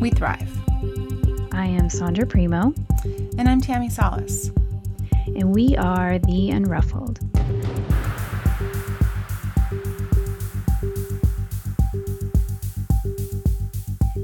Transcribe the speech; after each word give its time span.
We 0.00 0.10
thrive. 0.10 0.48
I 1.52 1.66
am 1.66 1.88
Sondra 1.88 2.28
Primeaux, 2.28 2.74
And 3.38 3.48
I'm 3.48 3.60
Tammi 3.60 3.88
Salas. 3.88 4.50
and 5.26 5.54
we 5.54 5.76
are 5.76 6.18
the 6.18 6.50
Unruffled. 6.50 7.18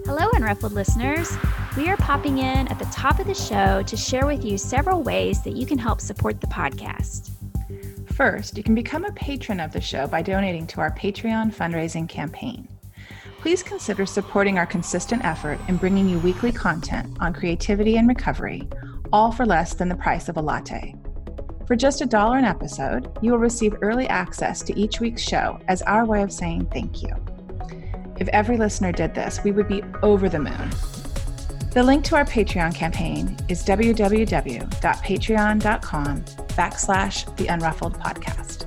Hello, 0.04 0.28
Unruffled 0.34 0.72
listeners. 0.72 1.30
We 1.76 1.88
are 1.88 1.96
popping 1.96 2.38
in 2.38 2.68
at 2.68 2.78
the 2.78 2.84
top 2.86 3.18
of 3.18 3.26
the 3.26 3.34
show 3.34 3.82
to 3.82 3.96
share 3.96 4.26
with 4.26 4.44
you 4.44 4.58
several 4.58 5.02
ways 5.02 5.42
that 5.42 5.56
you 5.56 5.64
can 5.66 5.78
help 5.78 6.00
support 6.00 6.40
the 6.40 6.46
podcast. 6.48 7.30
First, 8.12 8.56
you 8.56 8.62
can 8.62 8.74
become 8.74 9.04
a 9.04 9.12
patron 9.12 9.58
of 9.60 9.72
the 9.72 9.80
show 9.80 10.06
by 10.06 10.22
donating 10.22 10.66
to 10.68 10.80
our 10.80 10.90
Patreon 10.94 11.54
fundraising 11.54 12.08
campaign. 12.08 12.68
Please 13.42 13.62
consider 13.64 14.06
supporting 14.06 14.56
our 14.56 14.66
consistent 14.66 15.24
effort 15.24 15.58
in 15.66 15.76
bringing 15.76 16.08
you 16.08 16.20
weekly 16.20 16.52
content 16.52 17.16
on 17.18 17.32
creativity 17.32 17.96
and 17.96 18.06
recovery, 18.06 18.68
all 19.12 19.32
for 19.32 19.44
less 19.44 19.74
than 19.74 19.88
the 19.88 19.96
price 19.96 20.28
of 20.28 20.36
a 20.36 20.40
latte. 20.40 20.94
For 21.66 21.74
just 21.74 22.02
a 22.02 22.06
dollar 22.06 22.38
an 22.38 22.44
episode, 22.44 23.18
you 23.20 23.32
will 23.32 23.40
receive 23.40 23.74
early 23.82 24.06
access 24.06 24.62
to 24.62 24.78
each 24.78 25.00
week's 25.00 25.22
show 25.22 25.58
as 25.66 25.82
our 25.82 26.06
way 26.06 26.22
of 26.22 26.30
saying 26.30 26.68
thank 26.72 27.02
you. 27.02 27.10
If 28.20 28.28
every 28.28 28.56
listener 28.56 28.92
did 28.92 29.12
this, 29.12 29.42
we 29.42 29.50
would 29.50 29.66
be 29.66 29.82
over 30.04 30.28
the 30.28 30.38
moon. 30.38 30.70
The 31.72 31.82
link 31.82 32.04
to 32.04 32.14
our 32.14 32.24
Patreon 32.24 32.76
campaign 32.76 33.36
is 33.48 33.64
www.patreon.com 33.64 36.22
backslash 36.22 37.36
the 37.36 37.46
unruffled 37.46 37.98
podcast. 37.98 38.66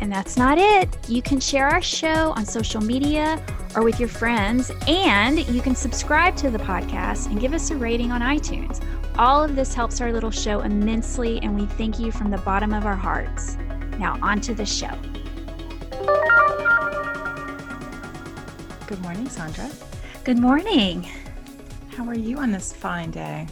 And 0.00 0.12
that's 0.12 0.36
not 0.36 0.58
it. 0.58 0.96
You 1.08 1.22
can 1.22 1.40
share 1.40 1.66
our 1.66 1.82
show 1.82 2.32
on 2.36 2.44
social 2.44 2.80
media 2.80 3.44
or 3.76 3.82
with 3.82 3.98
your 3.98 4.08
friends, 4.08 4.70
and 4.86 5.46
you 5.48 5.60
can 5.60 5.74
subscribe 5.74 6.36
to 6.36 6.50
the 6.50 6.58
podcast 6.58 7.26
and 7.26 7.40
give 7.40 7.52
us 7.52 7.70
a 7.70 7.76
rating 7.76 8.12
on 8.12 8.20
iTunes. 8.20 8.84
All 9.16 9.42
of 9.42 9.54
this 9.54 9.74
helps 9.74 10.00
our 10.00 10.12
little 10.12 10.30
show 10.30 10.60
immensely, 10.60 11.38
and 11.42 11.54
we 11.58 11.66
thank 11.66 11.98
you 11.98 12.10
from 12.10 12.30
the 12.30 12.38
bottom 12.38 12.72
of 12.72 12.86
our 12.86 12.96
hearts. 12.96 13.56
Now, 13.98 14.18
on 14.22 14.40
to 14.42 14.54
the 14.54 14.66
show. 14.66 14.90
Good 18.86 19.00
morning, 19.02 19.26
Sondra. 19.26 19.72
Good 20.24 20.38
morning. 20.38 21.08
How 21.96 22.06
are 22.06 22.14
you 22.14 22.38
on 22.38 22.50
this 22.50 22.72
fine 22.72 23.10
day? 23.10 23.46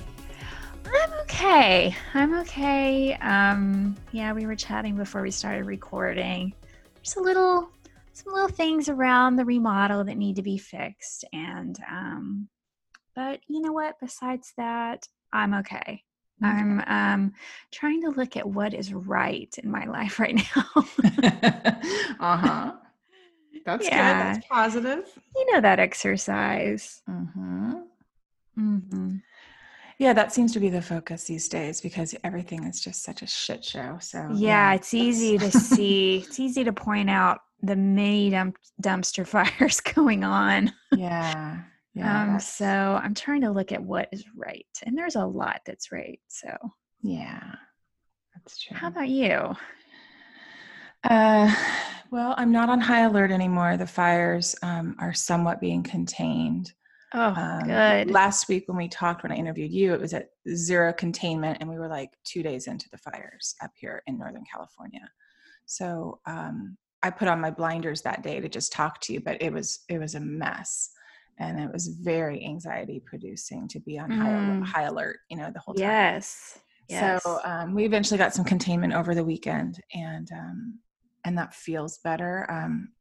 I'm 0.85 1.13
okay. 1.23 1.97
I'm 2.13 2.35
okay. 2.41 3.15
Um, 3.15 3.97
yeah, 4.11 4.33
we 4.33 4.47
were 4.47 4.57
chatting 4.57 4.97
before 4.97 5.23
we 5.23 5.31
started 5.31 5.65
recording. 5.65 6.53
There's 6.97 7.17
a 7.17 7.21
little, 7.21 7.71
some 8.23 8.33
little 8.35 8.49
things 8.49 8.89
around 8.89 9.37
the 9.37 9.45
remodel 9.45 10.05
that 10.05 10.17
need 10.17 10.37
to 10.37 10.43
be 10.43 10.59
fixed, 10.59 11.25
and 11.33 11.79
um, 11.91 12.49
but 13.15 13.41
you 13.49 13.61
know 13.61 13.73
what? 13.73 13.97
Besides 14.01 14.53
that, 14.57 15.07
I'm 15.33 15.55
okay. 15.55 16.03
I'm 16.45 16.83
um 16.89 17.33
trying 17.71 18.03
to 18.03 18.11
look 18.11 18.37
at 18.37 18.49
what 18.49 18.75
is 18.75 18.93
right 18.93 19.55
in 19.63 19.71
my 19.71 19.85
life 19.99 20.19
right 20.19 20.35
now. 20.35 20.65
uh 22.21 22.37
huh. 22.37 22.73
That's 23.65 23.87
Yeah. 23.89 24.13
good. 24.13 24.21
That's 24.27 24.47
positive. 24.49 25.05
you 25.37 25.53
know 25.55 25.61
that 25.61 25.79
exercise. 25.79 27.01
Mm-hmm. 27.09 27.73
hmm 28.57 29.17
Yeah, 29.99 30.13
that 30.15 30.33
seems 30.33 30.53
to 30.53 30.61
be 30.61 30.69
the 30.69 30.83
focus 30.83 31.25
these 31.25 31.49
days 31.49 31.81
because 31.81 32.15
everything 32.25 32.65
is 32.65 32.81
just 32.81 33.03
such 33.03 33.23
a 33.23 33.27
shit 33.27 33.65
show. 33.65 33.99
So 34.01 34.29
Yeah, 34.35 34.75
it's 34.75 34.95
easy 34.95 35.39
to 35.39 35.51
see. 35.51 36.19
It's 36.27 36.41
easy 36.41 36.65
to 36.65 36.73
point 36.73 37.11
out 37.11 37.41
the 37.63 37.77
many 37.77 38.31
dump- 38.31 38.57
dumpster 38.83 39.27
fires 39.59 39.81
going 39.81 40.25
on. 40.25 40.73
yeah, 40.97 41.61
yeah, 41.95 42.23
um, 42.23 42.41
so 42.41 42.67
I'm 42.67 43.15
trying 43.15 43.43
to 43.43 43.51
look 43.51 43.71
at 43.73 43.83
what 43.83 44.09
is 44.13 44.25
right, 44.37 44.67
and 44.85 44.97
there's 44.97 45.17
a 45.17 45.25
lot 45.25 45.61
that's 45.67 45.93
right. 45.93 46.21
So, 46.29 46.57
yeah, 47.03 47.55
that's 48.35 48.59
true. 48.61 48.77
how 48.77 48.89
about 48.89 49.09
you? 49.09 49.55
Uh, 51.05 51.55
well, 52.11 52.35
I'm 52.37 52.53
not 52.53 52.69
on 52.69 52.81
high 52.81 53.03
alert 53.03 53.31
anymore. 53.31 53.77
The 53.77 53.87
fires 53.87 54.57
um, 54.63 54.97
are 54.99 55.13
somewhat 55.13 55.61
being 55.61 55.83
contained. 55.83 56.73
Oh, 57.15 57.35
Um, 57.37 57.65
good. 57.65 58.11
Last 58.11 58.49
week 58.49 58.65
when 58.69 58.77
we 58.77 58.89
talked, 58.89 59.23
when 59.23 59.33
I 59.33 59.37
interviewed 59.37 59.71
you, 59.73 59.93
it 59.95 60.01
was 60.01 60.15
at 60.15 60.31
zero 60.55 60.93
containment, 60.93 61.59
and 61.61 61.69
we 61.69 61.79
were 61.79 61.89
like 61.89 62.11
two 62.25 62.43
days 62.43 62.67
into 62.67 62.89
the 62.91 62.99
fires 62.99 63.55
up 63.63 63.71
here 63.77 64.03
in 64.07 64.19
Northern 64.19 64.45
California. 64.51 65.09
So 65.67 66.21
um, 66.27 66.77
I 67.03 67.11
put 67.11 67.29
on 67.29 67.41
my 67.41 67.51
blinders 67.51 68.03
that 68.03 68.23
day 68.23 68.41
to 68.41 68.49
just 68.49 68.73
talk 68.73 69.01
to 69.03 69.13
you, 69.13 69.21
but 69.21 69.41
it 69.43 69.53
was 69.53 69.81
it 69.89 69.99
was 69.99 70.15
a 70.15 70.21
mess, 70.21 70.91
and 71.39 71.61
it 71.61 71.71
was 71.73 71.89
very 71.89 72.45
anxiety 72.45 73.01
producing 73.05 73.69
to 73.69 73.81
be 73.81 73.99
on 73.99 74.11
high 74.11 74.31
Mm. 74.31 74.65
high 74.65 74.83
alert, 74.85 75.19
you 75.29 75.37
know, 75.37 75.51
the 75.53 75.61
whole 75.61 75.75
time. 75.75 75.85
yes. 75.85 76.59
Yes. 76.89 77.23
So 77.23 77.41
um, 77.45 77.75
we 77.75 77.85
eventually 77.85 78.19
got 78.19 78.35
some 78.35 78.45
containment 78.45 78.93
over 78.93 79.15
the 79.15 79.25
weekend, 79.25 79.81
and 79.95 80.29
um, 80.33 80.79
and 81.25 81.39
that 81.39 81.55
feels 81.55 81.99
better. 81.99 82.51
Um, 82.51 82.93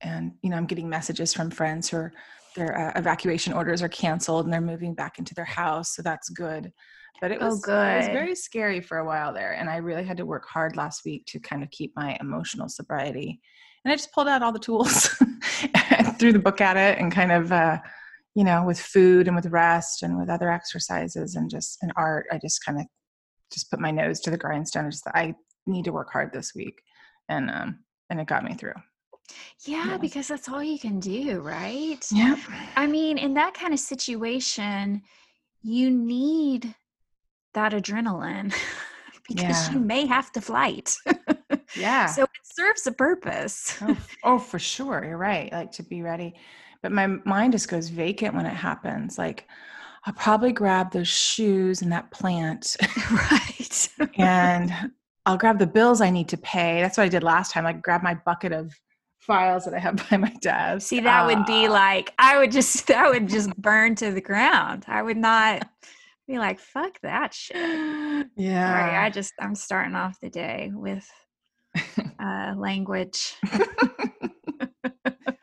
and 0.00 0.32
you 0.42 0.50
know, 0.50 0.56
I'm 0.56 0.66
getting 0.66 0.88
messages 0.88 1.32
from 1.32 1.50
friends 1.50 1.88
who 1.88 1.96
are 1.98 2.12
their 2.54 2.78
uh, 2.78 2.98
evacuation 2.98 3.52
orders 3.52 3.82
are 3.82 3.88
canceled 3.88 4.44
and 4.44 4.52
they're 4.52 4.60
moving 4.60 4.94
back 4.94 5.18
into 5.18 5.34
their 5.34 5.44
house, 5.44 5.94
so 5.94 6.02
that's 6.02 6.28
good. 6.30 6.72
But 7.20 7.30
it 7.30 7.38
Oh, 7.40 7.46
was 7.46 7.66
it 7.68 7.96
was 7.96 8.06
very 8.08 8.34
scary 8.34 8.80
for 8.80 8.98
a 8.98 9.04
while 9.04 9.32
there, 9.32 9.52
and 9.52 9.68
I 9.70 9.76
really 9.76 10.04
had 10.04 10.16
to 10.16 10.26
work 10.26 10.46
hard 10.48 10.76
last 10.76 11.04
week 11.04 11.24
to 11.26 11.38
kind 11.40 11.62
of 11.62 11.70
keep 11.70 11.92
my 11.96 12.16
emotional 12.20 12.68
sobriety. 12.68 13.40
And 13.84 13.92
I 13.92 13.96
just 13.96 14.12
pulled 14.12 14.28
out 14.28 14.42
all 14.42 14.52
the 14.52 14.58
tools 14.58 15.08
and 15.90 16.18
threw 16.18 16.32
the 16.32 16.38
book 16.38 16.60
at 16.60 16.76
it, 16.76 16.98
and 16.98 17.12
kind 17.12 17.32
of. 17.32 17.52
Uh, 17.52 17.78
you 18.34 18.44
know, 18.44 18.64
with 18.64 18.80
food 18.80 19.26
and 19.26 19.36
with 19.36 19.46
rest 19.46 20.02
and 20.02 20.18
with 20.18 20.30
other 20.30 20.50
exercises 20.50 21.34
and 21.34 21.50
just 21.50 21.76
and 21.82 21.92
art, 21.96 22.24
I 22.32 22.38
just 22.38 22.64
kind 22.64 22.80
of 22.80 22.86
just 23.52 23.70
put 23.70 23.78
my 23.78 23.90
nose 23.90 24.20
to 24.20 24.30
the 24.30 24.38
grindstone. 24.38 24.90
Just 24.90 25.06
I 25.08 25.34
need 25.66 25.84
to 25.84 25.92
work 25.92 26.10
hard 26.10 26.32
this 26.32 26.54
week, 26.54 26.80
and 27.28 27.50
um, 27.50 27.80
and 28.08 28.20
it 28.20 28.26
got 28.26 28.44
me 28.44 28.54
through. 28.54 28.72
Yeah, 29.64 29.90
yeah. 29.90 29.96
because 29.98 30.28
that's 30.28 30.48
all 30.48 30.62
you 30.62 30.78
can 30.78 31.00
do, 31.00 31.40
right? 31.40 32.04
Yep. 32.10 32.38
I 32.76 32.86
mean, 32.86 33.18
in 33.18 33.34
that 33.34 33.54
kind 33.54 33.72
of 33.72 33.80
situation, 33.80 35.02
you 35.62 35.90
need 35.90 36.74
that 37.54 37.72
adrenaline 37.72 38.52
because 39.28 39.68
Yeah. 39.68 39.72
you 39.72 39.80
may 39.80 40.06
have 40.06 40.32
to 40.32 40.40
flight. 40.40 40.96
Yeah. 41.74 42.04
so 42.04 42.24
it 42.24 42.30
serves 42.44 42.86
a 42.86 42.92
purpose. 42.92 43.78
oh, 43.80 43.96
oh, 44.24 44.38
for 44.38 44.58
sure. 44.58 45.04
You're 45.06 45.16
right. 45.16 45.50
Like 45.50 45.72
to 45.72 45.82
be 45.82 46.02
ready, 46.02 46.34
but 46.82 46.92
my 46.92 47.06
mind 47.06 47.52
just 47.52 47.68
goes 47.68 47.88
vacant 47.88 48.34
when 48.34 48.44
it 48.44 48.52
happens. 48.54 49.16
Like 49.16 49.48
I'll 50.04 50.12
probably 50.12 50.52
grab 50.52 50.92
those 50.92 51.08
shoes 51.08 51.80
and 51.80 51.90
that 51.92 52.10
plant, 52.10 52.76
right. 53.10 53.88
and 54.18 54.90
I'll 55.24 55.38
grab 55.38 55.58
the 55.58 55.66
bills 55.66 56.00
I 56.02 56.10
need 56.10 56.28
to 56.28 56.36
pay. 56.36 56.82
That's 56.82 56.98
what 56.98 57.04
I 57.04 57.08
did 57.08 57.22
last 57.22 57.52
time. 57.52 57.64
I 57.64 57.72
grab 57.72 58.02
my 58.02 58.14
bucket 58.26 58.52
of 58.52 58.74
files 59.22 59.64
that 59.64 59.74
I 59.74 59.78
have 59.78 59.96
by 60.10 60.16
my 60.16 60.32
desk. 60.40 60.88
See, 60.88 61.00
that 61.00 61.26
would 61.26 61.46
be 61.46 61.68
like 61.68 62.12
I 62.18 62.38
would 62.38 62.52
just 62.52 62.86
that 62.88 63.10
would 63.10 63.28
just 63.28 63.54
burn 63.56 63.94
to 63.96 64.10
the 64.12 64.20
ground. 64.20 64.84
I 64.88 65.02
would 65.02 65.16
not 65.16 65.68
be 66.28 66.38
like, 66.38 66.60
fuck 66.60 67.00
that 67.02 67.34
shit. 67.34 67.56
yeah. 68.36 68.70
Sorry, 68.70 68.96
I 68.96 69.10
just 69.10 69.32
I'm 69.40 69.54
starting 69.54 69.94
off 69.94 70.18
the 70.20 70.30
day 70.30 70.70
with 70.74 71.08
uh 72.20 72.54
language. 72.56 73.34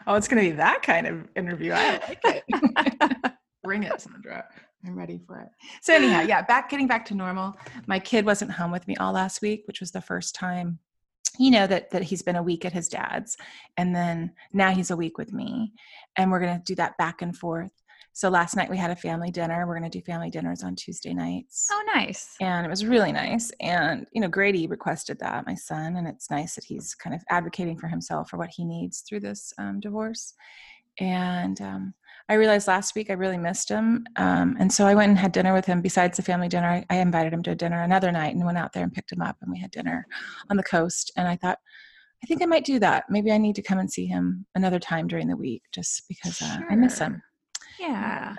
oh, 0.07 0.15
it's 0.15 0.27
going 0.27 0.43
to 0.43 0.49
be 0.49 0.55
that 0.57 0.81
kind 0.83 1.07
of 1.07 1.27
interview. 1.35 1.71
I 1.73 1.97
like 2.07 2.19
it. 2.23 3.33
Bring 3.63 3.83
it, 3.83 3.93
Sondra. 3.93 4.43
I'm 4.85 4.97
ready 4.97 5.19
for 5.27 5.39
it. 5.41 5.49
So 5.81 5.93
anyhow, 5.93 6.21
yeah, 6.21 6.41
back 6.41 6.69
getting 6.69 6.87
back 6.87 7.05
to 7.05 7.15
normal. 7.15 7.55
My 7.87 7.99
kid 7.99 8.25
wasn't 8.25 8.51
home 8.51 8.71
with 8.71 8.87
me 8.87 8.95
all 8.95 9.11
last 9.11 9.41
week, 9.41 9.63
which 9.65 9.81
was 9.81 9.91
the 9.91 10.01
first 10.01 10.35
time. 10.35 10.79
You 11.37 11.51
know 11.51 11.67
that 11.67 11.91
that 11.91 12.03
he's 12.03 12.21
been 12.21 12.35
a 12.35 12.43
week 12.43 12.65
at 12.65 12.73
his 12.73 12.89
dad's, 12.89 13.37
and 13.77 13.95
then 13.95 14.31
now 14.51 14.71
he's 14.71 14.91
a 14.91 14.97
week 14.97 15.17
with 15.17 15.31
me, 15.31 15.73
and 16.17 16.31
we're 16.31 16.39
gonna 16.41 16.61
do 16.65 16.75
that 16.75 16.97
back 16.97 17.21
and 17.21 17.35
forth. 17.35 17.71
So 18.11 18.27
last 18.27 18.55
night 18.57 18.69
we 18.69 18.75
had 18.77 18.91
a 18.91 18.95
family 18.95 19.31
dinner. 19.31 19.65
We're 19.65 19.75
gonna 19.75 19.89
do 19.89 20.01
family 20.01 20.29
dinners 20.29 20.63
on 20.63 20.75
Tuesday 20.75 21.13
nights 21.13 21.67
Oh 21.71 21.83
nice. 21.95 22.35
and 22.41 22.65
it 22.65 22.69
was 22.69 22.85
really 22.85 23.11
nice 23.13 23.51
and 23.61 24.05
you 24.11 24.19
know 24.19 24.27
grady 24.27 24.67
requested 24.67 25.19
that 25.19 25.45
my 25.45 25.55
son 25.55 25.95
and 25.95 26.07
it's 26.07 26.29
nice 26.29 26.55
that 26.55 26.65
he's 26.65 26.93
kind 26.95 27.15
of 27.15 27.21
advocating 27.29 27.77
for 27.77 27.87
himself 27.87 28.29
for 28.29 28.37
what 28.37 28.49
he 28.49 28.65
needs 28.65 29.01
through 29.01 29.21
this 29.21 29.53
um, 29.57 29.79
divorce 29.79 30.33
and 30.99 31.59
um, 31.61 31.93
I 32.29 32.35
realized 32.35 32.67
last 32.67 32.93
week 32.95 33.09
I 33.09 33.13
really 33.13 33.37
missed 33.37 33.69
him. 33.69 34.05
Um, 34.15 34.55
and 34.59 34.71
so 34.71 34.85
I 34.85 34.93
went 34.93 35.09
and 35.09 35.17
had 35.17 35.31
dinner 35.31 35.53
with 35.53 35.65
him. 35.65 35.81
Besides 35.81 36.17
the 36.17 36.23
family 36.23 36.47
dinner, 36.47 36.67
I, 36.67 36.85
I 36.89 36.97
invited 36.97 37.33
him 37.33 37.41
to 37.43 37.51
a 37.51 37.55
dinner 37.55 37.81
another 37.81 38.11
night 38.11 38.35
and 38.35 38.45
went 38.45 38.57
out 38.57 38.71
there 38.71 38.83
and 38.83 38.93
picked 38.93 39.11
him 39.11 39.21
up 39.21 39.37
and 39.41 39.51
we 39.51 39.59
had 39.59 39.71
dinner 39.71 40.05
on 40.49 40.57
the 40.57 40.63
coast. 40.63 41.11
And 41.17 41.27
I 41.27 41.35
thought, 41.35 41.57
I 42.23 42.27
think 42.27 42.43
I 42.43 42.45
might 42.45 42.65
do 42.65 42.79
that. 42.79 43.05
Maybe 43.09 43.31
I 43.31 43.37
need 43.37 43.55
to 43.55 43.63
come 43.63 43.79
and 43.79 43.91
see 43.91 44.05
him 44.05 44.45
another 44.53 44.77
time 44.77 45.07
during 45.07 45.27
the 45.27 45.37
week 45.37 45.63
just 45.73 46.03
because 46.07 46.41
uh, 46.41 46.59
I 46.69 46.75
miss 46.75 46.99
him. 46.99 47.21
Yeah. 47.79 48.35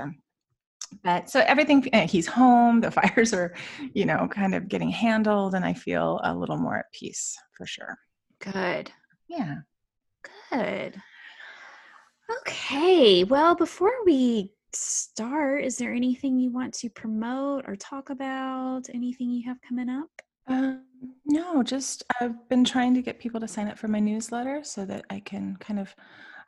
But 1.02 1.30
so 1.30 1.40
everything, 1.40 1.88
eh, 1.92 2.06
he's 2.06 2.26
home, 2.26 2.80
the 2.80 2.90
fires 2.90 3.32
are, 3.32 3.54
you 3.94 4.04
know, 4.04 4.28
kind 4.30 4.54
of 4.54 4.68
getting 4.68 4.90
handled, 4.90 5.54
and 5.54 5.64
I 5.64 5.72
feel 5.72 6.20
a 6.24 6.34
little 6.34 6.58
more 6.58 6.78
at 6.78 6.92
peace 6.92 7.36
for 7.56 7.66
sure. 7.66 7.96
Good. 8.40 8.90
Yeah. 9.28 9.56
Good. 10.50 11.00
Okay. 12.38 13.24
Well, 13.24 13.54
before 13.54 13.92
we 14.04 14.52
start, 14.72 15.64
is 15.64 15.76
there 15.76 15.92
anything 15.92 16.38
you 16.38 16.50
want 16.50 16.74
to 16.74 16.88
promote 16.90 17.68
or 17.68 17.76
talk 17.76 18.10
about? 18.10 18.82
Anything 18.92 19.30
you 19.30 19.48
have 19.48 19.58
coming 19.66 19.88
up? 19.88 20.08
Um, 20.46 20.82
no, 21.26 21.62
just 21.62 22.04
I've 22.20 22.48
been 22.48 22.64
trying 22.64 22.94
to 22.94 23.02
get 23.02 23.18
people 23.18 23.40
to 23.40 23.48
sign 23.48 23.68
up 23.68 23.78
for 23.78 23.88
my 23.88 24.00
newsletter 24.00 24.62
so 24.64 24.84
that 24.86 25.04
I 25.10 25.20
can 25.20 25.56
kind 25.60 25.80
of. 25.80 25.94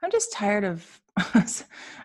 I'm 0.04 0.10
just 0.10 0.32
tired 0.32 0.64
of 0.64 1.00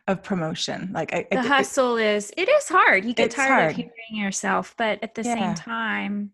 of 0.07 0.21
promotion. 0.24 0.91
Like 0.94 1.13
I, 1.13 1.25
The 1.31 1.39
I, 1.39 1.47
hustle 1.47 1.97
is 1.97 2.31
it 2.38 2.47
is 2.47 2.69
hard. 2.69 3.06
You 3.06 3.13
get 3.13 3.31
tired 3.31 3.53
hard. 3.53 3.69
of 3.71 3.75
hearing 3.75 3.91
yourself, 4.12 4.75
but 4.77 5.00
at 5.01 5.15
the 5.15 5.24
Yeah. 5.24 5.33
same 5.33 5.56
time, 5.56 6.31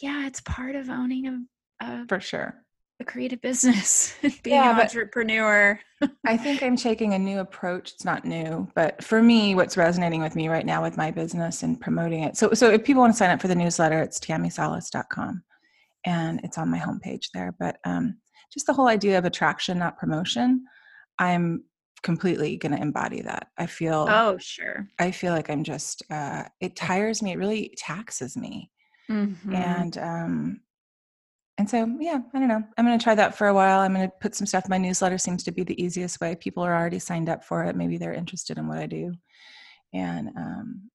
yeah, 0.00 0.26
it's 0.26 0.40
part 0.40 0.76
of 0.76 0.88
owning 0.88 1.26
a 1.26 1.40
a, 1.84 2.06
for 2.06 2.20
sure. 2.20 2.54
A 2.98 3.04
creative 3.04 3.42
business, 3.42 4.14
being 4.42 4.56
Yeah, 4.56 4.74
an 4.74 4.80
entrepreneur. 4.80 5.78
I 6.26 6.36
think 6.38 6.62
I'm 6.62 6.76
taking 6.76 7.12
a 7.12 7.18
new 7.18 7.40
approach. 7.40 7.92
It's 7.92 8.04
not 8.06 8.24
new, 8.24 8.68
but 8.74 9.04
for 9.04 9.22
me, 9.22 9.54
what's 9.54 9.76
resonating 9.76 10.22
with 10.22 10.34
me 10.34 10.48
right 10.48 10.64
now 10.64 10.82
with 10.82 10.96
my 10.96 11.10
business 11.10 11.62
and 11.62 11.78
promoting 11.80 12.22
it. 12.22 12.36
So, 12.38 12.54
so 12.54 12.70
if 12.70 12.84
people 12.84 13.02
want 13.02 13.12
to 13.12 13.16
sign 13.16 13.30
up 13.30 13.40
for 13.40 13.48
the 13.48 13.54
newsletter, 13.54 14.00
it's 14.00 14.18
tammisalas.com 14.18 15.42
and 16.06 16.40
it's 16.42 16.56
on 16.56 16.70
my 16.70 16.78
homepage 16.78 17.26
there. 17.34 17.54
But 17.58 17.78
um, 17.84 18.16
just 18.50 18.66
the 18.66 18.72
whole 18.72 18.88
idea 18.88 19.18
of 19.18 19.26
attraction, 19.26 19.78
not 19.78 19.98
promotion, 19.98 20.64
I'm 21.18 21.64
completely 22.02 22.56
going 22.56 22.72
to 22.72 22.80
embody 22.80 23.20
that. 23.22 23.48
I 23.58 23.66
feel, 23.66 24.06
Oh, 24.08 24.38
sure. 24.38 24.88
I 24.98 25.10
feel 25.10 25.32
like 25.34 25.50
I'm 25.50 25.64
just, 25.64 26.02
uh, 26.10 26.44
it 26.60 26.76
tires 26.76 27.22
me. 27.22 27.32
It 27.32 27.38
really 27.38 27.74
taxes 27.76 28.36
me. 28.38 28.70
Mhm. 29.10 29.54
And, 29.54 29.98
um, 29.98 30.60
and 31.58 31.68
so, 31.68 31.90
yeah, 31.98 32.20
I 32.34 32.38
don't 32.38 32.48
know. 32.48 32.62
I'm 32.76 32.86
going 32.86 32.98
to 32.98 33.02
try 33.02 33.14
that 33.14 33.36
for 33.36 33.46
a 33.46 33.54
while. 33.54 33.80
I'm 33.80 33.94
going 33.94 34.06
to 34.06 34.12
put 34.20 34.34
some 34.34 34.46
stuff. 34.46 34.68
My 34.68 34.76
newsletter 34.76 35.16
seems 35.16 35.42
to 35.44 35.52
be 35.52 35.64
the 35.64 35.82
easiest 35.82 36.20
way. 36.20 36.34
People 36.34 36.62
are 36.62 36.74
already 36.74 36.98
signed 36.98 37.30
up 37.30 37.44
for 37.44 37.64
it. 37.64 37.76
Maybe 37.76 37.96
they're 37.96 38.12
interested 38.12 38.58
in 38.58 38.68
what 38.68 38.78
I 38.78 38.86
do, 38.86 39.14
and 39.94 40.28
um, 40.36 40.90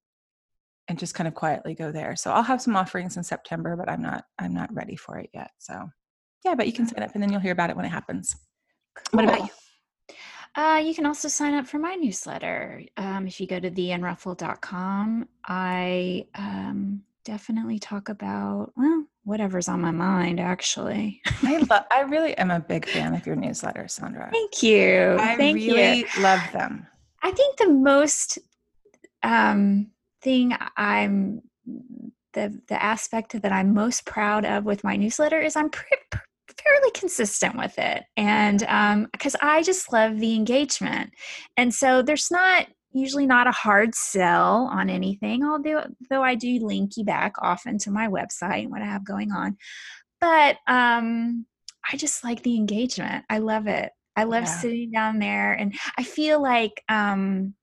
and 0.88 0.98
just 0.98 1.14
kind 1.14 1.26
of 1.26 1.34
quietly 1.34 1.74
go 1.74 1.90
there. 1.90 2.14
So 2.14 2.30
I'll 2.30 2.42
have 2.44 2.62
some 2.62 2.76
offerings 2.76 3.16
in 3.16 3.24
September, 3.24 3.76
but 3.76 3.88
I'm 3.88 4.02
not 4.02 4.24
I'm 4.38 4.54
not 4.54 4.72
ready 4.72 4.94
for 4.94 5.18
it 5.18 5.30
yet. 5.34 5.50
So, 5.58 5.90
yeah, 6.44 6.54
but 6.54 6.66
you 6.66 6.72
can 6.72 6.86
sign 6.86 7.02
up, 7.02 7.10
and 7.14 7.22
then 7.22 7.32
you'll 7.32 7.40
hear 7.40 7.52
about 7.52 7.70
it 7.70 7.76
when 7.76 7.84
it 7.84 7.90
happens. 7.90 8.36
What 9.10 9.24
about 9.24 9.40
you? 9.40 9.48
Uh, 10.54 10.82
you 10.84 10.94
can 10.94 11.06
also 11.06 11.28
sign 11.28 11.54
up 11.54 11.66
for 11.66 11.78
my 11.78 11.94
newsletter. 11.94 12.82
Um, 12.96 13.26
if 13.26 13.40
you 13.40 13.46
go 13.46 13.58
to 13.58 13.70
theunruffled.com, 13.70 15.28
I 15.46 16.26
um, 16.34 17.02
definitely 17.24 17.78
talk 17.78 18.10
about, 18.10 18.72
well, 18.76 19.06
whatever's 19.24 19.68
on 19.68 19.80
my 19.80 19.90
mind, 19.90 20.40
actually. 20.40 21.20
I 21.42 21.58
love. 21.58 21.84
I 21.90 22.00
really 22.02 22.36
am 22.36 22.50
a 22.50 22.60
big 22.60 22.88
fan 22.88 23.14
of 23.14 23.26
your 23.26 23.36
newsletter, 23.36 23.84
Sondra. 23.84 24.30
Thank 24.30 24.62
you. 24.62 25.16
I 25.18 25.36
Thank 25.36 25.56
really 25.56 25.98
you. 25.98 26.06
love 26.20 26.40
them. 26.52 26.86
I 27.22 27.30
think 27.30 27.56
the 27.56 27.68
most 27.68 28.38
um, 29.22 29.90
thing 30.22 30.54
I'm 30.76 31.42
the 32.32 32.60
the 32.68 32.82
aspect 32.82 33.40
that 33.40 33.52
I'm 33.52 33.74
most 33.74 34.06
proud 34.06 34.44
of 34.44 34.64
with 34.64 34.84
my 34.84 34.96
newsletter 34.96 35.40
is 35.40 35.56
I'm 35.56 35.70
fairly 35.70 36.90
consistent 36.94 37.56
with 37.56 37.78
it, 37.78 38.04
and 38.16 38.60
because 39.12 39.36
I 39.40 39.62
just 39.62 39.92
love 39.92 40.18
the 40.18 40.34
engagement, 40.34 41.12
and 41.56 41.72
so 41.72 42.02
there's 42.02 42.30
not 42.30 42.66
usually 42.92 43.26
not 43.26 43.46
a 43.46 43.52
hard 43.52 43.94
sell 43.94 44.68
on 44.72 44.90
anything. 44.90 45.44
Although 45.44 45.84
though 46.10 46.22
I 46.22 46.34
do 46.34 46.58
link 46.64 46.96
you 46.96 47.04
back 47.04 47.34
often 47.40 47.78
to 47.78 47.90
my 47.90 48.08
website 48.08 48.62
and 48.62 48.70
what 48.70 48.82
I 48.82 48.86
have 48.86 49.04
going 49.04 49.32
on, 49.32 49.56
but 50.20 50.56
um, 50.66 51.46
I 51.90 51.96
just 51.96 52.22
like 52.24 52.42
the 52.42 52.56
engagement. 52.56 53.24
I 53.28 53.38
love 53.38 53.66
it. 53.66 53.90
I 54.14 54.24
love 54.24 54.44
Yeah. 54.44 54.58
sitting 54.60 54.90
down 54.90 55.18
there, 55.18 55.52
and 55.54 55.74
I 55.96 56.02
feel 56.02 56.40
like 56.42 56.82
um, 56.88 57.54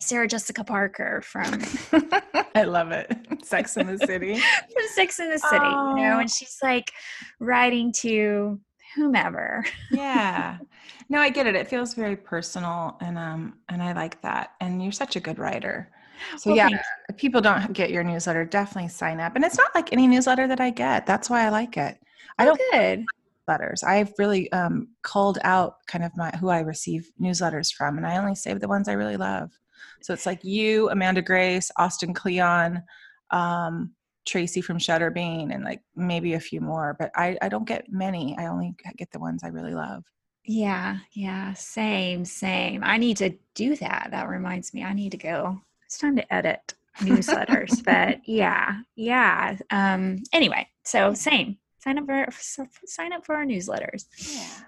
Sarah 0.00 0.28
Jessica 0.28 0.62
Parker 0.64 1.22
from 1.22 1.60
I 2.54 2.62
love 2.62 2.92
it. 2.92 3.12
Sex 3.44 3.76
in 3.76 3.86
the 3.88 3.98
City. 3.98 4.36
from 4.72 4.84
Six 4.94 5.18
in 5.18 5.30
the 5.30 5.38
City, 5.38 5.68
you 5.70 5.94
know, 5.96 6.14
Oh. 6.16 6.20
and 6.20 6.30
she's 6.30 6.56
like 6.62 6.92
writing 7.40 7.92
to 7.98 8.60
whomever. 8.94 9.64
yeah. 9.90 10.58
No 11.10 11.20
i 11.20 11.30
get 11.30 11.46
it. 11.46 11.54
It 11.56 11.68
feels 11.68 11.94
very 11.94 12.16
personal 12.16 12.96
and 13.00 13.16
um 13.18 13.54
and 13.68 13.82
i 13.82 13.92
like 13.92 14.20
that 14.22 14.50
and 14.60 14.82
you're 14.82 14.92
such 14.92 15.16
a 15.16 15.20
good 15.20 15.38
writer. 15.38 15.90
So 16.36 16.50
Well, 16.50 16.56
yeah 16.56 16.68
if 17.08 17.16
people 17.16 17.40
don't 17.40 17.72
get 17.72 17.90
your 17.90 18.04
newsletter 18.04 18.44
definitely 18.44 18.88
sign 18.90 19.20
up 19.20 19.34
and 19.36 19.44
it's 19.44 19.56
not 19.56 19.74
like 19.74 19.92
any 19.92 20.06
newsletter 20.06 20.46
that 20.48 20.60
i 20.60 20.70
get. 20.70 21.06
That's 21.06 21.30
why 21.30 21.46
i 21.46 21.48
like 21.48 21.76
it. 21.76 21.98
I 22.38 22.44
Oh, 22.44 22.46
don't 22.46 22.60
good. 22.72 23.04
letters. 23.46 23.82
I've 23.82 24.12
really 24.18 24.50
um 24.52 24.88
culled 25.02 25.38
out 25.44 25.76
kind 25.86 26.04
of 26.04 26.16
my 26.16 26.30
who 26.38 26.48
i 26.48 26.60
receive 26.60 27.10
newsletters 27.20 27.72
from 27.72 27.96
and 27.96 28.06
i 28.06 28.16
only 28.18 28.34
save 28.34 28.60
the 28.60 28.68
ones 28.68 28.88
i 28.88 28.92
really 28.92 29.16
love. 29.16 29.50
So 30.00 30.12
it's 30.12 30.26
like 30.26 30.44
you 30.44 30.90
amanda 30.90 31.22
grace 31.22 31.70
austin 31.76 32.14
kleon 32.14 32.82
um 33.30 33.92
tracy 34.28 34.60
from 34.60 34.78
shutterbean 34.78 35.52
and 35.54 35.64
like 35.64 35.80
maybe 35.96 36.34
a 36.34 36.40
few 36.40 36.60
more 36.60 36.94
but 36.98 37.10
i 37.16 37.36
i 37.42 37.48
don't 37.48 37.66
get 37.66 37.90
many 37.90 38.36
i 38.38 38.46
only 38.46 38.74
get 38.96 39.10
the 39.10 39.18
ones 39.18 39.42
i 39.42 39.48
really 39.48 39.74
love 39.74 40.04
Yeah, 40.44 40.98
yeah, 41.12 41.52
same, 41.54 42.24
same. 42.24 42.82
I 42.82 42.96
need 42.96 43.18
to 43.18 43.30
do 43.54 43.76
that. 43.76 44.08
That 44.12 44.28
reminds 44.28 44.72
me, 44.72 44.82
I 44.82 44.94
need 44.94 45.12
to 45.12 45.18
go. 45.18 45.60
It's 45.84 45.98
time 45.98 46.16
to 46.16 46.32
edit 46.32 46.74
newsletters, 47.02 47.84
but 47.90 48.20
yeah, 48.26 48.80
yeah. 48.96 49.58
Um, 49.70 50.22
anyway, 50.32 50.66
so 50.84 51.12
same. 51.12 51.58
Sign 51.84 51.98
up 51.98 52.06
for 52.06 52.26
sign 52.86 53.12
up 53.12 53.26
for 53.26 53.34
our 53.34 53.44
newsletters. 53.44 54.06
yeah 54.34 54.64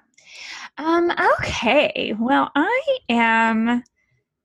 Um, 0.79 1.11
okay. 1.39 2.15
Well, 2.19 2.51
I 2.55 2.99
am 3.09 3.83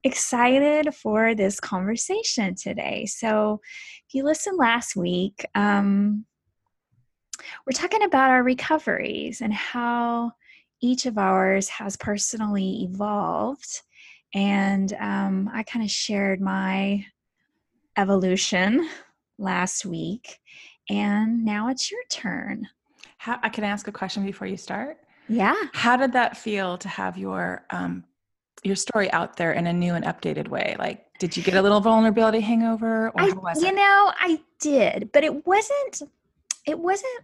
excited 0.05 0.93
for 0.93 1.33
this 1.35 1.59
conversation 1.59 2.55
today. 2.55 3.05
So, 3.07 3.59
if 4.07 4.13
you 4.13 4.23
listened 4.23 4.57
last 4.57 4.95
week, 4.95 5.45
um, 5.55 6.25
we're 7.65 7.73
talking 7.73 8.03
about 8.03 8.29
our 8.29 8.43
recoveries 8.43 9.41
and 9.41 9.53
how 9.53 10.31
each 10.81 11.05
of 11.05 11.17
ours 11.17 11.67
has 11.69 11.97
personally 11.97 12.83
evolved. 12.83 13.81
And 14.33 14.93
um, 14.93 15.49
I 15.53 15.63
kind 15.63 15.83
of 15.83 15.89
shared 15.89 16.39
my 16.39 17.05
evolution 17.97 18.87
last 19.37 19.85
week. 19.85 20.39
And 20.89 21.43
now 21.43 21.69
it's 21.69 21.89
your 21.89 22.01
turn. 22.11 22.67
How, 23.17 23.39
I 23.41 23.49
can 23.49 23.63
ask 23.63 23.87
a 23.87 23.91
question 23.91 24.23
before 24.23 24.47
you 24.47 24.57
start. 24.57 24.97
Yeah. 25.27 25.55
How 25.73 25.97
did 25.97 26.13
that 26.13 26.37
feel 26.37 26.77
to 26.77 26.87
have 26.87 27.17
your 27.17 27.65
um, 27.71 28.03
your 28.65 28.75
story 28.75 29.11
out 29.11 29.37
there 29.37 29.53
in 29.53 29.67
a 29.67 29.73
new 29.73 29.93
and 29.93 30.05
updated 30.05 30.47
way? 30.47 30.75
Like, 30.79 31.05
did 31.19 31.37
you 31.37 31.43
get 31.43 31.55
a 31.55 31.61
little 31.61 31.81
vulnerability 31.81 32.39
hangover, 32.41 33.09
or 33.11 33.21
I, 33.21 33.25
you 33.27 33.67
it? 33.67 33.75
know, 33.75 34.13
I 34.19 34.41
did, 34.59 35.11
but 35.13 35.23
it 35.23 35.45
wasn't. 35.45 36.01
It 36.65 36.79
wasn't 36.79 37.21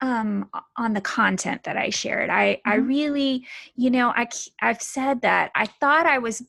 um, 0.00 0.50
on 0.76 0.92
the 0.92 1.00
content 1.00 1.64
that 1.64 1.76
I 1.76 1.90
shared. 1.90 2.30
I 2.30 2.60
I 2.64 2.76
Mhm. 2.76 2.86
really, 2.86 3.46
you 3.74 3.90
know, 3.90 4.10
I 4.10 4.28
I've 4.60 4.82
said 4.82 5.22
that 5.22 5.50
I 5.54 5.66
thought 5.66 6.06
I 6.06 6.18
was 6.18 6.42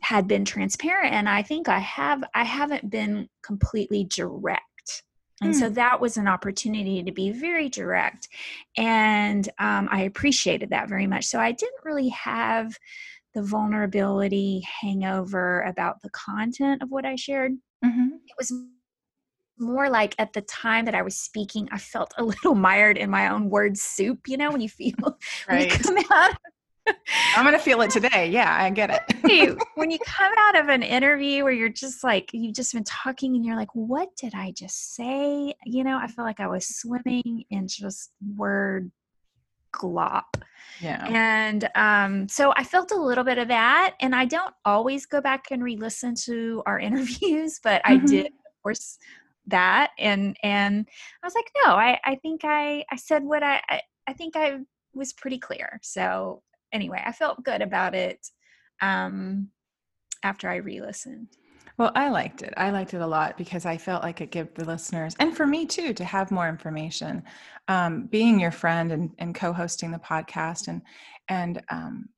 had 0.00 0.26
been 0.26 0.44
transparent, 0.44 1.12
and 1.12 1.28
I 1.28 1.42
think 1.42 1.68
I 1.68 1.78
have. 1.80 2.24
I 2.34 2.44
haven't 2.44 2.90
been 2.90 3.28
completely 3.42 4.04
direct. 4.04 4.64
And 5.40 5.54
so 5.54 5.68
that 5.68 6.00
was 6.00 6.16
an 6.16 6.26
opportunity 6.26 7.00
to 7.00 7.12
be 7.12 7.30
very 7.30 7.68
direct. 7.68 8.26
And 8.76 9.48
um, 9.60 9.88
I 9.88 10.02
appreciated 10.02 10.70
that 10.70 10.88
very 10.88 11.06
much. 11.06 11.26
So 11.26 11.38
I 11.38 11.52
didn't 11.52 11.84
really 11.84 12.08
have 12.08 12.76
the 13.34 13.42
vulnerability 13.42 14.62
hangover 14.80 15.62
about 15.62 16.00
the 16.02 16.10
content 16.10 16.82
of 16.82 16.90
what 16.90 17.04
I 17.04 17.16
shared 17.16 17.52
Mhm. 17.84 18.18
it 18.26 18.34
was 18.38 18.52
more 19.58 19.88
like 19.90 20.14
at 20.18 20.32
the 20.32 20.42
time 20.42 20.84
that 20.84 20.94
I 20.94 21.02
was 21.02 21.16
speaking, 21.16 21.68
I 21.72 21.78
felt 21.78 22.14
a 22.16 22.24
little 22.24 22.54
mired 22.54 22.96
in 22.96 23.10
my 23.10 23.28
own 23.28 23.50
word 23.50 23.76
soup. 23.76 24.28
You 24.28 24.36
know, 24.36 24.50
when 24.50 24.60
you 24.60 24.68
feel 24.68 24.94
when 25.48 25.60
you 25.60 25.68
come 25.68 25.98
out 26.10 26.36
I'm 27.36 27.44
gonna 27.44 27.58
feel 27.58 27.80
it 27.82 27.90
today. 27.90 28.30
Yeah, 28.30 28.56
I 28.58 28.70
get 28.70 28.90
it. 29.24 29.58
When 29.74 29.90
you 29.90 29.98
come 30.06 30.32
out 30.38 30.58
of 30.58 30.68
an 30.68 30.82
interview 30.82 31.44
where 31.44 31.52
you're 31.52 31.68
just 31.68 32.02
like 32.02 32.30
you've 32.32 32.54
just 32.54 32.72
been 32.72 32.84
talking 32.84 33.34
and 33.36 33.44
you're 33.44 33.56
like, 33.56 33.74
what 33.74 34.08
did 34.16 34.34
I 34.34 34.52
just 34.52 34.94
say? 34.94 35.54
You 35.64 35.84
know, 35.84 35.98
I 35.98 36.06
feel 36.06 36.24
like 36.24 36.40
I 36.40 36.46
was 36.46 36.66
swimming 36.66 37.44
in 37.50 37.68
just 37.68 38.10
word 38.36 38.90
glop. 39.72 40.24
Yeah. 40.80 41.04
And 41.08 41.68
um, 41.74 42.28
so 42.28 42.52
I 42.56 42.64
felt 42.64 42.92
a 42.92 42.96
little 43.00 43.24
bit 43.24 43.38
of 43.38 43.48
that. 43.48 43.94
And 44.00 44.14
I 44.14 44.24
don't 44.24 44.54
always 44.64 45.06
go 45.06 45.20
back 45.20 45.46
and 45.50 45.62
re 45.62 45.76
listen 45.76 46.14
to 46.26 46.62
our 46.66 46.78
interviews, 46.88 47.60
but 47.62 47.82
I 47.84 47.96
Mhm. 47.98 48.06
did, 48.08 48.26
of 48.26 48.62
course, 48.62 48.98
that. 49.46 49.90
And 49.98 50.36
and 50.42 50.88
I 51.22 51.26
was 51.26 51.34
like, 51.34 51.50
no, 51.64 51.72
I, 51.72 51.98
I 52.04 52.16
think 52.16 52.42
I, 52.44 52.84
I 52.90 52.96
said 52.96 53.24
what 53.24 53.42
I, 53.42 53.60
I, 53.68 53.80
I 54.06 54.12
think 54.12 54.36
I 54.36 54.58
was 54.94 55.12
pretty 55.12 55.38
clear. 55.38 55.78
So 55.82 56.42
anyway, 56.72 57.02
I 57.04 57.12
felt 57.12 57.42
good 57.44 57.62
about 57.62 57.94
it 57.94 58.28
um, 58.80 59.48
after 60.22 60.48
I 60.48 60.56
re 60.56 60.80
listened. 60.80 61.28
Well, 61.78 61.92
I 61.94 62.08
liked 62.08 62.42
it. 62.42 62.52
I 62.56 62.70
liked 62.70 62.92
it 62.92 63.00
a 63.00 63.06
lot 63.06 63.38
because 63.38 63.64
I 63.64 63.76
felt 63.78 64.02
like 64.02 64.20
it 64.20 64.32
gave 64.32 64.52
the 64.54 64.64
listeners, 64.64 65.14
and 65.20 65.36
for 65.36 65.46
me 65.46 65.64
too, 65.64 65.94
to 65.94 66.04
have 66.04 66.32
more 66.32 66.48
information. 66.48 67.22
Um, 67.68 68.06
being 68.06 68.40
your 68.40 68.50
friend 68.50 68.90
and, 68.90 69.10
and 69.18 69.34
co-hosting 69.34 69.92
the 69.92 69.98
podcast, 69.98 70.66
and 70.66 70.82
and 71.28 71.62
um, 71.70 72.08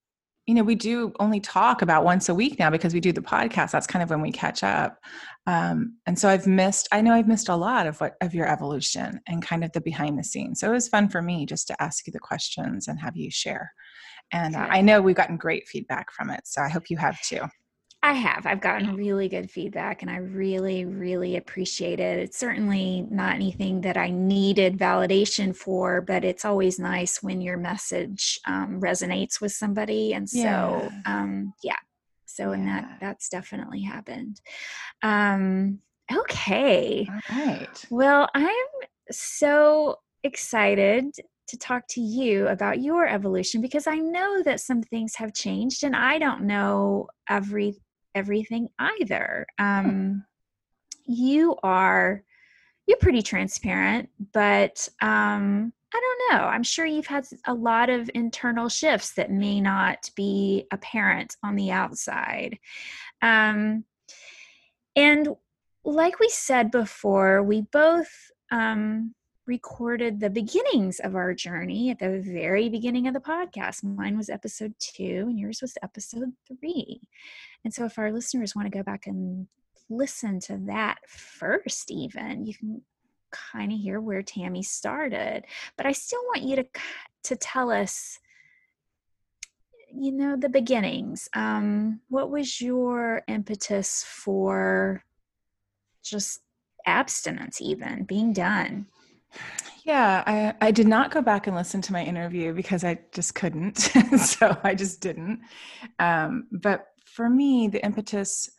you 0.46 0.54
know, 0.54 0.62
we 0.62 0.74
do 0.74 1.12
only 1.20 1.40
talk 1.40 1.82
about 1.82 2.04
once 2.04 2.30
a 2.30 2.34
week 2.34 2.58
now 2.58 2.70
because 2.70 2.94
we 2.94 3.00
do 3.00 3.12
the 3.12 3.20
podcast. 3.20 3.70
That's 3.70 3.86
kind 3.86 4.02
of 4.02 4.08
when 4.08 4.22
we 4.22 4.32
catch 4.32 4.64
up. 4.64 4.98
Um, 5.46 5.96
and 6.06 6.18
so 6.18 6.30
I've 6.30 6.46
missed. 6.46 6.88
I 6.90 7.02
know 7.02 7.12
I've 7.12 7.28
missed 7.28 7.50
a 7.50 7.54
lot 7.54 7.86
of 7.86 8.00
what 8.00 8.14
of 8.22 8.34
your 8.34 8.48
evolution 8.48 9.20
and 9.28 9.42
kind 9.42 9.62
of 9.62 9.72
the 9.72 9.82
behind 9.82 10.18
the 10.18 10.24
scenes. 10.24 10.60
So 10.60 10.70
it 10.70 10.74
was 10.74 10.88
fun 10.88 11.10
for 11.10 11.20
me 11.20 11.44
just 11.44 11.66
to 11.68 11.82
ask 11.82 12.06
you 12.06 12.14
the 12.14 12.18
questions 12.18 12.88
and 12.88 12.98
have 12.98 13.16
you 13.16 13.30
share. 13.30 13.72
And 14.32 14.56
uh, 14.56 14.66
I 14.70 14.80
know 14.80 15.02
we've 15.02 15.16
gotten 15.16 15.36
great 15.36 15.68
feedback 15.68 16.10
from 16.12 16.30
it, 16.30 16.46
so 16.46 16.62
I 16.62 16.68
hope 16.68 16.88
you 16.88 16.96
have 16.96 17.20
too. 17.20 17.42
I 18.02 18.14
have. 18.14 18.46
I've 18.46 18.62
gotten 18.62 18.96
really 18.96 19.28
good 19.28 19.50
feedback 19.50 20.00
and 20.00 20.10
I 20.10 20.16
really, 20.16 20.86
really 20.86 21.36
appreciate 21.36 22.00
it. 22.00 22.18
It's 22.18 22.38
certainly 22.38 23.06
not 23.10 23.34
anything 23.34 23.82
that 23.82 23.98
I 23.98 24.08
needed 24.08 24.78
validation 24.78 25.54
for, 25.54 26.00
but 26.00 26.24
it's 26.24 26.46
always 26.46 26.78
nice 26.78 27.22
when 27.22 27.42
your 27.42 27.58
message 27.58 28.40
um, 28.46 28.80
resonates 28.80 29.38
with 29.40 29.52
somebody. 29.52 30.14
And 30.14 30.28
so, 30.28 30.38
Yeah. 30.38 30.88
um, 31.04 31.52
yeah. 31.62 31.76
So, 32.24 32.52
and 32.52 32.66
Yeah. 32.66 32.80
that 32.80 32.98
that's 33.00 33.28
definitely 33.28 33.82
happened. 33.82 34.40
Um, 35.02 35.80
okay. 36.10 37.06
All 37.06 37.36
right. 37.36 37.84
Well, 37.90 38.30
I'm 38.34 38.66
so 39.10 39.96
excited 40.22 41.14
to 41.48 41.58
talk 41.58 41.86
to 41.88 42.00
you 42.00 42.46
about 42.48 42.80
your 42.80 43.06
evolution 43.06 43.60
because 43.60 43.86
I 43.86 43.96
know 43.96 44.42
that 44.42 44.60
some 44.60 44.82
things 44.82 45.16
have 45.16 45.34
changed 45.34 45.84
and 45.84 45.94
I 45.94 46.18
don't 46.18 46.42
know 46.44 47.08
every 47.28 47.74
everything 48.14 48.68
either. 48.78 49.46
Um 49.58 50.24
you 51.06 51.56
are 51.62 52.22
you're 52.86 52.98
pretty 52.98 53.22
transparent, 53.22 54.08
but 54.32 54.88
um 55.02 55.72
I 55.92 56.00
don't 56.00 56.38
know. 56.38 56.46
I'm 56.46 56.62
sure 56.62 56.86
you've 56.86 57.06
had 57.06 57.26
a 57.46 57.54
lot 57.54 57.90
of 57.90 58.08
internal 58.14 58.68
shifts 58.68 59.14
that 59.14 59.32
may 59.32 59.60
not 59.60 60.08
be 60.14 60.66
apparent 60.72 61.36
on 61.42 61.56
the 61.56 61.72
outside. 61.72 62.58
Um 63.22 63.84
and 64.96 65.28
like 65.84 66.18
we 66.20 66.28
said 66.28 66.70
before, 66.70 67.42
we 67.42 67.62
both 67.72 68.10
um, 68.50 69.14
recorded 69.46 70.20
the 70.20 70.30
beginnings 70.30 71.00
of 71.00 71.16
our 71.16 71.34
journey 71.34 71.90
at 71.90 71.98
the 71.98 72.20
very 72.20 72.68
beginning 72.68 73.06
of 73.06 73.14
the 73.14 73.20
podcast. 73.20 73.82
Mine 73.82 74.16
was 74.16 74.28
episode 74.28 74.74
two, 74.78 75.26
and 75.28 75.38
yours 75.38 75.60
was 75.62 75.78
episode 75.82 76.32
three. 76.46 77.00
And 77.64 77.72
so, 77.72 77.84
if 77.84 77.98
our 77.98 78.12
listeners 78.12 78.54
want 78.54 78.70
to 78.70 78.76
go 78.76 78.82
back 78.82 79.06
and 79.06 79.46
listen 79.88 80.40
to 80.40 80.56
that 80.66 80.98
first, 81.08 81.90
even 81.90 82.46
you 82.46 82.54
can 82.54 82.82
kind 83.30 83.72
of 83.72 83.78
hear 83.78 84.00
where 84.00 84.22
Tammi 84.22 84.62
started. 84.62 85.44
But 85.76 85.86
I 85.86 85.92
still 85.92 86.22
want 86.26 86.42
you 86.42 86.56
to 86.56 86.66
to 87.24 87.36
tell 87.36 87.70
us 87.70 88.18
you 89.92 90.12
know 90.12 90.36
the 90.36 90.48
beginnings 90.48 91.28
um 91.34 92.00
what 92.08 92.30
was 92.30 92.60
your 92.60 93.22
impetus 93.28 94.04
for 94.04 95.02
just 96.02 96.40
abstinence 96.86 97.60
even 97.60 98.04
being 98.04 98.32
done 98.32 98.86
Yeah, 99.84 100.24
I, 100.26 100.54
I 100.66 100.70
did 100.72 100.88
not 100.88 101.10
go 101.10 101.22
back 101.22 101.46
and 101.46 101.54
listen 101.54 101.80
to 101.82 101.92
my 101.92 102.04
interview 102.04 102.52
because 102.52 102.82
I 102.82 102.98
just 103.12 103.34
couldn't. 103.34 103.78
so 104.18 104.56
I 104.64 104.74
just 104.74 105.00
didn't. 105.00 105.40
Um, 106.00 106.48
but 106.50 106.88
for 107.14 107.28
me, 107.28 107.68
the 107.68 107.84
impetus 107.84 108.50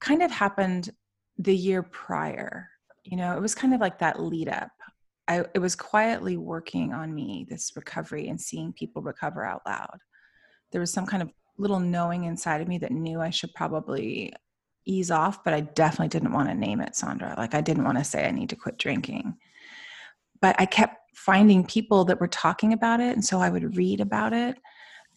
kind 0.00 0.22
of 0.22 0.30
happened 0.30 0.90
the 1.38 1.54
year 1.54 1.82
prior. 1.82 2.68
You 3.04 3.16
know, 3.16 3.36
it 3.36 3.40
was 3.40 3.54
kind 3.54 3.74
of 3.74 3.80
like 3.80 3.98
that 3.98 4.20
lead 4.20 4.48
up. 4.48 4.70
I, 5.26 5.44
it 5.54 5.58
was 5.58 5.74
quietly 5.74 6.36
working 6.36 6.92
on 6.92 7.14
me, 7.14 7.46
this 7.48 7.72
recovery 7.76 8.28
and 8.28 8.40
seeing 8.40 8.72
people 8.72 9.02
recover 9.02 9.44
out 9.44 9.62
loud. 9.66 9.98
There 10.70 10.80
was 10.80 10.92
some 10.92 11.06
kind 11.06 11.22
of 11.22 11.30
little 11.56 11.80
knowing 11.80 12.24
inside 12.24 12.60
of 12.60 12.68
me 12.68 12.78
that 12.78 12.92
knew 12.92 13.20
I 13.20 13.30
should 13.30 13.54
probably 13.54 14.32
ease 14.86 15.10
off, 15.10 15.42
but 15.44 15.54
I 15.54 15.60
definitely 15.60 16.08
didn't 16.08 16.32
want 16.32 16.48
to 16.48 16.54
name 16.54 16.80
it, 16.80 16.92
Sondra. 16.92 17.36
Like 17.38 17.54
I 17.54 17.62
didn't 17.62 17.84
want 17.84 17.96
to 17.98 18.04
say 18.04 18.26
I 18.26 18.32
need 18.32 18.50
to 18.50 18.56
quit 18.56 18.76
drinking 18.76 19.34
but 20.44 20.54
I 20.58 20.66
kept 20.66 20.98
finding 21.16 21.64
people 21.64 22.04
that 22.04 22.20
were 22.20 22.28
talking 22.28 22.74
about 22.74 23.00
it, 23.00 23.14
and 23.14 23.24
so 23.24 23.40
I 23.40 23.48
would 23.48 23.78
read 23.78 24.02
about 24.02 24.34
it. 24.34 24.58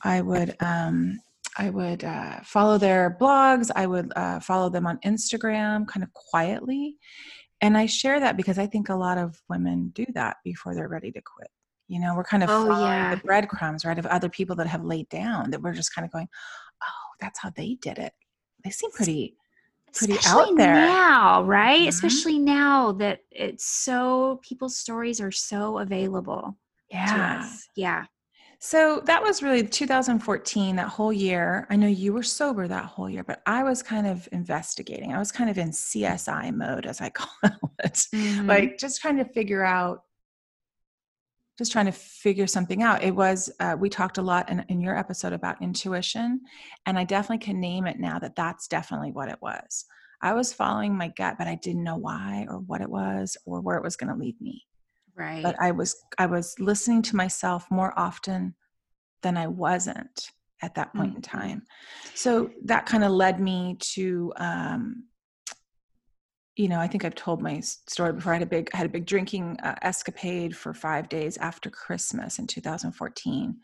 I 0.01 0.21
would 0.21 0.55
um, 0.61 1.19
I 1.57 1.69
would 1.69 2.03
uh, 2.03 2.39
follow 2.43 2.77
their 2.77 3.17
blogs. 3.19 3.71
I 3.75 3.87
would 3.87 4.11
uh, 4.15 4.39
follow 4.39 4.69
them 4.69 4.85
on 4.85 4.99
Instagram, 5.05 5.87
kind 5.87 6.03
of 6.03 6.13
quietly, 6.13 6.97
and 7.61 7.75
I 7.77 7.87
share 7.87 8.19
that 8.19 8.37
because 8.37 8.59
I 8.59 8.67
think 8.67 8.89
a 8.89 8.95
lot 8.95 9.17
of 9.17 9.41
women 9.49 9.89
do 9.95 10.05
that 10.13 10.37
before 10.43 10.75
they're 10.75 10.87
ready 10.87 11.11
to 11.11 11.21
quit. 11.21 11.49
You 11.87 11.99
know, 11.99 12.15
we're 12.15 12.23
kind 12.23 12.43
of 12.43 12.49
Oh, 12.49 12.67
following 12.67 12.91
yeah. 12.91 13.15
the 13.15 13.21
breadcrumbs, 13.21 13.85
right, 13.85 13.97
of 13.97 14.05
other 14.07 14.29
people 14.29 14.55
that 14.57 14.67
have 14.67 14.83
laid 14.83 15.09
down. 15.09 15.49
That 15.51 15.61
we're 15.61 15.73
just 15.73 15.95
kind 15.95 16.05
of 16.05 16.11
going, 16.11 16.27
oh, 16.83 17.07
that's 17.19 17.39
how 17.39 17.49
they 17.55 17.75
did 17.81 17.97
it. 17.97 18.13
They 18.63 18.69
seem 18.69 18.91
pretty 18.91 19.35
pretty 19.95 20.17
out 20.27 20.55
there. 20.57 20.73
now 20.75 21.41
right 21.43 21.83
Mhm. 21.83 21.87
especially 21.87 22.37
now 22.37 22.91
that 22.91 23.21
it's 23.31 23.65
so 23.65 24.39
people's 24.43 24.77
stories 24.77 25.19
are 25.21 25.31
so 25.31 25.79
available 25.79 26.55
to 26.91 26.97
yeah. 26.97 27.39
us 27.39 27.67
yeah 27.75 28.03
So 28.59 29.01
that 29.05 29.21
was 29.21 29.43
really 29.43 29.67
2014, 29.67 30.75
that 30.77 30.87
whole 30.87 31.13
year. 31.13 31.67
I 31.69 31.75
know 31.75 31.87
you 31.87 32.13
were 32.13 32.23
sober 32.23 32.67
that 32.67 32.85
whole 32.85 33.09
year, 33.09 33.23
but 33.23 33.41
I 33.45 33.63
was 33.63 33.83
kind 33.83 34.07
of 34.07 34.27
investigating. 34.31 35.13
I 35.13 35.19
was 35.19 35.31
kind 35.31 35.49
of 35.49 35.57
in 35.59 35.69
CSI 35.69 36.55
mode, 36.55 36.87
as 36.87 36.99
I 36.99 37.09
call 37.11 37.29
it. 37.83 37.93
Mhm. 38.13 38.47
Like 38.47 38.79
just 38.79 38.99
trying 38.99 39.17
to 39.17 39.25
figure 39.25 39.63
out, 39.63 40.03
just 41.57 41.71
trying 41.71 41.85
to 41.85 41.91
figure 41.91 42.47
something 42.47 42.81
out. 42.81 43.03
It 43.03 43.15
was, 43.15 43.51
uh, 43.59 43.75
we 43.79 43.89
talked 43.89 44.17
a 44.17 44.23
lot 44.23 44.49
in, 44.49 44.65
in 44.69 44.81
your 44.81 44.97
episode 44.97 45.33
about 45.33 45.61
intuition, 45.61 46.41
and 46.85 46.97
I 46.97 47.03
definitely 47.03 47.45
can 47.45 47.59
name 47.59 47.85
it 47.85 47.99
now 47.99 48.17
that 48.19 48.35
that's 48.35 48.67
definitely 48.67 49.11
what 49.11 49.29
it 49.29 49.37
was. 49.41 49.85
I 50.21 50.33
was 50.33 50.51
following 50.51 50.97
my 50.97 51.09
gut, 51.09 51.35
but 51.37 51.47
I 51.47 51.55
didn't 51.55 51.83
know 51.83 51.97
why 51.97 52.47
or 52.49 52.57
what 52.57 52.81
it 52.81 52.89
was 52.89 53.37
or 53.45 53.61
where 53.61 53.77
it 53.77 53.83
was 53.83 53.95
going 53.95 54.11
to 54.11 54.19
lead 54.19 54.39
me 54.41 54.66
right. 55.17 55.43
But 55.43 55.55
i 55.59 55.71
was 55.71 55.95
i 56.17 56.25
was 56.25 56.55
listening 56.59 57.01
to 57.03 57.15
myself 57.15 57.65
more 57.71 57.93
often 57.97 58.55
than 59.23 59.37
i 59.37 59.47
wasn't 59.47 60.31
at 60.61 60.75
that 60.75 60.93
point 60.95 61.15
in 61.15 61.21
Mhm. 61.21 61.23
time. 61.23 61.61
So 62.15 62.49
that 62.65 62.85
kind 62.87 63.03
of 63.03 63.11
led 63.11 63.39
me 63.39 63.77
to 63.93 64.33
um 64.37 65.03
you 66.55 66.67
know 66.67 66.79
i 66.79 66.87
think 66.87 67.05
i've 67.05 67.15
told 67.15 67.41
my 67.41 67.59
story 67.59 68.13
before. 68.13 68.33
I 68.33 68.37
had 68.37 68.43
a 68.43 68.47
big 68.47 68.69
I 68.73 68.77
had 68.77 68.87
a 68.87 68.89
big 68.89 69.05
drinking 69.05 69.59
uh, 69.61 69.75
escapade 69.83 70.55
for 70.55 70.73
five 70.73 71.09
days 71.09 71.37
after 71.37 71.69
christmas 71.69 72.39
in 72.39 72.47
2014 72.47 73.57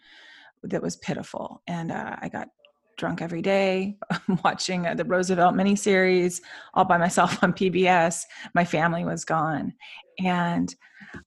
that 0.64 0.82
was 0.82 0.96
pitiful. 0.98 1.62
And 1.68 1.92
uh, 1.92 2.16
i 2.22 2.30
got 2.30 2.50
drunk 2.98 3.22
every 3.22 3.42
day 3.42 3.98
watching 4.44 4.86
uh, 4.86 4.94
the 4.94 5.04
roosevelt 5.06 5.56
miniseries 5.56 6.42
all 6.76 6.86
by 6.86 6.98
myself 6.98 7.44
on 7.44 7.52
pbs 7.54 8.24
my 8.54 8.64
family 8.64 9.04
was 9.04 9.26
gone 9.26 9.74
and 10.20 10.74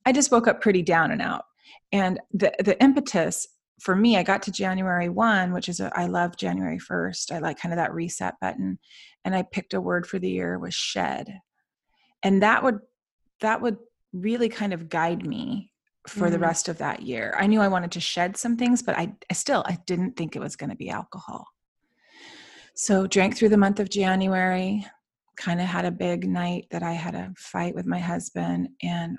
I 0.05 0.13
just 0.13 0.33
woke 0.33 0.49
up 0.49 0.61
pretty 0.61 0.83
down 0.83 1.11
and 1.11 1.23
out. 1.23 1.45
And 1.93 2.21
the 2.33 2.53
the 2.59 2.81
impetus 2.83 3.47
for 3.81 3.95
me, 3.95 4.17
I 4.17 4.23
got 4.23 4.43
to 4.45 4.51
January 4.51 5.09
one, 5.11 5.53
which 5.53 5.69
is 5.69 5.81
a, 5.81 5.93
I 5.95 6.07
love 6.07 6.37
January 6.37 6.79
first. 6.79 7.31
I 7.31 7.39
like 7.41 7.59
kind 7.59 7.73
of 7.73 7.77
that 7.77 7.93
reset 7.93 8.35
button, 8.41 8.79
and 9.25 9.35
I 9.35 9.43
picked 9.43 9.75
a 9.75 9.81
word 9.81 10.07
for 10.07 10.19
the 10.19 10.31
year 10.31 10.59
was 10.59 10.75
shed, 10.75 11.41
and 12.23 12.43
that 12.43 12.63
would 12.63 12.79
that 13.41 13.61
would 13.61 13.77
really 14.13 14.49
kind 14.49 14.73
of 14.73 14.89
guide 14.89 15.27
me 15.27 15.73
for 16.09 16.31
the 16.31 16.39
Mhm. 16.39 16.43
rest 16.43 16.69
of 16.69 16.79
that 16.79 17.03
year. 17.03 17.35
I 17.37 17.47
knew 17.47 17.61
I 17.61 17.69
wanted 17.69 17.93
to 17.93 18.01
shed 18.01 18.37
some 18.37 18.57
things, 18.57 18.83
but 18.83 18.97
I, 18.97 19.13
I 19.31 19.35
still 19.35 19.63
I 19.67 19.77
didn't 19.87 20.17
think 20.17 20.35
it 20.37 20.41
was 20.41 20.57
going 20.57 20.71
to 20.71 20.77
be 20.77 20.89
alcohol. 20.89 21.47
So 22.75 23.07
drank 23.07 23.37
through 23.37 23.49
the 23.51 23.57
month 23.57 23.81
of 23.81 23.91
January, 23.91 24.87
kind 25.37 25.61
of 25.61 25.67
had 25.67 25.85
a 25.85 25.91
big 25.91 26.29
night 26.29 26.67
that 26.71 26.83
I 26.83 26.93
had 26.93 27.15
a 27.15 27.33
fight 27.37 27.75
with 27.75 27.87
my 27.87 27.99
husband 27.99 28.69
and 28.83 29.19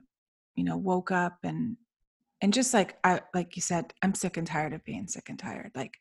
you 0.55 0.63
know 0.63 0.77
woke 0.77 1.11
up 1.11 1.37
and 1.43 1.77
and 2.41 2.53
just 2.53 2.73
like 2.73 2.97
I 3.03 3.21
like 3.33 3.55
you 3.55 3.61
said 3.61 3.93
I'm 4.03 4.13
sick 4.15 4.37
and 4.37 4.47
tired 4.47 4.73
of 4.73 4.83
being 4.83 5.07
sick 5.07 5.29
and 5.29 5.37
tired 5.37 5.71
like 5.75 5.93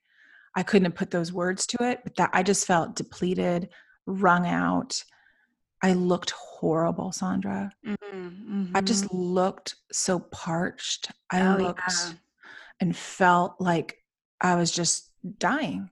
I 0.54 0.62
couldn't 0.62 0.86
have 0.86 0.94
put 0.94 1.10
those 1.10 1.32
words 1.32 1.66
to 1.68 1.84
it 1.84 2.00
but 2.02 2.16
that 2.16 2.30
I 2.32 2.42
just 2.42 2.66
felt 2.66 2.96
depleted 2.96 3.68
wrung 4.06 4.46
out. 4.46 5.02
I 5.82 5.92
looked 5.92 6.30
horrible 6.30 7.10
Sondra. 7.10 7.70
Mm-hmm, 7.86 8.72
I 8.74 8.80
just 8.80 9.04
mm-hmm. 9.04 9.16
looked 9.16 9.76
so 9.92 10.20
parched. 10.20 11.10
I 11.30 11.42
Oh, 11.42 11.56
looked 11.58 11.82
yeah. 11.88 12.12
and 12.80 12.96
felt 12.96 13.56
like 13.60 13.98
I 14.40 14.54
was 14.54 14.70
just 14.70 15.10
dying. 15.38 15.90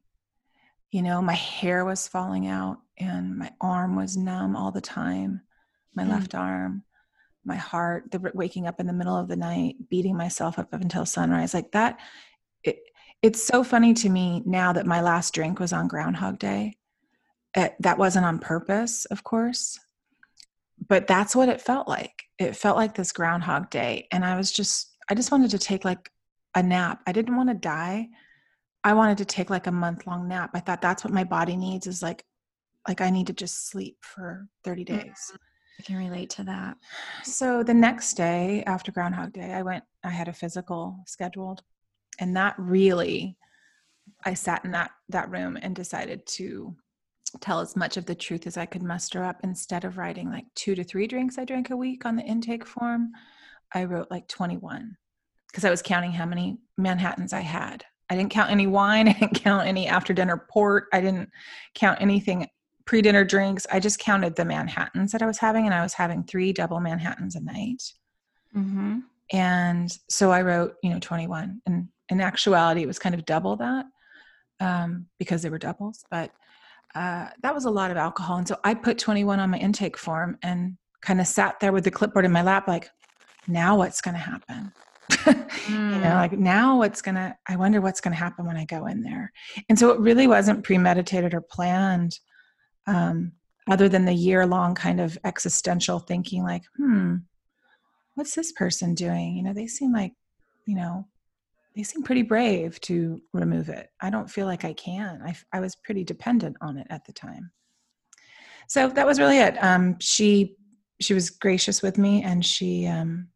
You 0.90 1.02
know, 1.02 1.20
my 1.20 1.34
hair 1.34 1.84
was 1.84 2.08
falling 2.08 2.46
out 2.46 2.78
and 2.98 3.36
my 3.36 3.50
arm 3.60 3.96
was 3.96 4.16
numb 4.16 4.56
all 4.56 4.70
the 4.70 4.80
time, 4.80 5.42
my 5.94 6.04
mm. 6.04 6.10
left 6.10 6.34
arm, 6.34 6.84
my 7.44 7.56
heart, 7.56 8.10
the 8.10 8.30
waking 8.34 8.66
up 8.66 8.80
in 8.80 8.86
the 8.86 8.92
middle 8.92 9.16
of 9.16 9.28
the 9.28 9.36
night, 9.36 9.76
beating 9.88 10.16
myself 10.16 10.58
up 10.58 10.72
until 10.72 11.04
sunrise. 11.04 11.54
Like 11.54 11.72
that, 11.72 11.98
it, 12.62 12.78
it's 13.22 13.44
so 13.44 13.64
funny 13.64 13.94
to 13.94 14.08
me 14.08 14.42
now 14.46 14.72
that 14.72 14.86
my 14.86 15.00
last 15.00 15.34
drink 15.34 15.60
was 15.60 15.72
on 15.72 15.88
Groundhog 15.88 16.38
Day. 16.38 16.76
It, 17.56 17.74
that 17.80 17.98
wasn't 17.98 18.26
on 18.26 18.38
purpose, 18.38 19.04
of 19.06 19.22
course, 19.22 19.78
but 20.88 21.06
that's 21.06 21.36
what 21.36 21.48
it 21.48 21.60
felt 21.60 21.86
like. 21.86 22.24
It 22.38 22.56
felt 22.56 22.76
like 22.76 22.94
this 22.94 23.12
Groundhog 23.12 23.70
Day. 23.70 24.08
And 24.10 24.24
I 24.24 24.36
was 24.36 24.50
just, 24.50 24.96
I 25.08 25.14
just 25.14 25.30
wanted 25.30 25.50
to 25.50 25.58
take 25.58 25.84
like 25.84 26.10
a 26.54 26.62
nap. 26.62 27.00
I 27.06 27.12
didn't 27.12 27.36
want 27.36 27.50
to 27.50 27.54
die. 27.54 28.08
I 28.82 28.94
wanted 28.94 29.18
to 29.18 29.24
take 29.24 29.50
like 29.50 29.66
a 29.66 29.72
month 29.72 30.06
long 30.06 30.28
nap. 30.28 30.50
I 30.54 30.60
thought 30.60 30.82
that's 30.82 31.04
what 31.04 31.12
my 31.12 31.24
body 31.24 31.56
needs 31.56 31.86
is 31.86 32.02
like 32.02 32.24
like 32.88 33.00
I 33.00 33.10
need 33.10 33.26
to 33.28 33.32
just 33.32 33.68
sleep 33.68 33.96
for 34.00 34.48
30 34.64 34.84
days. 34.84 34.98
Mm-hmm. 35.02 35.36
I 35.78 35.82
can 35.82 35.96
relate 35.96 36.30
to 36.30 36.44
that. 36.44 36.76
So 37.24 37.62
the 37.62 37.74
next 37.74 38.14
day 38.14 38.62
after 38.66 38.92
Groundhog 38.92 39.32
Day, 39.32 39.52
I 39.52 39.62
went 39.62 39.84
I 40.04 40.10
had 40.10 40.28
a 40.28 40.32
physical 40.32 40.98
scheduled 41.06 41.62
and 42.20 42.36
that 42.36 42.54
really 42.58 43.36
I 44.24 44.34
sat 44.34 44.64
in 44.64 44.70
that 44.72 44.90
that 45.08 45.30
room 45.30 45.58
and 45.60 45.74
decided 45.74 46.26
to 46.26 46.76
tell 47.40 47.58
as 47.58 47.74
much 47.74 47.96
of 47.96 48.06
the 48.06 48.14
truth 48.14 48.46
as 48.46 48.56
I 48.56 48.66
could 48.66 48.82
muster 48.82 49.24
up 49.24 49.40
instead 49.42 49.84
of 49.84 49.98
writing 49.98 50.30
like 50.30 50.44
2 50.54 50.76
to 50.76 50.84
3 50.84 51.06
drinks 51.08 51.38
I 51.38 51.44
drank 51.44 51.70
a 51.70 51.76
week 51.76 52.06
on 52.06 52.16
the 52.16 52.22
intake 52.22 52.66
form. 52.66 53.10
I 53.72 53.84
wrote 53.84 54.10
like 54.10 54.28
21 54.28 54.96
because 55.48 55.64
I 55.64 55.70
was 55.70 55.82
counting 55.82 56.12
how 56.12 56.26
many 56.26 56.58
Manhattans 56.78 57.32
I 57.32 57.40
had. 57.40 57.84
I 58.10 58.16
didn't 58.16 58.30
count 58.30 58.50
any 58.50 58.66
wine. 58.66 59.08
I 59.08 59.12
didn't 59.12 59.42
count 59.42 59.66
any 59.66 59.88
after 59.88 60.12
dinner 60.12 60.46
port. 60.50 60.86
I 60.92 61.00
didn't 61.00 61.30
count 61.74 62.00
anything 62.00 62.48
pre 62.86 63.02
dinner 63.02 63.24
drinks. 63.24 63.66
I 63.70 63.80
just 63.80 63.98
counted 63.98 64.36
the 64.36 64.44
Manhattans 64.44 65.12
that 65.12 65.22
I 65.22 65.26
was 65.26 65.38
having, 65.38 65.66
and 65.66 65.74
I 65.74 65.82
was 65.82 65.94
having 65.94 66.24
three 66.24 66.52
double 66.52 66.80
Manhattans 66.80 67.36
a 67.36 67.40
night. 67.40 67.82
Mm-hmm. 68.56 69.00
And 69.32 69.98
so 70.08 70.30
I 70.30 70.42
wrote, 70.42 70.74
you 70.82 70.90
know, 70.90 70.98
21. 71.00 71.60
And 71.66 71.88
in 72.08 72.20
actuality, 72.20 72.82
it 72.82 72.86
was 72.86 72.98
kind 72.98 73.14
of 73.14 73.24
double 73.24 73.56
that 73.56 73.86
um, 74.60 75.06
because 75.18 75.42
they 75.42 75.50
were 75.50 75.58
doubles. 75.58 76.04
But 76.10 76.30
uh, 76.94 77.28
that 77.42 77.54
was 77.54 77.64
a 77.64 77.70
lot 77.70 77.90
of 77.90 77.96
alcohol. 77.96 78.36
And 78.36 78.46
so 78.46 78.58
I 78.62 78.74
put 78.74 78.98
21 78.98 79.40
on 79.40 79.50
my 79.50 79.58
intake 79.58 79.96
form 79.96 80.38
and 80.42 80.76
kind 81.00 81.20
of 81.20 81.26
sat 81.26 81.58
there 81.60 81.72
with 81.72 81.84
the 81.84 81.90
clipboard 81.90 82.24
in 82.24 82.32
my 82.32 82.42
lap, 82.42 82.68
like, 82.68 82.90
now 83.48 83.76
what's 83.76 84.00
going 84.00 84.14
to 84.14 84.20
happen? 84.20 84.72
mm. 85.10 85.68
you 85.68 86.00
know 86.00 86.10
mm. 86.10 86.14
like 86.14 86.32
now 86.32 86.78
what's 86.78 87.02
gonna 87.02 87.36
i 87.46 87.56
wonder 87.56 87.80
what's 87.80 88.00
gonna 88.00 88.16
happen 88.16 88.46
when 88.46 88.56
i 88.56 88.64
go 88.64 88.86
in 88.86 89.02
there 89.02 89.30
and 89.68 89.78
so 89.78 89.90
it 89.90 90.00
really 90.00 90.26
wasn't 90.26 90.64
premeditated 90.64 91.34
or 91.34 91.42
planned 91.42 92.18
um, 92.86 93.32
other 93.70 93.88
than 93.88 94.04
the 94.04 94.12
year 94.12 94.46
long 94.46 94.74
kind 94.74 95.00
of 95.00 95.16
existential 95.24 95.98
thinking 95.98 96.42
like 96.42 96.62
hmm 96.76 97.16
what's 98.14 98.34
this 98.34 98.52
person 98.52 98.94
doing? 98.94 99.36
You 99.36 99.42
know 99.42 99.52
they 99.52 99.66
seem 99.66 99.92
like 99.92 100.12
you 100.66 100.76
know 100.76 101.06
they 101.76 101.82
seem 101.82 102.02
pretty 102.02 102.22
brave 102.22 102.80
to 102.82 103.20
remove 103.32 103.68
it. 103.68 103.90
I 104.00 104.10
don't 104.10 104.30
feel 104.30 104.46
like 104.46 104.64
i 104.64 104.72
can. 104.74 105.20
I, 105.24 105.34
I 105.52 105.60
was 105.60 105.74
pretty 105.74 106.04
dependent 106.04 106.56
on 106.60 106.78
it 106.78 106.86
at 106.88 107.04
the 107.04 107.12
time. 107.12 107.50
So 108.68 108.88
that 108.88 109.06
was 109.06 109.18
really 109.18 109.38
it. 109.38 109.62
Um, 109.62 109.96
she 110.00 110.56
she 111.00 111.14
was 111.14 111.30
gracious 111.30 111.82
with 111.82 111.98
me 111.98 112.22
and 112.22 112.44
she 112.46 112.86
um, 112.86 113.28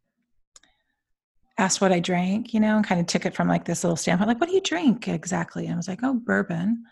asked 1.59 1.81
what 1.81 1.93
I 1.93 1.99
drank, 1.99 2.55
you 2.55 2.61
know, 2.61 2.77
and 2.77 2.87
kind 2.87 3.01
of 3.01 3.07
took 3.09 3.27
it 3.27 3.35
from 3.35 3.49
like 3.49 3.65
this 3.65 3.83
little 3.83 3.97
standpoint, 3.97 4.29
like, 4.29 4.41
what 4.41 4.49
do 4.49 4.55
you 4.55 4.61
drink 4.61 5.09
exactly? 5.09 5.65
And 5.65 5.75
I 5.75 5.77
was 5.77 5.89
like, 5.89 6.01
oh, 6.05 6.15
bourbon. 6.15 6.85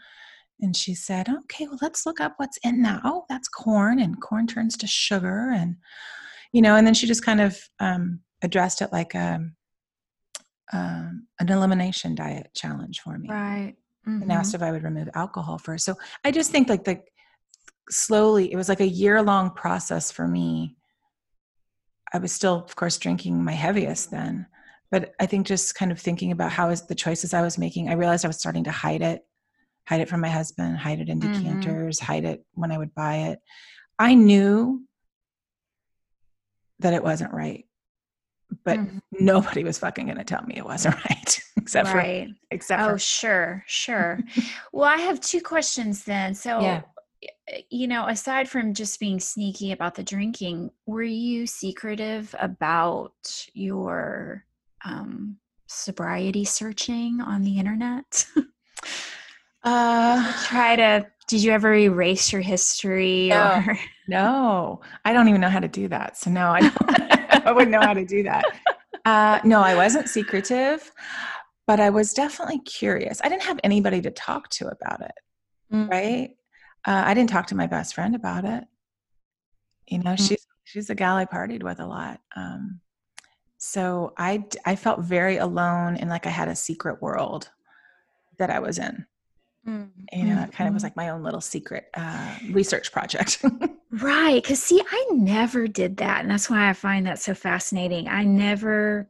And 0.61 0.75
she 0.75 0.95
said, 0.95 1.29
okay, 1.29 1.67
well, 1.67 1.79
let's 1.83 2.07
look 2.07 2.21
up 2.21 2.35
what's 2.39 2.59
in 2.63 2.83
that. 2.83 3.03
Oh, 3.05 3.25
that's 3.29 3.49
corn, 3.49 3.99
and 3.99 4.21
corn 4.21 4.47
turns 4.47 4.77
to 4.79 4.87
sugar. 4.87 5.51
And, 5.55 5.77
you 6.53 6.63
know, 6.63 6.77
and 6.77 6.87
then 6.87 6.95
she 6.95 7.07
just 7.07 7.25
kind 7.25 7.41
of 7.41 7.59
um, 7.79 8.21
addressed 8.43 8.81
it 8.81 8.93
like 8.93 9.15
a, 9.15 9.35
um, 9.35 9.57
um, 10.73 11.27
an 11.39 11.51
elimination 11.51 12.15
diet 12.15 12.51
challenge 12.55 13.01
for 13.01 13.19
me. 13.19 13.29
Right. 13.29 13.75
Mm-hmm. 14.09 14.23
And 14.23 14.33
asked 14.33 14.55
if 14.55 14.63
I 14.63 14.73
would 14.73 14.83
remove 14.83 15.09
alcohol 15.15 15.59
first. 15.59 15.85
So 15.85 15.95
I 16.25 16.31
just 16.31 16.51
think 16.51 16.69
like 16.69 16.85
the 16.85 17.01
slowly, 17.91 18.51
it 18.51 18.57
was 18.57 18.69
like 18.69 18.81
a 18.81 18.89
year 18.89 19.23
long 19.23 19.51
process 19.51 20.11
for 20.11 20.27
me. 20.27 20.77
I 22.13 22.19
was 22.19 22.33
still, 22.33 22.65
of 22.65 22.75
course, 22.77 22.99
drinking 22.99 23.45
my 23.45 23.53
heaviest 23.53 24.11
then 24.11 24.47
but 24.91 25.15
i 25.21 25.27
think 25.27 25.47
just 25.47 25.75
kind 25.75 25.93
of 25.93 25.99
thinking 25.99 26.33
about 26.33 26.53
how 26.53 26.71
is 26.71 26.83
the 26.83 26.95
choices 26.95 27.35
i 27.35 27.43
was 27.43 27.59
making 27.59 27.89
i 27.89 27.95
realized 27.95 28.25
i 28.25 28.29
was 28.29 28.39
starting 28.39 28.65
to 28.65 28.71
hide 28.71 29.03
it 29.03 29.25
hide 29.87 30.01
it 30.01 30.09
from 30.09 30.21
my 30.21 30.29
husband 30.29 30.77
hide 30.77 31.01
it 31.01 31.09
in 31.09 31.21
mm-hmm. 31.21 31.33
decanters 31.33 31.99
mm-hmm. 31.99 32.13
hide 32.13 32.25
it 32.25 32.45
when 32.53 32.73
i 32.73 32.79
would 32.79 32.95
buy 32.95 33.17
it 33.17 33.41
i 33.99 34.15
knew 34.15 34.83
that 36.79 36.95
it 36.95 37.03
wasn't 37.03 37.33
right 37.33 37.65
but 38.65 38.79
mm-hmm. 38.79 38.99
nobody 39.25 39.65
was 39.65 39.79
fucking 39.79 40.07
gonna 40.07 40.25
tell 40.25 40.43
me 40.43 40.55
it 40.57 40.65
wasn't 40.65 40.95
right 41.11 41.41
except 41.57 41.93
right. 41.93 42.29
for 42.29 42.35
except 42.51 42.83
oh 42.83 42.93
for- 42.93 42.99
sure 42.99 43.65
sure 43.67 44.21
well 44.73 44.89
i 44.89 44.97
have 44.97 45.21
two 45.21 45.41
questions 45.41 46.05
then 46.05 46.35
so 46.35 46.61
yeah 46.61 46.83
you 47.71 47.87
know, 47.87 48.07
aside 48.07 48.49
from 48.49 48.75
just 48.75 48.99
being 49.01 49.21
sneaky 49.21 49.73
about 49.73 49.95
the 49.95 50.03
drinking, 50.03 50.71
were 50.87 51.03
you 51.03 51.47
secretive 51.47 52.35
about 52.41 53.15
your 53.53 54.45
um, 54.85 55.37
sobriety 55.67 56.45
searching 56.45 57.21
on 57.21 57.43
the 57.43 57.59
internet? 57.59 58.27
Uh, 59.67 60.33
try 60.45 60.77
to. 60.77 61.07
Did 61.29 61.43
you 61.43 61.51
ever 61.51 61.75
erase 61.75 62.33
your 62.33 62.41
history? 62.41 63.29
No, 63.29 63.65
or? 63.67 63.79
no, 64.09 64.81
I 65.05 65.13
don't 65.13 65.29
even 65.29 65.41
know 65.41 65.49
how 65.49 65.61
to 65.61 65.69
do 65.69 65.89
that. 65.89 66.17
So 66.17 66.31
no, 66.31 66.51
I 66.51 66.61
don't. 66.61 67.47
I 67.47 67.53
wouldn't 67.53 67.73
know 67.73 67.81
how 67.81 67.95
to 67.95 68.05
do 68.05 68.23
that. 68.23 68.45
Uh, 69.05 69.41
no, 69.45 69.61
I 69.61 69.75
wasn't 69.75 70.09
secretive, 70.09 70.91
but 71.67 71.81
I 71.81 71.91
was 71.91 72.13
definitely 72.13 72.61
curious. 72.61 73.21
I 73.23 73.29
didn't 73.29 73.43
have 73.43 73.61
anybody 73.65 74.01
to 74.03 74.11
talk 74.11 74.49
to 74.51 74.69
about 74.69 75.01
it, 75.01 75.13
mm. 75.73 75.91
right? 75.91 76.31
Uh, 76.87 77.03
I 77.05 77.15
didn't 77.15 77.31
talk 77.31 77.49
to 77.49 77.57
my 77.57 77.67
best 77.67 77.95
friend 77.95 78.15
about 78.15 78.45
it. 78.45 78.65
You 79.89 79.99
know, 79.99 80.13
mm. 80.13 80.29
she's 80.29 80.47
she's 80.65 80.91
a 80.91 80.95
gal 80.95 81.17
I 81.17 81.25
partied 81.25 81.63
with 81.63 81.81
a 81.81 81.87
lot. 81.87 82.21
Um, 82.35 82.81
so 83.59 84.13
i 84.19 84.45
i 84.65 84.77
felt 84.77 85.01
very 85.01 85.39
alone 85.39 85.97
and 85.97 86.11
like 86.11 86.27
i 86.27 86.31
had 86.31 86.49
a 86.49 86.55
secret 86.55 87.01
world 87.01 87.51
that 88.39 88.51
i 88.51 88.59
was 88.59 88.79
in 88.79 89.07
mm-hmm. 89.67 89.85
you 90.13 90.25
know 90.25 90.43
it 90.43 90.53
kind 90.53 90.69
of 90.69 90.75
was 90.75 90.83
mm-hmm. 90.83 90.87
like 90.87 90.97
my 90.97 91.11
own 91.11 91.23
little 91.23 91.41
secret 91.41 91.87
uh, 91.95 92.37
research 92.51 92.93
project 92.93 93.45
right 93.91 94.43
because 94.43 94.63
see 94.63 94.83
i 94.91 95.07
never 95.13 95.67
did 95.67 95.97
that 95.97 96.21
and 96.21 96.31
that's 96.31 96.49
why 96.51 96.69
i 96.69 96.73
find 96.73 97.07
that 97.07 97.19
so 97.19 97.35
fascinating 97.35 98.09
i 98.09 98.25
never 98.25 99.09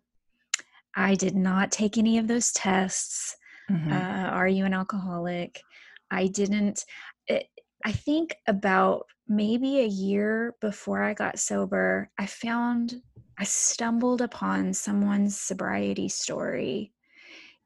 i 0.95 1.15
did 1.15 1.37
not 1.37 1.71
take 1.71 1.99
any 1.99 2.19
of 2.19 2.29
those 2.29 2.53
tests 2.53 3.37
mm-hmm. 3.71 3.93
uh, 3.93 4.31
are 4.31 4.49
you 4.49 4.65
an 4.65 4.75
alcoholic 4.75 5.63
i 6.11 6.27
didn't 6.27 6.85
it, 7.27 7.47
i 7.85 7.93
think 7.93 8.35
about 8.47 9.07
maybe 9.29 9.81
a 9.81 9.87
year 9.87 10.55
before 10.61 11.03
i 11.03 11.13
got 11.13 11.39
sober 11.39 12.11
i 12.19 12.27
found 12.27 13.01
I 13.39 13.45
stumbled 13.45 14.23
upon 14.23 14.73
someone's 14.73 15.39
sobriety 15.39 16.09
story 16.09 16.93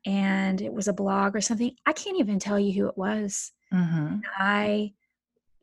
and 0.06 0.60
it 0.60 0.72
was 0.72 0.88
a 0.88 0.92
blog 0.92 1.36
or 1.36 1.40
something. 1.40 1.74
I 1.86 1.92
can't 1.92 2.18
even 2.18 2.38
tell 2.38 2.58
you 2.58 2.72
who 2.72 2.88
it 2.88 2.96
was. 2.96 3.52
Mm-hmm. 3.72 4.18
I 4.38 4.92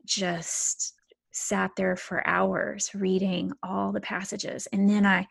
just 0.05 0.93
sat 1.31 1.71
there 1.75 1.95
for 1.95 2.27
hours 2.27 2.91
reading 2.93 3.51
all 3.61 3.91
the 3.91 4.01
passages. 4.01 4.67
And 4.71 4.89
then 4.89 5.05
I, 5.05 5.27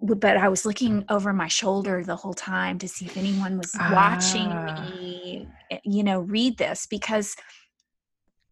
but 0.00 0.36
I 0.36 0.48
was 0.48 0.64
looking 0.64 1.04
over 1.10 1.32
my 1.32 1.48
shoulder 1.48 2.02
the 2.02 2.16
whole 2.16 2.34
time 2.34 2.78
to 2.78 2.88
see 2.88 3.04
if 3.04 3.16
anyone 3.16 3.58
was 3.58 3.74
watching 3.90 4.48
ah. 4.48 4.90
me, 4.90 5.48
eh, 5.70 5.78
you 5.84 6.02
know, 6.02 6.20
read 6.20 6.56
this 6.56 6.86
because 6.86 7.36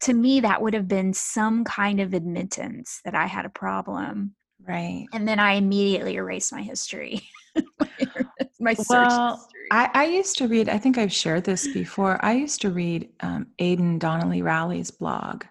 to 0.01 0.13
me 0.13 0.41
that 0.41 0.61
would 0.61 0.75
have 0.75 0.87
been 0.87 1.13
some 1.13 1.63
kind 1.63 1.99
of 1.99 2.13
admittance 2.13 3.01
that 3.05 3.15
I 3.15 3.25
had 3.25 3.45
a 3.45 3.49
problem 3.49 4.35
Right. 4.67 5.05
And 5.13 5.27
then 5.27 5.39
I 5.39 5.53
immediately 5.53 6.15
erased 6.15 6.51
my 6.51 6.61
history. 6.61 7.21
my 8.59 8.73
search 8.73 8.87
well. 8.89 9.47
I, 9.71 9.89
I, 9.93 10.05
used 10.05 10.37
to 10.37 10.47
read, 10.47 10.69
I 10.69 10.77
think 10.77 10.97
I've 10.97 11.11
shared 11.11 11.43
this 11.43 11.67
before. 11.67 12.23
I 12.23 12.33
used 12.33 12.61
to 12.61 12.71
read 12.71 13.09
um, 13.21 13.47
Aidan 13.59 13.99
Donnelley 13.99 14.41
Rowley's 14.41 14.91
blog, 14.91 15.45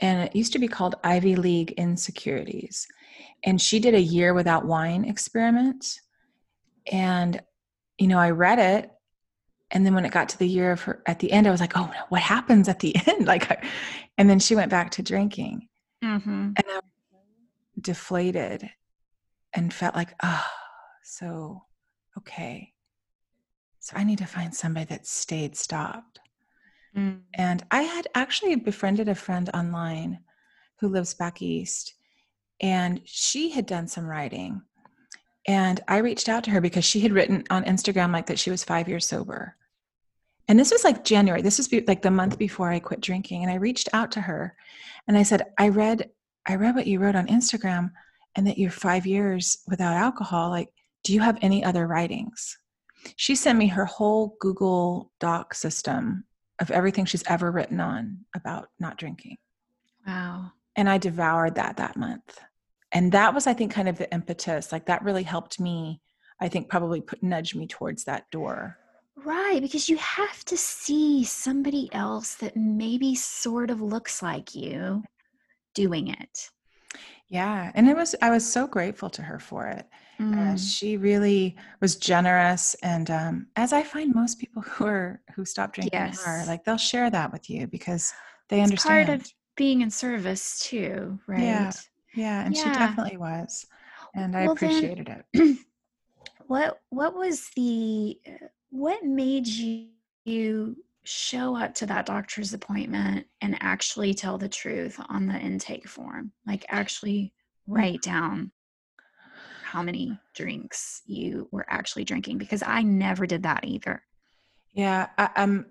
and 0.00 0.22
it 0.22 0.36
used 0.36 0.52
to 0.52 0.58
be 0.58 0.68
called 0.68 0.96
Ivy 1.04 1.36
League 1.36 1.72
Insecurities. 1.72 2.86
And 3.44 3.60
she 3.60 3.78
did 3.78 3.94
a 3.94 4.00
year 4.00 4.34
without 4.34 4.66
wine 4.66 5.04
experiment. 5.04 6.00
And, 6.90 7.40
you 7.98 8.06
know, 8.06 8.18
I 8.18 8.30
read 8.30 8.58
it. 8.58 8.90
And 9.70 9.84
then 9.84 9.94
when 9.94 10.04
it 10.04 10.12
got 10.12 10.28
to 10.30 10.38
the 10.38 10.48
year 10.48 10.72
of 10.72 10.82
her, 10.82 11.02
at 11.06 11.18
the 11.18 11.32
end, 11.32 11.46
I 11.46 11.50
was 11.50 11.60
like, 11.60 11.76
oh, 11.76 11.90
what 12.08 12.22
happens 12.22 12.68
at 12.68 12.80
the 12.80 12.94
end? 13.06 13.26
Like, 13.26 13.64
and 14.18 14.28
then 14.28 14.38
she 14.38 14.54
went 14.54 14.70
back 14.70 14.92
to 14.92 15.02
drinking. 15.02 15.68
Mm-hmm. 16.04 16.30
And 16.30 16.64
I 16.68 16.80
deflated 17.80 18.68
and 19.52 19.72
felt 19.72 19.94
like, 19.94 20.14
oh, 20.22 20.46
so 21.02 21.62
okay. 22.18 22.72
So 23.86 23.94
I 23.96 24.02
need 24.02 24.18
to 24.18 24.26
find 24.26 24.52
somebody 24.52 24.86
that 24.86 25.06
stayed 25.06 25.56
stopped. 25.56 26.18
Mm. 26.96 27.20
And 27.34 27.64
I 27.70 27.82
had 27.82 28.08
actually 28.16 28.56
befriended 28.56 29.08
a 29.08 29.14
friend 29.14 29.48
online 29.54 30.18
who 30.80 30.88
lives 30.88 31.14
back 31.14 31.40
east, 31.40 31.94
and 32.60 33.00
she 33.04 33.50
had 33.50 33.64
done 33.64 33.86
some 33.86 34.04
writing. 34.04 34.60
And 35.46 35.80
I 35.86 35.98
reached 35.98 36.28
out 36.28 36.42
to 36.44 36.50
her 36.50 36.60
because 36.60 36.84
she 36.84 36.98
had 36.98 37.12
written 37.12 37.44
on 37.48 37.62
Instagram 37.62 38.12
like 38.12 38.26
that 38.26 38.40
she 38.40 38.50
was 38.50 38.64
five 38.64 38.88
years 38.88 39.06
sober. 39.06 39.54
And 40.48 40.58
this 40.58 40.72
was 40.72 40.82
like 40.82 41.04
January. 41.04 41.40
This 41.40 41.58
was 41.58 41.72
like 41.86 42.02
the 42.02 42.10
month 42.10 42.38
before 42.38 42.72
I 42.72 42.80
quit 42.80 43.00
drinking. 43.00 43.44
And 43.44 43.52
I 43.52 43.54
reached 43.54 43.88
out 43.92 44.10
to 44.12 44.20
her 44.20 44.56
and 45.06 45.16
I 45.16 45.22
said, 45.22 45.52
I 45.58 45.68
read, 45.68 46.10
I 46.48 46.56
read 46.56 46.74
what 46.74 46.88
you 46.88 46.98
wrote 46.98 47.14
on 47.14 47.28
Instagram 47.28 47.92
and 48.34 48.48
that 48.48 48.58
you're 48.58 48.72
five 48.72 49.06
years 49.06 49.58
without 49.68 49.94
alcohol. 49.94 50.50
Like, 50.50 50.70
do 51.04 51.12
you 51.14 51.20
have 51.20 51.38
any 51.40 51.62
other 51.62 51.86
writings? 51.86 52.58
She 53.16 53.34
sent 53.34 53.58
me 53.58 53.68
her 53.68 53.84
whole 53.84 54.36
Google 54.40 55.12
Doc 55.20 55.54
system 55.54 56.24
of 56.60 56.70
everything 56.70 57.04
she's 57.04 57.24
ever 57.26 57.50
written 57.50 57.80
on 57.80 58.24
about 58.34 58.68
not 58.80 58.96
drinking. 58.98 59.36
Wow. 60.06 60.52
And 60.74 60.88
I 60.88 60.98
devoured 60.98 61.54
that 61.56 61.76
that 61.76 61.96
month. 61.96 62.40
And 62.92 63.12
that 63.12 63.34
was, 63.34 63.46
I 63.46 63.52
think, 63.52 63.72
kind 63.72 63.88
of 63.88 63.98
the 63.98 64.12
impetus. 64.12 64.72
Like 64.72 64.86
that 64.86 65.02
really 65.02 65.22
helped 65.22 65.60
me, 65.60 66.00
I 66.40 66.48
think, 66.48 66.68
probably 66.68 67.00
put 67.00 67.22
nudge 67.22 67.54
me 67.54 67.66
towards 67.66 68.04
that 68.04 68.30
door. 68.30 68.78
Right, 69.16 69.60
because 69.60 69.88
you 69.88 69.96
have 69.96 70.44
to 70.44 70.56
see 70.56 71.24
somebody 71.24 71.88
else 71.92 72.34
that 72.36 72.56
maybe 72.56 73.14
sort 73.14 73.70
of 73.70 73.80
looks 73.80 74.22
like 74.22 74.54
you 74.54 75.02
doing 75.74 76.08
it. 76.08 76.50
Yeah. 77.28 77.72
And 77.74 77.88
it 77.88 77.96
was, 77.96 78.14
I 78.22 78.30
was 78.30 78.50
so 78.50 78.66
grateful 78.66 79.10
to 79.10 79.22
her 79.22 79.38
for 79.38 79.66
it. 79.66 79.86
Uh, 80.18 80.22
Mm. 80.22 80.58
she 80.78 80.96
really 80.96 81.56
was 81.80 81.96
generous. 81.96 82.74
And 82.82 83.10
um, 83.10 83.46
as 83.56 83.72
I 83.72 83.82
find 83.82 84.14
most 84.14 84.38
people 84.38 84.62
who 84.62 84.86
are, 84.86 85.20
who 85.34 85.44
stop 85.44 85.74
drinking 85.74 86.14
are, 86.26 86.44
like 86.46 86.64
they'll 86.64 86.76
share 86.78 87.10
that 87.10 87.32
with 87.32 87.50
you 87.50 87.66
because 87.66 88.12
they 88.48 88.60
It's 88.60 88.70
understand. 88.70 89.06
part 89.08 89.20
of 89.20 89.32
being 89.56 89.82
in 89.82 89.90
service 89.90 90.58
too, 90.60 91.18
right? 91.26 91.42
Yeah. 91.42 91.72
yeah. 92.14 92.44
And 92.44 92.56
she 92.56 92.64
definitely 92.64 93.18
was. 93.18 93.66
And 94.14 94.34
I 94.36 94.46
Well, 94.46 94.54
then- 94.54 94.70
appreciated 94.70 95.08
it. 95.34 95.58
what 96.46 96.80
what 96.90 97.14
was 97.14 97.50
the 97.56 98.18
uh, 98.26 98.46
what 98.70 99.04
made 99.04 99.46
you, 99.46 99.88
you 100.24 100.76
show 101.04 101.56
up 101.56 101.74
to 101.74 101.86
that 101.86 102.06
doctor's 102.06 102.52
appointment 102.52 103.26
and 103.40 103.56
actually 103.60 104.12
tell 104.14 104.38
the 104.38 104.48
truth 104.48 104.98
on 105.08 105.26
the 105.26 105.38
intake 105.38 105.86
form 105.88 106.32
like 106.46 106.64
actually 106.68 107.32
write 107.68 108.02
down 108.02 108.50
how 109.66 109.82
many 109.82 110.18
drinks 110.34 111.02
you 111.06 111.48
were 111.52 111.66
actually 111.68 112.04
drinking 112.04 112.38
because 112.38 112.62
i 112.66 112.82
never 112.82 113.26
did 113.26 113.42
that 113.42 113.64
either 113.64 114.02
Yeah. 114.72 115.08
I, 115.18 115.28
um, 115.36 115.66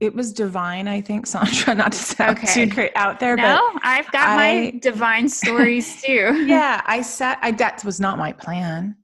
it 0.00 0.14
was 0.16 0.32
divine, 0.32 0.88
I 0.88 1.00
think, 1.00 1.26
Sondra, 1.32 1.76
not 1.76 1.92
to 1.92 1.98
sound 1.98 2.38
Okay. 2.38 2.52
too 2.66 2.74
great 2.74 2.92
out 2.96 3.20
there, 3.20 3.36
but 3.36 3.42
no 3.54 3.78
i've 3.82 4.10
got 4.10 4.36
my 4.36 4.72
divine 4.82 5.28
stories 5.28 6.02
too 6.06 6.44
yeah, 6.46 6.82
I 6.86 7.02
sat, 7.02 7.38
I, 7.40 7.52
that 7.52 7.84
was 7.84 8.00
not 8.00 8.18
my 8.18 8.32
plan. 8.32 8.96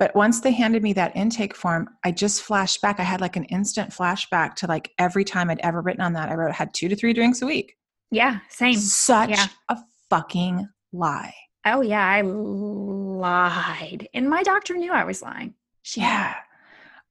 But 0.00 0.16
once 0.16 0.40
they 0.40 0.50
handed 0.50 0.82
me 0.82 0.92
that 0.94 1.14
intake 1.14 1.54
form, 1.54 1.86
I 2.04 2.10
just 2.10 2.40
flashed 2.42 2.80
back. 2.80 2.98
I 2.98 3.02
had 3.02 3.20
like 3.20 3.36
an 3.36 3.44
instant 3.44 3.90
flashback 3.90 4.54
to 4.56 4.66
like 4.66 4.90
every 4.98 5.24
time 5.24 5.50
I'd 5.50 5.60
ever 5.60 5.82
written 5.82 6.00
on 6.00 6.14
that. 6.14 6.30
I 6.30 6.34
wrote, 6.34 6.54
had 6.54 6.72
two 6.72 6.88
to 6.88 6.96
three 6.96 7.12
drinks 7.12 7.42
a 7.42 7.46
week. 7.46 7.76
yeah 8.10 8.38
same 8.48 8.76
Such 8.76 9.30
Yeah. 9.30 9.46
a 9.68 9.76
fucking 10.08 10.66
lie. 10.92 11.34
Oh 11.66 11.80
yeah 11.80 12.06
i 12.06 12.20
lied 12.22 14.08
and 14.14 14.28
my 14.28 14.42
doctor 14.42 14.74
knew 14.76 14.92
i 14.92 15.04
was 15.04 15.22
lying 15.22 15.54
she. 15.82 16.00
Yeah. 16.00 16.34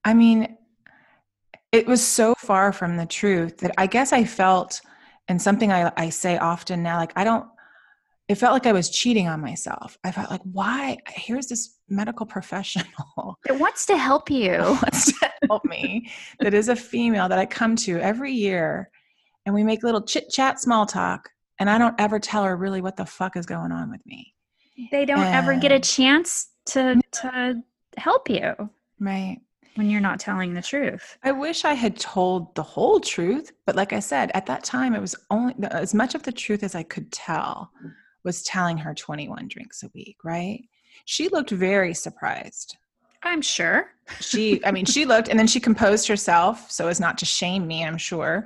I 0.04 0.14
mean, 0.14 0.58
it 1.72 1.86
was 1.88 2.06
so 2.06 2.34
far 2.38 2.72
from 2.72 2.98
the 2.98 3.06
truth 3.06 3.58
that 3.58 3.74
I 3.78 3.88
guess 3.88 4.14
I 4.14 4.24
felt, 4.24 4.82
and 5.28 5.42
something 5.42 5.72
I, 5.72 5.92
I 5.98 6.10
say 6.10 6.38
often 6.38 6.82
now, 6.82 6.98
like, 6.98 7.14
I 7.16 7.24
don't, 7.24 7.46
it 8.28 8.36
felt 8.36 8.54
like 8.54 8.68
I 8.68 8.72
was 8.72 8.90
cheating 8.90 9.28
on 9.28 9.42
myself. 9.42 9.98
I 10.04 10.12
felt 10.12 10.30
like, 10.30 10.42
why? 10.44 10.98
Here's 11.08 11.48
this 11.48 11.76
medical 11.90 12.26
professional 12.26 13.38
it 13.48 13.60
wants 13.60 13.86
to 13.88 13.98
help 13.98 14.30
you 14.30 14.58
wants 14.60 15.20
to 15.20 15.32
help 15.50 15.66
me, 15.66 16.10
that 16.40 16.54
is 16.54 16.70
a 16.70 16.76
female 16.76 17.28
that 17.30 17.40
I 17.40 17.46
come 17.46 17.76
to 17.78 18.00
every 18.00 18.32
year, 18.32 18.90
and 19.46 19.54
we 19.54 19.64
make 19.64 19.84
little 19.84 20.02
chit 20.02 20.30
chat, 20.30 20.60
small 20.60 20.86
talk, 20.86 21.30
and 21.60 21.70
I 21.70 21.78
don't 21.78 22.00
ever 22.00 22.20
tell 22.20 22.44
her 22.44 22.56
really 22.56 22.82
what 22.82 22.96
the 22.96 23.06
fuck 23.06 23.36
is 23.36 23.46
going 23.46 23.72
on 23.72 23.92
with 23.92 24.06
me. 24.06 24.34
They 24.92 25.06
don't 25.06 25.26
ever 25.26 25.56
get 25.56 25.72
a 25.72 25.80
chance 25.80 26.50
to 26.66 27.00
to 27.12 27.62
help 27.98 28.30
you 28.30 28.54
Right. 29.00 29.40
when 29.76 29.90
you're 29.90 30.02
not 30.02 30.20
telling 30.20 30.54
the 30.54 30.62
truth. 30.62 31.18
I 31.24 31.32
wish 31.32 31.66
I 31.66 31.74
had 31.74 31.98
told 32.00 32.54
the 32.56 32.64
whole 32.64 33.00
truth, 33.00 33.52
but 33.66 33.76
like 33.76 33.94
I 33.94 34.00
said, 34.00 34.32
at 34.34 34.46
that 34.46 34.64
time, 34.64 34.94
it 34.96 35.02
was 35.02 35.16
only 35.30 35.56
as 35.72 35.94
much 35.94 36.16
of 36.16 36.24
the 36.24 36.32
truth 36.32 36.64
as 36.64 36.76
I 36.76 36.84
could 36.84 37.12
tell 37.12 37.72
was 38.24 38.44
telling 38.44 38.78
her 38.78 38.94
21 38.94 39.48
drinks 39.48 39.84
a 39.84 39.90
week, 39.94 40.18
right? 40.24 40.64
She 41.06 41.30
looked 41.30 41.52
very 41.52 41.94
surprised. 41.94 42.78
I'm 43.24 43.42
sure. 43.42 43.92
She, 44.20 44.64
I 44.66 44.72
mean, 44.72 44.86
she 44.86 45.06
looked 45.06 45.30
and 45.30 45.38
then 45.40 45.48
she 45.48 45.60
composed 45.60 46.08
herself 46.08 46.70
so 46.72 46.88
as 46.88 47.00
not 47.00 47.18
to 47.20 47.26
shame 47.26 47.68
me, 47.68 47.84
I'm 47.84 47.98
sure. 47.98 48.46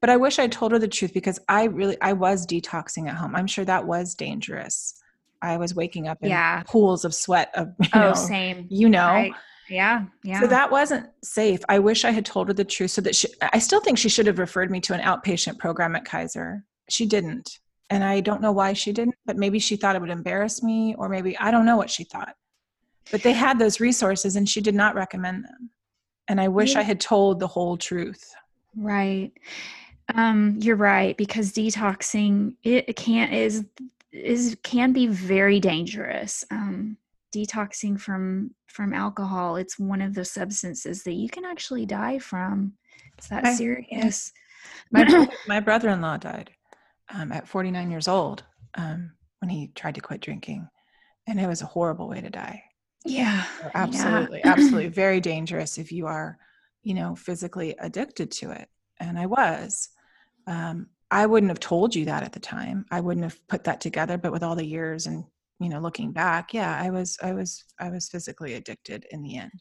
But 0.00 0.10
I 0.10 0.16
wish 0.16 0.38
I 0.38 0.48
told 0.48 0.72
her 0.72 0.78
the 0.78 0.88
truth 0.88 1.14
because 1.14 1.38
I 1.48 1.64
really, 1.64 1.96
I 2.00 2.12
was 2.12 2.46
detoxing 2.46 3.08
at 3.08 3.14
home. 3.14 3.36
I'm 3.36 3.46
sure 3.46 3.64
that 3.64 3.86
was 3.86 4.14
dangerous. 4.14 4.94
I 5.42 5.56
was 5.56 5.74
waking 5.74 6.08
up 6.08 6.18
in 6.22 6.30
Yeah. 6.30 6.62
pools 6.66 7.04
of 7.04 7.14
sweat 7.14 7.50
of, 7.54 7.68
you 7.82 7.88
Oh, 7.94 8.00
know, 8.00 8.14
same. 8.14 8.66
you 8.70 8.88
know. 8.88 9.04
I- 9.06 9.30
yeah, 9.68 10.04
yeah. 10.22 10.40
So 10.40 10.46
that 10.48 10.70
wasn't 10.70 11.08
safe. 11.22 11.60
I 11.68 11.78
wish 11.78 12.04
I 12.04 12.10
had 12.10 12.26
told 12.26 12.48
her 12.48 12.52
the 12.54 12.64
truth 12.64 12.90
so 12.90 13.00
that 13.02 13.14
she, 13.16 13.28
I 13.40 13.58
still 13.58 13.80
think 13.80 13.96
she 13.96 14.08
should 14.10 14.26
have 14.26 14.38
referred 14.38 14.70
me 14.70 14.80
to 14.80 14.92
an 14.92 15.00
outpatient 15.00 15.58
program 15.58 15.96
at 15.96 16.04
Kaiser. 16.04 16.64
She 16.90 17.06
didn't. 17.06 17.58
And 17.88 18.04
I 18.04 18.20
don't 18.20 18.42
know 18.42 18.52
why 18.52 18.72
she 18.74 18.92
didn't, 18.92 19.14
but 19.24 19.36
maybe 19.38 19.58
she 19.58 19.76
thought 19.76 19.96
it 19.96 20.00
would 20.00 20.10
embarrass 20.10 20.62
me, 20.62 20.94
or 20.98 21.08
maybe 21.08 21.38
I 21.38 21.50
don't 21.50 21.64
know 21.64 21.76
what 21.76 21.90
she 21.90 22.04
thought. 22.04 22.34
But 23.10 23.22
they 23.22 23.32
had 23.32 23.58
those 23.58 23.80
resources 23.80 24.36
and 24.36 24.46
she 24.48 24.60
did 24.60 24.74
not 24.74 24.94
recommend 24.94 25.44
them. 25.44 25.70
And 26.28 26.40
I 26.40 26.48
wish 26.48 26.72
Yeah. 26.74 26.80
I 26.80 26.82
had 26.82 27.00
told 27.00 27.40
the 27.40 27.48
whole 27.48 27.76
truth. 27.76 28.34
right. 28.76 29.32
Um, 30.14 30.58
you're 30.60 30.76
right 30.76 31.16
because 31.16 31.52
detoxing 31.52 32.56
it 32.64 32.94
can't 32.96 33.32
is 33.32 33.64
is 34.12 34.56
can 34.62 34.92
be 34.92 35.06
very 35.06 35.60
dangerous. 35.60 36.44
Um, 36.50 36.96
detoxing 37.34 37.98
from 37.98 38.54
from 38.66 38.92
alcohol, 38.92 39.56
it's 39.56 39.78
one 39.78 40.02
of 40.02 40.14
the 40.14 40.24
substances 40.24 41.02
that 41.04 41.14
you 41.14 41.28
can 41.28 41.44
actually 41.44 41.86
die 41.86 42.18
from. 42.18 42.74
It's 43.18 43.28
that 43.28 43.46
I- 43.46 43.54
serious. 43.54 44.32
My, 44.90 45.04
brother- 45.04 45.32
my 45.48 45.60
brother 45.60 45.88
in 45.88 46.00
law 46.00 46.16
died 46.16 46.50
um, 47.12 47.32
at 47.32 47.48
49 47.48 47.90
years 47.90 48.06
old 48.06 48.44
um, 48.74 49.10
when 49.40 49.48
he 49.48 49.72
tried 49.74 49.96
to 49.96 50.00
quit 50.00 50.20
drinking. 50.20 50.68
And 51.26 51.40
it 51.40 51.46
was 51.48 51.62
a 51.62 51.66
horrible 51.66 52.08
way 52.08 52.20
to 52.20 52.30
die. 52.30 52.62
Yeah. 53.04 53.44
Oh, 53.64 53.70
absolutely 53.74 54.44
absolutely 54.44 54.88
very 54.88 55.20
dangerous 55.20 55.78
if 55.78 55.90
you 55.90 56.06
are 56.06 56.38
you 56.84 56.94
know 56.94 57.14
physically 57.16 57.74
addicted 57.80 58.30
to 58.30 58.50
it 58.50 58.68
and 59.00 59.18
i 59.18 59.26
was 59.26 59.88
um, 60.46 60.88
i 61.12 61.26
wouldn't 61.26 61.50
have 61.50 61.60
told 61.60 61.94
you 61.94 62.04
that 62.04 62.22
at 62.22 62.32
the 62.32 62.40
time 62.40 62.84
i 62.90 63.00
wouldn't 63.00 63.24
have 63.24 63.38
put 63.48 63.64
that 63.64 63.80
together 63.80 64.18
but 64.18 64.32
with 64.32 64.42
all 64.42 64.56
the 64.56 64.66
years 64.66 65.06
and 65.06 65.24
you 65.60 65.68
know 65.68 65.78
looking 65.78 66.10
back 66.12 66.52
yeah 66.52 66.80
i 66.82 66.90
was 66.90 67.16
i 67.22 67.32
was 67.32 67.64
i 67.78 67.88
was 67.88 68.08
physically 68.08 68.54
addicted 68.54 69.06
in 69.10 69.22
the 69.22 69.36
end 69.36 69.52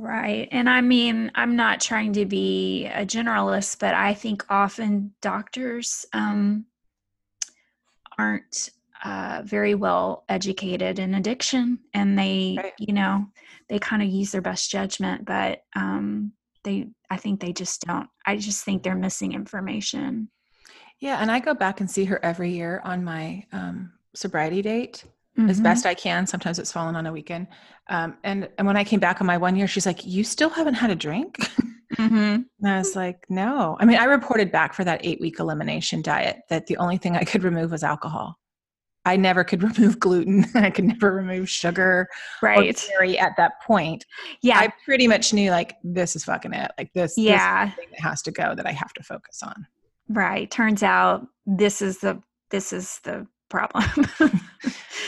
Right. 0.00 0.48
And 0.50 0.66
I 0.66 0.80
mean, 0.80 1.30
I'm 1.34 1.56
not 1.56 1.78
trying 1.78 2.14
to 2.14 2.24
be 2.24 2.86
a 2.86 3.04
generalist, 3.04 3.80
but 3.80 3.92
I 3.92 4.14
think 4.14 4.42
often 4.48 5.12
doctors 5.20 6.06
um, 6.14 6.64
aren't 8.16 8.70
uh, 9.04 9.42
very 9.44 9.74
well 9.74 10.24
educated 10.30 10.98
in 10.98 11.14
addiction 11.14 11.80
and 11.92 12.18
they, 12.18 12.56
Right. 12.56 12.72
you 12.78 12.94
know, 12.94 13.26
they 13.68 13.78
kind 13.78 14.02
of 14.02 14.08
use 14.08 14.32
their 14.32 14.40
best 14.40 14.70
judgment, 14.70 15.26
but 15.26 15.64
um, 15.76 16.32
they, 16.64 16.88
I 17.10 17.18
think 17.18 17.40
they 17.40 17.52
just 17.52 17.82
don't. 17.82 18.08
I 18.24 18.36
just 18.36 18.64
think 18.64 18.82
they're 18.82 18.94
missing 18.94 19.32
information. 19.32 20.30
Yeah 21.00 21.18
and 21.20 21.30
i 21.30 21.38
go 21.40 21.54
back 21.54 21.80
and 21.80 21.90
see 21.90 22.04
her 22.04 22.22
every 22.24 22.50
year 22.50 22.80
on 22.84 23.02
my 23.04 23.44
um, 23.52 23.90
sobriety 24.14 24.62
date 24.62 25.04
as 25.48 25.60
Mhm. 25.60 25.62
best 25.64 25.86
i 25.86 25.94
can 25.94 26.26
sometimes 26.26 26.58
it's 26.58 26.72
fallen 26.72 26.96
on 26.96 27.06
a 27.06 27.12
weekend 27.12 27.46
um, 27.88 28.16
and 28.24 28.48
and 28.58 28.66
when 28.66 28.76
i 28.76 28.84
came 28.84 29.00
back 29.00 29.20
on 29.20 29.26
my 29.26 29.36
one 29.36 29.56
year 29.56 29.66
she's 29.66 29.86
like 29.86 30.04
you 30.06 30.22
still 30.24 30.50
haven't 30.50 30.74
had 30.74 30.90
a 30.90 30.96
drink 30.96 31.36
Mhm. 31.96 32.44
And 32.60 32.68
I 32.72 32.78
was 32.78 32.94
like, 32.94 33.26
no. 33.28 33.76
I 33.80 33.84
mean, 33.84 33.98
I 33.98 34.04
reported 34.04 34.52
back 34.52 34.74
for 34.74 34.84
that 34.84 35.00
eight 35.04 35.20
week 35.20 35.40
elimination 35.40 36.02
diet 36.02 36.36
that 36.48 36.66
the 36.68 36.76
only 36.76 36.98
thing 36.98 37.16
I 37.16 37.24
could 37.24 37.42
remove 37.42 37.72
was 37.72 37.82
alcohol. 37.82 38.38
I 39.04 39.16
never 39.16 39.42
could 39.42 39.60
remove 39.76 39.98
gluten. 39.98 40.46
I 40.54 40.70
could 40.70 40.84
never 40.84 41.12
remove 41.12 41.50
sugar 41.50 42.08
or 42.42 42.48
Right. 42.48 42.86
dairy 42.90 43.18
at 43.18 43.32
that 43.38 43.60
point. 43.66 44.06
Yeah. 44.40 44.60
I 44.60 44.72
pretty 44.84 45.08
much 45.08 45.34
knew 45.34 45.50
like 45.50 45.74
this 45.82 46.14
is 46.14 46.22
fucking 46.24 46.52
it. 46.52 46.70
Like 46.78 46.92
this, 46.92 47.16
this 47.16 47.18
is 47.18 47.24
yeah. 47.24 47.66
the 47.66 47.72
thing 47.72 47.88
that 47.90 48.00
has 48.02 48.22
to 48.22 48.30
go 48.30 48.54
that 48.54 48.66
I 48.66 48.72
have 48.72 48.92
to 48.94 49.02
focus 49.02 49.42
on. 49.42 49.66
Right. 50.10 50.50
Turns 50.50 50.82
out 50.82 51.26
this 51.46 51.80
is 51.80 51.98
the, 51.98 52.22
this 52.50 52.72
is 52.72 53.00
the 53.04 53.26
problem. 53.48 53.84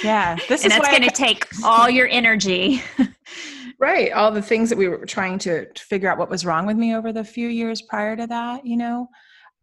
Yeah. 0.03 0.37
This 0.49 0.65
and 0.65 0.73
is 0.73 0.79
that's 0.79 0.91
going 0.91 1.09
to 1.09 1.15
take 1.15 1.47
all 1.65 1.89
your 1.89 2.09
energy. 2.09 2.83
right 3.79 4.13
all 4.13 4.31
the 4.31 4.43
things 4.43 4.69
that 4.69 4.79
we 4.79 4.89
were 4.89 5.05
trying 5.05 5.39
to, 5.39 5.67
to 5.73 5.83
figure 5.85 6.11
out 6.11 6.19
what 6.19 6.31
was 6.31 6.47
wrong 6.47 6.67
with 6.67 6.77
me 6.77 6.95
over 6.95 7.13
the 7.13 7.25
few 7.25 7.49
years 7.49 7.83
prior 7.83 8.15
to 8.15 8.27
that 8.27 8.65
you 8.65 8.77
know 8.77 9.09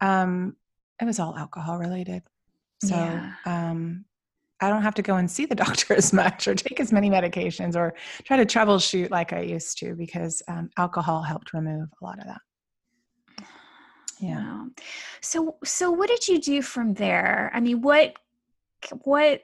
um 0.02 0.54
it 1.00 1.04
was 1.06 1.18
all 1.18 1.36
alcohol 1.36 1.78
related 1.78 2.22
so 2.84 2.96
Yeah. 2.96 3.32
um 3.46 4.04
i 4.60 4.68
don't 4.68 4.82
have 4.82 4.94
to 4.96 5.02
go 5.02 5.16
and 5.16 5.30
see 5.30 5.46
the 5.46 5.54
doctor 5.66 5.94
as 5.94 6.12
much 6.12 6.46
or 6.48 6.54
take 6.54 6.80
as 6.80 6.92
many 6.92 7.08
medications 7.08 7.76
or 7.76 7.94
try 8.24 8.36
to 8.36 8.44
troubleshoot 8.44 9.10
like 9.10 9.32
i 9.32 9.40
used 9.40 9.78
to 9.78 9.94
because 9.94 10.42
um, 10.48 10.68
alcohol 10.76 11.22
helped 11.22 11.54
remove 11.54 11.88
a 12.02 12.04
lot 12.04 12.18
of 12.18 12.26
that 12.26 12.40
yeah 14.20 14.36
Wow. 14.36 14.68
So 15.20 15.56
so 15.64 15.90
what 15.90 16.08
did 16.08 16.28
you 16.28 16.40
do 16.40 16.62
from 16.62 16.94
there? 16.94 17.50
I 17.54 17.60
mean, 17.60 17.80
what 17.82 18.14
what 19.04 19.42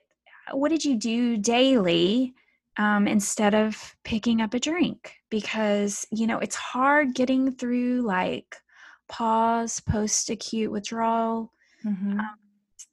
what 0.53 0.69
did 0.71 0.85
you 0.85 0.97
do 0.97 1.37
daily 1.37 2.35
um, 2.79 3.07
instead 3.09 3.55
of 3.55 3.97
picking 4.05 4.41
up 4.41 4.55
a 4.55 4.61
drink? 4.61 5.15
Because 5.31 6.07
you 6.11 6.27
know 6.27 6.39
it's 6.39 6.57
hard 6.57 7.15
getting 7.15 7.53
through 7.53 8.03
like 8.03 8.57
PAWS, 9.09 9.81
post 9.81 10.31
acute 10.31 10.71
withdrawal. 10.71 11.53
Mhm. 11.85 12.21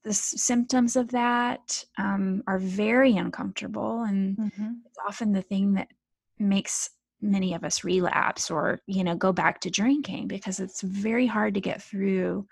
The 0.04 0.10
s- 0.12 0.42
symptoms 0.42 0.96
of 0.96 1.10
that 1.12 1.86
um, 1.98 2.44
are 2.48 2.60
very 2.60 3.16
uncomfortable, 3.18 4.04
and 4.04 4.38
Mhm. 4.38 4.82
it's 4.86 4.98
often 5.08 5.32
the 5.34 5.42
thing 5.42 5.74
that 5.74 5.90
makes 6.40 6.90
many 7.24 7.54
of 7.54 7.64
us 7.64 7.84
relapse 7.84 8.52
or 8.52 8.82
you 8.86 9.04
know 9.04 9.16
go 9.16 9.32
back 9.32 9.60
to 9.62 9.70
drinking 9.70 10.28
because 10.28 10.60
it's 10.60 10.82
very 10.82 11.26
hard 11.26 11.54
to 11.54 11.62
get 11.62 11.82
through 11.82 12.46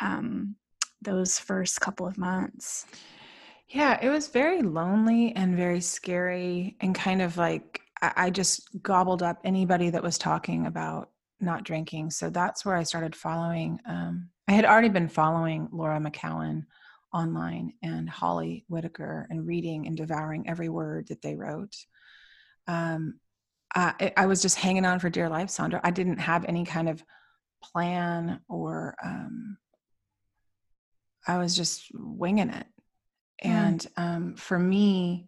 um, 0.00 0.54
those 1.02 1.38
first 1.38 1.80
couple 1.80 2.06
of 2.06 2.18
months 2.18 2.86
Yeah, 3.68 3.98
it 4.00 4.08
was 4.08 4.28
very 4.28 4.62
lonely 4.62 5.34
and 5.34 5.56
very 5.56 5.80
scary, 5.80 6.76
and 6.80 6.94
kind 6.94 7.22
of 7.22 7.36
like 7.36 7.80
I, 8.02 8.30
just 8.30 8.68
gobbled 8.82 9.22
up 9.22 9.40
anybody 9.44 9.90
that 9.90 10.02
was 10.02 10.18
talking 10.18 10.66
about 10.66 11.10
not 11.40 11.64
drinking. 11.64 12.10
So 12.10 12.30
that's 12.30 12.64
where 12.64 12.76
I 12.76 12.82
started 12.82 13.16
following. 13.16 13.80
Um, 13.86 14.28
I 14.48 14.52
had 14.52 14.64
already 14.64 14.90
been 14.90 15.08
following 15.08 15.68
Laura 15.72 15.98
McKowen 15.98 16.66
online 17.12 17.72
and 17.82 18.08
Holly 18.08 18.64
Whitaker 18.68 19.26
and 19.30 19.46
reading 19.46 19.86
and 19.86 19.96
devouring 19.96 20.48
every 20.48 20.68
word 20.68 21.08
that 21.08 21.22
they 21.22 21.34
wrote. 21.34 21.74
Um, 22.66 23.20
I, 23.74 24.12
I 24.16 24.26
was 24.26 24.40
just 24.40 24.56
hanging 24.56 24.84
on 24.84 25.00
for 25.00 25.10
dear 25.10 25.28
life, 25.28 25.48
Sondra. 25.48 25.80
I 25.82 25.90
didn't 25.90 26.18
have 26.18 26.44
any 26.44 26.64
kind 26.64 26.88
of 26.88 27.02
plan 27.62 28.40
or 28.48 28.94
um, 29.04 29.56
I 31.26 31.38
was 31.38 31.56
just 31.56 31.90
winging 31.94 32.50
it. 32.50 32.66
Mm. 33.44 33.50
And 33.50 33.86
um, 33.96 34.34
for 34.36 34.58
me, 34.58 35.26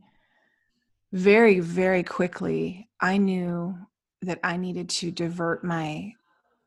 very, 1.13 1.61
very 1.61 2.03
quickly, 2.03 2.89
I 3.01 3.17
knew 3.17 3.77
that 4.23 4.41
I 4.43 4.57
needed 4.57 4.89
to 4.91 5.11
divert 5.11 5.65
my 5.65 6.13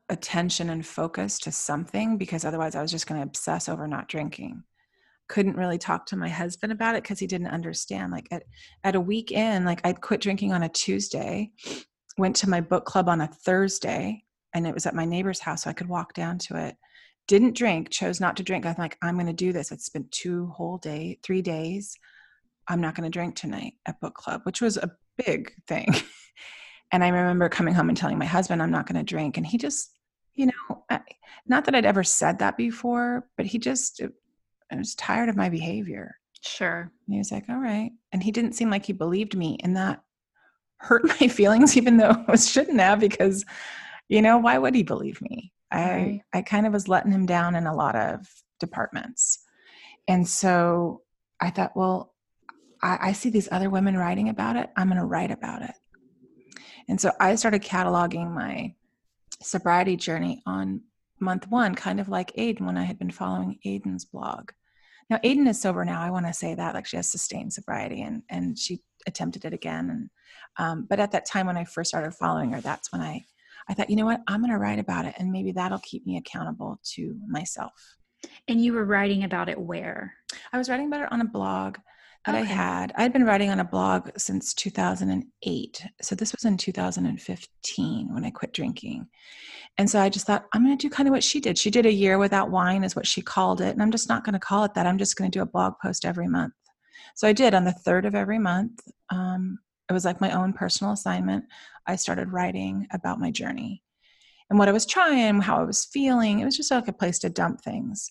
attention 0.08 0.70
and 0.70 0.84
focus 0.84 1.38
to 1.40 1.52
something 1.52 2.16
because 2.18 2.44
otherwise 2.44 2.74
I 2.74 2.82
was 2.82 2.90
just 2.90 3.06
going 3.06 3.20
to 3.20 3.26
obsess 3.26 3.68
over 3.68 3.86
not 3.86 4.08
drinking. 4.08 4.64
Couldn't 5.30 5.56
really 5.56 5.78
talk 5.78 6.04
to 6.06 6.16
my 6.16 6.28
husband 6.28 6.72
about 6.72 6.96
it 6.96 7.02
because 7.02 7.18
he 7.18 7.26
didn't 7.26 7.46
understand. 7.46 8.12
Like 8.12 8.28
at, 8.30 8.42
at 8.84 8.96
a 8.96 9.00
weekend, 9.00 9.64
like 9.64 9.80
I'd 9.84 10.02
quit 10.02 10.20
drinking 10.20 10.52
on 10.52 10.62
a 10.62 10.68
Tuesday, 10.68 11.52
went 12.18 12.36
to 12.36 12.50
my 12.50 12.60
book 12.60 12.84
club 12.84 13.08
on 13.08 13.22
a 13.22 13.26
Thursday, 13.28 14.24
and 14.52 14.66
it 14.66 14.74
was 14.74 14.86
at 14.86 14.94
my 14.94 15.04
neighbor's 15.04 15.40
house, 15.40 15.62
so 15.62 15.70
I 15.70 15.74
could 15.74 15.88
walk 15.88 16.12
down 16.12 16.38
to 16.38 16.56
it 16.56 16.76
didn't 17.30 17.56
drink, 17.56 17.90
chose 17.90 18.20
not 18.20 18.36
to 18.36 18.42
drink. 18.42 18.66
I'm 18.66 18.74
like, 18.76 18.98
I'm 19.02 19.14
going 19.14 19.28
to 19.28 19.32
do 19.32 19.52
this. 19.52 19.70
It's 19.70 19.88
been 19.88 20.08
two 20.10 20.48
whole 20.48 20.78
day, 20.78 21.20
three 21.22 21.42
days. 21.42 21.96
I'm 22.66 22.80
not 22.80 22.96
going 22.96 23.08
to 23.08 23.16
drink 23.16 23.36
tonight 23.36 23.74
at 23.86 24.00
book 24.00 24.14
club, 24.14 24.40
which 24.42 24.60
was 24.60 24.76
a 24.76 24.90
big 25.16 25.52
thing. 25.68 25.94
and 26.92 27.04
I 27.04 27.08
remember 27.08 27.48
coming 27.48 27.72
home 27.72 27.88
and 27.88 27.96
telling 27.96 28.18
my 28.18 28.24
husband, 28.24 28.60
I'm 28.60 28.72
not 28.72 28.88
going 28.88 28.98
to 28.98 29.04
drink. 29.04 29.36
And 29.36 29.46
he 29.46 29.58
just, 29.58 29.96
you 30.34 30.46
know, 30.46 30.84
not 31.46 31.66
that 31.66 31.74
I'd 31.76 31.86
ever 31.86 32.02
said 32.02 32.40
that 32.40 32.56
before, 32.56 33.28
but 33.36 33.46
he 33.46 33.60
just, 33.60 34.00
I 34.70 34.76
was 34.76 34.94
tired 34.94 35.28
of 35.28 35.36
my 35.36 35.48
behavior. 35.48 36.16
sure 36.42 36.90
And 37.06 37.14
he 37.14 37.18
was 37.18 37.32
like, 37.32 37.48
all 37.48 37.58
right. 37.58 37.90
And 38.12 38.22
he 38.22 38.32
didn't 38.32 38.54
seem 38.54 38.70
like 38.70 38.86
he 38.86 38.92
believed 38.92 39.36
me. 39.36 39.58
And 39.62 39.76
that 39.76 40.02
hurt 40.78 41.04
my 41.20 41.28
feelings, 41.28 41.76
even 41.76 41.96
though 41.96 42.24
it 42.28 42.40
shouldn't 42.40 42.80
have, 42.80 43.00
because, 43.00 43.44
you 44.08 44.22
know, 44.22 44.38
why 44.38 44.58
would 44.58 44.74
he 44.74 44.82
believe 44.82 45.20
me? 45.20 45.52
I, 45.70 45.90
Right. 45.90 46.20
I 46.32 46.42
kind 46.42 46.66
of 46.66 46.72
was 46.72 46.88
letting 46.88 47.12
him 47.12 47.26
down 47.26 47.54
in 47.54 47.66
a 47.66 47.74
lot 47.74 47.94
of 47.94 48.26
departments. 48.58 49.44
And 50.08 50.26
so 50.26 51.02
I 51.40 51.50
thought, 51.50 51.76
well, 51.76 52.14
I, 52.82 52.98
I 53.00 53.12
see 53.12 53.30
these 53.30 53.48
other 53.52 53.70
women 53.70 53.96
writing 53.96 54.28
about 54.28 54.56
it. 54.56 54.70
I'm 54.76 54.88
going 54.88 54.98
to 54.98 55.04
write 55.04 55.30
about 55.30 55.62
it. 55.62 55.74
And 56.88 57.00
so 57.00 57.12
I 57.20 57.36
started 57.36 57.62
cataloging 57.62 58.34
my 58.34 58.74
sobriety 59.42 59.96
journey 59.96 60.42
on 60.46 60.82
month 61.20 61.48
one, 61.48 61.74
kind 61.74 62.00
of 62.00 62.08
like 62.08 62.32
Aidan 62.36 62.66
when 62.66 62.76
I 62.76 62.84
had 62.84 62.98
been 62.98 63.10
following 63.10 63.58
Aidan's 63.64 64.04
blog. 64.04 64.50
Now 65.10 65.18
Aidan 65.24 65.48
is 65.48 65.60
sober 65.60 65.84
now. 65.84 66.00
I 66.00 66.10
want 66.10 66.26
to 66.26 66.32
say 66.32 66.54
that, 66.54 66.74
like 66.74 66.86
she 66.86 66.96
has 66.96 67.10
sustained 67.10 67.52
sobriety, 67.52 68.02
and 68.02 68.22
and 68.30 68.56
she 68.58 68.80
attempted 69.06 69.44
it 69.44 69.52
again. 69.52 69.90
And 69.90 70.10
um, 70.56 70.86
but 70.88 71.00
at 71.00 71.10
that 71.12 71.26
time 71.26 71.46
when 71.46 71.56
I 71.56 71.64
first 71.64 71.88
started 71.88 72.12
following 72.14 72.52
her, 72.52 72.60
that's 72.60 72.92
when 72.92 73.02
I 73.02 73.24
I 73.68 73.74
thought, 73.74 73.90
you 73.90 73.96
know 73.96 74.06
what, 74.06 74.20
I'm 74.26 74.40
going 74.40 74.52
to 74.52 74.58
write 74.58 74.78
about 74.78 75.04
it, 75.04 75.14
and 75.18 75.30
maybe 75.30 75.52
that'll 75.52 75.78
keep 75.80 76.06
me 76.06 76.16
accountable 76.16 76.80
to 76.94 77.16
myself. 77.28 77.72
and 78.48 78.62
you 78.62 78.72
were 78.72 78.84
writing 78.84 79.24
about 79.24 79.48
it 79.48 79.58
where 79.58 80.14
I 80.52 80.58
was 80.58 80.68
writing 80.68 80.86
about 80.86 81.02
it 81.02 81.12
on 81.12 81.20
a 81.20 81.24
blog 81.24 81.78
that 82.26 82.34
I 82.34 82.42
had. 82.42 82.92
I'd 82.96 83.12
been 83.12 83.24
writing 83.24 83.50
on 83.50 83.60
a 83.60 83.64
blog 83.64 84.10
since 84.16 84.52
2008. 84.54 85.86
So 86.02 86.14
this 86.14 86.32
was 86.32 86.44
in 86.44 86.56
2015 86.56 88.14
when 88.14 88.24
I 88.24 88.30
quit 88.30 88.52
drinking. 88.52 89.08
And 89.78 89.88
so 89.88 90.00
I 90.00 90.10
just 90.10 90.26
thought, 90.26 90.46
I'm 90.52 90.64
going 90.64 90.76
to 90.76 90.88
do 90.88 90.92
kind 90.92 91.08
of 91.08 91.12
what 91.12 91.24
she 91.24 91.40
did. 91.40 91.56
She 91.56 91.70
did 91.70 91.86
a 91.86 91.92
year 91.92 92.18
without 92.18 92.50
wine, 92.50 92.84
is 92.84 92.94
what 92.94 93.06
she 93.06 93.22
called 93.22 93.60
it. 93.60 93.70
And 93.70 93.82
I'm 93.82 93.90
just 93.90 94.08
not 94.08 94.24
going 94.24 94.34
to 94.34 94.38
call 94.38 94.64
it 94.64 94.74
that. 94.74 94.86
I'm 94.86 94.98
just 94.98 95.16
going 95.16 95.30
to 95.30 95.38
do 95.38 95.42
a 95.42 95.46
blog 95.46 95.74
post 95.82 96.04
every 96.04 96.28
month. 96.28 96.52
So 97.14 97.26
I 97.26 97.32
did 97.32 97.54
on 97.54 97.64
the 97.64 97.72
third 97.72 98.04
of 98.04 98.14
every 98.14 98.38
month. 98.38 98.80
Um, 99.08 99.58
it 99.88 99.92
was 99.92 100.04
like 100.04 100.20
my 100.20 100.32
own 100.32 100.52
personal 100.52 100.92
assignment. 100.92 101.44
I 101.86 101.96
started 101.96 102.32
writing 102.32 102.86
about 102.92 103.18
my 103.18 103.30
journey 103.30 103.82
and 104.50 104.58
what 104.58 104.68
I 104.68 104.72
was 104.72 104.84
trying, 104.84 105.40
how 105.40 105.58
I 105.58 105.64
was 105.64 105.86
feeling. 105.86 106.40
It 106.40 106.44
was 106.44 106.56
just 106.56 106.70
like 106.70 106.88
a 106.88 106.92
place 106.92 107.18
to 107.20 107.30
dump 107.30 107.62
things. 107.62 108.10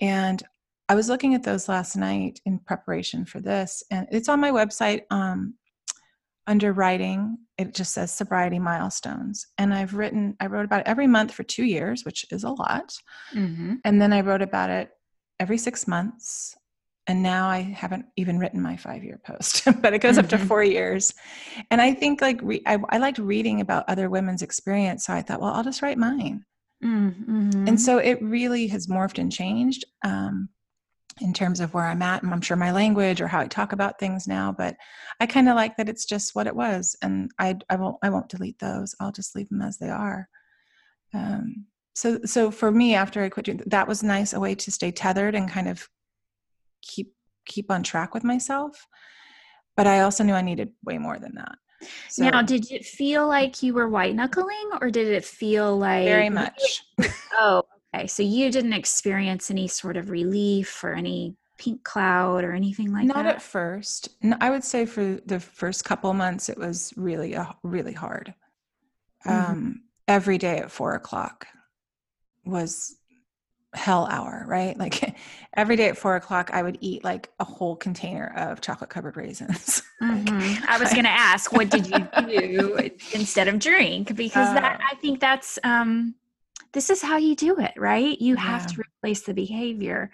And 0.00 0.42
I 0.88 0.94
was 0.94 1.08
looking 1.08 1.34
at 1.34 1.42
those 1.42 1.68
last 1.68 1.96
night 1.96 2.40
in 2.46 2.58
preparation 2.60 3.24
for 3.24 3.40
this, 3.40 3.82
and 3.90 4.06
it's 4.10 4.28
on 4.28 4.40
my 4.40 4.50
website 4.50 5.02
um, 5.10 5.54
under 6.46 6.72
writing. 6.72 7.36
It 7.58 7.74
just 7.74 7.92
says 7.92 8.10
sobriety 8.12 8.58
milestones. 8.58 9.46
And 9.58 9.74
I've 9.74 9.94
written, 9.94 10.36
I 10.40 10.46
wrote 10.46 10.64
about 10.64 10.80
it 10.80 10.86
every 10.88 11.06
month 11.06 11.32
for 11.32 11.42
two 11.42 11.64
years, 11.64 12.04
which 12.04 12.24
is 12.30 12.44
a 12.44 12.50
lot. 12.50 12.94
mm-hmm. 13.34 13.74
And 13.84 14.00
then 14.00 14.12
I 14.12 14.20
wrote 14.22 14.42
about 14.42 14.70
it 14.70 14.90
every 15.40 15.58
six 15.58 15.86
months. 15.86 16.56
And 17.06 17.22
now 17.22 17.48
I 17.48 17.60
haven't 17.60 18.06
even 18.16 18.38
written 18.38 18.60
my 18.60 18.76
five 18.76 19.02
year 19.02 19.18
post, 19.26 19.64
but 19.82 19.92
it 19.94 20.00
goes 20.00 20.18
up 20.18 20.28
to 20.28 20.36
Mhm. 20.36 20.46
four 20.46 20.62
years. 20.62 21.12
And 21.70 21.80
I 21.80 21.94
think 21.94 22.20
like 22.20 22.38
re- 22.42 22.62
I, 22.66 22.78
I 22.90 22.98
liked 22.98 23.18
reading 23.18 23.60
about 23.60 23.84
other 23.88 24.08
women's 24.10 24.42
experience. 24.42 25.06
So 25.06 25.12
I 25.14 25.22
thought, 25.22 25.40
well, 25.40 25.52
I'll 25.54 25.64
just 25.64 25.82
write 25.82 25.98
mine. 25.98 26.44
Mm-hmm. 26.84 27.66
And 27.66 27.80
so 27.80 27.98
it 27.98 28.22
really 28.22 28.68
has 28.68 28.86
morphed 28.86 29.18
and 29.18 29.32
changed 29.32 29.84
um, 30.04 30.48
in 31.20 31.32
terms 31.32 31.60
of 31.60 31.74
where 31.74 31.86
I'm 31.86 32.02
at. 32.02 32.22
And 32.22 32.32
I'm 32.32 32.40
sure 32.40 32.56
my 32.56 32.72
language 32.72 33.20
or 33.20 33.28
how 33.28 33.40
I 33.40 33.46
talk 33.46 33.72
about 33.72 33.98
things 33.98 34.26
now, 34.26 34.54
but 34.56 34.76
I 35.20 35.26
kind 35.26 35.48
of 35.48 35.56
like 35.56 35.76
that 35.76 35.88
it's 35.88 36.04
just 36.04 36.34
what 36.34 36.46
it 36.46 36.54
was. 36.54 36.96
And 37.02 37.30
I, 37.38 37.56
I 37.68 37.76
won't, 37.76 37.96
I 38.02 38.10
won't 38.10 38.28
delete 38.28 38.58
those. 38.58 38.94
I'll 39.00 39.12
just 39.12 39.34
leave 39.34 39.48
them 39.48 39.62
as 39.62 39.78
they 39.78 39.90
are. 39.90 40.28
Um, 41.14 41.66
so, 41.94 42.20
so 42.24 42.50
for 42.50 42.70
me, 42.70 42.94
after 42.94 43.22
I 43.22 43.28
quit, 43.28 43.68
that 43.70 43.88
was 43.88 44.02
nice, 44.02 44.32
a 44.32 44.40
way 44.40 44.54
to 44.54 44.70
stay 44.70 44.90
tethered 44.90 45.34
and 45.34 45.50
kind 45.50 45.68
of 45.68 45.88
keep, 46.82 47.12
keep 47.46 47.70
on 47.70 47.82
track 47.82 48.14
with 48.14 48.24
myself. 48.24 48.86
But 49.76 49.86
I 49.86 50.00
also 50.00 50.24
knew 50.24 50.34
I 50.34 50.42
needed 50.42 50.70
way 50.84 50.98
more 50.98 51.18
than 51.18 51.34
that. 51.36 51.56
So 52.08 52.28
now 52.28 52.42
did 52.42 52.70
it 52.72 52.84
feel 52.84 53.28
like 53.28 53.62
you 53.62 53.72
were 53.72 53.88
white 53.88 54.14
knuckling 54.14 54.70
or 54.80 54.90
did 54.90 55.06
it 55.08 55.24
feel 55.24 55.78
like 55.78 56.06
very 56.06 56.28
much. 56.28 56.82
oh 57.38 57.62
okay 57.98 58.06
so 58.06 58.22
you 58.22 58.50
didn't 58.50 58.72
experience 58.72 59.50
any 59.50 59.68
sort 59.68 59.96
of 59.96 60.10
relief 60.10 60.82
or 60.84 60.92
any 60.92 61.34
pink 61.58 61.82
cloud 61.82 62.44
or 62.44 62.52
anything 62.52 62.92
like 62.92 63.04
Not 63.04 63.16
that 63.16 63.24
Not 63.24 63.34
at 63.34 63.42
first. 63.42 64.10
No, 64.22 64.36
I 64.40 64.50
would 64.50 64.64
say 64.64 64.86
for 64.86 65.18
the 65.26 65.40
first 65.40 65.84
couple 65.84 66.14
months, 66.14 66.48
it 66.48 66.56
was 66.56 66.94
really, 66.96 67.34
uh, 67.34 67.52
really 67.62 67.92
hard. 67.92 68.34
Mhm. 69.26 69.30
Um, 69.50 69.82
every 70.06 70.38
day 70.38 70.58
at 70.58 70.70
four 70.70 70.94
o'clock 70.94 71.48
was 72.44 72.96
hell 73.74 74.06
hour, 74.06 74.44
right? 74.46 74.76
Like 74.84 75.16
every 75.56 75.74
day 75.76 75.88
at 75.88 75.98
four 75.98 76.14
o'clock, 76.14 76.50
I 76.52 76.62
would 76.62 76.78
eat 76.80 77.02
like 77.02 77.28
a 77.40 77.44
whole 77.44 77.74
container 77.74 78.32
of 78.36 78.60
chocolate 78.60 78.90
covered 78.90 79.16
raisins. 79.16 79.82
Mhm. 80.00 80.64
I 80.68 80.78
was 80.78 80.90
going 80.92 81.04
to 81.04 81.10
ask, 81.10 81.52
what 81.52 81.70
did 81.70 81.88
you 81.88 82.08
do 82.28 82.78
instead 83.12 83.48
of 83.48 83.58
drink? 83.58 84.14
Because 84.14 84.48
that 84.54 84.78
Uh, 84.80 84.84
I 84.92 84.94
think 84.94 85.18
that's 85.18 85.58
um, 85.64 86.14
this 86.72 86.90
is 86.90 87.02
how 87.02 87.16
you 87.16 87.34
do 87.34 87.58
it, 87.58 87.72
right? 87.76 88.20
You 88.20 88.36
have 88.36 88.66
to 88.66 88.80
replace 88.80 89.22
the 89.22 89.34
behavior. 89.34 90.10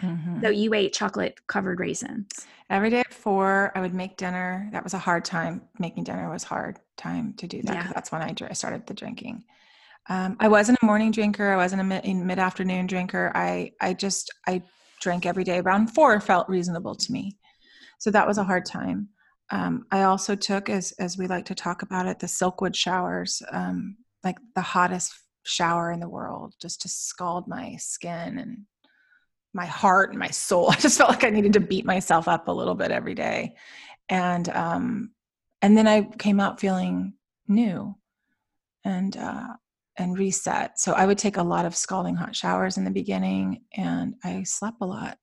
Mhm. 0.00 0.42
So 0.42 0.50
you 0.50 0.74
ate 0.74 0.92
chocolate 0.92 1.46
covered 1.46 1.80
raisins. 1.80 2.28
Every 2.70 2.90
day 2.90 3.00
at 3.00 3.12
four, 3.12 3.70
I 3.74 3.80
would 3.80 3.94
make 3.94 4.16
dinner. 4.16 4.68
That 4.72 4.82
was 4.82 4.94
a 4.94 4.98
hard 4.98 5.24
time. 5.24 5.62
Making 5.78 6.04
dinner 6.04 6.28
was 6.30 6.42
hard 6.42 6.78
time 6.96 7.34
to 7.34 7.46
do 7.46 7.62
that. 7.62 7.74
Yeah. 7.74 7.90
That's 7.94 8.10
when 8.10 8.22
I, 8.22 8.34
I 8.48 8.52
started 8.54 8.86
the 8.86 8.94
drinking. 8.94 9.44
Um, 10.08 10.36
I 10.40 10.48
wasn't 10.48 10.78
a 10.82 10.86
morning 10.86 11.12
drinker. 11.12 11.52
I 11.52 11.56
wasn't 11.56 11.82
a 11.82 11.84
mid, 11.84 12.04
mid 12.04 12.38
afternoon 12.38 12.86
drinker. 12.86 13.30
I 13.34 13.72
I 13.80 13.94
just 13.94 14.32
I 14.48 14.62
drank 15.00 15.26
every 15.26 15.44
day. 15.44 15.58
Around 15.58 15.88
four 15.88 16.18
felt 16.20 16.48
reasonable 16.48 16.94
to 16.94 17.12
me. 17.12 17.36
So 17.98 18.10
that 18.10 18.26
was 18.26 18.38
a 18.38 18.44
hard 18.44 18.64
time. 18.64 19.08
Um, 19.50 19.86
I 19.90 20.02
also 20.04 20.34
took, 20.34 20.68
as 20.70 20.92
as 20.98 21.18
we 21.18 21.26
like 21.28 21.44
to 21.46 21.54
talk 21.54 21.82
about 21.82 22.06
it, 22.06 22.18
the 22.18 22.26
Silkwood 22.26 22.74
showers, 22.74 23.42
um, 23.52 23.96
like 24.24 24.38
the 24.54 24.62
hottest 24.62 25.12
shower 25.44 25.90
in 25.90 26.00
the 26.00 26.08
world, 26.08 26.54
just 26.60 26.82
to 26.82 26.88
scald 26.88 27.48
my 27.48 27.76
skin 27.76 28.38
and 28.38 28.58
my 29.54 29.66
heart 29.66 30.10
and 30.10 30.18
my 30.18 30.28
soul. 30.28 30.70
I 30.70 30.76
just 30.76 30.98
felt 30.98 31.10
like 31.10 31.24
I 31.24 31.30
needed 31.30 31.54
to 31.54 31.60
beat 31.60 31.84
myself 31.84 32.28
up 32.28 32.48
a 32.48 32.52
little 32.52 32.74
bit 32.74 32.90
every 32.90 33.14
day. 33.14 33.54
And 34.08 34.48
um 34.48 35.10
and 35.60 35.76
then 35.76 35.86
I 35.86 36.02
came 36.02 36.40
out 36.40 36.60
feeling 36.60 37.14
new 37.48 37.94
and 38.84 39.16
uh 39.16 39.48
and 39.98 40.18
reset. 40.18 40.78
So 40.80 40.92
I 40.92 41.06
would 41.06 41.18
take 41.18 41.36
a 41.36 41.42
lot 41.42 41.66
of 41.66 41.76
scalding 41.76 42.16
hot 42.16 42.34
showers 42.34 42.78
in 42.78 42.84
the 42.84 42.90
beginning 42.90 43.62
and 43.74 44.14
I 44.24 44.42
slept 44.44 44.78
a 44.80 44.86
lot. 44.86 45.18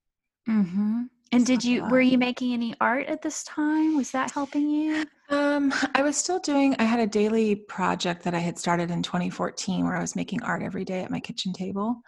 Mm-hmm. 0.48 1.04
And 1.32 1.46
did 1.46 1.64
you 1.64 1.86
were 1.86 2.02
you 2.02 2.18
making 2.18 2.54
any 2.54 2.74
art 2.82 3.06
at 3.08 3.22
this 3.22 3.44
time? 3.44 3.96
Was 3.96 4.12
that 4.12 4.32
helping 4.32 4.70
you? 4.70 5.06
Um, 5.30 5.72
I 5.94 6.02
was 6.02 6.18
still 6.18 6.40
doing, 6.40 6.76
I 6.80 6.84
had 6.84 7.00
a 7.00 7.06
daily 7.06 7.56
project 7.56 8.24
that 8.24 8.34
I 8.34 8.40
had 8.40 8.58
started 8.58 8.90
in 8.90 9.04
2014 9.04 9.86
where 9.86 9.96
I 9.96 10.02
was 10.02 10.16
making 10.16 10.42
art 10.42 10.64
every 10.64 10.84
day 10.84 11.02
at 11.04 11.12
my 11.12 11.20
kitchen 11.20 11.54
table. 11.54 12.02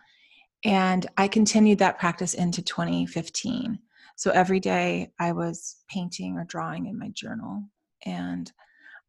And 0.65 1.05
I 1.17 1.27
continued 1.27 1.79
that 1.79 1.99
practice 1.99 2.33
into 2.33 2.63
2015. 2.63 3.77
So 4.15 4.31
every 4.31 4.59
day 4.59 5.11
I 5.19 5.33
was 5.33 5.77
painting 5.87 6.37
or 6.37 6.45
drawing 6.45 6.87
in 6.87 6.97
my 6.97 7.09
journal. 7.09 7.63
And 8.05 8.51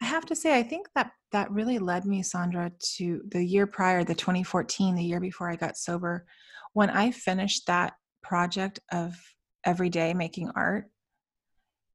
I 0.02 0.06
have 0.06 0.26
to 0.26 0.36
say, 0.36 0.58
I 0.58 0.62
think 0.62 0.88
that 0.94 1.12
that 1.32 1.50
really 1.50 1.78
led 1.78 2.04
me, 2.04 2.22
Sondra, 2.22 2.70
to 2.96 3.22
the 3.30 3.42
year 3.42 3.66
prior, 3.66 4.04
the 4.04 4.14
2014, 4.14 4.94
the 4.94 5.04
year 5.04 5.20
before 5.20 5.50
I 5.50 5.56
got 5.56 5.78
sober. 5.78 6.26
When 6.74 6.90
I 6.90 7.10
finished 7.10 7.66
that 7.66 7.94
project 8.22 8.80
of 8.90 9.16
every 9.64 9.88
day 9.90 10.14
making 10.14 10.50
art, 10.54 10.90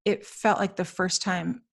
it 0.05 0.25
felt 0.25 0.59
like 0.59 0.75
the 0.75 0.85
first 0.85 1.21
time 1.21 1.63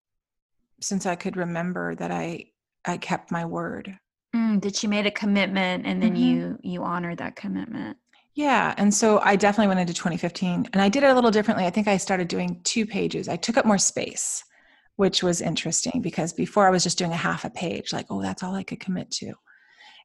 since 0.81 1.07
I 1.07 1.15
could 1.17 1.37
remember 1.37 1.95
that 1.95 2.11
I 2.11 2.47
I 2.85 2.99
kept 2.99 3.31
my 3.31 3.45
word. 3.47 3.99
Mm, 4.35 4.61
that 4.63 4.83
you 4.83 4.89
made 4.89 5.07
a 5.07 5.11
commitment 5.11 5.87
and 5.87 6.03
then 6.03 6.15
Mhm. 6.15 6.21
you 6.21 6.59
you 6.63 6.83
honored 6.83 7.19
that 7.19 7.37
commitment. 7.37 7.97
Yeah, 8.35 8.75
and 8.77 8.93
so 8.93 9.21
I 9.21 9.37
definitely 9.37 9.69
went 9.69 9.81
into 9.81 9.95
2015 9.95 10.69
and 10.73 10.83
I 10.83 10.89
did 10.89 11.05
it 11.05 11.11
a 11.11 11.15
little 11.15 11.31
differently. 11.31 11.67
I 11.67 11.71
think 11.71 11.87
I 11.87 11.97
started 11.97 12.27
doing 12.29 12.61
two 12.65 12.85
pages. 12.85 13.29
I 13.29 13.37
took 13.37 13.57
up 13.57 13.65
more 13.65 13.79
space, 13.79 14.43
which 14.97 15.23
was 15.23 15.41
interesting 15.41 16.01
because 16.03 16.33
before 16.33 16.67
I 16.67 16.71
was 16.71 16.83
just 16.83 16.99
doing 16.99 17.13
a 17.13 17.17
half 17.17 17.45
a 17.45 17.51
page 17.51 17.93
like, 17.93 18.07
oh, 18.11 18.21
that's 18.21 18.43
all 18.43 18.55
I 18.55 18.65
could 18.65 18.81
commit 18.81 19.11
to. 19.13 19.35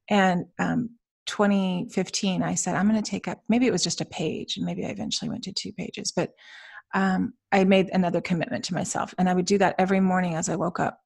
And 0.09 0.45
um 0.59 0.91
2015 1.29 2.41
I 2.41 2.55
said 2.55 2.75
I'm 2.75 2.89
going 2.89 3.01
to 3.01 3.11
take 3.11 3.27
up 3.27 3.39
maybe 3.47 3.67
it 3.67 3.71
was 3.71 3.83
just 3.83 4.01
a 4.01 4.05
page 4.05 4.57
and 4.57 4.65
maybe 4.65 4.83
I 4.83 4.89
eventually 4.89 5.29
went 5.29 5.43
to 5.43 5.53
two 5.53 5.71
pages, 5.71 6.11
but 6.11 6.31
um, 6.95 7.33
I 7.51 7.65
made 7.65 7.89
another 7.93 8.19
commitment 8.19 8.65
to 8.65 8.73
myself. 8.73 9.13
And 9.19 9.29
I 9.29 9.35
would 9.35 9.45
do 9.45 9.59
that 9.59 9.75
every 9.77 9.99
morning 9.99 10.33
as 10.33 10.49
I 10.49 10.55
woke 10.55 10.79
up. 10.79 10.99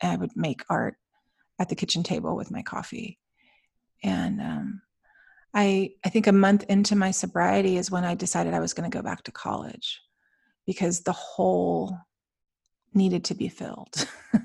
And 0.00 0.12
I 0.12 0.16
would 0.16 0.34
make 0.34 0.62
art 0.70 0.94
at 1.58 1.68
the 1.68 1.74
kitchen 1.74 2.02
table 2.02 2.34
with 2.34 2.50
my 2.50 2.62
coffee. 2.62 3.18
And 4.02 4.40
um, 4.40 4.82
I, 5.52 5.90
I 6.02 6.08
think 6.08 6.28
a 6.28 6.32
month 6.32 6.64
into 6.70 6.96
my 6.96 7.10
sobriety 7.10 7.76
is 7.76 7.90
when 7.90 8.04
I 8.04 8.14
decided 8.14 8.54
I 8.54 8.60
was 8.60 8.72
going 8.72 8.90
to 8.90 8.96
go 8.96 9.02
back 9.02 9.22
to 9.24 9.32
college 9.32 10.00
because 10.66 11.00
the 11.00 11.12
hole 11.12 11.98
needed 12.94 13.24
to 13.24 13.34
be 13.34 13.48
filled. 13.48 14.06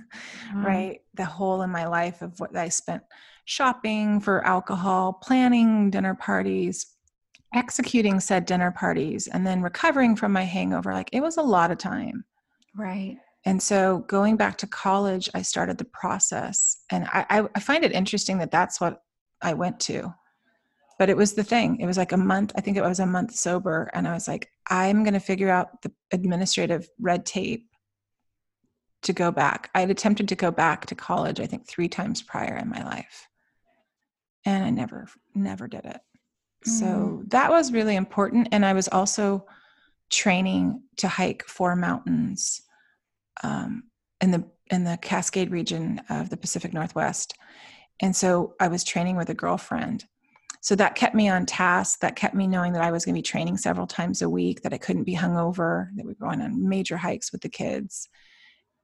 Mm. 0.54 0.66
right? 0.66 1.02
The 1.16 1.26
hole 1.26 1.62
in 1.64 1.72
my 1.72 1.88
life 1.88 2.22
of 2.22 2.40
what 2.40 2.56
I 2.56 2.70
spent 2.70 3.04
shopping 3.46 4.20
for 4.20 4.46
alcohol, 4.46 5.14
planning 5.14 5.90
dinner 5.90 6.16
parties, 6.16 6.88
executing 7.54 8.20
said 8.20 8.46
dinner 8.46 8.72
parties, 8.72 9.28
and 9.28 9.46
then 9.46 9.62
recovering 9.62 10.16
from 10.16 10.32
my 10.32 10.44
hangover. 10.44 10.94
Like 10.94 11.10
it 11.12 11.22
was 11.22 11.38
a 11.38 11.42
lot 11.42 11.72
of 11.72 11.78
time. 11.78 12.26
Right. 12.76 13.18
And 13.46 13.62
so 13.62 14.00
going 14.08 14.38
back 14.38 14.58
to 14.60 14.68
college, 14.68 15.30
I 15.34 15.42
started 15.42 15.78
the 15.78 15.86
process. 15.86 16.84
And 16.90 17.06
I, 17.06 17.26
I, 17.30 17.48
I 17.56 17.60
find 17.60 17.84
it 17.84 17.92
interesting 17.92 18.38
that 18.38 18.52
that's 18.52 18.80
what 18.80 19.02
I 19.42 19.54
went 19.54 19.80
to. 19.82 20.14
But 20.98 21.10
it 21.10 21.18
was 21.18 21.34
the 21.34 21.44
thing. 21.44 21.80
It 21.80 21.86
was 21.86 21.98
like 21.98 22.14
a 22.14 22.18
month, 22.18 22.54
I 22.56 22.62
think 22.62 22.78
it 22.78 22.84
was 22.84 23.00
a 23.00 23.06
month 23.06 23.36
sober. 23.36 23.90
And 23.94 24.08
I 24.08 24.14
was 24.14 24.28
like, 24.28 24.50
I'm 24.70 25.04
going 25.04 25.16
to 25.16 25.20
figure 25.20 25.50
out 25.50 25.82
the 25.82 25.92
administrative 26.12 26.88
red 27.00 27.26
tape 27.26 27.68
to 29.02 29.12
go 29.12 29.32
back. 29.32 29.70
I 29.76 29.82
had 29.82 29.92
attempted 29.92 30.30
to 30.30 30.36
go 30.36 30.50
back 30.50 30.86
to 30.86 30.96
college, 30.96 31.42
I 31.42 31.46
think 31.46 31.68
three 31.68 31.90
times 31.90 32.22
prior 32.22 32.56
in 32.56 32.70
my 32.70 32.84
life. 32.84 33.28
And 34.46 34.64
I 34.64 34.70
never, 34.70 35.08
never 35.36 35.68
did 35.68 35.86
it. 35.86 36.02
So 36.66 37.24
that 37.28 37.50
was 37.50 37.74
really 37.74 37.96
important. 37.96 38.48
And 38.52 38.66
I 38.66 38.74
was 38.74 38.88
also 38.88 39.46
training 40.10 40.82
to 40.98 41.08
hike 41.08 41.44
four 41.46 41.76
mountains 41.76 42.62
um, 43.44 43.84
in 44.22 44.32
the 44.32 44.46
in 44.72 44.86
the 44.86 44.98
Cascade 45.02 45.52
region 45.52 46.02
of 46.10 46.30
the 46.30 46.38
Pacific 46.38 46.74
Northwest. 46.74 47.36
And 48.00 48.16
so 48.16 48.56
I 48.60 48.70
was 48.70 48.84
training 48.84 49.18
with 49.18 49.30
a 49.30 49.34
girlfriend. 49.34 50.06
So 50.62 50.76
that 50.78 50.96
kept 50.96 51.14
me 51.14 51.28
on 51.28 51.46
task. 51.46 52.00
That 52.00 52.16
kept 52.16 52.34
me 52.34 52.48
knowing 52.48 52.72
that 52.74 52.82
I 52.82 52.92
was 52.92 53.04
going 53.04 53.14
to 53.14 53.18
be 53.18 53.24
training 53.24 53.58
several 53.58 53.86
times 53.86 54.22
a 54.22 54.30
week, 54.30 54.62
that 54.62 54.74
I 54.74 54.78
couldn't 54.78 55.04
be 55.04 55.16
hungover, 55.16 55.90
that 55.96 56.06
we 56.06 56.14
were 56.14 56.26
going 56.26 56.42
on 56.42 56.68
major 56.68 56.96
hikes 56.96 57.34
with 57.34 57.42
the 57.42 57.50
kids. 57.50 58.08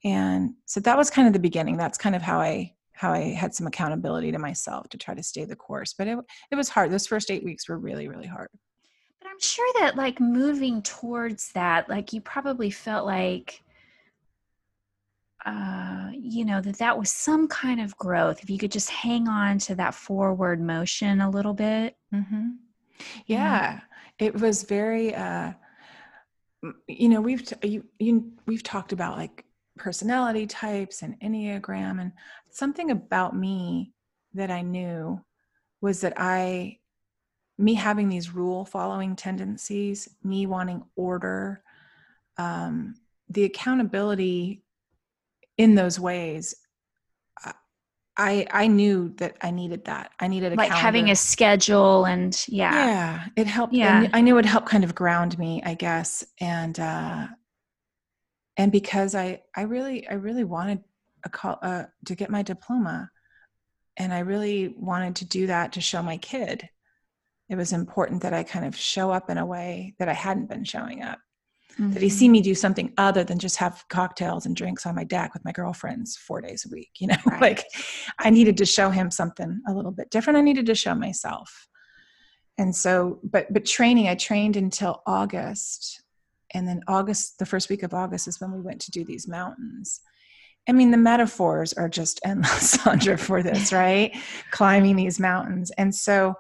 And 0.04 0.52
so 0.66 0.82
that 0.82 0.98
was 0.98 1.10
kind 1.10 1.28
of 1.28 1.34
the 1.34 1.40
beginning. 1.40 1.78
That's 1.78 1.98
kind 1.98 2.16
of 2.16 2.22
how 2.22 2.42
I 2.42 2.74
how 3.00 3.14
I 3.14 3.32
had 3.34 3.56
some 3.56 3.66
accountability 3.66 4.30
to 4.34 4.40
myself 4.40 4.90
to 4.90 4.98
try 4.98 5.14
to 5.14 5.24
stay 5.24 5.46
the 5.46 5.56
course. 5.56 5.94
But 5.94 6.08
it 6.08 6.18
it 6.52 6.56
was 6.56 6.68
hard. 6.68 6.92
Those 6.92 7.08
first 7.08 7.32
eight 7.32 7.46
weeks 7.46 7.70
were 7.70 7.78
really, 7.78 8.10
really 8.10 8.28
hard. 8.28 8.50
But 9.22 9.30
I'm 9.30 9.40
sure 9.40 9.66
that 9.80 9.96
like 9.96 10.20
moving 10.20 10.82
towards 10.82 11.52
that, 11.54 11.88
like 11.90 12.12
you 12.12 12.20
probably 12.20 12.70
felt 12.70 13.06
like 13.06 13.64
uh 15.46 16.10
you 16.14 16.44
know 16.44 16.60
that 16.60 16.80
that 16.80 17.00
was 17.00 17.10
some 17.10 17.48
kind 17.48 17.80
of 17.80 17.96
growth 17.96 18.44
if 18.44 18.50
you 18.50 18.58
could 18.58 18.74
just 18.74 18.90
hang 18.90 19.30
on 19.30 19.58
to 19.58 19.74
that 19.74 19.96
forward 19.96 20.60
motion 20.60 21.22
a 21.22 21.30
little 21.30 21.54
bit 21.54 21.96
Mm-hmm. 22.14 22.50
Yeah. 23.26 23.38
Yeah, 23.38 23.80
it 24.18 24.40
was 24.40 24.64
very. 24.64 25.16
Uh, 25.16 25.54
you 26.88 27.08
know, 27.08 27.22
we've 27.22 27.46
t- 27.46 27.70
you, 27.70 27.86
you 28.00 28.34
we've 28.46 28.64
talked 28.64 28.92
about 28.92 29.16
like 29.16 29.46
personality 29.80 30.46
types 30.46 31.02
and 31.02 31.20
enneagram, 31.22 32.00
and 32.02 32.12
something 32.52 32.92
about 32.92 33.36
me 33.36 33.94
that 34.34 34.52
I 34.52 34.62
knew 34.62 35.24
was 35.82 36.02
that 36.02 36.14
I, 36.18 36.78
me 37.58 37.74
having 37.74 38.10
these 38.10 38.34
rule 38.34 38.66
following 38.66 39.16
tendencies, 39.16 40.08
me 40.24 40.46
wanting 40.46 40.84
order, 40.96 41.64
um, 42.38 42.96
the 43.30 43.46
accountability 43.46 44.64
in 45.58 45.76
those 45.76 46.00
ways. 46.00 46.56
uh, 47.46 47.52
I 48.18 48.46
I 48.52 48.68
knew 48.68 49.14
that 49.18 49.38
I 49.42 49.52
needed 49.52 49.86
that. 49.86 50.12
I 50.20 50.28
needed 50.28 50.54
a 50.54 50.56
like 50.56 50.72
having 50.72 51.10
a 51.10 51.16
schedule 51.16 52.06
and 52.06 52.34
yeah, 52.48 52.86
yeah 52.86 53.26
it 53.36 53.48
helped 53.48 53.74
Yeah. 53.74 54.02
yeah 54.04 54.10
i 54.14 54.22
knew 54.22 54.38
it 54.38 54.46
helped 54.46 54.68
kind 54.68 54.84
of 54.84 54.94
ground 54.96 55.38
me 55.40 55.62
i 55.66 55.74
guess 55.74 56.26
and 56.40 56.80
uh 56.80 57.28
and 58.60 58.72
because 58.72 59.16
i 59.16 59.42
i 59.56 59.62
really 59.62 60.08
i 60.10 60.14
really 60.14 60.44
wanted 60.44 60.84
a 61.26 61.30
call 61.30 61.58
uh 61.64 61.86
to 62.06 62.14
get 62.14 62.30
my 62.30 62.44
diploma 62.44 63.10
and 63.98 64.14
i 64.14 64.20
really 64.20 64.76
wanted 64.78 65.16
to 65.16 65.26
do 65.26 65.48
that 65.48 65.72
to 65.72 65.82
show 65.82 66.04
my 66.04 66.18
kid 66.18 66.70
it 67.48 67.56
was 67.56 67.74
important 67.74 68.22
that 68.22 68.34
i 68.34 68.44
kind 68.44 68.66
of 68.66 68.76
show 68.76 69.10
up 69.10 69.30
in 69.32 69.40
a 69.40 69.46
way 69.46 69.96
that 69.98 70.10
i 70.10 70.14
hadn't 70.14 70.50
been 70.50 70.64
showing 70.64 71.02
up. 71.02 71.18
That 71.82 72.02
he 72.02 72.10
see 72.10 72.28
me 72.28 72.42
do 72.42 72.56
something 72.56 72.92
other 72.98 73.24
than 73.24 73.40
just 73.40 73.56
have 73.56 73.86
cocktails 73.88 74.46
and 74.46 74.54
drinks 74.54 74.86
on 74.86 74.96
my 74.96 75.06
deck 75.06 75.34
with 75.34 75.46
my 75.46 75.54
girlfriends 75.54 76.18
four 76.18 76.42
days 76.42 76.66
a 76.66 76.70
week 76.70 76.90
you 77.00 77.08
know? 77.12 77.16
Right. 77.26 77.42
like 77.42 77.66
i 78.20 78.30
needed 78.30 78.58
to 78.58 78.66
show 78.66 78.90
him 78.90 79.10
something 79.10 79.62
a 79.66 79.74
little 79.74 79.92
bit 79.92 80.10
different. 80.12 80.38
I 80.38 80.42
needed 80.42 80.66
to 80.66 80.76
show 80.76 80.94
myself. 80.94 81.68
And 82.58 82.76
so 82.76 83.22
but 83.24 83.54
but 83.54 83.66
training 83.66 84.10
i 84.10 84.16
trained 84.16 84.58
until 84.58 85.02
august 85.08 86.04
and 86.54 86.68
then 86.68 86.82
august 86.88 87.38
the 87.40 87.46
first 87.46 87.70
week 87.70 87.84
of 87.84 87.94
august 87.94 88.28
is 88.28 88.40
when 88.40 88.52
we 88.52 88.62
went 88.62 88.80
to 88.80 88.92
do 88.92 89.04
these 89.04 89.28
mountains 89.28 90.02
i 90.68 90.72
mean 90.72 90.92
the 90.92 90.98
metaphors 90.98 91.74
are 91.74 91.90
just 91.90 92.20
endless 92.26 92.78
sondra 92.78 93.20
for 93.20 93.44
this 93.44 93.72
right 93.74 94.16
climbing 94.52 94.96
these 94.96 95.20
mountains 95.20 95.72
and 95.78 95.94
so 95.94 96.34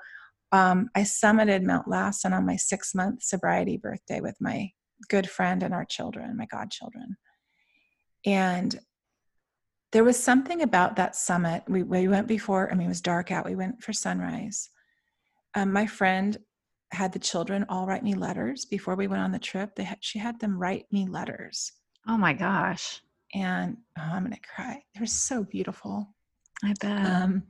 um, 0.52 0.90
i 0.96 1.02
summited 1.02 1.64
mount 1.64 1.88
lassen 1.88 2.34
on 2.34 2.46
my 2.46 2.56
six 2.56 2.96
month 2.96 3.22
sobriety 3.22 3.78
birthday 3.78 4.20
with 4.20 4.36
my 4.40 4.70
good 5.10 5.30
friend 5.30 5.64
and 5.64 5.74
our 5.74 5.86
children 5.86 6.36
my 6.36 6.46
godchildren 6.46 7.16
and 8.26 8.80
there 9.92 10.04
was 10.04 10.22
something 10.22 10.62
about 10.62 10.96
that 10.98 11.16
summit. 11.16 11.64
We, 11.68 11.84
we 11.84 12.08
went 12.08 12.28
before, 12.28 12.72
I 12.72 12.76
mean, 12.76 12.86
it 12.86 12.90
was 12.90 13.02
dark 13.02 13.32
out. 13.32 13.46
We 13.46 13.56
went 13.56 13.84
for 13.84 13.94
sunrise. 13.94 14.70
Um, 15.56 15.74
my 15.74 15.88
friend 15.88 16.38
had 16.92 17.12
the 17.12 17.20
children 17.20 17.66
all 17.70 17.86
write 17.86 18.04
me 18.04 18.16
letters 18.16 18.66
before 18.66 18.96
we 18.96 19.08
went 19.08 19.22
on 19.22 19.32
the 19.32 19.40
trip. 19.40 19.76
They 19.76 19.84
had, 19.84 19.98
she 20.02 20.20
had 20.20 20.40
them 20.40 20.58
write 20.58 20.86
me 20.92 21.08
letters. 21.08 21.72
Oh 22.08 22.18
my 22.18 22.34
gosh. 22.34 23.02
And 23.36 23.78
oh, 23.98 24.02
I'm 24.02 24.24
going 24.24 24.34
to 24.34 24.40
cry. 24.56 24.82
They 24.94 25.00
were 25.00 25.06
so 25.06 25.44
beautiful. 25.44 26.10
I 26.64 26.74
bet. 26.80 27.06
Um, 27.06 27.44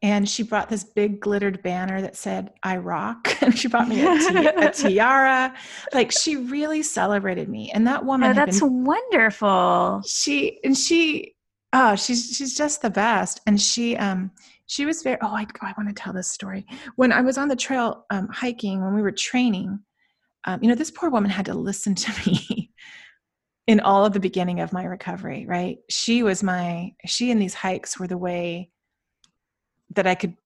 and 0.00 0.28
she 0.28 0.44
brought 0.44 0.68
this 0.68 0.84
big 0.84 1.20
glittered 1.20 1.60
banner 1.62 2.00
that 2.00 2.14
said 2.16 2.52
"I 2.62 2.76
rock." 2.76 3.36
and 3.42 3.58
she 3.58 3.66
brought 3.66 3.88
me 3.88 4.00
a, 4.06 4.18
ti- 4.18 4.46
a 4.46 4.70
tiara. 4.72 5.54
Like 5.92 6.12
she 6.12 6.36
really 6.36 6.82
celebrated 6.82 7.48
me. 7.48 7.72
And 7.72 7.86
that 7.88 8.04
woman, 8.04 8.30
oh, 8.30 8.34
that's 8.34 8.60
been- 8.60 8.84
wonderful. 8.84 10.02
she 10.06 10.60
and 10.62 10.76
she, 10.76 11.34
oh, 11.72 11.96
she's 11.96 12.36
she's 12.36 12.56
just 12.56 12.80
the 12.80 12.90
best. 12.90 13.40
And 13.46 13.60
she, 13.60 13.96
um, 13.96 14.30
she 14.68 14.86
was 14.86 15.02
very. 15.02 15.18
Oh, 15.20 15.34
I, 15.34 15.46
I 15.62 15.74
want 15.76 15.88
to 15.88 15.94
tell 15.94 16.12
this 16.12 16.30
story. 16.30 16.66
When 16.94 17.10
I 17.10 17.22
was 17.22 17.36
on 17.36 17.48
the 17.48 17.56
trail 17.56 18.04
um, 18.10 18.28
hiking, 18.28 18.84
when 18.84 18.94
we 18.94 19.02
were 19.02 19.10
training, 19.10 19.80
um, 20.44 20.62
you 20.62 20.68
know, 20.68 20.74
this 20.74 20.90
poor 20.90 21.10
woman 21.10 21.30
had 21.30 21.46
to 21.46 21.54
listen 21.54 21.94
to 21.96 22.12
me. 22.26 22.70
In 23.66 23.80
all 23.80 24.06
of 24.06 24.14
the 24.14 24.20
beginning 24.20 24.60
of 24.60 24.72
my 24.72 24.84
recovery, 24.84 25.44
right? 25.46 25.76
She 25.90 26.22
was 26.22 26.42
my, 26.42 26.94
she 27.04 27.30
and 27.30 27.38
these 27.38 27.52
hikes 27.52 28.00
were 28.00 28.06
the 28.06 28.16
way 28.16 28.70
that 29.94 30.06
I 30.06 30.14
could 30.14 30.38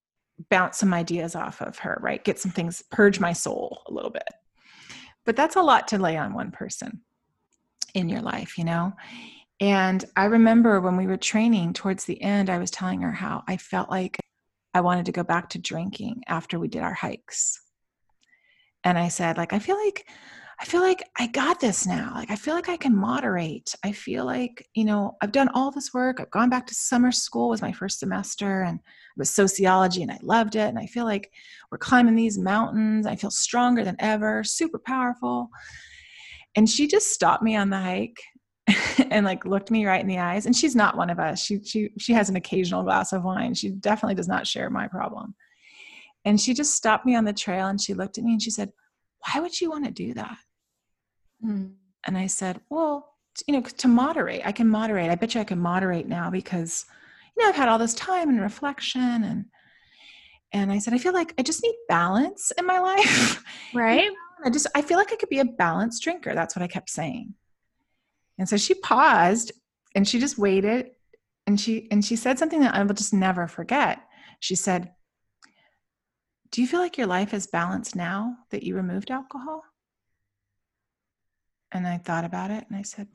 bounce 0.49 0.77
some 0.79 0.93
ideas 0.93 1.33
off 1.33 1.61
of 1.61 1.77
her, 1.79 1.97
right? 2.01 2.21
Get 2.21 2.37
some 2.37 2.51
things, 2.51 2.83
purge 2.91 3.21
my 3.21 3.31
soul 3.31 3.81
a 3.87 3.93
little 3.93 4.09
bit. 4.11 4.27
But 5.25 5.37
that's 5.37 5.55
a 5.55 5.61
lot 5.61 5.87
to 5.89 5.97
lay 5.97 6.17
on 6.17 6.33
one 6.33 6.51
person 6.51 6.99
in 7.93 8.09
your 8.09 8.21
life, 8.21 8.57
you 8.57 8.65
know? 8.65 8.91
And 9.63 10.03
I 10.17 10.25
remember 10.25 10.81
when 10.81 10.97
we 10.97 11.07
were 11.07 11.15
training 11.15 11.71
towards 11.71 12.03
the 12.03 12.21
end, 12.21 12.49
I 12.49 12.57
was 12.57 12.69
telling 12.69 12.99
her 12.99 13.13
how 13.13 13.45
I 13.47 13.55
felt 13.55 13.89
like 13.89 14.19
I 14.73 14.81
wanted 14.81 15.05
to 15.05 15.13
go 15.13 15.23
back 15.23 15.47
to 15.51 15.57
drinking 15.57 16.23
after 16.27 16.59
we 16.59 16.67
did 16.67 16.81
our 16.81 16.93
hikes. 16.93 17.61
And 18.83 18.97
I 18.97 19.07
said, 19.07 19.37
like, 19.37 19.53
I 19.53 19.59
feel 19.59 19.77
like 19.77 20.05
I 20.59 20.65
feel 20.65 20.81
like 20.81 21.01
I 21.17 21.27
got 21.27 21.61
this 21.61 21.87
now. 21.87 22.11
Like, 22.13 22.29
I 22.29 22.35
feel 22.35 22.55
like 22.55 22.67
I 22.67 22.75
can 22.75 22.93
moderate. 22.93 23.73
I 23.85 23.93
feel 23.93 24.25
like, 24.25 24.67
you 24.73 24.83
know, 24.83 25.15
I've 25.21 25.31
done 25.31 25.47
all 25.53 25.71
this 25.71 25.93
work. 25.93 26.19
I've 26.19 26.29
gone 26.29 26.49
back 26.49 26.67
to 26.67 26.75
summer 26.75 27.13
school 27.13 27.47
was 27.47 27.61
my 27.61 27.71
first 27.71 27.99
semester 27.99 28.63
and 28.63 28.79
it 28.79 28.83
was 29.15 29.29
sociology 29.29 30.01
and 30.01 30.11
I 30.11 30.19
loved 30.21 30.57
it. 30.57 30.67
And 30.67 30.77
I 30.77 30.87
feel 30.87 31.05
like 31.05 31.31
we're 31.71 31.77
climbing 31.77 32.15
these 32.15 32.37
mountains. 32.37 33.07
I 33.07 33.15
feel 33.15 33.31
stronger 33.31 33.85
than 33.85 33.95
ever, 33.99 34.43
super 34.43 34.77
powerful. 34.77 35.49
And 36.55 36.69
she 36.69 36.85
just 36.85 37.13
stopped 37.13 37.43
me 37.43 37.55
on 37.55 37.69
the 37.69 37.79
hike 37.79 38.19
and 39.09 39.25
like 39.25 39.45
looked 39.45 39.71
me 39.71 39.85
right 39.85 40.01
in 40.01 40.07
the 40.07 40.19
eyes. 40.19 40.45
And 40.45 40.55
she's 40.55 40.75
not 40.75 40.97
one 40.97 41.09
of 41.09 41.19
us. 41.19 41.43
She 41.43 41.63
she 41.63 41.89
she 41.97 42.13
has 42.13 42.29
an 42.29 42.35
occasional 42.35 42.83
glass 42.83 43.13
of 43.13 43.23
wine. 43.23 43.53
She 43.53 43.69
definitely 43.69 44.15
does 44.15 44.27
not 44.27 44.47
share 44.47 44.69
my 44.69 44.87
problem. 44.87 45.35
And 46.25 46.39
she 46.39 46.53
just 46.53 46.75
stopped 46.75 47.05
me 47.05 47.15
on 47.15 47.25
the 47.25 47.33
trail 47.33 47.67
and 47.67 47.79
she 47.79 47.93
looked 47.93 48.17
at 48.17 48.23
me 48.23 48.33
and 48.33 48.41
she 48.41 48.49
said, 48.49 48.71
Why 49.19 49.41
would 49.41 49.59
you 49.59 49.69
want 49.69 49.85
to 49.85 49.91
do 49.91 50.13
that? 50.13 50.37
Mm. 51.45 51.73
And 52.05 52.17
I 52.17 52.27
said, 52.27 52.61
Well, 52.69 53.09
you 53.47 53.53
know, 53.53 53.61
to 53.61 53.87
moderate, 53.87 54.45
I 54.45 54.51
can 54.51 54.69
moderate. 54.69 55.09
I 55.09 55.15
bet 55.15 55.35
you 55.35 55.41
I 55.41 55.45
can 55.45 55.59
moderate 55.59 56.07
now 56.07 56.29
because, 56.29 56.85
you 57.35 57.43
know, 57.43 57.49
I've 57.49 57.55
had 57.55 57.67
all 57.67 57.79
this 57.79 57.95
time 57.95 58.29
and 58.29 58.41
reflection 58.41 59.23
and 59.23 59.45
and 60.55 60.71
I 60.71 60.77
said, 60.77 60.93
I 60.93 60.99
feel 60.99 61.13
like 61.13 61.33
I 61.39 61.41
just 61.41 61.63
need 61.63 61.75
balance 61.89 62.51
in 62.57 62.67
my 62.67 62.79
life. 62.79 63.43
Right? 63.73 64.11
I 64.45 64.49
just 64.49 64.67
I 64.75 64.81
feel 64.81 64.97
like 64.97 65.11
I 65.11 65.15
could 65.15 65.29
be 65.29 65.39
a 65.39 65.45
balanced 65.45 66.03
drinker. 66.03 66.33
That's 66.33 66.55
what 66.55 66.63
I 66.63 66.67
kept 66.67 66.89
saying. 66.89 67.33
And 68.37 68.47
so 68.49 68.57
she 68.57 68.73
paused 68.73 69.51
and 69.95 70.07
she 70.07 70.19
just 70.19 70.37
waited 70.37 70.91
and 71.45 71.59
she 71.59 71.87
and 71.91 72.03
she 72.03 72.15
said 72.15 72.39
something 72.39 72.61
that 72.61 72.73
I 72.73 72.83
will 72.83 72.93
just 72.93 73.13
never 73.13 73.47
forget. 73.47 73.99
She 74.39 74.55
said, 74.55 74.93
"Do 76.51 76.61
you 76.61 76.67
feel 76.67 76.79
like 76.79 76.97
your 76.97 77.07
life 77.07 77.33
is 77.33 77.47
balanced 77.47 77.95
now 77.95 78.37
that 78.49 78.63
you 78.63 78.75
removed 78.75 79.11
alcohol?" 79.11 79.63
And 81.71 81.87
I 81.87 81.97
thought 81.97 82.25
about 82.25 82.51
it 82.51 82.65
and 82.67 82.77
I 82.77 82.83
said, 82.83 83.07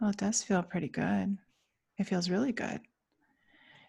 "Well, 0.00 0.10
it 0.10 0.16
does 0.16 0.42
feel 0.42 0.62
pretty 0.62 0.88
good. 0.88 1.38
It 1.98 2.04
feels 2.04 2.30
really 2.30 2.52
good." 2.52 2.80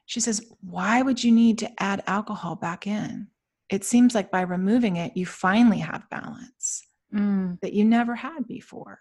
She 0.06 0.20
says, 0.20 0.42
"Why 0.62 1.02
would 1.02 1.24
you 1.24 1.32
need 1.32 1.58
to 1.60 1.84
add 1.84 2.04
alcohol 2.08 2.56
back 2.56 2.88
in? 2.88 3.30
It 3.70 3.84
seems 3.84 4.16
like 4.16 4.32
by 4.32 4.42
removing 4.42 4.96
it, 4.96 5.18
you 5.18 5.26
finally 5.26 5.80
have 5.80 6.10
balance 6.10 6.84
Mm. 7.14 7.60
that 7.62 7.74
you 7.74 7.84
never 7.86 8.16
had 8.16 8.48
before." 8.48 9.00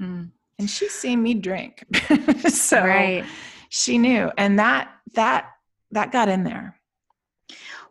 Mm. 0.00 0.32
And 0.58 0.68
she's 0.68 0.92
seen 0.92 1.22
me 1.22 1.34
drink 1.34 1.84
so 2.48 2.84
Right. 2.84 3.24
she 3.68 3.98
knew 3.98 4.30
and 4.38 4.58
that 4.58 4.90
that 5.14 5.50
that 5.90 6.12
got 6.12 6.28
in 6.28 6.44
there 6.44 6.78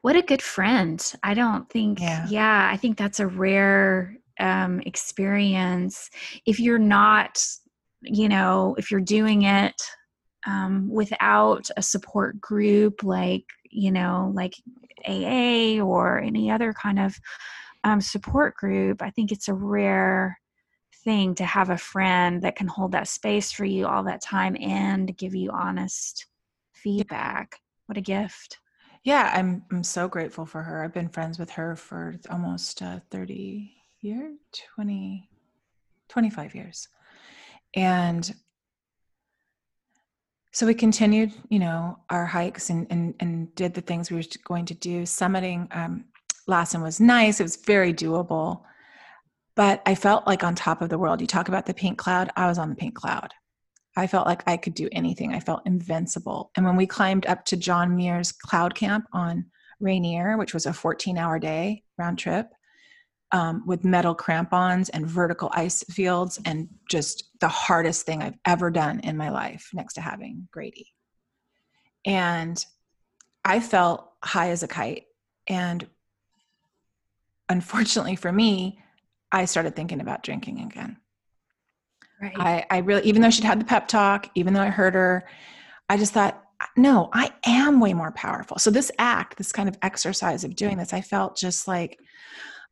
What 0.02 0.16
a 0.16 0.22
good 0.24 0.42
friend. 0.42 1.00
I 1.22 1.34
don't 1.36 1.70
think, 1.70 2.00
Yeah. 2.00 2.26
yeah, 2.28 2.70
I 2.74 2.78
think 2.78 2.98
that's 2.98 3.20
a 3.20 3.28
rare 3.28 4.16
um, 4.40 4.80
experience. 4.82 6.10
If 6.48 6.60
you're 6.60 6.80
not, 6.80 7.46
you 8.02 8.28
know, 8.28 8.74
if 8.80 8.90
you're 8.90 9.00
doing 9.18 9.44
it 9.44 9.80
um, 10.48 10.90
without 10.90 11.70
a 11.78 11.84
support 11.84 12.42
group 12.42 13.04
like, 13.04 13.46
you 13.70 13.92
know, 13.92 14.32
like 14.34 14.56
AA 15.08 15.80
or 15.80 16.20
any 16.20 16.50
other 16.50 16.74
kind 16.74 16.98
of 17.00 17.16
um, 17.84 18.02
support 18.02 18.56
group, 18.56 19.04
I 19.04 19.12
think 19.12 19.32
it's 19.32 19.48
a 19.50 19.54
rare 19.54 20.40
thing 21.04 21.36
to 21.36 21.46
have 21.46 21.70
a 21.70 21.78
friend 21.78 22.42
that 22.44 22.56
can 22.56 22.68
hold 22.68 22.92
that 22.94 23.08
space 23.08 23.52
for 23.52 23.66
you 23.66 23.88
all 23.88 24.04
that 24.04 24.22
time 24.22 24.56
and 24.60 25.16
give 25.18 25.36
you 25.36 25.52
honest 25.52 26.26
feedback. 26.74 27.60
What 27.88 27.98
a 27.98 28.02
gift. 28.02 28.58
yeah 29.04 29.32
i'm 29.36 29.64
i'm 29.72 29.84
so 29.84 30.08
grateful 30.08 30.46
for 30.46 30.62
her. 30.64 30.84
I've 30.84 30.94
been 30.94 31.10
friends 31.10 31.40
with 31.40 31.50
her 31.52 31.76
for 31.76 32.16
almost 32.30 32.82
uh, 32.82 33.00
30 33.10 33.72
years 34.02 34.38
20 34.76 35.30
25 36.10 36.56
years. 36.56 36.88
And 37.76 38.34
so 40.52 40.66
we 40.66 40.74
continued 40.74 41.32
you 41.50 41.60
know 41.60 41.98
our 42.10 42.26
hikes 42.26 42.70
and 42.70 42.88
and, 42.90 43.14
and 43.20 43.54
did 43.56 43.74
the 43.74 43.82
things 43.82 44.10
we 44.10 44.18
were 44.18 44.24
going 44.44 44.66
to 44.66 44.74
do. 44.74 45.04
Summiting 45.04 45.74
um, 45.76 46.06
lassen 46.48 46.82
was 46.82 47.00
nice. 47.00 47.40
It 47.40 47.44
was 47.44 47.56
very 47.58 47.94
doable 47.94 48.62
but 49.56 49.82
i 49.86 49.96
felt 49.96 50.26
like 50.28 50.44
on 50.44 50.56
top 50.56 50.82
of 50.82 50.90
the 50.90 50.98
world 50.98 51.22
you 51.22 51.28
talk 51.28 51.48
about 51.48 51.66
the 51.66 51.74
pink 51.74 51.98
cloud 51.98 52.30
i 52.36 52.48
was 52.48 52.58
on 52.58 52.70
the 52.70 52.76
pink 52.76 52.96
cloud. 52.96 53.34
I 53.98 54.08
felt 54.08 54.26
like 54.26 54.44
i 54.48 54.56
could 54.58 54.74
do 54.74 54.88
anything. 54.92 55.34
I 55.34 55.42
felt 55.42 55.66
invincible. 55.66 56.52
And 56.56 56.66
when 56.66 56.78
we 56.78 56.88
climbed 56.88 57.26
up 57.26 57.46
to 57.46 57.58
john 57.58 57.96
muir's 57.96 58.32
cloud 58.32 58.76
camp 58.76 59.06
on 59.14 59.46
rainier 59.80 60.38
which 60.38 60.54
was 60.54 60.66
a 60.66 60.74
14 60.74 61.18
hour 61.18 61.40
day 61.40 61.84
round 61.98 62.20
trip 62.20 62.48
um, 63.34 63.64
with 63.66 63.86
metal 63.86 64.14
crampons 64.14 64.90
and 64.90 65.08
vertical 65.08 65.50
ice 65.54 65.84
fields 65.84 66.40
and 66.46 66.68
just 66.90 67.30
the 67.40 67.48
hardest 67.48 68.06
thing 68.06 68.22
i've 68.22 68.38
ever 68.46 68.70
done 68.70 69.00
in 69.02 69.18
my 69.18 69.30
life 69.30 69.70
next 69.74 69.94
to 69.96 70.02
having 70.02 70.48
grady. 70.52 70.88
And 72.06 72.64
i 73.44 73.60
felt 73.60 74.08
high 74.24 74.52
as 74.52 74.64
a 74.64 74.68
kite. 74.68 75.06
And 75.48 75.88
unfortunately 77.50 78.16
for 78.16 78.32
me 78.32 78.80
i 79.32 79.46
started 79.46 79.76
thinking 79.76 80.02
about 80.02 80.24
drinking 80.24 80.60
again 80.62 80.98
Right. 82.22 82.34
I, 82.38 82.66
I 82.70 82.78
really, 82.80 83.04
even 83.04 83.22
though 83.22 83.32
she'd 83.32 83.44
had 83.44 83.60
the 83.60 83.66
pep 83.66 83.88
talk, 83.88 84.30
even 84.36 84.54
though 84.54 84.62
I 84.62 84.70
heard 84.70 84.94
her, 84.94 85.28
I 85.90 85.98
just 85.98 86.14
thought, 86.14 86.42
no, 86.78 87.10
I 87.14 87.32
am 87.46 87.80
way 87.80 87.94
more 87.94 88.12
powerful. 88.12 88.60
So 88.60 88.70
this 88.70 88.92
act, 89.00 89.38
this 89.38 89.52
kind 89.52 89.68
of 89.68 89.78
exercise 89.82 90.44
of 90.44 90.56
doing 90.56 90.78
this, 90.78 90.94
I 90.94 91.02
felt 91.02 91.36
just 91.36 91.68
like, 91.68 91.98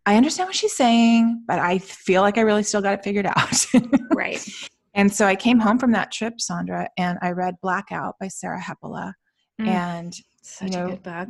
I 0.05 0.15
understand 0.15 0.47
what 0.47 0.55
she's 0.55 0.75
saying, 0.75 1.43
but 1.47 1.57
I 1.57 1.79
feel 1.79 2.21
like 2.21 2.37
I 2.37 2.41
really 2.41 2.63
still 2.63 2.81
got 2.81 2.93
it 2.93 3.03
figured 3.03 3.25
out. 3.25 3.65
right. 4.13 4.47
and 4.93 5.11
so 5.11 5.25
I 5.25 5.35
came 5.35 5.59
home 5.59 5.79
from 5.79 5.91
that 5.93 6.11
trip, 6.11 6.35
Sondra, 6.37 6.87
and 6.97 7.17
I 7.21 7.31
read 7.31 7.55
Blackout 7.61 8.15
by 8.19 8.27
Sarah 8.27 8.61
Hepola. 8.61 9.13
Mm. 9.59 9.67
And 9.67 10.15
Such 10.43 10.71
know, 10.71 10.85
a 10.85 10.89
good 10.91 11.03
book. 11.03 11.29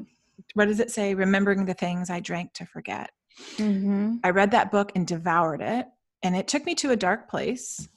what 0.54 0.66
does 0.66 0.82
it 0.82 0.92
say? 0.92 1.16
Remembering 1.16 1.66
the 1.66 1.74
things 1.74 2.10
I 2.10 2.20
drank 2.20 2.54
to 2.56 2.66
forget. 2.66 3.10
Mm-hmm. 3.58 4.18
I 4.24 4.30
read 4.30 4.52
that 4.52 4.72
book 4.72 4.92
and 4.96 5.06
devoured 5.06 5.62
it, 5.62 5.88
and 6.24 6.36
it 6.36 6.48
took 6.48 6.66
me 6.66 6.76
to 6.76 6.92
a 6.92 6.96
dark 6.96 7.30
place. 7.30 7.88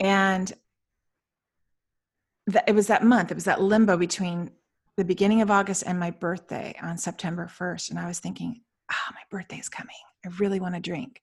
And 0.00 0.52
it 2.66 2.74
was 2.74 2.88
that 2.88 3.04
month, 3.04 3.30
it 3.30 3.34
was 3.34 3.44
that 3.44 3.62
limbo 3.62 3.96
between 3.96 4.50
the 4.96 5.04
beginning 5.04 5.40
of 5.40 5.50
August 5.50 5.84
and 5.86 5.98
my 5.98 6.10
birthday 6.10 6.74
on 6.82 6.98
September 6.98 7.50
1st. 7.52 7.90
And 7.90 7.98
I 7.98 8.06
was 8.06 8.20
thinking, 8.20 8.60
ah, 8.90 9.12
my 9.12 9.20
birthday 9.30 9.58
is 9.58 9.68
coming. 9.68 9.96
I 10.24 10.28
really 10.38 10.60
want 10.60 10.74
to 10.74 10.80
drink. 10.80 11.22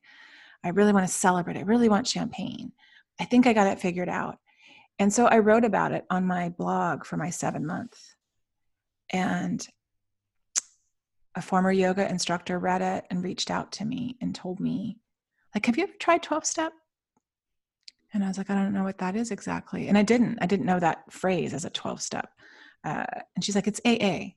I 0.64 0.70
really 0.70 0.94
want 0.94 1.08
to 1.08 1.14
celebrate. 1.14 1.58
I 1.58 1.62
really 1.62 1.90
want 1.90 2.08
champagne. 2.08 2.72
I 3.20 3.26
think 3.26 3.48
I 3.48 3.54
got 3.54 3.68
it 3.68 3.80
figured 3.80 4.10
out. 4.10 4.40
And 5.00 5.12
so 5.12 5.26
I 5.26 5.40
wrote 5.40 5.64
about 5.64 5.92
it 5.92 6.06
on 6.10 6.28
my 6.28 6.50
blog 6.50 7.06
for 7.06 7.18
my 7.18 7.30
seven 7.30 7.66
month. 7.66 7.98
And 9.10 9.66
a 11.36 11.42
former 11.42 11.72
yoga 11.72 12.10
instructor 12.10 12.60
read 12.60 12.82
it 12.82 13.06
and 13.10 13.24
reached 13.24 13.50
out 13.50 13.72
to 13.74 13.86
me 13.86 14.18
and 14.22 14.36
told 14.36 14.60
me, 14.60 14.98
like, 15.56 15.66
have 15.66 15.78
you 15.78 15.84
ever 15.84 15.94
tried 16.00 16.24
12 16.24 16.46
step? 16.46 16.74
And 18.14 18.24
I 18.24 18.28
was 18.28 18.38
like, 18.38 18.50
I 18.50 18.56
don't 18.56 18.74
know 18.74 18.84
what 18.84 18.98
that 18.98 19.16
is 19.16 19.32
exactly. 19.32 19.88
And 19.88 19.98
I 19.98 20.04
didn't. 20.04 20.40
I 20.42 20.46
didn't 20.46 20.66
know 20.66 20.80
that 20.80 21.12
phrase 21.12 21.54
as 21.54 21.64
a 21.64 21.70
12 21.70 22.02
step. 22.02 22.30
Uh, 22.84 23.06
and 23.36 23.44
she's 23.44 23.56
like, 23.56 23.68
it's 23.68 23.82
AA. 23.86 24.34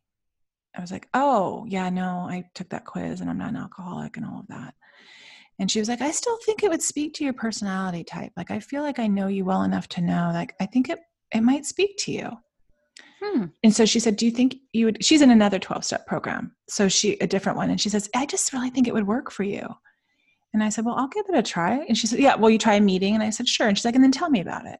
I 0.76 0.80
was 0.80 0.92
like, 0.92 1.08
oh, 1.14 1.64
yeah, 1.68 1.90
no, 1.90 2.26
I 2.28 2.44
took 2.54 2.68
that 2.70 2.84
quiz 2.84 3.20
and 3.20 3.30
I'm 3.30 3.38
not 3.38 3.50
an 3.50 3.56
alcoholic 3.56 4.16
and 4.16 4.26
all 4.26 4.40
of 4.40 4.48
that. 4.48 4.74
And 5.58 5.70
she 5.70 5.78
was 5.78 5.88
like, 5.88 6.00
I 6.00 6.10
still 6.10 6.36
think 6.44 6.62
it 6.62 6.70
would 6.70 6.82
speak 6.82 7.14
to 7.14 7.24
your 7.24 7.32
personality 7.32 8.02
type. 8.02 8.32
Like, 8.36 8.50
I 8.50 8.58
feel 8.58 8.82
like 8.82 8.98
I 8.98 9.06
know 9.06 9.28
you 9.28 9.44
well 9.44 9.62
enough 9.62 9.88
to 9.90 10.00
know, 10.00 10.30
like, 10.32 10.54
I 10.60 10.66
think 10.66 10.88
it, 10.88 10.98
it 11.32 11.42
might 11.42 11.64
speak 11.64 11.96
to 11.98 12.12
you. 12.12 12.30
Hmm. 13.22 13.46
And 13.62 13.74
so 13.74 13.84
she 13.84 14.00
said, 14.00 14.16
Do 14.16 14.26
you 14.26 14.32
think 14.32 14.56
you 14.72 14.86
would? 14.86 15.04
She's 15.04 15.22
in 15.22 15.30
another 15.30 15.58
12 15.58 15.84
step 15.84 16.06
program. 16.06 16.54
So 16.68 16.88
she, 16.88 17.14
a 17.20 17.26
different 17.26 17.58
one. 17.58 17.70
And 17.70 17.80
she 17.80 17.88
says, 17.88 18.08
I 18.14 18.26
just 18.26 18.52
really 18.52 18.70
think 18.70 18.86
it 18.86 18.94
would 18.94 19.06
work 19.06 19.30
for 19.30 19.42
you. 19.42 19.66
And 20.52 20.62
I 20.62 20.68
said, 20.68 20.84
Well, 20.84 20.94
I'll 20.96 21.08
give 21.08 21.24
it 21.28 21.36
a 21.36 21.42
try. 21.42 21.84
And 21.88 21.96
she 21.96 22.06
said, 22.06 22.18
Yeah, 22.20 22.36
well, 22.36 22.50
you 22.50 22.58
try 22.58 22.74
a 22.74 22.80
meeting? 22.80 23.14
And 23.14 23.22
I 23.22 23.30
said, 23.30 23.48
Sure. 23.48 23.66
And 23.66 23.76
she's 23.76 23.84
like, 23.84 23.94
And 23.94 24.04
then 24.04 24.12
tell 24.12 24.30
me 24.30 24.40
about 24.40 24.66
it. 24.66 24.78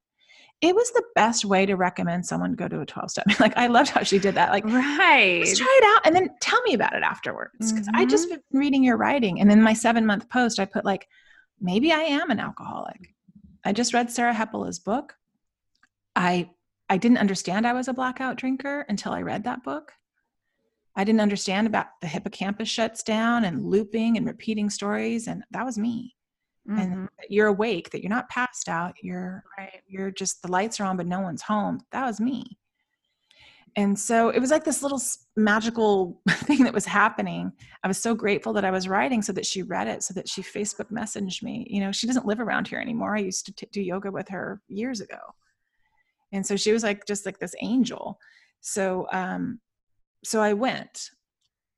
It 0.60 0.74
was 0.74 0.90
the 0.92 1.02
best 1.14 1.44
way 1.44 1.66
to 1.66 1.74
recommend 1.74 2.24
someone 2.24 2.54
go 2.54 2.68
to 2.68 2.80
a 2.80 2.86
12 2.86 3.10
step. 3.10 3.26
like, 3.40 3.56
I 3.56 3.66
loved 3.66 3.90
how 3.90 4.02
she 4.02 4.18
did 4.18 4.36
that. 4.36 4.50
Like, 4.50 4.64
right. 4.64 5.40
Let's 5.40 5.58
try 5.58 5.80
it 5.82 5.96
out 5.96 6.06
and 6.06 6.14
then 6.14 6.30
tell 6.40 6.62
me 6.62 6.74
about 6.74 6.94
it 6.94 7.02
afterwards. 7.02 7.72
Because 7.72 7.88
I 7.92 8.06
just 8.06 8.28
been 8.30 8.40
reading 8.52 8.84
your 8.84 8.96
writing. 8.96 9.40
And 9.40 9.50
then 9.50 9.62
my 9.62 9.74
seven 9.74 10.06
month 10.06 10.28
post, 10.30 10.60
I 10.60 10.64
put 10.64 10.84
like, 10.84 11.08
maybe 11.60 11.92
I 11.92 12.02
am 12.02 12.30
an 12.30 12.40
alcoholic. 12.40 13.14
I 13.64 13.72
just 13.72 13.94
read 13.94 14.10
Sarah 14.10 14.34
Hepola's 14.34 14.78
book. 14.78 15.14
I 16.14 16.50
I 16.89 16.97
didn't 16.99 17.18
understand 17.18 17.66
I 17.66 17.72
was 17.72 17.89
a 17.89 17.95
blackout 17.95 18.37
drinker 18.37 18.85
until 18.89 19.12
I 19.12 19.22
read 19.22 19.45
that 19.45 19.62
book. 19.62 19.93
I 20.97 21.05
didn't 21.05 21.22
understand 21.22 21.66
about 21.66 21.87
the 22.01 22.07
hippocampus 22.07 22.68
shuts 22.68 23.03
down 23.03 23.45
and 23.45 23.64
looping 23.64 24.16
and 24.16 24.26
repeating 24.26 24.70
stories, 24.70 25.26
and 25.26 25.43
that 25.51 25.64
was 25.64 25.78
me. 25.78 26.14
Mhm. 26.68 26.78
And 26.80 27.09
you're 27.28 27.49
awake, 27.49 27.91
that 27.91 28.03
you're 28.03 28.11
not 28.11 28.28
passed 28.28 28.68
out. 28.68 28.95
You're 29.03 29.43
right. 29.59 29.82
you're 29.87 30.11
just 30.11 30.41
the 30.43 30.51
lights 30.51 30.78
are 30.80 30.85
on, 30.85 30.97
but 30.97 31.07
no 31.07 31.20
one's 31.20 31.43
home. 31.43 31.80
That 31.91 32.07
was 32.07 32.20
me. 32.20 32.59
And 33.76 33.99
so 33.99 34.28
it 34.28 34.39
was 34.39 34.53
like 34.53 34.62
this 34.64 34.82
little 34.82 35.03
magical 35.37 36.20
thing 36.47 36.62
that 36.62 36.72
was 36.72 36.87
happening. 36.87 37.53
I 37.82 37.89
was 37.89 37.99
so 37.99 38.14
grateful 38.14 38.53
that 38.53 38.64
I 38.64 38.70
was 38.70 38.89
writing 38.89 39.20
so 39.20 39.32
that 39.32 39.45
she 39.47 39.62
read 39.62 39.89
it, 39.89 40.03
so 40.05 40.14
that 40.14 40.28
she 40.28 40.43
Facebook 40.43 40.91
messaged 40.93 41.43
me. 41.43 41.66
You 41.68 41.80
know, 41.80 41.91
she 41.91 42.07
doesn't 42.07 42.26
live 42.26 42.39
around 42.41 42.68
here 42.68 42.78
anymore. 42.78 43.16
I 43.16 43.20
used 43.20 43.47
to 43.47 43.53
t- 43.53 43.68
do 43.72 43.82
yoga 43.82 44.12
with 44.12 44.28
her 44.28 44.62
years 44.68 45.01
ago. 45.01 45.18
And 46.35 46.47
so 46.47 46.57
she 46.57 46.72
was 46.72 46.82
like 46.82 47.07
just 47.07 47.24
like 47.26 47.39
this 47.39 47.55
angel. 47.61 48.18
So 48.61 49.07
um 49.12 49.61
so 50.24 50.41
I 50.41 50.55
went 50.55 51.11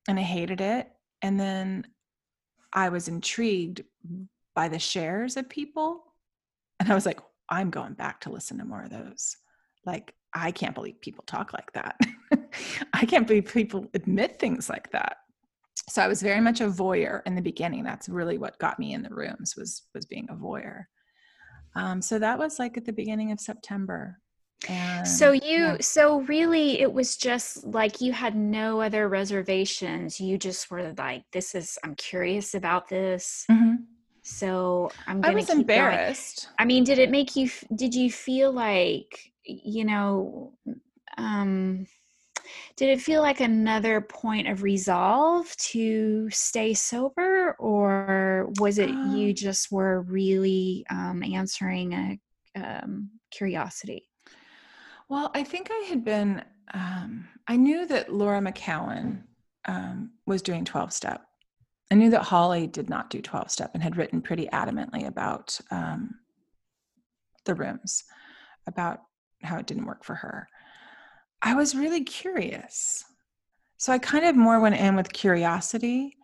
and 0.09 0.19
I 0.19 0.23
hated 0.23 0.61
it 0.61 0.89
and 1.23 1.39
then 1.39 1.87
I 2.73 2.89
was 2.89 3.09
intrigued 3.09 3.83
by 4.55 4.69
the 4.69 4.79
shares 4.79 5.37
of 5.37 5.49
people 5.49 6.05
and 6.81 6.91
I 6.91 6.95
was 6.95 7.07
like 7.07 7.21
I'm 7.49 7.71
going 7.71 7.95
back 7.95 8.21
to 8.23 8.31
listen 8.31 8.59
to 8.59 8.65
more 8.65 8.83
of 8.83 8.91
those. 8.91 9.37
Like 9.85 10.15
I 10.35 10.51
can't 10.51 10.75
believe 10.75 11.01
people 11.01 11.25
talk 11.27 11.53
like 11.53 11.73
that. 11.73 11.99
I 12.93 13.07
can't 13.07 13.27
believe 13.27 13.53
people 13.53 13.89
admit 13.95 14.39
things 14.39 14.69
like 14.69 14.91
that. 14.93 15.19
So 15.89 16.03
I 16.03 16.09
was 16.09 16.21
very 16.21 16.41
much 16.41 16.61
a 16.61 16.69
voyeur 16.69 17.23
in 17.27 17.35
the 17.35 17.43
beginning. 17.43 17.85
That's 17.85 18.09
really 18.09 18.39
what 18.39 18.59
got 18.59 18.79
me 18.79 18.93
in 18.95 19.03
the 19.03 19.15
rooms 19.15 19.55
was 19.57 19.83
was 19.95 20.05
being 20.05 20.27
a 20.31 20.35
voyeur. 20.35 20.85
Um, 21.77 22.01
so 22.03 22.19
that 22.19 22.39
was 22.39 22.59
like 22.59 22.77
at 22.77 22.87
the 22.87 22.93
beginning 22.93 23.33
of 23.33 23.41
September. 23.41 24.19
And 24.69 25.03
So 25.05 25.33
you, 25.33 25.77
yeah. 25.77 25.79
so 25.81 26.21
really, 26.23 26.81
it 26.81 26.93
was 26.93 27.17
just 27.17 27.65
like 27.67 28.01
you 28.01 28.13
had 28.13 28.37
no 28.37 28.81
other 28.81 29.09
reservations. 29.09 30.21
You 30.21 30.39
just 30.39 30.71
were 30.71 30.93
like, 30.97 31.25
"This 31.33 31.55
is, 31.55 31.79
I'm 31.85 31.95
curious 31.97 32.55
about 32.55 32.89
this." 32.89 33.49
Mhm. 33.51 33.87
So 34.23 34.93
I'm 35.07 35.23
I 35.23 35.31
was 35.31 35.49
keep 35.49 35.73
going. 35.73 36.01
embarrassed. 36.01 36.49
I 36.59 36.65
mean, 36.67 36.85
did 36.85 36.99
it 37.01 37.11
make 37.11 37.37
you? 37.37 37.51
Did 37.75 37.95
you 37.95 38.11
feel 38.13 38.53
like 38.53 39.33
you 39.45 39.85
know? 39.85 40.55
Um, 41.19 41.87
did 42.77 42.91
it 42.91 43.01
feel 43.03 43.23
like 43.23 43.41
another 43.41 44.01
point 44.03 44.49
of 44.49 44.63
resolve 44.63 45.55
to 45.59 46.31
stay 46.31 46.75
sober, 46.75 47.55
or 47.59 48.49
was 48.61 48.79
it 48.79 48.99
you 49.03 49.33
Um, 49.33 49.35
just 49.35 49.73
were 49.73 50.03
really 50.03 50.85
um, 50.91 51.23
answering 51.23 51.93
a 51.95 52.21
um, 52.57 53.11
curiosity? 53.31 54.09
Well, 55.09 55.31
I 55.35 55.45
think 55.45 55.69
I 55.71 55.87
had 55.89 56.05
been, 56.05 56.43
um, 56.75 57.29
I 57.47 57.57
knew 57.57 57.87
that 57.87 58.13
Laura 58.13 58.41
McKowen 58.41 59.23
um, 59.67 60.11
was 60.27 60.43
doing 60.43 60.65
12 60.65 60.93
step. 60.93 61.23
I 61.91 61.95
knew 61.95 62.11
that 62.11 62.23
Holly 62.23 62.67
did 62.67 62.91
not 62.91 63.11
do 63.11 63.23
12 63.23 63.51
step 63.51 63.71
and 63.75 63.83
had 63.83 63.97
written 63.97 64.21
pretty 64.21 64.49
adamantly 64.53 65.07
about 65.07 65.59
um, 65.71 66.17
the 67.45 67.55
rooms, 67.55 68.03
about 68.67 69.03
how 69.43 69.59
it 69.59 69.67
didn't 69.67 69.87
work 69.87 70.03
for 70.03 70.17
her. 70.17 70.49
I 71.41 71.55
was 71.55 71.77
really 71.77 72.03
curious. 72.03 73.05
So 73.77 73.93
I 73.93 73.99
kind 73.99 74.25
of 74.25 74.35
more 74.35 74.59
went 74.59 74.75
in 74.75 74.97
with 74.97 75.13
curiosity 75.13 76.17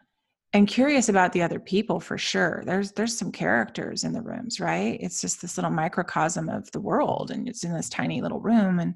and 0.55 0.69
curious 0.69 1.09
about 1.09 1.33
the 1.33 1.43
other 1.43 1.59
people 1.59 1.99
for 2.01 2.19
sure. 2.19 2.63
There's 2.67 2.93
there's 2.93 3.17
some 3.17 3.33
characters 3.33 4.05
in 4.05 4.13
the 4.13 4.21
rooms, 4.23 4.61
right? 4.61 4.99
It's 5.01 5.21
just 5.21 5.41
this 5.41 5.57
little 5.57 5.71
microcosm 5.71 6.49
of 6.49 6.71
the 6.73 6.81
world 6.81 7.31
and 7.31 7.49
it's 7.49 7.65
in 7.65 7.73
this 7.73 7.89
tiny 7.89 8.21
little 8.21 8.41
room 8.41 8.79
and 8.79 8.95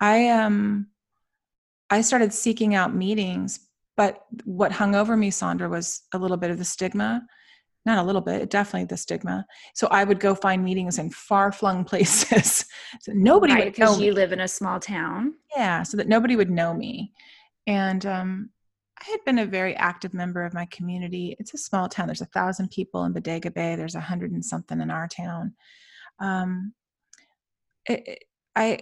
I 0.00 0.28
um 0.28 0.86
I 1.90 2.00
started 2.02 2.32
seeking 2.32 2.74
out 2.74 2.94
meetings, 2.94 3.60
but 3.96 4.24
what 4.44 4.72
hung 4.72 4.94
over 4.94 5.16
me 5.16 5.30
Sondra 5.30 5.68
was 5.70 6.02
a 6.12 6.18
little 6.18 6.36
bit 6.36 6.50
of 6.50 6.58
the 6.58 6.64
stigma. 6.64 7.26
Not 7.84 7.98
a 7.98 8.02
little 8.02 8.20
bit, 8.20 8.50
definitely 8.50 8.86
the 8.86 8.96
stigma. 8.96 9.46
So 9.74 9.86
I 9.92 10.02
would 10.02 10.18
go 10.18 10.34
find 10.34 10.64
meetings 10.64 10.98
in 10.98 11.10
far-flung 11.10 11.84
places. 11.90 12.64
so 13.00 13.12
nobody 13.12 13.54
Right, 13.54 13.64
would 13.66 13.78
know 13.78 13.86
because 13.86 13.98
me 14.00 14.06
you 14.06 14.12
live 14.12 14.32
in 14.32 14.40
a 14.40 14.48
small 14.48 14.80
town. 14.80 15.34
yeah 15.56 15.82
so 15.84 15.96
that 15.96 16.08
nobody 16.08 16.34
would 16.36 16.50
know 16.50 16.74
me 16.74 17.12
and 17.68 18.04
um, 18.06 18.50
i 19.00 19.10
had 19.10 19.20
been 19.24 19.38
a 19.38 19.46
very 19.46 19.74
active 19.76 20.14
member 20.14 20.44
of 20.44 20.54
my 20.54 20.66
community 20.66 21.36
it's 21.38 21.54
a 21.54 21.58
small 21.58 21.88
town 21.88 22.06
there's 22.06 22.20
a 22.20 22.26
thousand 22.26 22.70
people 22.70 23.04
in 23.04 23.12
bodega 23.12 23.50
bay 23.50 23.76
there's 23.76 23.94
a 23.94 24.00
hundred 24.00 24.32
and 24.32 24.44
something 24.44 24.80
in 24.80 24.90
our 24.90 25.08
town 25.08 25.54
um, 26.20 26.72
it, 27.86 28.02
it- 28.06 28.24
i 28.54 28.78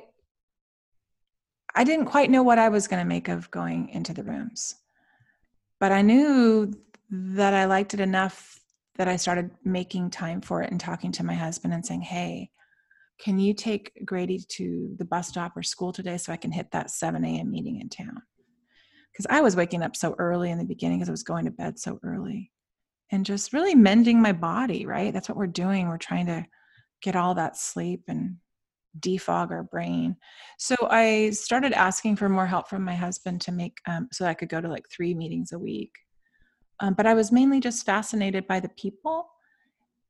i 1.74 1.82
didn't 1.84 2.06
quite 2.06 2.30
know 2.30 2.42
what 2.42 2.58
i 2.58 2.68
was 2.68 2.86
going 2.86 3.02
to 3.02 3.08
make 3.08 3.28
of 3.28 3.50
going 3.50 3.88
into 3.90 4.12
the 4.14 4.22
rooms 4.22 4.76
but 5.80 5.90
i 5.90 6.00
knew 6.00 6.72
that 7.10 7.54
i 7.54 7.64
liked 7.64 7.94
it 7.94 8.00
enough 8.00 8.60
that 8.96 9.08
i 9.08 9.16
started 9.16 9.50
making 9.64 10.10
time 10.10 10.40
for 10.40 10.62
it 10.62 10.70
and 10.70 10.78
talking 10.80 11.10
to 11.10 11.24
my 11.24 11.34
husband 11.34 11.74
and 11.74 11.84
saying 11.84 12.00
hey 12.02 12.50
can 13.18 13.38
you 13.38 13.54
take 13.54 13.92
Grady 14.04 14.38
to 14.48 14.94
the 14.98 15.04
bus 15.04 15.28
stop 15.28 15.56
or 15.56 15.62
school 15.62 15.92
today 15.92 16.16
so 16.16 16.32
I 16.32 16.36
can 16.36 16.52
hit 16.52 16.70
that 16.72 16.90
7 16.90 17.24
a.m. 17.24 17.50
meeting 17.50 17.80
in 17.80 17.88
town? 17.88 18.22
Because 19.14 19.26
I 19.30 19.40
was 19.40 19.54
waking 19.54 19.82
up 19.82 19.94
so 19.94 20.14
early 20.18 20.50
in 20.50 20.58
the 20.58 20.64
beginning 20.64 20.98
because 20.98 21.08
I 21.08 21.12
was 21.12 21.22
going 21.22 21.44
to 21.44 21.50
bed 21.52 21.78
so 21.78 22.00
early 22.02 22.50
and 23.12 23.24
just 23.24 23.52
really 23.52 23.74
mending 23.74 24.20
my 24.20 24.32
body, 24.32 24.86
right? 24.86 25.12
That's 25.12 25.28
what 25.28 25.38
we're 25.38 25.46
doing. 25.46 25.88
We're 25.88 25.98
trying 25.98 26.26
to 26.26 26.44
get 27.00 27.14
all 27.14 27.34
that 27.36 27.56
sleep 27.56 28.02
and 28.08 28.36
defog 28.98 29.50
our 29.50 29.62
brain. 29.62 30.16
So 30.58 30.74
I 30.90 31.30
started 31.30 31.72
asking 31.72 32.16
for 32.16 32.28
more 32.28 32.46
help 32.46 32.68
from 32.68 32.82
my 32.82 32.94
husband 32.94 33.40
to 33.42 33.52
make, 33.52 33.78
um, 33.86 34.08
so 34.12 34.24
I 34.24 34.34
could 34.34 34.48
go 34.48 34.60
to 34.60 34.68
like 34.68 34.88
three 34.90 35.14
meetings 35.14 35.52
a 35.52 35.58
week. 35.58 35.92
Um, 36.80 36.94
but 36.94 37.06
I 37.06 37.14
was 37.14 37.30
mainly 37.30 37.60
just 37.60 37.86
fascinated 37.86 38.46
by 38.48 38.58
the 38.58 38.70
people 38.70 39.28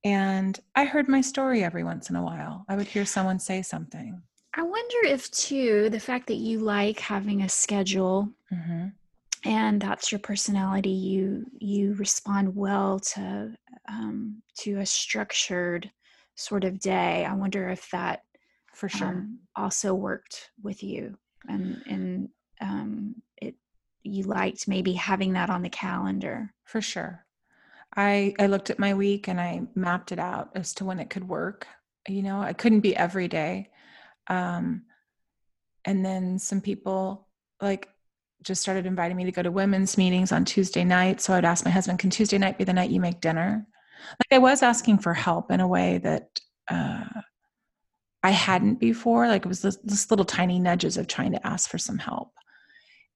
and 0.04 0.58
I 0.74 0.84
heard 0.84 1.08
my 1.08 1.22
story 1.22 1.64
every 1.64 1.82
once 1.82 2.10
in 2.10 2.16
a 2.16 2.22
while. 2.22 2.64
I 2.68 2.76
would 2.76 2.86
hear 2.86 3.06
someone 3.06 3.38
say 3.38 3.62
something. 3.62 4.22
I 4.56 4.62
wonder 4.62 5.06
if 5.06 5.30
too 5.30 5.90
the 5.90 6.00
fact 6.00 6.28
that 6.28 6.34
you 6.34 6.60
like 6.60 7.00
having 7.00 7.42
a 7.42 7.48
schedule 7.48 8.28
Mm-hmm. 8.52 8.88
and 9.44 9.80
that's 9.80 10.12
your 10.12 10.20
personality, 10.20 10.90
you 10.90 11.46
you 11.58 11.94
respond 11.94 12.54
well 12.54 13.00
to 13.00 13.54
um, 13.88 14.42
to 14.58 14.78
a 14.78 14.86
structured 14.86 15.90
sort 16.36 16.64
of 16.64 16.78
day. 16.78 17.24
I 17.24 17.34
wonder 17.34 17.68
if 17.68 17.90
that 17.90 18.22
For 18.72 18.88
sure. 18.88 19.08
um, 19.08 19.40
also 19.56 19.94
worked 19.94 20.50
with 20.62 20.82
you 20.82 21.16
and 21.48 21.82
and 21.86 22.28
um, 22.60 23.16
it 23.36 23.56
you 24.02 24.24
liked 24.24 24.68
maybe 24.68 24.92
having 24.92 25.32
that 25.32 25.50
on 25.50 25.62
the 25.62 25.68
calendar. 25.70 26.52
For 26.64 26.80
sure. 26.80 27.26
I 27.96 28.34
I 28.38 28.46
looked 28.46 28.70
at 28.70 28.78
my 28.78 28.94
week 28.94 29.28
and 29.28 29.40
I 29.40 29.62
mapped 29.74 30.12
it 30.12 30.18
out 30.18 30.50
as 30.54 30.72
to 30.74 30.84
when 30.84 31.00
it 31.00 31.10
could 31.10 31.28
work. 31.28 31.66
You 32.08 32.22
know, 32.22 32.40
I 32.40 32.52
couldn't 32.52 32.80
be 32.80 32.96
every 32.96 33.28
day. 33.28 33.70
Um, 34.28 34.82
and 35.84 36.04
then 36.04 36.38
some 36.38 36.60
people 36.60 37.28
like 37.60 37.88
just 38.42 38.62
started 38.62 38.86
inviting 38.86 39.16
me 39.16 39.24
to 39.24 39.32
go 39.32 39.42
to 39.42 39.50
women's 39.50 39.96
meetings 39.96 40.32
on 40.32 40.44
Tuesday 40.44 40.84
night. 40.84 41.20
So 41.20 41.34
I'd 41.34 41.44
ask 41.44 41.64
my 41.64 41.70
husband, 41.70 41.98
"Can 41.98 42.10
Tuesday 42.10 42.38
night 42.38 42.58
be 42.58 42.64
the 42.64 42.72
night 42.72 42.90
you 42.90 43.00
make 43.00 43.20
dinner?" 43.20 43.66
Like 44.08 44.36
I 44.36 44.38
was 44.38 44.62
asking 44.62 44.98
for 44.98 45.14
help 45.14 45.50
in 45.50 45.60
a 45.60 45.68
way 45.68 45.98
that 45.98 46.40
uh, 46.68 47.04
I 48.22 48.30
hadn't 48.30 48.80
before. 48.80 49.28
Like 49.28 49.44
it 49.44 49.48
was 49.48 49.62
this, 49.62 50.10
little 50.10 50.24
tiny 50.24 50.58
nudges 50.58 50.96
of 50.96 51.06
trying 51.06 51.32
to 51.32 51.46
ask 51.46 51.70
for 51.70 51.78
some 51.78 51.98
help 51.98 52.30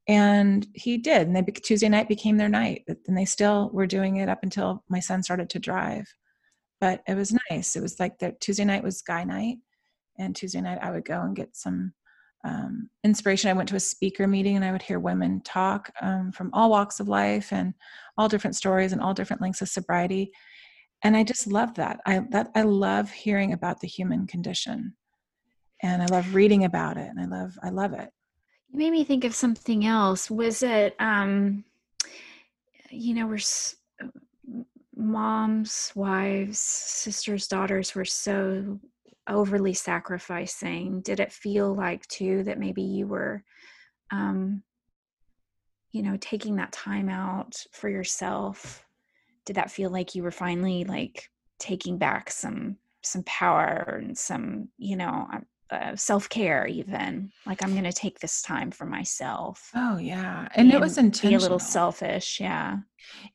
and 0.07 0.67
he 0.73 0.97
did 0.97 1.27
and 1.27 1.37
they 1.37 1.43
tuesday 1.43 1.89
night 1.89 2.09
became 2.09 2.39
their 2.39 2.49
night 2.49 2.83
and 3.07 3.17
they 3.17 3.27
still 3.27 3.69
were 3.75 3.87
doing 3.87 4.17
it 4.17 4.27
up 4.27 4.39
until 4.43 4.83
my 4.89 5.01
son 5.01 5.23
started 5.23 5.51
to 5.51 5.59
drive 5.59 6.07
but 6.81 7.03
it 7.07 7.15
was 7.15 7.37
nice. 7.51 7.77
It 7.77 7.83
was 7.83 7.99
like 7.99 8.19
the 8.19 8.37
Tuesday 8.41 8.65
night 8.65 8.85
was 8.85 9.03
guy 9.03 9.25
night, 9.25 9.59
and 10.19 10.35
Tuesday 10.35 10.61
night 10.61 10.79
I 10.83 10.91
would 10.91 11.05
go 11.05 11.21
and 11.21 11.37
get 11.37 11.57
some 11.57 11.93
um, 12.45 12.89
inspiration. 13.05 13.51
I 13.51 13.55
went 13.55 13.69
to 13.71 13.77
a 13.77 13.81
speaker 13.81 14.27
meeting 14.27 14.57
and 14.57 14.65
I 14.65 14.73
would 14.73 14.83
hear 14.83 15.01
women 15.01 15.41
talk 15.45 15.91
um, 16.01 16.33
from 16.33 16.51
all 16.53 16.71
walks 16.71 17.01
of 17.01 17.09
life 17.09 17.53
and 17.53 17.75
all 18.17 18.29
different 18.29 18.57
stories 18.57 18.93
and 18.93 19.01
all 19.01 19.15
different 19.15 19.43
lengths 19.43 19.63
of 19.63 19.69
sobriety. 19.69 20.31
And 21.03 21.17
I 21.17 21.23
just 21.23 21.47
love 21.47 21.75
that. 21.75 22.01
I 22.07 22.21
that 22.31 22.51
I 22.55 22.63
love 22.63 23.11
hearing 23.11 23.53
about 23.53 23.81
the 23.81 23.87
human 23.87 24.27
condition, 24.27 24.95
and 25.81 26.03
I 26.03 26.07
love 26.07 26.35
reading 26.35 26.65
about 26.65 26.97
it, 26.97 27.09
and 27.09 27.21
I 27.21 27.27
love 27.27 27.57
I 27.63 27.71
love 27.71 27.93
it. 27.93 28.11
You 28.71 28.79
made 28.79 28.91
me 28.91 29.05
think 29.05 29.25
of 29.25 29.35
something 29.35 29.87
else. 29.87 30.29
Was 30.29 30.63
it, 30.63 30.97
um, 30.99 31.65
you 32.91 33.15
know, 33.15 33.29
we're 33.29 33.37
s- 33.37 33.77
moms, 34.97 35.93
wives, 35.95 36.59
sisters, 36.59 37.47
daughters 37.47 37.95
were 37.95 38.05
so 38.05 38.81
overly 39.29 39.75
sacrificing. 39.75 41.01
Did 41.03 41.21
it 41.21 41.33
feel 41.33 41.75
like 41.75 42.07
too 42.09 42.45
that 42.45 42.59
maybe 42.59 42.83
you 42.83 43.07
were, 43.07 43.43
um, 44.11 44.63
you 45.93 46.03
know, 46.03 46.17
taking 46.21 46.57
that 46.57 46.73
time 46.73 47.09
out 47.09 47.65
for 47.73 47.89
yourself? 47.89 48.85
Did 49.47 49.57
that 49.57 49.71
feel 49.71 49.91
like 49.91 50.15
you 50.15 50.23
were 50.23 50.31
finally 50.31 50.85
like 50.85 51.31
taking 51.59 51.99
back 51.99 52.31
some 52.31 52.77
some 53.03 53.23
power 53.25 54.01
and 54.03 54.17
some, 54.19 54.69
you 54.77 54.97
know, 54.97 55.27
um, 55.33 55.47
uh, 55.71 55.95
self 55.95 56.31
care 56.31 56.67
even 56.67 57.31
like 57.45 57.63
i'm 57.63 57.73
going 57.73 57.85
to 57.85 57.93
take 57.93 58.19
this 58.21 58.41
time 58.41 58.71
for 58.71 58.87
myself 58.87 59.71
Oh 59.75 59.99
yeah, 59.99 60.49
and 60.55 60.73
it 60.73 60.81
was 60.81 60.97
intentional. 60.97 61.31
be 61.31 61.37
a 61.37 61.41
little 61.41 61.59
selfish 61.59 62.41
yeah 62.41 62.79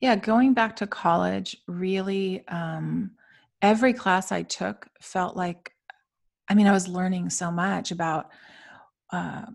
Yeah, 0.01 0.15
going 0.15 0.53
back 0.53 0.75
to 0.77 0.87
college, 0.87 1.55
really, 1.67 2.45
um, 2.47 3.11
every 3.61 3.93
class 3.93 4.31
I 4.31 4.43
took 4.43 4.87
felt 5.01 5.35
like, 5.35 5.72
I 6.49 6.55
mean, 6.55 6.67
I 6.67 6.71
was 6.71 6.87
learning 6.87 7.29
so 7.29 7.51
much 7.51 7.91
about, 7.91 8.29
uh, 9.11 9.45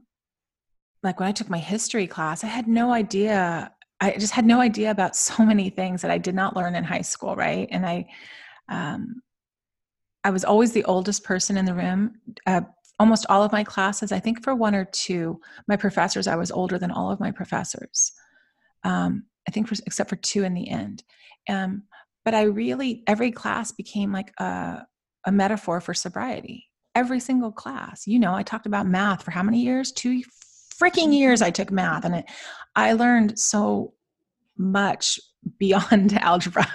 like 1.03 1.21
when 1.21 1.29
I 1.29 1.33
took 1.33 1.51
my 1.51 1.59
history 1.59 2.07
class, 2.07 2.45
I 2.45 2.49
had 2.49 2.67
no 2.67 2.93
idea. 2.93 3.73
I 4.01 4.13
just 4.13 4.33
had 4.33 4.47
no 4.47 4.61
idea 4.61 4.91
about 4.91 5.17
so 5.17 5.45
many 5.45 5.71
things 5.71 6.03
that 6.03 6.11
I 6.11 6.19
did 6.19 6.35
not 6.35 6.57
learn 6.57 6.75
in 6.75 6.85
high 6.85 7.03
school, 7.03 7.37
right? 7.37 7.69
And 7.71 7.87
I, 7.87 8.07
um, 8.69 9.23
I 10.25 10.31
was 10.31 10.45
always 10.45 10.73
the 10.73 10.85
oldest 10.85 11.25
person 11.25 11.57
in 11.57 11.65
the 11.65 11.75
room. 11.75 12.17
Uh, 12.47 12.63
almost 12.99 13.27
all 13.29 13.43
of 13.43 13.53
my 13.53 13.65
classes, 13.65 14.13
I 14.13 14.19
think 14.19 14.43
for 14.43 14.55
one 14.55 14.75
or 14.75 14.85
two, 14.85 15.41
my 15.69 15.77
professors, 15.77 16.27
I 16.27 16.37
was 16.37 16.51
older 16.51 16.79
than 16.79 16.91
all 16.91 17.11
of 17.11 17.21
my 17.21 17.31
professors. 17.31 18.13
Um, 18.85 19.25
I 19.47 19.51
think 19.51 19.69
for, 19.69 19.77
except 19.87 20.11
for 20.11 20.17
two 20.17 20.45
in 20.45 20.55
the 20.55 20.69
end. 20.69 21.05
Um, 21.49 21.85
but 22.25 22.35
I 22.35 22.43
really, 22.43 23.05
every 23.07 23.31
class 23.31 23.73
became 23.73 24.13
like 24.13 24.33
a, 24.39 24.83
a 25.27 25.33
metaphor 25.33 25.81
for 25.81 25.95
sobriety. 25.95 26.68
Every 26.99 27.21
single 27.21 27.53
class. 27.53 28.09
You 28.09 28.19
know, 28.19 28.35
I 28.35 28.43
talked 28.43 28.67
about 28.67 28.89
math 28.89 29.23
for 29.23 29.31
how 29.31 29.45
many 29.45 29.61
years? 29.61 29.93
Two 29.93 30.21
freaking 30.81 31.17
years 31.17 31.43
I 31.43 31.51
took 31.51 31.71
math. 31.71 32.05
And 32.05 32.17
it, 32.17 32.25
I 32.75 32.93
learned 32.93 33.39
so 33.39 33.95
much 34.57 35.21
beyond 35.59 36.13
algebra, 36.21 36.67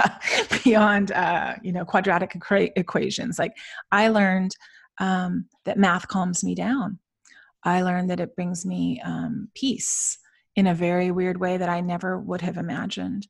beyond, 0.63 1.11
uh, 1.11 1.55
you 1.61 1.73
know, 1.73 1.83
quadratic 1.83 2.31
equa- 2.35 2.71
equations. 2.77 3.37
Like 3.37 3.51
I 3.91 4.07
learned 4.07 4.55
um, 5.01 5.45
that 5.65 5.77
math 5.77 6.07
calms 6.07 6.41
me 6.41 6.55
down. 6.55 6.99
I 7.65 7.81
learned 7.81 8.09
that 8.09 8.21
it 8.21 8.35
brings 8.37 8.65
me 8.65 9.01
um, 9.03 9.49
peace 9.53 10.17
in 10.55 10.67
a 10.67 10.73
very 10.73 11.11
weird 11.11 11.37
way 11.37 11.57
that 11.57 11.67
I 11.67 11.81
never 11.81 12.17
would 12.17 12.39
have 12.39 12.57
imagined. 12.57 13.27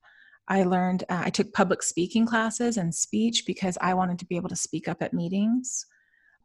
I 0.47 0.61
learned, 0.63 1.05
uh, 1.09 1.23
I 1.25 1.31
took 1.31 1.53
public 1.53 1.81
speaking 1.81 2.27
classes 2.27 2.77
and 2.77 2.93
speech 2.93 3.45
because 3.47 3.79
I 3.81 3.95
wanted 3.95 4.19
to 4.19 4.25
be 4.25 4.35
able 4.35 4.49
to 4.49 4.55
speak 4.55 4.87
up 4.87 5.01
at 5.01 5.13
meetings. 5.13 5.87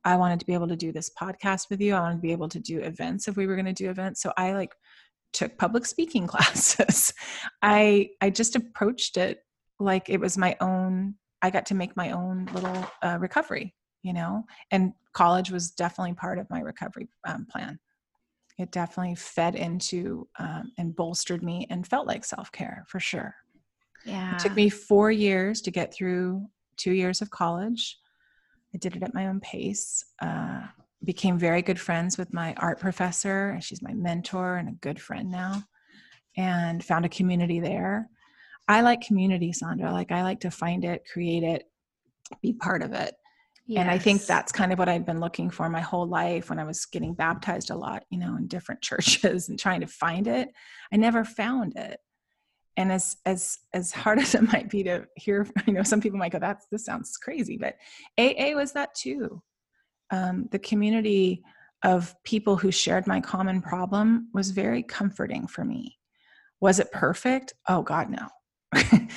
I 0.09 0.17
wanted 0.17 0.41
to 0.41 0.47
be 0.47 0.55
able 0.55 0.69
to 0.69 0.77
do 0.77 0.91
this 0.91 1.11
podcast 1.11 1.69
with 1.69 1.83
you. 1.83 1.95
I 1.95 2.01
wanted 2.01 2.17
to 2.17 2.23
be 2.23 2.33
able 2.33 2.49
to 2.49 2.59
do 2.59 2.81
events 2.81 3.29
if 3.29 3.37
we 3.37 3.47
were 3.47 3.57
going 3.57 3.67
to 3.67 3.75
do 3.75 3.91
events. 3.91 4.23
So 4.23 4.33
I 4.39 4.55
like 4.55 4.75
took 5.35 5.59
public 5.59 5.85
speaking 5.85 6.27
classes. 6.33 7.13
I 7.61 8.09
I 8.23 8.31
just 8.31 8.57
approached 8.57 9.19
it 9.19 9.41
like 9.79 10.09
it 10.09 10.19
was 10.19 10.39
my 10.39 10.57
own. 10.63 11.17
I 11.43 11.51
got 11.51 11.67
to 11.67 11.75
make 11.75 11.95
my 11.95 12.13
own 12.13 12.47
little 12.55 12.91
uh, 13.03 13.19
recovery, 13.21 13.75
you 14.03 14.15
know. 14.15 14.45
And 14.71 14.95
college 15.13 15.51
was 15.51 15.73
definitely 15.73 16.15
part 16.15 16.39
of 16.39 16.49
my 16.49 16.61
recovery 16.61 17.09
um, 17.27 17.47
plan 17.47 17.79
it 18.59 18.73
definitely 18.73 19.15
fed 19.15 19.55
into 19.55 20.27
um, 20.41 20.73
and 20.79 20.97
bolstered 20.97 21.43
me 21.45 21.67
and 21.71 21.87
felt 21.87 22.07
like 22.07 22.25
self-care 22.25 22.85
for 22.89 23.01
sure 23.01 23.35
yeah 24.05 24.35
it 24.35 24.39
took 24.41 24.55
me 24.55 24.69
four 24.69 25.11
years 25.11 25.61
to 25.61 25.71
get 25.71 25.95
through 25.95 26.45
two 26.77 26.93
years 26.93 27.23
of 27.23 27.31
college 27.31 27.99
i 28.75 28.79
did 28.79 28.97
it 28.97 29.03
at 29.03 29.15
my 29.15 29.27
own 29.27 29.41
pace 29.41 30.05
uh, 30.21 30.63
became 31.05 31.39
very 31.39 31.63
good 31.63 31.81
friends 31.81 32.19
with 32.19 32.33
my 32.33 32.55
art 32.55 32.81
professor 32.81 33.51
and 33.51 33.63
she's 33.63 33.83
my 33.83 33.95
mentor 33.95 34.57
and 34.57 34.69
a 34.69 34.73
good 34.73 35.01
friend 35.01 35.31
now 35.31 35.63
and 36.37 36.85
found 36.85 37.05
a 37.05 37.09
community 37.09 37.61
there 37.61 38.09
i 38.67 38.81
like 38.81 39.01
community 39.01 39.53
sondra 39.53 39.93
like 39.93 40.13
i 40.13 40.23
like 40.23 40.41
to 40.41 40.51
find 40.51 40.85
it 40.85 41.07
create 41.13 41.43
it 41.43 41.65
be 42.43 42.53
part 42.53 42.83
of 42.83 42.93
it 42.93 43.15
and 43.77 43.91
I 43.91 43.99
think 43.99 44.25
that's 44.25 44.51
kind 44.51 44.73
of 44.73 44.79
what 44.79 44.89
I'd 44.89 45.05
been 45.05 45.21
looking 45.21 45.51
for 45.51 45.69
my 45.69 45.81
whole 45.81 46.07
life 46.07 46.49
when 46.49 46.59
I 46.59 46.65
was 46.65 46.87
getting 46.87 47.13
baptized 47.13 47.71
a 47.71 47.77
lot, 47.77 48.05
you 48.09 48.19
know, 48.19 48.37
in 48.37 48.47
different 48.47 48.81
churches 48.83 49.49
and 49.49 49.59
trying 49.59 49.81
to 49.83 49.87
find 49.87 50.27
it. 50.27 50.49
I 50.93 50.97
never 50.97 51.25
found 51.25 51.77
it. 51.77 52.01
And 52.79 52.93
as 52.93 53.17
as 53.27 53.59
as 53.75 53.93
hard 53.93 54.19
as 54.21 54.35
it 54.35 54.51
might 54.51 54.71
be 54.71 54.83
to 54.85 55.05
hear, 55.17 55.47
you 55.67 55.75
know, 55.75 55.83
some 55.83 56.01
people 56.01 56.19
might 56.19 56.33
go, 56.33 56.39
"That's 56.39 56.67
this 56.71 56.87
sounds 56.87 57.19
crazy," 57.19 57.59
but 57.59 57.75
AA 58.17 58.55
was 58.55 58.73
that 58.73 58.95
too. 58.95 59.43
Um, 60.11 60.49
the 60.53 60.59
community 60.59 61.43
of 61.85 62.15
people 62.25 62.57
who 62.57 62.71
shared 62.71 63.07
my 63.07 63.21
common 63.21 63.61
problem 63.61 64.31
was 64.33 64.51
very 64.51 64.83
comforting 64.83 65.47
for 65.47 65.65
me. 65.65 65.99
Was 66.61 66.79
it 66.79 66.91
perfect? 66.93 67.53
Oh 67.69 67.83
God, 67.83 68.09
no. 68.11 68.29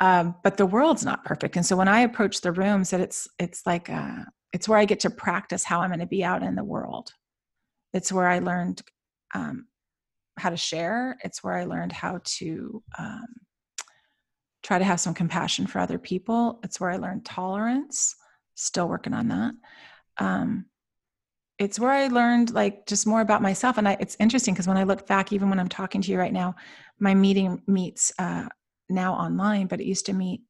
um, 0.00 0.34
but 0.44 0.56
the 0.56 0.66
world's 0.66 1.04
not 1.04 1.24
perfect, 1.24 1.56
and 1.56 1.64
so 1.64 1.76
when 1.76 1.88
I 1.88 2.00
approach 2.00 2.42
the 2.42 2.52
rooms, 2.52 2.90
that 2.90 3.00
it's 3.00 3.26
it's 3.38 3.62
like 3.66 3.88
uh, 3.88 4.24
it's 4.52 4.68
where 4.68 4.78
I 4.78 4.84
get 4.84 5.00
to 5.00 5.10
practice 5.10 5.64
how 5.64 5.80
I'm 5.80 5.90
going 5.90 6.00
to 6.00 6.06
be 6.06 6.22
out 6.22 6.42
in 6.42 6.54
the 6.54 6.64
world. 6.64 7.10
It's 7.94 8.12
where 8.12 8.28
I 8.28 8.40
learned 8.40 8.82
um, 9.34 9.66
how 10.38 10.50
to 10.50 10.56
share. 10.56 11.16
It's 11.24 11.42
where 11.42 11.54
I 11.54 11.64
learned 11.64 11.92
how 11.92 12.20
to 12.22 12.82
um, 12.98 13.26
try 14.62 14.78
to 14.78 14.84
have 14.84 15.00
some 15.00 15.14
compassion 15.14 15.66
for 15.66 15.78
other 15.78 15.98
people. 15.98 16.60
It's 16.62 16.80
where 16.80 16.90
I 16.90 16.96
learned 16.96 17.24
tolerance. 17.24 18.14
Still 18.54 18.88
working 18.88 19.14
on 19.14 19.28
that. 19.28 19.54
Um, 20.18 20.66
it's 21.58 21.80
where 21.80 21.92
I 21.92 22.08
learned 22.08 22.52
like 22.52 22.86
just 22.86 23.06
more 23.06 23.20
about 23.20 23.42
myself. 23.42 23.78
And 23.78 23.88
I, 23.88 23.96
it's 23.98 24.16
interesting 24.20 24.54
because 24.54 24.66
when 24.66 24.76
I 24.76 24.84
look 24.84 25.06
back, 25.06 25.32
even 25.32 25.48
when 25.48 25.58
I'm 25.58 25.68
talking 25.68 26.02
to 26.02 26.10
you 26.10 26.18
right 26.18 26.32
now, 26.32 26.54
my 26.98 27.14
meeting 27.14 27.62
meets 27.66 28.12
uh, 28.18 28.48
now 28.88 29.14
online, 29.14 29.66
but 29.66 29.80
it 29.80 29.86
used 29.86 30.06
to 30.06 30.12
meet 30.12 30.42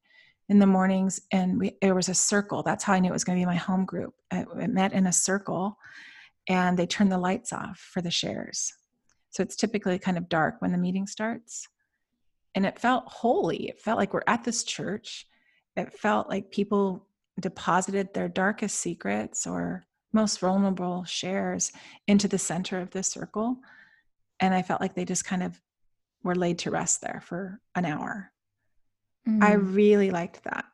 in 0.49 0.59
the 0.59 0.65
mornings 0.65 1.21
and 1.31 1.59
we, 1.59 1.77
was 1.83 2.09
a 2.09 2.13
circle. 2.13 2.63
That's 2.63 2.83
how 2.83 2.93
I 2.93 2.99
knew 2.99 3.09
it 3.09 3.13
was 3.13 3.23
going 3.23 3.37
to 3.37 3.41
be 3.41 3.45
my 3.45 3.55
home 3.55 3.85
group. 3.85 4.13
It, 4.31 4.47
it 4.59 4.69
met 4.69 4.93
in 4.93 5.07
a 5.07 5.13
circle 5.13 5.77
and 6.47 6.77
they 6.77 6.87
turned 6.87 7.11
the 7.11 7.17
lights 7.17 7.53
off 7.53 7.77
for 7.77 8.01
the 8.01 8.11
shares. 8.11 8.73
So 9.37 9.43
it's 9.43 9.55
typically 9.55 9.99
kind 9.99 10.17
of 10.17 10.29
dark 10.29 10.63
when 10.63 10.71
the 10.71 10.79
meeting 10.79 11.05
starts. 11.05 11.67
And 12.55 12.65
it 12.65 12.79
felt 12.79 13.03
holy. 13.05 13.69
It 13.69 13.79
felt 13.79 13.99
like 13.99 14.11
we're 14.11 14.23
at 14.25 14.43
this 14.43 14.63
church. 14.63 15.27
It 15.75 15.93
felt 15.93 16.27
like 16.27 16.49
people 16.49 17.05
deposited 17.39 18.15
their 18.15 18.29
darkest 18.29 18.79
secrets 18.79 19.45
or 19.45 19.85
most 20.11 20.39
vulnerable 20.39 21.03
shares 21.03 21.71
into 22.07 22.27
the 22.27 22.39
center 22.39 22.79
of 22.79 22.89
this 22.89 23.09
circle. 23.11 23.57
And 24.39 24.55
I 24.55 24.63
felt 24.63 24.81
like 24.81 24.95
they 24.95 25.05
just 25.05 25.23
kind 25.23 25.43
of 25.43 25.61
were 26.23 26.33
laid 26.33 26.57
to 26.59 26.71
rest 26.71 27.01
there 27.01 27.21
for 27.23 27.61
an 27.75 27.85
hour. 27.85 28.31
I 29.27 29.51
Mm, 29.51 29.75
really 29.75 30.09
liked 30.09 30.43
that. 30.45 30.65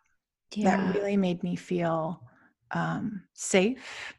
yeah. 0.56 0.78
That 0.78 0.96
really 0.96 1.18
made 1.18 1.44
me 1.44 1.58
feel 1.58 2.24
um, 2.72 3.24
safe. 3.34 4.14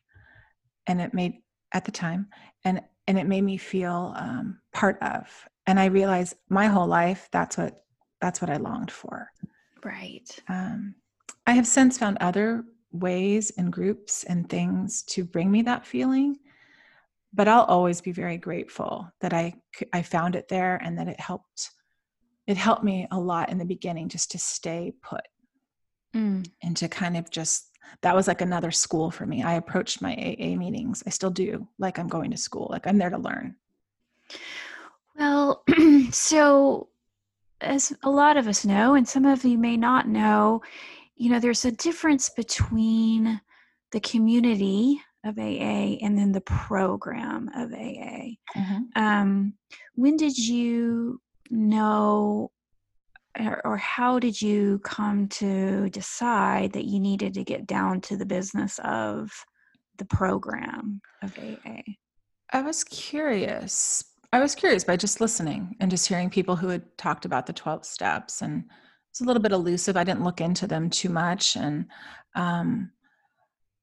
And 0.86 1.00
it 1.00 1.14
made, 1.14 1.36
at 1.72 1.86
the 1.86 1.92
time, 1.92 2.26
and, 2.62 2.82
and 3.06 3.18
it 3.18 3.26
made 3.26 3.42
me 3.42 3.56
feel 3.56 4.14
um, 4.16 4.58
part 4.72 4.98
of. 5.02 5.26
And 5.66 5.78
I 5.78 5.86
realized 5.86 6.34
my 6.48 6.66
whole 6.66 6.86
life, 6.86 7.28
that's 7.32 7.56
what, 7.56 7.84
that's 8.20 8.40
what 8.40 8.50
I 8.50 8.56
longed 8.56 8.90
for. 8.90 9.28
right 9.84 10.38
Um, 10.48 10.94
I 11.46 11.52
have 11.52 11.66
since 11.66 11.98
found 11.98 12.18
other 12.20 12.64
ways 12.92 13.50
and 13.58 13.72
groups 13.72 14.24
and 14.24 14.48
things 14.48 15.02
to 15.02 15.24
bring 15.24 15.50
me 15.50 15.62
that 15.62 15.86
feeling, 15.86 16.36
but 17.32 17.48
I'll 17.48 17.64
always 17.64 18.00
be 18.00 18.12
very 18.12 18.38
grateful 18.38 19.10
that 19.20 19.32
i 19.32 19.54
i 19.92 20.02
found 20.02 20.36
it 20.36 20.48
there 20.48 20.76
and 20.76 20.98
that 20.98 21.08
it 21.08 21.20
helped. 21.20 21.70
It 22.46 22.56
helped 22.56 22.84
me 22.84 23.08
a 23.10 23.18
lot 23.18 23.50
in 23.50 23.58
the 23.58 23.64
beginning 23.64 24.08
just 24.08 24.30
to 24.32 24.38
stay 24.38 24.92
put 25.02 25.26
Mm, 26.14 26.48
and 26.62 26.76
to 26.76 26.88
kind 26.88 27.16
of 27.16 27.28
just 27.28 27.70
that 28.02 28.14
was 28.14 28.28
like 28.28 28.40
another 28.40 28.70
school 28.70 29.10
for 29.10 29.26
me. 29.26 29.42
I 29.42 29.54
approached 29.54 30.02
my 30.02 30.14
AA 30.14 30.56
meetings. 30.56 31.02
I 31.06 31.10
still 31.10 31.30
do 31.30 31.68
like 31.78 31.98
I'm 31.98 32.08
going 32.08 32.30
to 32.30 32.36
school. 32.36 32.68
Like 32.70 32.86
I'm 32.86 32.98
there 32.98 33.10
to 33.10 33.18
learn. 33.18 33.56
well 35.16 35.64
so 36.10 36.88
as 37.60 37.92
a 38.02 38.10
lot 38.10 38.36
of 38.36 38.48
us 38.48 38.64
know 38.64 38.94
and 38.94 39.08
some 39.08 39.24
of 39.24 39.44
you 39.44 39.56
may 39.56 39.76
not 39.76 40.08
know 40.08 40.60
you 41.16 41.30
know, 41.30 41.38
there's 41.38 41.64
a 41.64 41.72
difference 41.72 42.28
between 42.30 43.40
the 43.92 44.00
community 44.00 45.00
of 45.24 45.38
AA 45.38 45.96
and 46.02 46.18
then 46.18 46.32
the 46.32 46.40
program 46.40 47.48
of 47.56 47.72
AA. 47.72 48.36
Mm-hmm. 48.56 48.82
Um, 48.96 49.54
when 49.94 50.16
did 50.16 50.36
you 50.36 51.20
know, 51.50 52.50
or, 53.64 53.76
how 53.76 54.18
did 54.18 54.40
you 54.40 54.78
come 54.80 55.28
to 55.28 55.88
decide 55.90 56.72
that 56.72 56.84
you 56.84 57.00
needed 57.00 57.34
to 57.34 57.44
get 57.44 57.66
down 57.66 58.00
to 58.02 58.16
the 58.16 58.26
business 58.26 58.78
of 58.84 59.30
the 59.98 60.04
program 60.04 61.00
of 61.22 61.36
AA? 61.38 61.80
I 62.52 62.62
was 62.62 62.84
curious. 62.84 64.04
I 64.32 64.40
was 64.40 64.54
curious 64.54 64.84
by 64.84 64.96
just 64.96 65.20
listening 65.20 65.76
and 65.80 65.90
just 65.90 66.08
hearing 66.08 66.30
people 66.30 66.56
who 66.56 66.68
had 66.68 66.96
talked 66.96 67.24
about 67.24 67.46
the 67.46 67.52
12 67.52 67.84
steps 67.84 68.42
and 68.42 68.64
it's 69.10 69.20
a 69.20 69.24
little 69.24 69.42
bit 69.42 69.52
elusive. 69.52 69.96
I 69.96 70.02
didn't 70.02 70.24
look 70.24 70.40
into 70.40 70.66
them 70.66 70.90
too 70.90 71.08
much. 71.08 71.54
And, 71.54 71.86
um, 72.34 72.90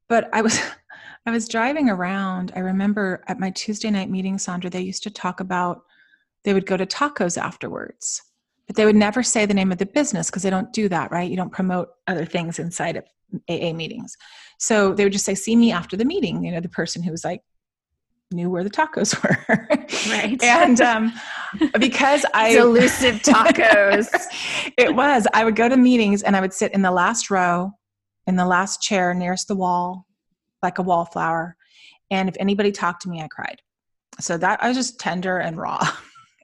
but 0.09 0.29
I 0.33 0.41
was, 0.41 0.59
I 1.25 1.31
was 1.31 1.47
driving 1.47 1.89
around. 1.89 2.51
I 2.53 2.59
remember 2.59 3.23
at 3.27 3.39
my 3.39 3.49
Tuesday 3.51 3.89
night 3.89 4.09
meeting, 4.09 4.35
Sondra, 4.35 4.69
they 4.69 4.81
used 4.81 5.03
to 5.03 5.09
talk 5.09 5.39
about 5.39 5.83
they 6.43 6.53
would 6.53 6.65
go 6.65 6.75
to 6.75 6.85
tacos 6.85 7.41
afterwards, 7.41 8.21
but 8.71 8.77
they 8.77 8.85
would 8.85 8.95
never 8.95 9.21
say 9.21 9.45
the 9.45 9.53
name 9.53 9.73
of 9.73 9.79
the 9.79 9.85
business 9.85 10.29
because 10.29 10.43
they 10.43 10.49
don't 10.49 10.71
do 10.71 10.87
that, 10.87 11.11
right? 11.11 11.29
You 11.29 11.35
don't 11.35 11.51
promote 11.51 11.89
other 12.07 12.23
things 12.23 12.57
inside 12.57 12.95
of 12.95 13.03
AA 13.49 13.73
meetings. 13.73 14.15
So 14.59 14.93
they 14.93 15.03
would 15.03 15.11
just 15.11 15.25
say, 15.25 15.35
see 15.35 15.57
me 15.57 15.73
after 15.73 15.97
the 15.97 16.05
meeting, 16.05 16.45
you 16.45 16.53
know, 16.53 16.61
the 16.61 16.69
person 16.69 17.03
who 17.03 17.11
was 17.11 17.25
like, 17.25 17.41
knew 18.31 18.49
where 18.49 18.63
the 18.63 18.69
tacos 18.69 19.21
were. 19.23 19.67
Right. 20.09 20.41
and 20.41 20.79
um, 20.79 21.11
because 21.81 22.25
I 22.33 22.51
elusive 22.51 23.15
tacos. 23.23 24.07
it 24.77 24.95
was. 24.95 25.27
I 25.33 25.43
would 25.43 25.57
go 25.57 25.67
to 25.67 25.75
meetings 25.75 26.23
and 26.23 26.37
I 26.37 26.39
would 26.39 26.53
sit 26.53 26.73
in 26.73 26.81
the 26.81 26.91
last 26.91 27.29
row, 27.29 27.73
in 28.25 28.37
the 28.37 28.45
last 28.45 28.81
chair 28.81 29.13
nearest 29.13 29.49
the 29.49 29.55
wall, 29.55 30.07
like 30.63 30.77
a 30.77 30.81
wallflower. 30.81 31.57
And 32.09 32.29
if 32.29 32.37
anybody 32.39 32.71
talked 32.71 33.01
to 33.01 33.09
me, 33.09 33.21
I 33.21 33.27
cried. 33.27 33.61
So 34.21 34.37
that 34.37 34.63
I 34.63 34.69
was 34.69 34.77
just 34.77 34.97
tender 34.97 35.39
and 35.39 35.57
raw 35.57 35.85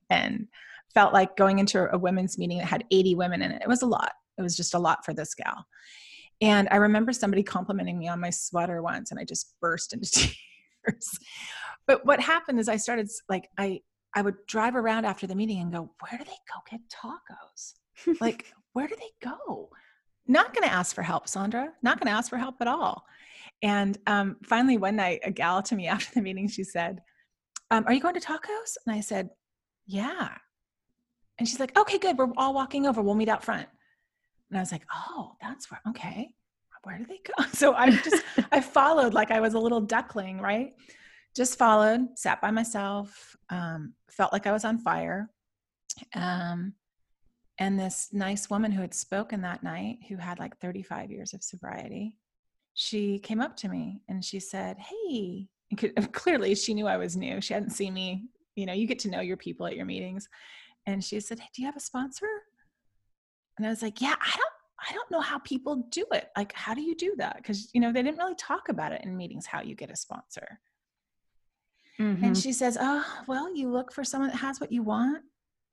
and 0.09 0.49
felt 0.97 1.13
like 1.13 1.37
going 1.37 1.59
into 1.59 1.87
a 1.93 1.97
women's 1.97 2.39
meeting 2.39 2.57
that 2.57 2.65
had 2.65 2.83
80 2.89 3.13
women 3.13 3.43
in 3.43 3.51
it. 3.51 3.61
It 3.61 3.67
was 3.67 3.83
a 3.83 3.85
lot. 3.85 4.13
It 4.39 4.41
was 4.41 4.57
just 4.57 4.73
a 4.73 4.79
lot 4.79 5.05
for 5.05 5.13
this 5.13 5.35
gal. 5.35 5.63
And 6.41 6.67
I 6.71 6.77
remember 6.77 7.13
somebody 7.13 7.43
complimenting 7.43 7.99
me 7.99 8.07
on 8.07 8.19
my 8.19 8.31
sweater 8.31 8.81
once 8.81 9.11
and 9.11 9.19
I 9.19 9.23
just 9.23 9.53
burst 9.61 9.93
into 9.93 10.09
tears. 10.11 11.19
But 11.85 12.03
what 12.03 12.19
happened 12.19 12.59
is 12.59 12.67
I 12.67 12.77
started 12.77 13.11
like 13.29 13.47
I 13.59 13.81
I 14.15 14.23
would 14.23 14.37
drive 14.47 14.75
around 14.75 15.05
after 15.05 15.27
the 15.27 15.35
meeting 15.35 15.59
and 15.59 15.71
go, 15.71 15.91
where 15.99 16.17
do 16.17 16.25
they 16.25 16.31
go 16.31 16.61
get 16.67 16.81
tacos? 16.89 18.17
like, 18.19 18.51
where 18.73 18.87
do 18.87 18.95
they 18.95 19.29
go? 19.29 19.69
Not 20.25 20.55
going 20.55 20.67
to 20.67 20.73
ask 20.73 20.95
for 20.95 21.03
help, 21.03 21.27
Sondra. 21.27 21.67
Not 21.83 21.99
going 21.99 22.11
to 22.11 22.17
ask 22.17 22.31
for 22.31 22.37
help 22.37 22.55
at 22.59 22.67
all. 22.67 23.03
And 23.61 23.99
um, 24.07 24.37
finally, 24.43 24.77
one 24.77 24.95
night, 24.95 25.19
a 25.23 25.29
gal 25.29 25.61
to 25.61 25.75
me 25.75 25.85
after 25.95 26.11
the 26.15 26.23
meeting, 26.23 26.47
she 26.47 26.63
said, 26.63 27.01
um, 27.69 27.83
Are 27.85 27.93
you 27.93 28.01
going 28.01 28.15
to 28.15 28.19
tacos? 28.19 28.77
And 28.87 28.95
I 28.95 29.01
said, 29.01 29.29
Yeah. 29.85 30.29
And 31.39 31.47
she's 31.47 31.59
like, 31.59 31.77
Okay, 31.77 31.97
good. 31.97 32.17
We're 32.17 32.31
all 32.37 32.53
walking 32.53 32.85
over. 32.85 33.01
We'll 33.01 33.15
meet 33.15 33.29
out 33.29 33.43
front. 33.43 33.67
And 34.49 34.57
I 34.57 34.61
was 34.61 34.71
like, 34.71 34.85
Oh, 34.93 35.33
that's 35.41 35.69
where, 35.69 35.81
okay. 35.89 36.29
Where 36.83 36.97
do 36.97 37.05
they 37.05 37.19
go? 37.25 37.43
So 37.53 37.73
I 37.73 37.91
just, 37.91 38.23
I 38.51 38.61
followed 38.61 39.13
like 39.13 39.31
I 39.31 39.39
was 39.39 39.53
a 39.53 39.59
little 39.59 39.81
duckling, 39.81 40.39
right? 40.39 40.73
Just 41.35 41.57
followed, 41.57 42.07
sat 42.15 42.41
by 42.41 42.51
myself, 42.51 43.35
um, 43.49 43.93
felt 44.09 44.33
like 44.33 44.47
I 44.47 44.51
was 44.51 44.65
on 44.65 44.79
fire. 44.79 45.29
Um, 46.15 46.73
and 47.59 47.79
this 47.79 48.09
nice 48.11 48.49
woman 48.49 48.71
who 48.71 48.81
had 48.81 48.93
spoken 48.93 49.41
that 49.41 49.63
night, 49.63 49.99
who 50.07 50.17
had 50.17 50.39
like 50.39 50.57
35 50.59 51.11
years 51.11 51.33
of 51.33 51.43
sobriety, 51.43 52.15
she 52.73 53.17
came 53.19 53.41
up 53.41 53.57
to 53.57 53.69
me 53.69 54.01
and 54.07 54.23
she 54.23 54.39
said, 54.39 54.77
Hey, 54.77 55.47
could, 55.75 55.95
clearly 56.13 56.55
she 56.55 56.73
knew 56.73 56.87
I 56.87 56.97
was 56.97 57.17
new. 57.17 57.41
She 57.41 57.53
hadn't 57.53 57.71
seen 57.71 57.93
me. 57.93 58.25
You 58.55 58.65
know, 58.65 58.73
you 58.73 58.87
get 58.87 58.99
to 58.99 59.09
know 59.09 59.21
your 59.21 59.37
people 59.37 59.65
at 59.67 59.75
your 59.75 59.85
meetings. 59.85 60.29
And 60.87 61.03
she 61.03 61.19
said, 61.19 61.39
hey, 61.39 61.49
Do 61.53 61.61
you 61.61 61.67
have 61.67 61.75
a 61.77 61.81
sponsor? 61.81 62.25
And 63.57 63.67
I 63.67 63.69
was 63.69 63.83
like, 63.83 64.01
Yeah, 64.01 64.15
I 64.19 64.31
don't. 64.35 64.51
I 64.89 64.93
don't 64.93 65.09
know 65.09 65.21
how 65.21 65.39
people 65.39 65.87
do 65.91 66.05
it. 66.11 66.29
Like, 66.37 66.53
how 66.53 66.75
do 66.75 66.81
you 66.81 66.95
do 66.95 67.15
that? 67.17 67.37
Because, 67.37 67.71
you 67.73 67.81
know, 67.81 67.91
they 67.91 68.03
didn't 68.03 68.19
really 68.19 68.35
talk 68.35 68.69
about 68.69 68.91
it 68.91 69.01
in 69.03 69.17
meetings 69.17 69.47
how 69.47 69.61
you 69.61 69.73
get 69.73 69.89
a 69.89 69.95
sponsor. 69.95 70.59
Mhm. 71.99 72.21
And 72.23 72.37
she 72.37 72.53
says, 72.53 72.77
Oh, 72.79 73.03
well, 73.27 73.53
you 73.55 73.69
look 73.69 73.91
for 73.91 74.03
someone 74.03 74.29
that 74.29 74.37
has 74.37 74.61
what 74.61 74.71
you 74.71 74.83
want. 74.83 75.23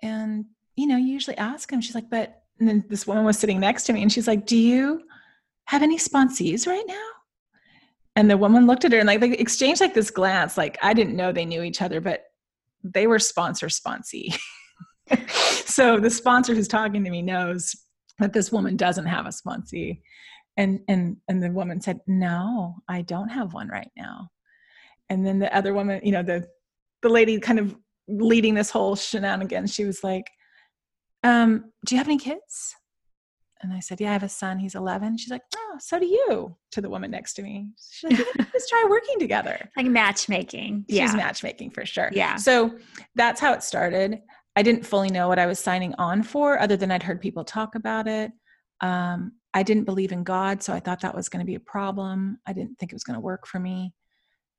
And, 0.03 0.47
you 0.77 0.87
know, 0.87 0.97
you 0.97 1.07
usually 1.07 1.37
ask 1.37 1.71
them. 1.71 1.81
She's 1.81 1.95
like, 1.95 2.11
But, 2.11 2.43
and 2.59 2.69
then 2.69 2.85
this 2.89 3.07
woman 3.07 3.25
was 3.25 3.39
sitting 3.39 3.61
next 3.61 3.85
to 3.85 3.93
me 3.93 4.03
and 4.03 4.11
she's 4.13 4.27
like, 4.27 4.47
Do 4.47 4.57
you 4.57 5.03
have 5.67 5.83
any 5.83 5.99
sponsees 5.99 6.67
right 6.67 6.85
now? 6.87 7.09
And 8.17 8.31
the 8.31 8.39
woman 8.39 8.67
looked 8.67 8.85
at 8.85 8.93
her 8.93 8.99
and 8.99 9.07
like 9.07 9.21
they 9.21 9.33
exchanged 9.33 9.81
like 9.81 9.93
this 9.95 10.11
glance. 10.11 10.57
Like 10.57 10.79
I 10.83 10.95
didn't 10.95 11.17
know 11.17 11.31
they 11.31 11.45
knew 11.45 11.63
each 11.63 11.83
other, 11.83 12.01
but 12.01 12.25
they 12.83 13.07
were 13.07 13.19
sponsor 13.19 13.67
sponsee. 13.67 14.35
so 15.29 15.99
the 15.99 16.11
sponsor 16.11 16.55
who's 16.55 16.69
talking 16.69 17.05
to 17.05 17.11
me 17.11 17.23
knows 17.23 17.75
that 18.19 18.33
this 18.33 18.51
woman 18.53 18.77
doesn't 18.77 19.07
have 19.07 19.27
a 19.27 19.31
sponsee. 19.31 20.01
And 20.57 20.81
and 20.89 21.17
and 21.29 21.43
the 21.43 21.51
woman 21.51 21.81
said, 21.81 22.01
No, 22.07 22.77
I 22.89 23.03
don't 23.03 23.29
have 23.29 23.55
one 23.55 23.69
right 23.69 23.91
now 23.97 24.29
and 25.11 25.27
then 25.27 25.39
the 25.39 25.55
other 25.57 25.75
woman 25.75 26.01
you 26.03 26.13
know 26.13 26.23
the 26.23 26.47
the 27.03 27.09
lady 27.09 27.39
kind 27.39 27.59
of 27.59 27.77
leading 28.09 28.55
this 28.55 28.71
whole 28.71 28.97
shenanigans 28.97 29.73
she 29.73 29.85
was 29.85 30.03
like 30.05 30.27
um 31.23 31.65
do 31.87 31.95
you 31.95 31.99
have 31.99 32.09
any 32.09 32.19
kids 32.19 32.75
and 33.63 33.73
i 33.73 33.81
said 33.81 34.01
yeah 34.01 34.11
i 34.11 34.13
have 34.13 34.23
a 34.23 34.29
son 34.29 34.59
he's 34.59 34.75
11 34.75 35.17
she's 35.17 35.31
like 35.31 35.43
oh 35.57 35.77
so 35.81 35.99
do 35.99 36.07
you 36.07 36.55
to 36.71 36.81
the 36.81 36.91
woman 36.91 37.11
next 37.11 37.35
to 37.35 37.43
me 37.43 37.69
she's 37.91 38.11
like 38.19 38.27
let's 38.53 38.69
try 38.69 38.87
working 38.89 39.19
together 39.19 39.59
like 39.77 39.87
matchmaking. 39.87 40.85
she's 40.89 40.99
Yeah. 40.99 41.15
matchmaking 41.17 41.71
for 41.71 41.87
sure 41.87 42.11
Yeah. 42.13 42.37
so 42.37 42.77
that's 43.15 43.41
how 43.41 43.53
it 43.53 43.63
started 43.63 44.21
i 44.57 44.63
didn't 44.63 44.87
fully 44.87 45.09
know 45.11 45.29
what 45.29 45.39
i 45.39 45.47
was 45.47 45.59
signing 45.59 45.95
on 45.99 46.23
for 46.23 46.59
other 46.61 46.77
than 46.77 46.91
i'd 46.91 47.03
heard 47.03 47.21
people 47.21 47.45
talk 47.45 47.75
about 47.75 48.07
it. 48.07 48.33
Um, 48.81 49.33
i 49.53 49.63
didn't 49.63 49.85
believe 49.85 50.13
in 50.13 50.25
god 50.25 50.63
so 50.63 50.73
i 50.73 50.81
thought 50.81 51.01
that 51.01 51.15
was 51.15 51.29
going 51.29 51.41
to 51.41 51.47
be 51.47 51.57
a 51.57 51.61
problem. 51.61 52.39
I 52.47 52.53
didn't 52.53 52.79
think 52.79 52.93
it 52.93 52.97
was 52.97 53.05
going 53.05 53.15
to 53.15 53.21
work 53.21 53.47
for 53.47 53.59
me. 53.59 53.95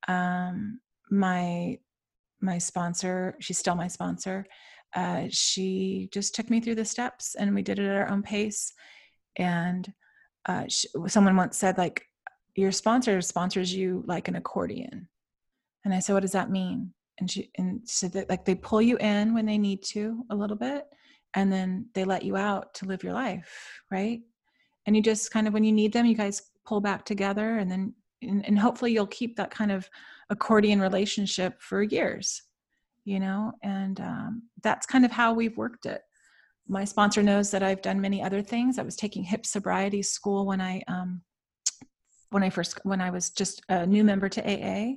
Um, 0.08 0.80
my 1.10 1.78
my 2.40 2.58
sponsor 2.58 3.36
she's 3.40 3.58
still 3.58 3.74
my 3.74 3.88
sponsor 3.88 4.46
uh, 4.96 5.24
she 5.28 6.08
just 6.10 6.34
took 6.34 6.48
me 6.48 6.60
through 6.60 6.74
the 6.74 6.84
steps 6.84 7.34
and 7.34 7.54
we 7.54 7.62
did 7.62 7.78
it 7.78 7.86
at 7.86 7.96
our 7.96 8.08
own 8.08 8.22
pace. 8.22 8.72
And 9.36 9.92
uh, 10.48 10.64
sh 10.68 10.86
someone 11.06 11.36
once 11.36 11.58
said 11.58 11.76
like 11.76 12.06
your 12.54 12.72
sponsor 12.72 13.20
sponsors 13.20 13.74
you 13.74 14.04
like 14.06 14.28
an 14.28 14.36
accordion. 14.36 15.08
And 15.84 15.92
i 15.94 15.98
said 15.98 16.14
what 16.14 16.22
does 16.22 16.32
that 16.32 16.50
mean 16.50 16.92
and 17.18 17.30
she 17.30 17.50
and 17.56 17.80
said 17.84 18.12
that 18.12 18.28
like 18.28 18.44
they 18.44 18.54
pull 18.54 18.82
you 18.82 18.96
in 18.98 19.34
when 19.34 19.46
they 19.46 19.58
need 19.58 19.82
to 19.82 20.24
a 20.30 20.36
little 20.36 20.56
bit 20.56 20.84
and 21.34 21.52
then 21.52 21.86
they 21.94 22.04
let 22.04 22.24
you 22.24 22.36
out 22.36 22.72
to 22.74 22.86
live 22.86 23.02
your 23.02 23.14
life 23.14 23.80
right? 23.90 24.20
And 24.86 24.94
you 24.94 25.02
just 25.02 25.30
kind 25.30 25.48
of 25.48 25.52
when 25.52 25.64
you 25.64 25.72
need 25.72 25.92
them 25.92 26.06
you 26.06 26.14
guys 26.14 26.42
pull 26.64 26.80
back 26.80 27.04
together 27.04 27.58
and 27.58 27.70
then 27.70 27.94
and, 28.22 28.46
and 28.46 28.58
hopefully 28.58 28.92
you'll 28.92 29.06
keep 29.06 29.36
that 29.36 29.50
kind 29.50 29.70
of 29.70 29.88
accordion 30.30 30.80
relationship 30.80 31.60
for 31.60 31.82
years 31.82 32.42
you 33.06 33.20
know? 33.20 33.52
And 33.62 33.98
um, 34.00 34.42
that's 34.62 34.84
kind 34.84 35.06
of 35.06 35.12
how 35.12 35.32
we've 35.32 35.56
worked 35.56 35.86
it. 35.86 36.02
My 36.68 36.84
sponsor 36.84 37.22
knows 37.22 37.52
that 37.52 37.62
i've 37.62 37.80
done 37.80 38.00
many 38.00 38.22
other 38.22 38.42
things. 38.42 38.78
I 38.78 38.82
was 38.82 38.96
taking 38.96 39.22
hip 39.22 39.46
sobriety 39.46 40.02
school 40.02 40.44
when 40.44 40.60
i 40.60 40.82
um, 40.88 41.22
when 42.30 42.42
i 42.42 42.50
first 42.50 42.80
when 42.82 43.00
i 43.00 43.08
was 43.08 43.30
just 43.30 43.62
a 43.68 43.86
new 43.86 44.02
member 44.02 44.28
to 44.28 44.42
aa 44.42 44.94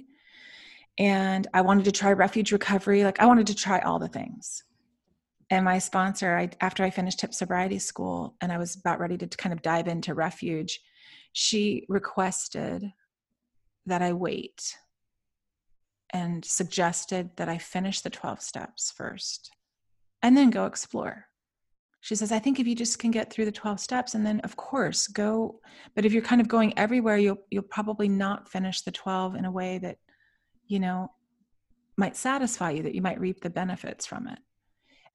and 1.00 1.48
i 1.54 1.62
wanted 1.62 1.86
to 1.86 1.92
try 1.92 2.12
refuge 2.12 2.52
recovery. 2.52 3.04
Like 3.04 3.20
i 3.20 3.26
wanted 3.26 3.48
to 3.48 3.56
try 3.56 3.80
all 3.80 3.98
the 4.00 4.08
things. 4.08 4.64
And 5.50 5.66
my 5.66 5.80
sponsor 5.80 6.38
I, 6.38 6.50
after 6.62 6.84
i 6.84 6.92
finished 6.92 7.22
hip 7.22 7.34
sobriety 7.34 7.80
school 7.80 8.36
and 8.42 8.52
i 8.52 8.58
was 8.58 8.76
about 8.76 9.00
ready 9.00 9.18
to 9.18 9.28
kind 9.28 9.54
of 9.54 9.62
dive 9.62 9.88
into 9.88 10.14
refuge 10.14 10.82
she 11.34 11.86
requested 11.90 12.92
that 13.86 14.02
I 14.02 14.14
wait 14.14 14.78
and 16.12 16.44
suggested 16.44 17.32
that 17.38 17.50
I 17.50 17.58
finish 17.58 18.02
the 18.02 18.10
12 18.10 18.42
steps 18.42 18.92
first 18.92 19.52
and 20.22 20.36
then 20.36 20.50
go 20.50 20.66
explore. 20.66 21.26
She 22.02 22.16
says, 22.16 22.32
I 22.32 22.40
think 22.40 22.60
if 22.60 22.68
you 22.68 22.76
just 22.76 22.98
can 22.98 23.12
get 23.12 23.32
through 23.32 23.46
the 23.46 23.52
12 23.52 23.80
steps 23.80 24.16
and 24.16 24.26
then 24.26 24.40
of 24.42 24.56
course 24.56 25.08
go, 25.08 25.60
but 25.96 26.06
if 26.06 26.14
you're 26.14 26.22
kind 26.22 26.40
of 26.40 26.48
going 26.48 26.78
everywhere, 26.78 27.18
you'll 27.18 27.40
you'll 27.52 27.64
probably 27.64 28.08
not 28.08 28.50
finish 28.50 28.82
the 28.82 28.92
12 28.92 29.36
in 29.36 29.46
a 29.46 29.52
way 29.52 29.78
that, 29.80 29.98
you 30.70 30.80
know, 30.80 31.12
might 31.98 32.16
satisfy 32.16 32.72
you, 32.72 32.84
that 32.84 32.96
you 32.96 33.02
might 33.02 33.20
reap 33.20 33.42
the 33.42 33.50
benefits 33.50 34.06
from 34.06 34.28
it. 34.28 34.40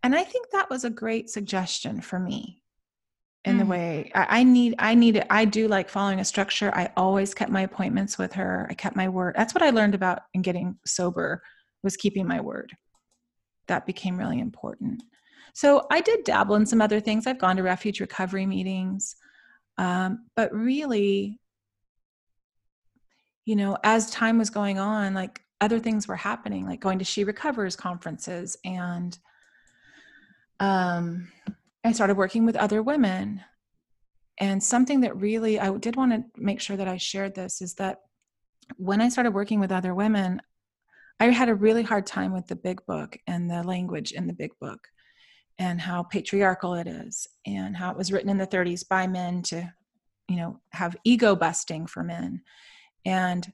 And 0.03 0.15
I 0.15 0.23
think 0.23 0.51
that 0.51 0.69
was 0.69 0.85
a 0.85 0.91
great 0.91 1.31
suggestion 1.31 2.03
for 2.03 2.19
me 2.19 2.61
in 3.47 3.57
the 3.57 3.65
Mm. 3.65 3.69
way 3.69 4.13
I, 4.15 4.41
I 4.41 4.43
need 4.43 4.75
i 4.79 4.95
need 4.95 5.17
it 5.17 5.27
i 5.29 5.45
do 5.45 5.69
like 5.69 5.89
following 5.89 6.21
a 6.21 6.25
structure. 6.25 6.75
I 6.75 6.91
always 6.97 7.35
kept 7.35 7.51
my 7.51 7.63
appointments 7.63 8.19
with 8.19 8.33
her. 8.35 8.67
I 8.71 8.75
kept 8.75 8.97
my 8.97 9.09
word. 9.09 9.35
That's 9.37 9.55
what 9.55 9.63
i 9.63 9.71
learned 9.71 9.95
about 9.95 10.23
in 10.35 10.43
getting 10.43 10.79
sober 10.87 11.43
was 11.83 11.97
keeping 11.97 12.27
my 12.27 12.41
word. 12.41 12.73
That 13.69 13.87
became 13.87 14.17
really 14.19 14.41
important. 14.41 15.03
So 15.55 15.87
i 15.91 16.01
did 16.01 16.25
dabble 16.25 16.57
in 16.57 16.67
some 16.67 16.81
other 16.83 17.01
things. 17.01 17.27
I've 17.27 17.39
gone 17.39 17.57
to 17.57 17.63
refuge 17.63 18.01
recovery 18.01 18.47
meetings. 18.47 19.17
Um, 19.77 20.27
but 20.37 20.53
really, 20.55 21.41
you 23.45 23.57
know, 23.57 23.77
as 23.85 24.11
time 24.11 24.39
was 24.39 24.51
going 24.51 24.79
on, 24.79 25.15
like 25.15 25.44
other 25.61 25.79
things 25.79 26.07
were 26.07 26.17
happening, 26.17 26.67
like 26.67 26.81
going 26.81 26.99
to 26.99 27.05
She 27.05 27.25
Recovers 27.25 27.77
conferences. 27.77 28.57
And 28.65 29.17
um, 30.61 31.29
I 31.85 31.93
started 31.93 32.17
working 32.17 32.45
with 32.45 32.57
other 32.57 32.83
women. 32.83 33.41
And 34.39 34.63
something 34.63 35.01
that 35.03 35.17
really, 35.17 35.61
I 35.61 35.77
did 35.77 35.97
want 35.97 36.13
to 36.13 36.25
make 36.37 36.61
sure 36.61 36.77
that 36.77 36.89
I 36.89 36.97
shared 36.97 37.35
this 37.35 37.63
is 37.63 37.75
that 37.75 38.01
when 38.77 39.01
I 39.01 39.09
started 39.09 39.33
working 39.33 39.61
with 39.61 39.71
other 39.71 39.95
women, 39.95 40.41
I 41.21 41.27
had 41.27 41.49
a 41.49 41.55
really 41.55 41.83
hard 41.83 42.07
time 42.07 42.33
with 42.33 42.49
the 42.49 42.57
big 42.57 42.85
book 42.87 43.17
and 43.27 43.49
the 43.49 43.63
language 43.63 44.13
in 44.13 44.27
the 44.27 44.33
big 44.33 44.51
book 44.61 44.89
and 45.59 45.81
how 45.81 46.03
patriarchal 46.03 46.75
it 46.75 46.87
is 46.89 47.29
and 47.47 47.77
how 47.77 47.91
it 47.91 47.97
was 47.97 48.11
written 48.11 48.31
in 48.31 48.39
the 48.39 48.47
30s 48.47 48.87
by 48.89 49.07
men 49.07 49.43
to 49.43 49.73
you 50.29 50.37
know 50.37 50.61
have 50.73 50.97
ego 51.05 51.37
busting 51.37 51.87
for 51.87 52.03
men 52.03 52.43
and 53.05 53.53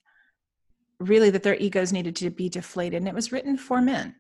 really 1.01 1.31
that 1.31 1.43
their 1.43 1.57
egos 1.57 1.93
needed 1.93 2.15
to 2.17 2.31
be 2.31 2.49
deflated. 2.49 2.99
And 2.99 3.09
it 3.09 3.15
was 3.15 3.33
written 3.33 3.57
for 3.57 3.81
men. 3.81 4.15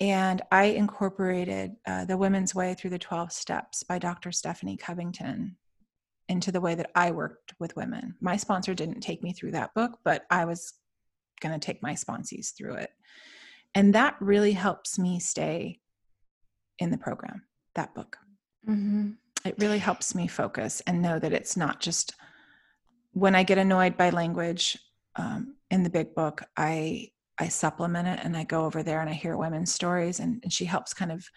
And 0.00 0.42
i 0.52 0.64
incorporated 0.64 1.72
uh, 1.86 2.04
the 2.04 2.16
women's 2.16 2.54
way 2.54 2.74
through 2.74 2.90
the 2.90 2.98
12 2.98 3.32
steps 3.32 3.82
by 3.82 3.98
dr 3.98 4.30
stephanie 4.30 4.76
covington 4.76 5.56
into 6.28 6.52
the 6.52 6.60
way 6.60 6.74
that 6.76 6.90
i 6.94 7.10
worked 7.10 7.54
with 7.58 7.74
women. 7.74 8.14
My 8.20 8.36
sponsor 8.36 8.74
didn't 8.74 9.00
take 9.00 9.22
me 9.22 9.32
through 9.32 9.52
that 9.52 9.74
book 9.74 9.98
but 10.04 10.24
i 10.30 10.44
was 10.44 10.74
going 11.40 11.58
to 11.58 11.64
take 11.64 11.82
my 11.82 11.94
sponsees 11.94 12.54
through 12.54 12.74
it. 12.74 12.90
And 13.74 13.94
that 13.94 14.16
really 14.20 14.52
helps 14.52 14.98
me 14.98 15.20
stay 15.20 15.80
in 16.78 16.90
the 16.90 16.98
program 16.98 17.42
that 17.74 17.94
book. 17.94 18.16
Mm-hmm. 18.68 19.10
it 19.44 19.54
really 19.58 19.78
helps 19.78 20.14
me 20.14 20.26
focus 20.26 20.82
and 20.86 21.00
know 21.00 21.18
that 21.18 21.32
it's 21.32 21.56
not 21.56 21.80
just 21.80 22.14
when 23.12 23.34
i 23.34 23.42
get 23.44 23.56
annoyed 23.56 23.96
by 23.96 24.10
language 24.10 24.76
um, 25.18 25.56
in 25.70 25.82
the 25.82 25.90
big 25.90 26.14
book 26.14 26.42
i 26.56 27.08
i 27.38 27.48
supplement 27.48 28.08
it 28.08 28.20
and 28.22 28.36
i 28.36 28.44
go 28.44 28.64
over 28.64 28.82
there 28.82 29.00
and 29.00 29.10
i 29.10 29.12
hear 29.12 29.36
women's 29.36 29.72
stories 29.72 30.20
and, 30.20 30.40
and 30.42 30.52
she 30.52 30.64
helps 30.64 30.94
kind 30.94 31.12
of 31.12 31.28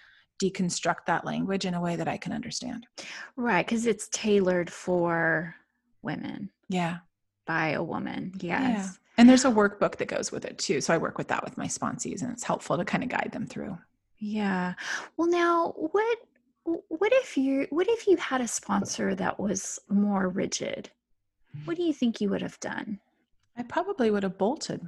deconstruct 0.41 1.05
that 1.05 1.25
language 1.25 1.65
in 1.65 1.73
a 1.73 1.81
way 1.81 1.95
that 1.95 2.07
i 2.07 2.17
can 2.17 2.31
understand 2.31 2.87
right 3.35 3.65
because 3.65 3.85
it's 3.85 4.07
tailored 4.09 4.69
for 4.69 5.53
women 6.01 6.49
yeah 6.69 6.97
by 7.45 7.69
a 7.69 7.83
woman 7.83 8.31
yes 8.39 8.61
yeah. 8.61 8.89
and 9.17 9.29
there's 9.29 9.45
a 9.45 9.51
workbook 9.51 9.97
that 9.97 10.07
goes 10.07 10.31
with 10.31 10.45
it 10.45 10.57
too 10.57 10.81
so 10.81 10.93
i 10.93 10.97
work 10.97 11.17
with 11.17 11.27
that 11.27 11.43
with 11.43 11.57
my 11.57 11.67
sponsees 11.67 12.21
and 12.21 12.31
it's 12.31 12.43
helpful 12.43 12.77
to 12.77 12.85
kind 12.85 13.03
of 13.03 13.09
guide 13.09 13.29
them 13.31 13.45
through 13.45 13.77
yeah. 14.21 14.75
Well, 15.17 15.27
now 15.27 15.73
what 15.75 16.17
what 16.63 17.11
if 17.11 17.35
you 17.35 17.65
what 17.71 17.89
if 17.89 18.07
you 18.07 18.15
had 18.17 18.39
a 18.39 18.47
sponsor 18.47 19.15
that 19.15 19.39
was 19.39 19.79
more 19.89 20.29
rigid? 20.29 20.91
What 21.65 21.75
do 21.75 21.83
you 21.83 21.91
think 21.91 22.21
you 22.21 22.29
would 22.29 22.43
have 22.43 22.59
done? 22.59 22.99
I 23.61 23.63
probably 23.65 24.09
would 24.09 24.23
have 24.23 24.39
bolted. 24.39 24.81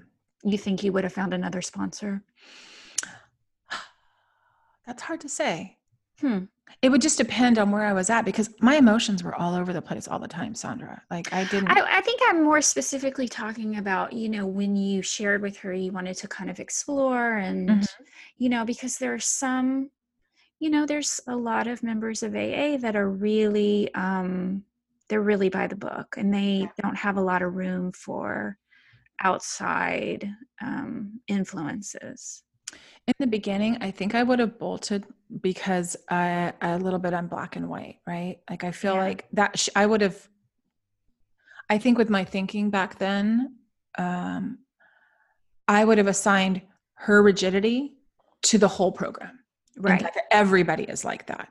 You 0.44 0.58
think 0.58 0.84
you 0.84 0.92
would 0.94 1.04
have 1.04 1.14
found 1.14 1.32
another 1.32 1.62
sponsor? 1.62 2.24
That's 4.88 5.04
hard 5.04 5.22
to 5.22 5.30
say. 5.30 5.78
Hmm. 6.20 6.46
It 6.82 6.90
would 6.90 7.04
just 7.04 7.20
depend 7.20 7.60
on 7.60 7.70
where 7.70 7.86
I 7.86 7.94
was 7.94 8.10
at 8.10 8.26
because 8.26 8.50
my 8.62 8.78
emotions 8.78 9.24
were 9.24 9.36
all 9.36 9.54
over 9.54 9.74
the 9.74 9.82
place 9.82 10.08
all 10.08 10.18
the 10.18 10.28
time, 10.28 10.56
Sondra. 10.56 11.02
Like 11.12 11.32
I 11.32 11.44
didn't. 11.44 11.68
I, 11.68 12.00
I, 12.00 12.02
think 12.02 12.20
I'm 12.26 12.44
more 12.44 12.64
specifically 12.64 13.28
talking 13.28 13.78
about, 13.78 14.12
you 14.12 14.28
know, 14.28 14.48
when 14.48 14.76
you 14.76 15.04
shared 15.04 15.44
with 15.44 15.56
her, 15.58 15.72
you 15.72 15.92
wanted 15.92 16.18
to 16.18 16.28
kind 16.28 16.50
of 16.50 16.60
explore 16.60 17.38
and, 17.38 17.70
mm-hmm. 17.70 18.04
you 18.40 18.50
know, 18.50 18.66
because 18.66 18.98
there 18.98 19.14
are 19.14 19.20
some, 19.20 19.92
you 20.58 20.72
know, 20.72 20.88
there's 20.88 21.22
a 21.28 21.36
lot 21.36 21.68
of 21.68 21.84
members 21.84 22.24
of 22.24 22.34
AA 22.34 22.78
that 22.78 22.96
are 22.96 23.12
really, 23.12 23.94
um, 23.94 24.64
they're 25.10 25.22
really 25.22 25.50
by 25.50 25.68
the 25.68 25.76
book 25.76 26.16
and 26.18 26.34
they 26.34 26.68
don't 26.82 26.98
have 26.98 27.18
a 27.18 27.22
lot 27.22 27.44
of 27.44 27.54
room 27.54 27.92
for 27.92 28.58
outside 29.22 30.30
um, 30.62 31.20
influences. 31.28 32.44
In 33.08 33.14
the 33.20 33.28
beginning, 33.28 33.78
I 33.82 33.92
think 33.92 34.16
I 34.16 34.24
would 34.24 34.40
have 34.40 34.58
bolted 34.58 35.06
because 35.42 35.96
I 36.10 36.54
a 36.62 36.78
little 36.78 37.00
bit 37.00 37.14
on 37.14 37.28
black 37.28 37.56
and 37.56 37.70
white, 37.70 37.98
right? 38.08 38.40
Like 38.50 38.64
I 38.64 38.72
feel 38.72 38.96
yeah. 38.96 39.02
like 39.02 39.28
that 39.34 39.60
sh- 39.60 39.70
I 39.76 39.86
would 39.86 40.02
have. 40.02 40.28
I 41.70 41.78
think 41.78 41.98
with 41.98 42.10
my 42.10 42.24
thinking 42.24 42.70
back 42.70 43.00
then, 43.00 43.58
um, 43.98 44.60
I 45.68 45.84
would 45.86 45.98
have 45.98 46.08
assigned 46.08 46.62
her 46.96 47.22
rigidity 47.22 47.98
to 48.44 48.58
the 48.58 48.68
whole 48.68 48.92
program. 48.92 49.40
Right. 49.78 50.02
Like 50.02 50.16
everybody 50.32 50.84
is 50.84 51.04
like 51.04 51.28
that. 51.28 51.50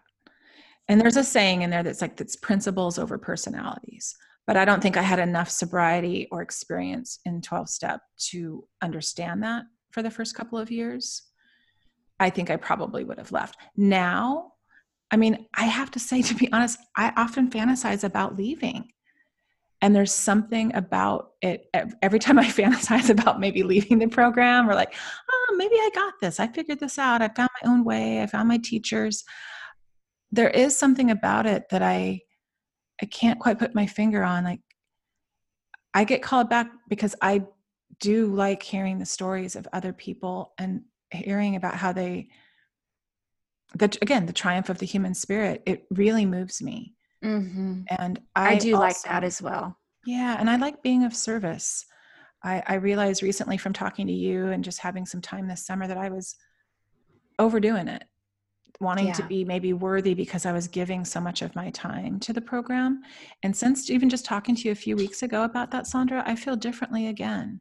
And 0.88 1.00
there's 1.00 1.16
a 1.16 1.24
saying 1.24 1.62
in 1.62 1.70
there 1.70 1.82
that's 1.82 2.00
like 2.00 2.16
that's 2.16 2.36
principles 2.36 2.98
over 2.98 3.18
personalities. 3.18 4.16
But 4.46 4.56
I 4.56 4.64
don't 4.64 4.82
think 4.82 4.96
I 4.96 5.02
had 5.02 5.18
enough 5.18 5.50
sobriety 5.50 6.28
or 6.32 6.42
experience 6.42 7.20
in 7.24 7.42
12 7.42 7.68
step 7.68 8.00
to 8.30 8.66
understand 8.82 9.42
that 9.44 9.64
for 9.92 10.02
the 10.02 10.10
first 10.10 10.34
couple 10.34 10.58
of 10.58 10.70
years. 10.70 11.22
I 12.18 12.30
think 12.30 12.50
I 12.50 12.56
probably 12.56 13.04
would 13.04 13.18
have 13.18 13.32
left. 13.32 13.56
Now, 13.76 14.52
I 15.10 15.16
mean, 15.16 15.46
I 15.54 15.64
have 15.64 15.90
to 15.92 15.98
say, 15.98 16.22
to 16.22 16.34
be 16.34 16.52
honest, 16.52 16.78
I 16.96 17.12
often 17.16 17.50
fantasize 17.50 18.02
about 18.04 18.36
leaving. 18.36 18.88
And 19.80 19.96
there's 19.96 20.12
something 20.12 20.74
about 20.76 21.32
it 21.42 21.68
every 22.02 22.20
time 22.20 22.38
I 22.38 22.44
fantasize 22.46 23.10
about 23.10 23.40
maybe 23.40 23.62
leaving 23.64 23.98
the 23.98 24.08
program 24.08 24.70
or 24.70 24.74
like, 24.74 24.94
oh, 25.30 25.54
maybe 25.56 25.74
I 25.74 25.90
got 25.94 26.14
this. 26.20 26.38
I 26.38 26.46
figured 26.46 26.78
this 26.78 26.98
out. 26.98 27.20
I 27.20 27.28
found 27.28 27.50
my 27.62 27.70
own 27.70 27.84
way. 27.84 28.22
I 28.22 28.26
found 28.26 28.48
my 28.48 28.58
teachers. 28.58 29.24
There 30.30 30.50
is 30.50 30.76
something 30.76 31.10
about 31.10 31.46
it 31.46 31.68
that 31.70 31.82
I 31.82 32.20
I 33.00 33.06
can't 33.06 33.40
quite 33.40 33.58
put 33.58 33.74
my 33.74 33.86
finger 33.86 34.22
on. 34.22 34.44
Like 34.44 34.60
I 35.94 36.04
get 36.04 36.22
called 36.22 36.48
back 36.48 36.70
because 36.88 37.14
I 37.20 37.44
do 38.00 38.26
like 38.26 38.62
hearing 38.62 38.98
the 38.98 39.06
stories 39.06 39.56
of 39.56 39.68
other 39.72 39.92
people 39.92 40.52
and 40.58 40.82
hearing 41.10 41.56
about 41.56 41.74
how 41.74 41.92
they 41.92 42.28
that 43.74 43.96
again 44.02 44.26
the 44.26 44.32
triumph 44.32 44.68
of 44.68 44.78
the 44.78 44.86
human 44.86 45.14
spirit 45.14 45.62
it 45.66 45.84
really 45.90 46.26
moves 46.26 46.62
me 46.62 46.94
mm-hmm. 47.24 47.82
and 47.98 48.20
I, 48.34 48.54
I 48.54 48.58
do 48.58 48.74
also, 48.74 48.86
like 48.86 49.02
that 49.02 49.24
as 49.24 49.40
well 49.40 49.78
yeah 50.04 50.36
and 50.38 50.50
i 50.50 50.56
like 50.56 50.82
being 50.82 51.04
of 51.04 51.14
service 51.14 51.86
I, 52.44 52.62
I 52.66 52.74
realized 52.74 53.22
recently 53.22 53.56
from 53.56 53.72
talking 53.72 54.08
to 54.08 54.12
you 54.12 54.48
and 54.48 54.64
just 54.64 54.80
having 54.80 55.06
some 55.06 55.20
time 55.20 55.46
this 55.46 55.64
summer 55.64 55.86
that 55.86 55.96
i 55.96 56.08
was 56.08 56.36
overdoing 57.38 57.88
it 57.88 58.04
wanting 58.82 59.06
yeah. 59.06 59.12
to 59.12 59.22
be 59.24 59.44
maybe 59.44 59.72
worthy 59.72 60.14
because 60.14 60.44
i 60.44 60.52
was 60.52 60.68
giving 60.68 61.04
so 61.04 61.20
much 61.20 61.40
of 61.42 61.54
my 61.54 61.70
time 61.70 62.20
to 62.20 62.32
the 62.32 62.40
program 62.40 63.00
and 63.42 63.56
since 63.56 63.88
even 63.88 64.10
just 64.10 64.24
talking 64.24 64.54
to 64.54 64.62
you 64.62 64.72
a 64.72 64.74
few 64.74 64.96
weeks 64.96 65.22
ago 65.22 65.44
about 65.44 65.70
that 65.70 65.84
sondra 65.84 66.22
i 66.26 66.36
feel 66.36 66.56
differently 66.56 67.06
again 67.06 67.60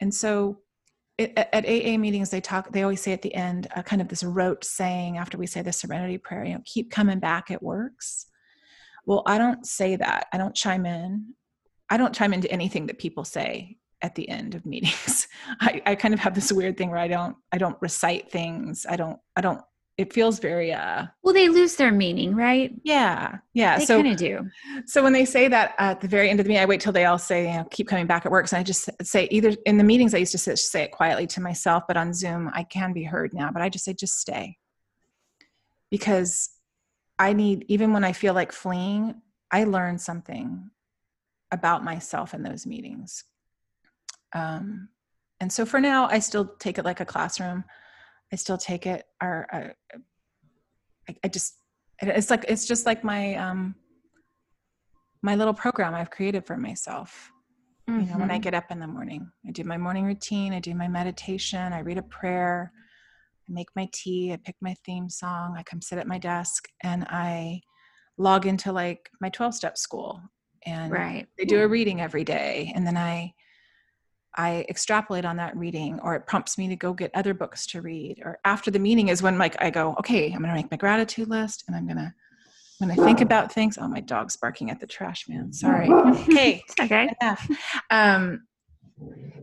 and 0.00 0.12
so 0.12 0.58
it, 1.20 1.36
at 1.36 1.66
AA 1.66 1.98
meetings, 1.98 2.30
they 2.30 2.40
talk, 2.40 2.72
they 2.72 2.82
always 2.82 3.02
say 3.02 3.12
at 3.12 3.20
the 3.20 3.34
end, 3.34 3.68
uh, 3.76 3.82
kind 3.82 4.00
of 4.00 4.08
this 4.08 4.24
rote 4.24 4.64
saying 4.64 5.18
after 5.18 5.36
we 5.36 5.46
say 5.46 5.60
the 5.60 5.70
serenity 5.70 6.16
prayer, 6.16 6.44
you 6.44 6.54
know, 6.54 6.62
keep 6.64 6.90
coming 6.90 7.18
back, 7.18 7.50
it 7.50 7.62
works. 7.62 8.24
Well, 9.04 9.22
I 9.26 9.36
don't 9.36 9.66
say 9.66 9.96
that. 9.96 10.28
I 10.32 10.38
don't 10.38 10.54
chime 10.54 10.86
in. 10.86 11.34
I 11.90 11.98
don't 11.98 12.14
chime 12.14 12.32
into 12.32 12.50
anything 12.50 12.86
that 12.86 12.98
people 12.98 13.24
say 13.24 13.76
at 14.00 14.14
the 14.14 14.30
end 14.30 14.54
of 14.54 14.64
meetings. 14.64 15.28
I, 15.60 15.82
I 15.84 15.94
kind 15.94 16.14
of 16.14 16.20
have 16.20 16.34
this 16.34 16.52
weird 16.52 16.78
thing 16.78 16.88
where 16.88 16.98
I 16.98 17.08
don't, 17.08 17.36
I 17.52 17.58
don't 17.58 17.76
recite 17.82 18.30
things. 18.30 18.86
I 18.88 18.96
don't, 18.96 19.18
I 19.36 19.42
don't 19.42 19.60
it 20.00 20.14
feels 20.14 20.38
very 20.38 20.72
uh 20.72 21.04
well 21.22 21.34
they 21.34 21.50
lose 21.50 21.76
their 21.76 21.92
meaning 21.92 22.34
right? 22.34 22.72
Yeah 22.84 23.36
yeah 23.52 23.78
they 23.78 23.84
so 23.84 24.02
kind 24.02 24.12
of 24.12 24.18
do. 24.18 24.50
so 24.86 25.02
when 25.02 25.12
they 25.12 25.26
say 25.26 25.46
that 25.46 25.74
at 25.78 26.00
the 26.00 26.08
very 26.08 26.30
end 26.30 26.40
of 26.40 26.44
the 26.44 26.48
meeting 26.48 26.62
i 26.62 26.66
wait 26.66 26.80
till 26.80 26.92
they 26.92 27.04
all 27.04 27.18
say 27.18 27.50
you 27.50 27.58
know 27.58 27.64
keep 27.70 27.86
coming 27.86 28.06
back 28.06 28.24
at 28.24 28.32
work 28.32 28.48
so 28.48 28.56
i 28.56 28.62
just 28.62 28.88
say 29.02 29.28
either 29.30 29.54
in 29.66 29.76
the 29.76 29.84
meetings 29.84 30.14
i 30.14 30.18
used 30.18 30.32
to 30.32 30.38
say, 30.38 30.54
say 30.54 30.82
it 30.84 30.90
quietly 30.90 31.26
to 31.26 31.42
myself 31.42 31.82
but 31.86 31.98
on 31.98 32.14
zoom 32.14 32.50
i 32.54 32.62
can 32.64 32.94
be 32.94 33.04
heard 33.04 33.34
now 33.34 33.50
but 33.52 33.60
i 33.60 33.68
just 33.68 33.84
say 33.84 33.92
just 33.92 34.18
stay. 34.18 34.56
Because 35.90 36.48
i 37.18 37.34
need 37.34 37.66
even 37.68 37.92
when 37.92 38.04
i 38.04 38.12
feel 38.12 38.32
like 38.32 38.52
fleeing 38.52 39.20
i 39.50 39.64
learn 39.64 39.98
something 39.98 40.70
about 41.52 41.84
myself 41.84 42.32
in 42.32 42.42
those 42.42 42.64
meetings. 42.64 43.24
Um 44.32 44.88
and 45.40 45.52
so 45.52 45.66
for 45.66 45.80
now 45.80 46.08
i 46.08 46.20
still 46.20 46.46
take 46.58 46.78
it 46.78 46.86
like 46.86 47.00
a 47.00 47.04
classroom 47.04 47.64
I 48.32 48.36
still 48.36 48.58
take 48.58 48.86
it 48.86 49.04
or 49.22 49.46
uh, 49.52 49.98
I, 51.08 51.16
I, 51.24 51.28
just 51.28 51.54
it's 52.00 52.30
like 52.30 52.44
it's 52.48 52.66
just 52.66 52.86
like 52.86 53.02
my 53.02 53.34
um 53.34 53.74
my 55.22 55.34
little 55.34 55.54
program 55.54 55.94
I've 55.94 56.10
created 56.10 56.46
for 56.46 56.56
myself. 56.56 57.30
Mm-hmm. 57.88 58.00
You 58.00 58.06
know, 58.06 58.18
when 58.18 58.30
I 58.30 58.34
mm-hmm. 58.34 58.42
get 58.42 58.54
up 58.54 58.70
in 58.70 58.78
the 58.78 58.86
morning, 58.86 59.30
I 59.46 59.50
do 59.50 59.64
my 59.64 59.76
morning 59.76 60.04
routine, 60.04 60.52
I 60.52 60.60
do 60.60 60.74
my 60.74 60.88
meditation, 60.88 61.72
I 61.72 61.80
read 61.80 61.98
a 61.98 62.02
prayer, 62.02 62.72
I 63.48 63.52
make 63.52 63.68
my 63.74 63.88
tea, 63.92 64.32
I 64.32 64.36
pick 64.36 64.56
my 64.60 64.74
theme 64.84 65.08
song, 65.08 65.56
I 65.58 65.62
come 65.62 65.82
sit 65.82 65.98
at 65.98 66.06
my 66.06 66.18
desk 66.18 66.68
and 66.82 67.04
I 67.10 67.60
log 68.16 68.46
into 68.46 68.72
like 68.72 69.10
my 69.20 69.28
12 69.30 69.54
step 69.54 69.76
school 69.76 70.20
and 70.66 70.92
right. 70.92 71.26
they 71.38 71.44
do 71.44 71.62
a 71.62 71.68
reading 71.68 72.00
every 72.00 72.24
day 72.24 72.72
and 72.74 72.86
then 72.86 72.96
I 72.96 73.32
I 74.36 74.64
extrapolate 74.68 75.24
on 75.24 75.36
that 75.36 75.56
reading 75.56 75.98
or 76.02 76.14
it 76.14 76.26
prompts 76.26 76.56
me 76.56 76.68
to 76.68 76.76
go 76.76 76.92
get 76.92 77.10
other 77.14 77.34
books 77.34 77.66
to 77.68 77.82
read 77.82 78.20
or 78.24 78.38
after 78.44 78.70
the 78.70 78.78
meeting 78.78 79.08
is 79.08 79.22
when 79.22 79.38
like 79.38 79.60
I 79.60 79.70
go 79.70 79.96
okay 79.98 80.26
I'm 80.26 80.38
going 80.38 80.50
to 80.50 80.54
make 80.54 80.70
my 80.70 80.76
gratitude 80.76 81.28
list 81.28 81.64
and 81.66 81.76
I'm 81.76 81.86
going 81.86 81.96
to 81.96 82.14
when 82.80 82.90
I 82.90 82.94
think 82.94 83.20
about 83.20 83.52
things, 83.52 83.76
oh, 83.78 83.86
my 83.86 84.00
dog's 84.00 84.36
barking 84.36 84.70
at 84.70 84.80
the 84.80 84.86
trash 84.86 85.28
man. 85.28 85.52
Sorry. 85.52 85.86
hey, 86.30 86.62
okay. 86.80 87.10
enough. 87.20 87.46
Um, 87.90 88.46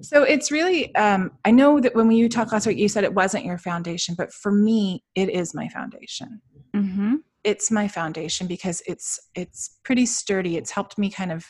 so 0.02 0.24
it's 0.24 0.52
really, 0.52 0.94
um, 0.96 1.32
I 1.46 1.52
know 1.52 1.80
that 1.80 1.96
when 1.96 2.10
you 2.10 2.30
talked 2.30 2.52
last 2.52 2.66
week, 2.66 2.80
you 2.80 2.90
said 2.90 3.04
it 3.04 3.14
wasn't 3.14 3.46
your 3.46 3.60
foundation, 3.60 4.16
but 4.18 4.34
for 4.34 4.52
me, 4.52 5.04
it 5.14 5.30
is 5.30 5.54
my 5.54 5.70
foundation. 5.70 6.42
Mm-hmm. 6.76 7.16
It's 7.44 7.70
my 7.70 7.88
foundation 7.88 8.48
because 8.48 8.82
it's 8.88 9.20
it's 9.36 9.78
pretty 9.84 10.06
sturdy. 10.06 10.58
It's 10.58 10.72
helped 10.72 10.98
me 10.98 11.10
kind 11.10 11.32
of. 11.32 11.46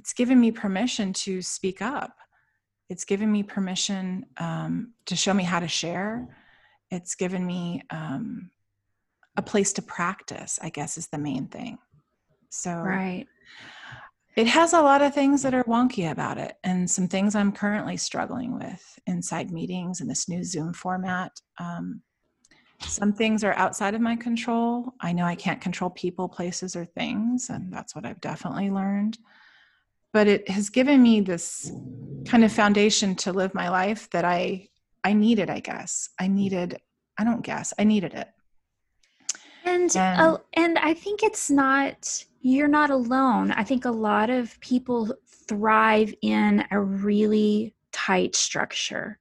It's 0.00 0.14
given 0.14 0.40
me 0.40 0.50
permission 0.50 1.12
to 1.12 1.42
speak 1.42 1.82
up. 1.82 2.16
It's 2.88 3.04
given 3.04 3.30
me 3.30 3.42
permission 3.42 4.24
um, 4.38 4.94
to 5.04 5.14
show 5.14 5.34
me 5.34 5.44
how 5.44 5.60
to 5.60 5.68
share. 5.68 6.26
It's 6.90 7.14
given 7.14 7.44
me 7.46 7.82
um, 7.90 8.50
a 9.36 9.42
place 9.42 9.74
to 9.74 9.82
practice. 9.82 10.58
I 10.62 10.70
guess 10.70 10.96
is 10.96 11.08
the 11.08 11.18
main 11.18 11.48
thing. 11.48 11.76
So 12.48 12.70
Right. 12.70 13.26
it 14.36 14.46
has 14.46 14.72
a 14.72 14.80
lot 14.80 15.02
of 15.02 15.12
things 15.12 15.42
that 15.42 15.52
are 15.52 15.64
wonky 15.64 16.10
about 16.10 16.38
it, 16.38 16.56
and 16.64 16.90
some 16.90 17.06
things 17.06 17.34
I'm 17.34 17.52
currently 17.52 17.98
struggling 17.98 18.58
with 18.58 18.98
inside 19.06 19.50
meetings 19.50 20.00
in 20.00 20.08
this 20.08 20.30
new 20.30 20.42
Zoom 20.42 20.72
format. 20.72 21.32
Um, 21.58 22.00
some 22.80 23.12
things 23.12 23.44
are 23.44 23.52
outside 23.52 23.94
of 23.94 24.00
my 24.00 24.16
control. 24.16 24.94
I 25.02 25.12
know 25.12 25.26
I 25.26 25.34
can't 25.34 25.60
control 25.60 25.90
people, 25.90 26.26
places, 26.26 26.74
or 26.74 26.86
things, 26.86 27.50
and 27.50 27.70
that's 27.70 27.94
what 27.94 28.06
I've 28.06 28.22
definitely 28.22 28.70
learned. 28.70 29.18
But 30.12 30.26
it 30.26 30.48
has 30.48 30.70
given 30.70 31.02
me 31.02 31.20
this 31.20 31.70
kind 32.26 32.44
of 32.44 32.52
foundation 32.52 33.14
to 33.16 33.32
live 33.32 33.54
my 33.54 33.68
life 33.68 34.10
that 34.10 34.24
I 34.24 34.68
I 35.04 35.12
needed. 35.14 35.48
I 35.50 35.60
guess 35.60 36.10
I 36.18 36.26
needed. 36.28 36.78
I 37.18 37.24
don't 37.24 37.42
guess. 37.42 37.72
I 37.78 37.84
needed 37.84 38.14
it. 38.14 38.28
And 39.64 39.94
And- 39.96 40.20
uh, 40.20 40.38
and 40.54 40.78
I 40.78 40.94
think 40.94 41.22
it's 41.22 41.50
not 41.50 42.24
you're 42.42 42.68
not 42.68 42.90
alone. 42.90 43.50
I 43.52 43.64
think 43.64 43.84
a 43.84 43.90
lot 43.90 44.30
of 44.30 44.58
people 44.60 45.14
thrive 45.46 46.14
in 46.22 46.64
a 46.70 46.80
really 46.80 47.74
tight 47.92 48.34
structure. 48.34 49.18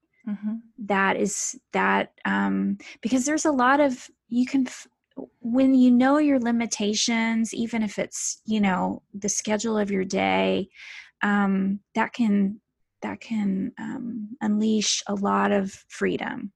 That 0.85 1.17
is 1.17 1.59
that 1.73 2.13
um, 2.23 2.77
because 3.01 3.25
there's 3.25 3.45
a 3.45 3.51
lot 3.51 3.79
of 3.79 4.09
you 4.27 4.45
can 4.45 4.67
f- 4.67 4.87
when 5.41 5.73
you 5.73 5.91
know 5.91 6.17
your 6.17 6.39
limitations, 6.39 7.53
even 7.53 7.83
if 7.83 7.99
it's 7.99 8.41
you 8.45 8.61
know 8.61 9.01
the 9.13 9.29
schedule 9.29 9.77
of 9.77 9.91
your 9.91 10.05
day, 10.05 10.69
um, 11.21 11.79
that 11.95 12.13
can 12.13 12.61
that 13.01 13.19
can 13.21 13.71
um, 13.79 14.37
unleash 14.41 15.03
a 15.07 15.15
lot 15.15 15.51
of 15.51 15.71
freedom. 15.87 16.51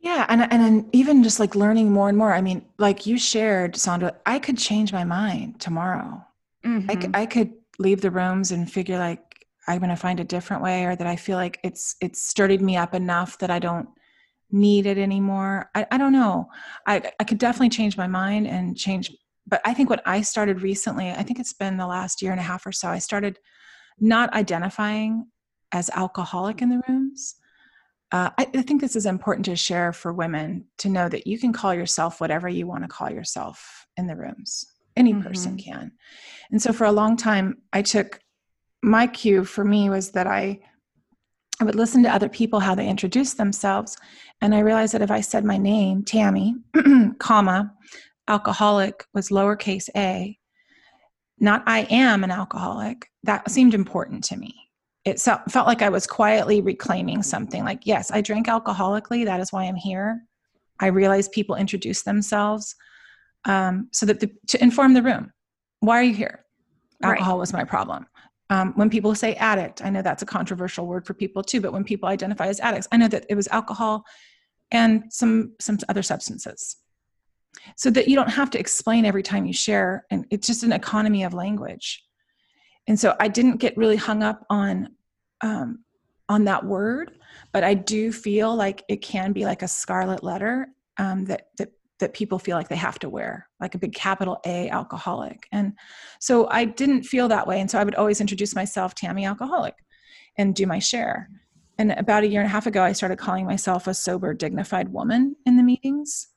Yeah, 0.00 0.26
and 0.28 0.42
and 0.42 0.62
then 0.62 0.88
even 0.92 1.22
just 1.22 1.38
like 1.38 1.54
learning 1.54 1.92
more 1.92 2.08
and 2.08 2.18
more. 2.18 2.32
I 2.32 2.40
mean, 2.40 2.64
like 2.78 3.06
you 3.06 3.18
shared, 3.18 3.74
Sondra, 3.74 4.16
I 4.26 4.38
could 4.40 4.58
change 4.58 4.92
my 4.92 5.04
mind 5.04 5.60
tomorrow. 5.60 6.24
I, 6.88 6.94
Mhm. 6.94 7.02
c- 7.02 7.08
I 7.14 7.26
could 7.26 7.52
leave 7.78 8.00
the 8.00 8.10
rooms 8.10 8.50
and 8.52 8.70
figure 8.70 8.98
like 8.98 9.46
I'm 9.68 9.78
going 9.78 9.90
to 9.90 9.96
find 9.96 10.18
a 10.20 10.24
different 10.24 10.62
way, 10.62 10.84
or 10.86 10.96
that 10.96 11.06
I 11.06 11.16
feel 11.16 11.36
like 11.36 11.60
it's 11.62 11.94
it's 12.00 12.20
sturdied 12.20 12.60
me 12.62 12.76
up 12.76 12.94
enough 12.94 13.38
that 13.38 13.50
I 13.50 13.60
don't 13.60 13.88
need 14.52 14.86
it 14.86 14.98
anymore. 14.98 15.70
I, 15.74 15.86
I 15.90 15.98
don't 15.98 16.12
know. 16.12 16.48
I 16.86 17.10
I 17.18 17.24
could 17.24 17.38
definitely 17.38 17.70
change 17.70 17.96
my 17.96 18.06
mind 18.06 18.46
and 18.46 18.76
change. 18.76 19.10
But 19.46 19.60
I 19.64 19.74
think 19.74 19.90
what 19.90 20.02
I 20.06 20.20
started 20.22 20.62
recently, 20.62 21.10
I 21.10 21.22
think 21.22 21.40
it's 21.40 21.52
been 21.52 21.76
the 21.76 21.86
last 21.86 22.22
year 22.22 22.30
and 22.30 22.40
a 22.40 22.44
half 22.44 22.64
or 22.64 22.72
so. 22.72 22.88
I 22.88 22.98
started 22.98 23.38
not 23.98 24.32
identifying 24.34 25.26
as 25.72 25.90
alcoholic 25.90 26.62
in 26.62 26.68
the 26.68 26.82
rooms. 26.88 27.36
Uh, 28.12 28.30
I, 28.38 28.46
I 28.54 28.62
think 28.62 28.80
this 28.80 28.94
is 28.94 29.06
important 29.06 29.46
to 29.46 29.56
share 29.56 29.92
for 29.92 30.12
women 30.12 30.66
to 30.78 30.90
know 30.90 31.08
that 31.08 31.26
you 31.26 31.38
can 31.38 31.52
call 31.52 31.74
yourself 31.74 32.20
whatever 32.20 32.48
you 32.48 32.66
want 32.66 32.84
to 32.84 32.88
call 32.88 33.10
yourself 33.10 33.86
in 33.96 34.06
the 34.06 34.16
rooms. 34.16 34.66
Any 34.94 35.14
person 35.14 35.56
can. 35.56 35.92
And 36.50 36.60
so 36.60 36.72
for 36.74 36.84
a 36.84 36.92
long 36.92 37.16
time, 37.16 37.62
I 37.72 37.80
took 37.80 38.20
my 38.82 39.06
cue 39.06 39.44
for 39.44 39.64
me 39.64 39.88
was 39.88 40.10
that 40.10 40.26
I 40.26 40.60
I 41.60 41.64
would 41.64 41.76
listen 41.76 42.02
to 42.02 42.12
other 42.12 42.28
people 42.28 42.58
how 42.58 42.74
they 42.74 42.88
introduced 42.88 43.36
themselves, 43.36 43.96
and 44.42 44.56
I 44.56 44.58
realized 44.58 44.92
that 44.94 45.02
if 45.02 45.10
I 45.12 45.20
said 45.20 45.44
my 45.44 45.56
name, 45.56 46.02
Tammi, 46.02 46.56
comma, 47.18 47.72
alcoholic 48.26 49.06
was 49.14 49.28
lowercase 49.28 49.88
a, 49.96 50.36
not 51.38 51.62
I 51.64 51.86
am 51.90 52.24
an 52.24 52.32
alcoholic, 52.32 53.08
that 53.22 53.48
seemed 53.48 53.72
important 53.72 54.24
to 54.24 54.36
me. 54.36 54.52
It 55.04 55.20
felt 55.20 55.66
like 55.68 55.80
I 55.80 55.90
was 55.90 56.08
quietly 56.08 56.60
reclaiming 56.60 57.22
something 57.22 57.64
like, 57.64 57.86
yes, 57.86 58.10
I 58.10 58.20
drank 58.20 58.48
alcoholically, 58.48 59.24
that 59.24 59.38
is 59.38 59.52
why 59.52 59.64
I'm 59.64 59.76
here. 59.76 60.24
I 60.80 60.88
realized 60.88 61.30
people 61.30 61.54
introduce 61.54 62.02
themselves 62.02 62.74
um, 63.44 63.88
so 63.92 64.06
that 64.06 64.18
the, 64.18 64.30
to 64.48 64.60
inform 64.60 64.94
the 64.94 65.02
room. 65.02 65.32
Why 65.78 66.00
are 66.00 66.02
you 66.04 66.14
here? 66.14 66.44
Right. 67.00 67.10
Alcohol 67.12 67.38
was 67.38 67.52
my 67.52 67.62
problem. 67.62 68.06
Um, 68.50 68.72
when 68.74 68.90
people 68.90 69.14
say 69.14 69.34
addict, 69.36 69.84
I 69.84 69.90
know 69.90 70.02
that's 70.02 70.22
a 70.22 70.26
controversial 70.26 70.86
word 70.86 71.06
for 71.06 71.14
people 71.14 71.44
too, 71.44 71.60
but 71.60 71.72
when 71.72 71.84
people 71.84 72.08
identify 72.08 72.48
as 72.48 72.60
addicts, 72.60 72.88
I 72.90 72.96
know 72.96 73.08
that 73.08 73.24
it 73.28 73.34
was 73.34 73.48
alcohol 73.48 74.04
and 74.72 75.04
some 75.10 75.52
some 75.60 75.78
other 75.88 76.02
substances. 76.02 76.76
So 77.76 77.90
that 77.90 78.08
you 78.08 78.16
don't 78.16 78.30
have 78.30 78.50
to 78.50 78.58
explain 78.58 79.04
every 79.04 79.22
time 79.22 79.46
you 79.46 79.52
share, 79.52 80.04
and 80.10 80.26
it's 80.30 80.46
just 80.46 80.64
an 80.64 80.72
economy 80.72 81.22
of 81.22 81.34
language. 81.34 82.04
And 82.88 82.98
so 82.98 83.14
I 83.20 83.28
didn't 83.28 83.58
get 83.58 83.76
really 83.76 83.96
hung 83.96 84.22
up 84.22 84.44
on 84.50 84.88
um, 85.42 85.84
on 86.28 86.44
that 86.44 86.64
word, 86.64 87.12
but 87.52 87.62
I 87.62 87.74
do 87.74 88.10
feel 88.10 88.56
like 88.56 88.82
it 88.88 89.02
can 89.02 89.32
be 89.32 89.44
like 89.44 89.62
a 89.62 89.68
scarlet 89.68 90.24
letter 90.24 90.68
um, 90.96 91.26
that 91.26 91.48
that 91.58 91.70
that 92.00 92.14
people 92.14 92.38
feel 92.38 92.56
like 92.56 92.68
they 92.68 92.74
have 92.74 92.98
to 92.98 93.08
wear, 93.08 93.48
like 93.60 93.76
a 93.76 93.78
big 93.78 93.94
capital 93.94 94.40
A 94.44 94.68
alcoholic. 94.70 95.46
And 95.52 95.74
so 96.18 96.48
I 96.50 96.64
didn't 96.64 97.04
feel 97.04 97.28
that 97.28 97.46
way. 97.46 97.60
And 97.60 97.70
so 97.70 97.78
I 97.78 97.84
would 97.84 97.94
always 97.94 98.20
introduce 98.20 98.56
myself, 98.56 98.94
Tammi 98.96 99.24
Alcoholic, 99.24 99.74
and 100.36 100.52
do 100.52 100.66
my 100.66 100.80
share. 100.80 101.30
And 101.78 101.92
about 101.92 102.22
a 102.22 102.28
year 102.28 102.40
and 102.40 102.48
a 102.48 102.52
half 102.52 102.66
ago, 102.66 102.82
I 102.82 102.92
started 102.92 103.18
calling 103.18 103.46
myself 103.46 103.86
a 103.86 103.94
sober, 103.94 104.34
dignified 104.34 104.92
woman 104.92 105.36
in 105.46 105.56
the 105.56 105.62
meetings. 105.62 106.28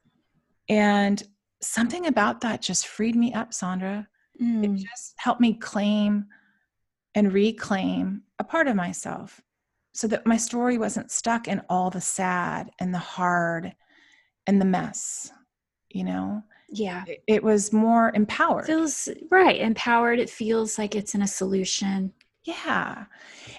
And 0.70 1.22
something 1.62 2.08
about 2.08 2.42
that 2.42 2.62
just 2.62 2.88
freed 2.88 3.16
me 3.16 3.34
up, 3.34 3.52
Sondra. 3.52 4.08
It 4.40 4.44
Mm. 4.72 4.78
just 4.78 5.14
helped 5.18 5.40
me 5.42 5.54
claim 5.54 6.26
and 7.14 7.32
reclaim 7.32 8.24
a 8.40 8.44
part 8.44 8.68
of 8.68 8.76
myself 8.76 9.42
so 9.94 10.08
that 10.08 10.26
my 10.26 10.36
story 10.36 10.78
wasn't 10.78 11.10
stuck 11.12 11.48
in 11.48 11.62
all 11.70 11.90
the 11.90 12.02
sad 12.02 12.70
and 12.80 12.94
the 12.94 13.00
hard 13.00 13.74
and 14.48 14.60
the 14.60 14.66
mess, 14.66 15.32
you 15.90 16.04
know? 16.04 16.44
Yeah. 16.70 17.06
It, 17.08 17.24
it 17.28 17.44
was 17.44 17.72
more 17.72 18.12
empowered. 18.14 18.66
feels 18.66 19.08
right 19.30 19.62
empowered 19.62 20.20
it 20.20 20.30
feels 20.30 20.78
like 20.78 20.96
it's 20.96 21.16
in 21.16 21.22
a 21.22 21.28
solution 21.28 22.12
Yeah. 22.46 23.06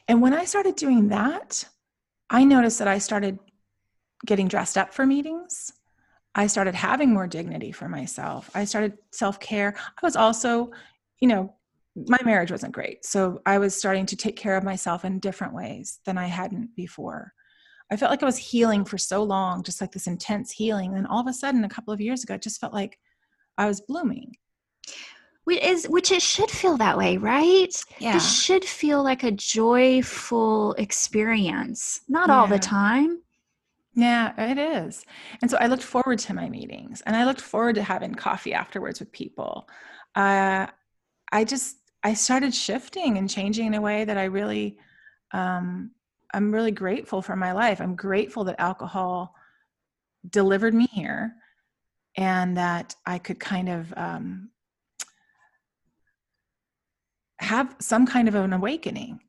And 0.09 0.23
when 0.23 0.33
I 0.33 0.45
started 0.45 0.77
doing 0.77 1.09
that, 1.09 1.69
I 2.31 2.45
noticed 2.45 2.79
that 2.79 2.89
I 2.89 2.99
started 2.99 3.39
getting 4.25 4.49
dressed 4.49 4.79
up 4.79 4.95
for 4.95 5.05
meetings. 5.05 5.73
I 6.35 6.47
started 6.47 6.75
having 6.75 7.13
more 7.13 7.27
dignity 7.27 7.73
for 7.73 7.89
myself. 7.89 8.51
I 8.55 8.65
started 8.65 8.99
self 9.13 9.41
care. 9.41 9.75
I 9.77 10.07
was 10.07 10.17
also, 10.17 10.71
you 11.21 11.29
know, 11.29 11.55
my 11.97 12.19
marriage 12.25 12.51
wasn't 12.51 12.75
great. 12.75 13.05
So 13.05 13.41
I 13.47 13.59
was 13.59 13.75
starting 13.75 14.07
to 14.07 14.17
take 14.17 14.37
care 14.37 14.57
of 14.57 14.65
myself 14.65 15.05
in 15.05 15.19
different 15.19 15.55
ways 15.55 16.01
than 16.05 16.19
I 16.19 16.27
hadn't 16.27 16.77
before. 16.77 17.33
I 17.91 17.97
felt 17.97 18.11
like 18.11 18.23
I 18.23 18.27
was 18.27 18.37
healing 18.37 18.85
for 18.85 18.99
so 18.99 19.23
long, 19.23 19.63
just 19.63 19.81
like 19.81 19.93
this 19.93 20.07
intense 20.07 20.51
healing. 20.51 20.95
And 20.97 21.07
all 21.07 21.21
of 21.21 21.27
a 21.27 21.33
sudden, 21.33 21.65
a 21.65 21.69
couple 21.69 21.95
of 21.95 22.01
years 22.01 22.23
ago, 22.23 22.35
it 22.35 22.43
just 22.43 22.61
felt 22.61 22.75
like 22.75 22.99
I 23.57 23.67
was 23.67 23.81
blooming. 23.81 24.35
Which 25.47 25.63
is 25.63 25.87
which 25.89 26.11
it 26.13 26.23
should 26.23 26.51
feel 26.51 26.77
that 26.77 26.99
way 26.99 27.17
right 27.17 27.75
Yeah. 27.99 28.17
it 28.17 28.23
should 28.23 28.65
feel 28.65 29.03
like 29.03 29.23
a 29.25 29.31
joyful 29.31 30.75
experience 30.75 32.01
not 32.09 32.31
all 32.31 32.47
the 32.47 32.59
time 32.59 33.23
Yeah, 33.99 34.35
it 34.37 34.59
is. 34.59 35.07
And 35.41 35.51
so 35.51 35.57
I 35.59 35.69
looked 35.69 35.83
forward 35.83 36.19
to 36.27 36.35
my 36.35 36.51
meetings 36.51 37.01
and 37.07 37.17
I 37.17 37.25
looked 37.25 37.41
forward 37.41 37.77
to 37.77 37.83
having 37.83 38.15
coffee 38.15 38.53
afterwards 38.53 39.01
with 39.01 39.11
people. 39.11 39.67
Uh, 40.15 40.67
I 41.33 41.45
just, 41.45 41.77
I 42.05 42.13
started 42.13 42.55
shifting 42.55 43.17
and 43.17 43.31
changing 43.31 43.67
in 43.69 43.75
a 43.75 43.81
way 43.81 44.05
that 44.05 44.19
I 44.19 44.25
really, 44.25 44.77
um, 45.33 45.93
I'm 46.35 46.53
really 46.53 46.73
grateful 46.73 47.23
for 47.23 47.37
my 47.37 47.53
life. 47.53 47.81
I'm 47.81 47.97
grateful 47.97 48.45
that 48.45 48.61
alcohol 48.61 49.35
delivered 50.29 50.75
me 50.75 50.87
here 50.93 51.33
and 52.19 52.55
that 52.59 52.95
I 53.07 53.17
could 53.19 53.41
kind 53.41 53.69
of 53.71 53.95
um, 53.97 54.51
have 57.39 57.77
some 57.81 58.07
kind 58.07 58.29
of 58.29 58.35
an 58.35 58.53
awakening 58.53 59.21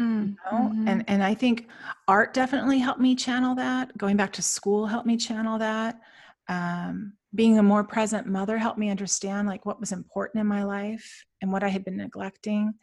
Mm, 0.00 0.30
you 0.30 0.36
know? 0.50 0.72
mhm. 0.74 0.88
and 0.88 1.04
and 1.06 1.22
i 1.22 1.34
think 1.34 1.68
art 2.08 2.34
definitely 2.34 2.80
helped 2.80 3.00
me 3.00 3.14
channel 3.14 3.54
that 3.54 3.96
going 3.96 4.16
back 4.16 4.32
to 4.32 4.42
school 4.42 4.86
helped 4.86 5.06
me 5.06 5.16
channel 5.16 5.56
that 5.58 6.00
um, 6.48 7.12
being 7.32 7.58
a 7.58 7.62
more 7.62 7.84
present 7.84 8.26
mother 8.26 8.58
helped 8.58 8.78
me 8.78 8.90
understand 8.90 9.46
like 9.46 9.64
what 9.64 9.78
was 9.78 9.92
important 9.92 10.40
in 10.40 10.48
my 10.48 10.64
life 10.64 11.24
and 11.42 11.52
what 11.52 11.62
i 11.62 11.68
had 11.68 11.84
been 11.84 11.96
neglecting 11.96 12.74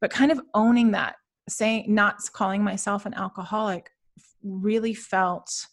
but 0.00 0.10
kind 0.10 0.32
of 0.32 0.40
owning 0.54 0.92
that 0.92 1.16
saying 1.46 1.94
not 1.94 2.16
calling 2.32 2.64
myself 2.64 3.04
an 3.04 3.12
alcoholic 3.12 3.90
really 4.42 4.94
felt 4.94 5.66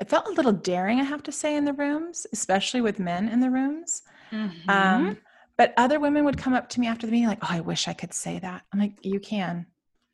it 0.00 0.08
felt 0.08 0.28
a 0.28 0.32
little 0.32 0.52
daring, 0.52 0.98
I 0.98 1.02
have 1.02 1.22
to 1.24 1.32
say, 1.32 1.54
in 1.56 1.66
the 1.66 1.74
rooms, 1.74 2.26
especially 2.32 2.80
with 2.80 2.98
men 2.98 3.28
in 3.28 3.40
the 3.40 3.50
rooms. 3.50 4.00
Mm-hmm. 4.32 4.70
Um, 4.70 5.18
but 5.60 5.74
other 5.76 6.00
women 6.00 6.24
would 6.24 6.38
come 6.38 6.54
up 6.54 6.70
to 6.70 6.80
me 6.80 6.86
after 6.86 7.06
the 7.06 7.12
meeting, 7.12 7.28
like, 7.28 7.42
"Oh, 7.42 7.48
I 7.50 7.60
wish 7.60 7.86
I 7.86 7.92
could 7.92 8.14
say 8.14 8.38
that." 8.38 8.62
I'm 8.72 8.78
like, 8.78 8.94
"You 9.02 9.20
can, 9.20 9.66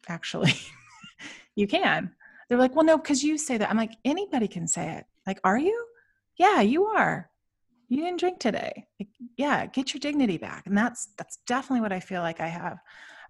actually, 0.08 0.54
you 1.54 1.68
can." 1.68 2.10
They're 2.48 2.58
like, 2.58 2.74
"Well, 2.74 2.84
no, 2.84 2.98
because 2.98 3.22
you 3.22 3.38
say 3.38 3.56
that." 3.56 3.70
I'm 3.70 3.76
like, 3.76 3.92
"Anybody 4.04 4.48
can 4.48 4.66
say 4.66 4.96
it." 4.96 5.04
Like, 5.24 5.38
"Are 5.44 5.56
you?" 5.56 5.86
Yeah, 6.36 6.62
you 6.62 6.86
are. 6.86 7.30
You 7.88 7.98
didn't 7.98 8.18
drink 8.18 8.40
today. 8.40 8.88
Like, 8.98 9.10
yeah, 9.36 9.66
get 9.66 9.94
your 9.94 10.00
dignity 10.00 10.36
back, 10.36 10.66
and 10.66 10.76
that's 10.76 11.10
that's 11.16 11.36
definitely 11.46 11.82
what 11.82 11.92
I 11.92 12.00
feel 12.00 12.22
like 12.22 12.40
I 12.40 12.48
have. 12.48 12.78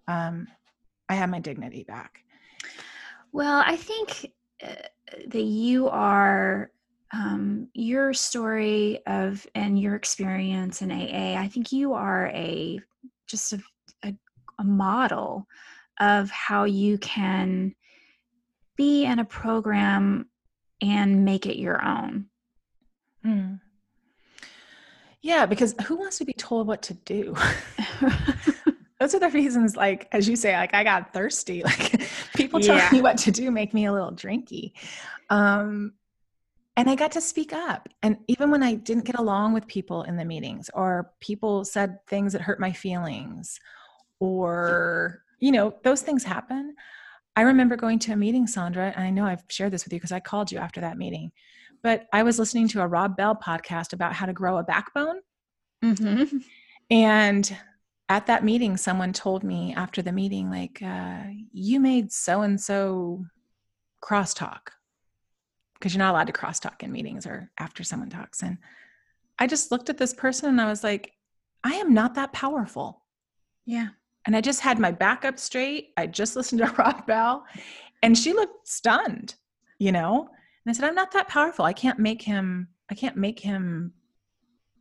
Um, 0.08 0.46
I 1.10 1.16
have 1.16 1.28
my 1.28 1.40
dignity 1.40 1.84
back. 1.84 2.20
Well, 3.30 3.62
I 3.66 3.76
think 3.76 4.32
uh, 4.62 4.88
that 5.26 5.44
you 5.44 5.90
are 5.90 6.70
um, 7.12 7.68
your 7.74 8.12
story 8.12 9.00
of 9.06 9.46
and 9.54 9.80
your 9.80 9.94
experience 9.94 10.82
in 10.82 10.90
AA. 10.90 11.38
I 11.38 11.48
think 11.48 11.72
you 11.72 11.92
are 11.94 12.28
a 12.28 12.80
just 13.26 13.52
a, 13.52 13.60
a, 14.04 14.14
a 14.58 14.64
model 14.64 15.46
of 16.00 16.30
how 16.30 16.64
you 16.64 16.98
can 16.98 17.74
be 18.76 19.04
in 19.04 19.18
a 19.18 19.24
program 19.24 20.28
and 20.82 21.24
make 21.24 21.46
it 21.46 21.58
your 21.58 21.82
own. 21.84 22.26
Mm. 23.24 23.60
Yeah, 25.22 25.46
because 25.46 25.74
who 25.86 25.96
wants 25.96 26.18
to 26.18 26.24
be 26.24 26.34
told 26.34 26.66
what 26.66 26.82
to 26.82 26.94
do? 26.94 27.34
Those 29.00 29.14
are 29.14 29.20
the 29.20 29.30
reasons, 29.30 29.76
like, 29.76 30.08
as 30.12 30.28
you 30.28 30.36
say, 30.36 30.56
like, 30.56 30.74
I 30.74 30.84
got 30.84 31.12
thirsty. 31.12 31.62
Like, 31.64 32.02
people 32.34 32.60
telling 32.60 32.78
Yeah. 32.78 32.88
me 32.92 33.00
what 33.02 33.18
to 33.18 33.30
do 33.30 33.50
make 33.50 33.74
me 33.74 33.86
a 33.86 33.92
little 33.92 34.12
drinky. 34.12 34.72
Um, 35.30 35.94
and 36.76 36.90
I 36.90 36.94
got 36.94 37.12
to 37.12 37.20
speak 37.20 37.52
up. 37.52 37.88
And 38.02 38.18
even 38.28 38.50
when 38.50 38.62
I 38.62 38.74
didn't 38.74 39.04
get 39.04 39.18
along 39.18 39.54
with 39.54 39.66
people 39.66 40.02
in 40.02 40.16
the 40.16 40.24
meetings, 40.24 40.70
or 40.74 41.10
people 41.20 41.64
said 41.64 41.98
things 42.06 42.34
that 42.34 42.42
hurt 42.42 42.60
my 42.60 42.72
feelings, 42.72 43.58
or, 44.20 45.22
you 45.40 45.52
know, 45.52 45.74
those 45.84 46.02
things 46.02 46.22
happen. 46.22 46.74
I 47.34 47.42
remember 47.42 47.76
going 47.76 47.98
to 48.00 48.12
a 48.12 48.16
meeting, 48.16 48.46
Sondra, 48.46 48.92
and 48.94 49.04
I 49.04 49.10
know 49.10 49.24
I've 49.24 49.44
shared 49.48 49.72
this 49.72 49.84
with 49.84 49.92
you 49.92 49.98
because 49.98 50.12
I 50.12 50.20
called 50.20 50.52
you 50.52 50.58
after 50.58 50.80
that 50.82 50.98
meeting. 50.98 51.32
But 51.82 52.06
I 52.12 52.22
was 52.22 52.38
listening 52.38 52.68
to 52.68 52.82
a 52.82 52.86
Rob 52.86 53.16
Bell 53.16 53.36
podcast 53.36 53.92
about 53.92 54.12
how 54.12 54.26
to 54.26 54.32
grow 54.32 54.58
a 54.58 54.64
backbone. 54.64 55.20
mm-hmm. 55.82 56.38
And 56.88 57.56
at 58.08 58.26
that 58.26 58.44
meeting, 58.44 58.76
someone 58.76 59.12
told 59.12 59.42
me 59.42 59.74
after 59.76 60.02
the 60.02 60.12
meeting, 60.12 60.50
like, 60.50 60.80
uh, 60.80 61.24
you 61.52 61.80
made 61.80 62.12
so 62.12 62.42
and 62.42 62.60
so 62.60 63.24
crosstalk 64.00 64.68
because 65.86 65.94
you're 65.94 66.04
not 66.04 66.14
allowed 66.14 66.26
to 66.26 66.32
crosstalk 66.32 66.82
in 66.82 66.90
meetings 66.90 67.26
or 67.26 67.48
after 67.58 67.84
someone 67.84 68.10
talks. 68.10 68.42
And 68.42 68.58
I 69.38 69.46
just 69.46 69.70
looked 69.70 69.88
at 69.88 69.98
this 69.98 70.12
person 70.12 70.48
and 70.48 70.60
I 70.60 70.66
was 70.68 70.82
like, 70.82 71.12
I 71.62 71.74
am 71.74 71.94
not 71.94 72.16
that 72.16 72.32
powerful. 72.32 73.04
Yeah. 73.66 73.90
And 74.26 74.34
I 74.34 74.40
just 74.40 74.62
had 74.62 74.80
my 74.80 74.90
back 74.90 75.24
up 75.24 75.38
straight. 75.38 75.90
I 75.96 76.08
just 76.08 76.34
listened 76.34 76.60
to 76.60 76.74
Rob 76.78 77.06
Bell 77.06 77.44
and 78.02 78.18
she 78.18 78.32
looked 78.32 78.66
stunned, 78.66 79.36
you 79.78 79.92
know? 79.92 80.22
And 80.22 80.70
I 80.70 80.72
said, 80.72 80.88
I'm 80.88 80.96
not 80.96 81.12
that 81.12 81.28
powerful. 81.28 81.64
I 81.64 81.72
can't 81.72 82.00
make 82.00 82.20
him, 82.20 82.66
I 82.90 82.96
can't 82.96 83.16
make 83.16 83.38
him 83.38 83.92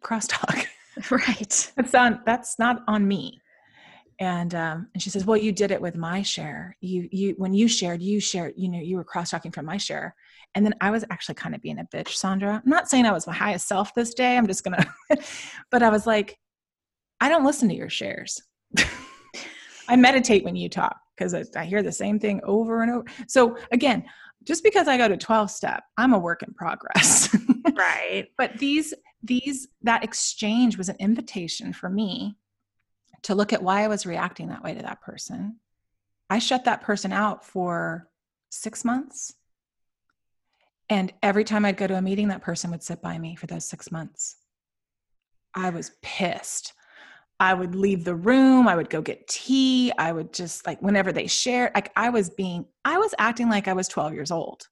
crosstalk. 0.02 0.66
Right. 1.12 1.74
that's 1.76 1.94
on 1.94 2.22
that's 2.26 2.58
not 2.58 2.82
on 2.88 3.06
me 3.06 3.42
and 4.22 4.56
um 4.56 4.88
and 4.94 5.04
she 5.04 5.10
says 5.10 5.26
well 5.26 5.36
you 5.36 5.52
did 5.52 5.72
it 5.72 5.82
with 5.82 5.98
my 5.98 6.22
share 6.22 6.78
you 6.80 7.10
you 7.12 7.36
when 7.38 7.54
you 7.54 7.68
shared 7.68 8.02
you 8.02 8.22
shared 8.22 8.54
you 8.56 8.70
know 8.70 8.80
you 8.80 8.96
were 8.96 9.04
cross 9.04 9.32
talking 9.32 9.52
from 9.52 9.66
my 9.66 9.76
share 9.76 10.16
and 10.56 10.66
then 10.66 10.74
i 10.82 10.90
was 10.90 11.06
actually 11.12 11.36
kind 11.36 11.54
of 11.54 11.62
being 11.62 11.80
a 11.80 11.84
bitch 11.86 12.10
sondra. 12.10 12.62
I'm 12.64 12.70
not 12.70 12.90
saying 12.90 13.06
i 13.06 13.12
was 13.12 13.28
my 13.28 13.34
highest 13.34 13.68
self 13.68 13.94
this 13.94 14.14
day 14.14 14.38
i'm 14.38 14.48
just 14.48 14.64
gonna 14.64 14.86
but 15.72 15.84
i 15.84 15.90
was 15.90 16.08
like 16.08 16.38
i 17.22 17.30
don't 17.30 17.46
listen 17.46 17.70
to 17.70 17.76
your 17.76 17.90
shares. 17.90 18.42
I 19.88 19.96
meditate 19.96 20.44
when 20.44 20.56
you 20.56 20.68
talk 20.68 21.00
because 21.16 21.36
I, 21.36 21.44
I 21.56 21.66
hear 21.66 21.84
the 21.84 21.92
same 21.92 22.20
thing 22.20 22.42
over 22.44 22.82
and 22.82 22.92
over 22.92 23.06
so 23.28 23.58
again 23.72 24.04
just 24.44 24.64
because 24.64 24.88
i 24.88 24.98
go 24.98 25.08
to 25.08 25.18
12 25.18 25.52
step 25.52 25.84
i'm 25.98 26.14
a 26.14 26.20
work 26.20 26.42
in 26.42 26.54
progress. 26.54 27.36
Right. 27.76 28.28
but 28.38 28.58
these 28.58 28.94
these 29.22 29.68
that 29.82 30.04
exchange 30.04 30.78
was 30.78 30.88
an 30.88 30.96
invitation 31.00 31.74
for 31.74 31.90
me 31.90 32.38
to 33.24 33.36
look 33.36 33.54
at 33.54 33.62
why 33.62 33.84
i 33.84 33.88
was 33.88 34.06
reacting 34.06 34.50
that 34.50 34.64
way 34.64 34.74
to 34.74 34.82
that 34.82 35.02
person. 35.02 35.60
I 36.30 36.40
shut 36.40 36.66
that 36.66 36.82
person 36.82 37.12
out 37.12 37.44
for 37.46 38.08
six 38.50 38.86
months 38.86 39.34
and 40.90 41.14
every 41.24 41.44
time 41.44 41.66
i'd 41.66 41.78
go 41.78 41.88
to 41.88 41.98
a 41.98 42.02
meeting 42.02 42.28
that 42.28 42.42
person 42.42 42.72
would 42.72 42.84
sit 42.84 43.02
by 43.02 43.18
me 43.18 43.36
for 43.36 43.48
those 43.48 43.66
six 43.66 43.92
months. 43.92 44.38
I 45.58 45.70
was 45.70 45.92
pissed. 46.02 46.74
I 47.40 47.54
would 47.54 47.76
leave 47.76 48.04
the 48.04 48.16
room 48.16 48.68
i 48.68 48.76
would 48.76 48.90
go 48.90 49.02
get 49.02 49.28
tea 49.28 49.92
i 49.98 50.12
would 50.12 50.34
just 50.34 50.66
like 50.66 50.82
whenever 50.82 51.12
they 51.12 51.28
shared 51.28 51.72
like 51.76 51.92
i 51.96 52.10
was 52.10 52.30
being 52.30 52.66
i 52.86 52.98
was 52.98 53.14
acting 53.20 53.50
like 53.50 53.68
i 53.68 53.74
was 53.74 53.88
12 53.88 54.14
years 54.14 54.32
old. 54.32 54.68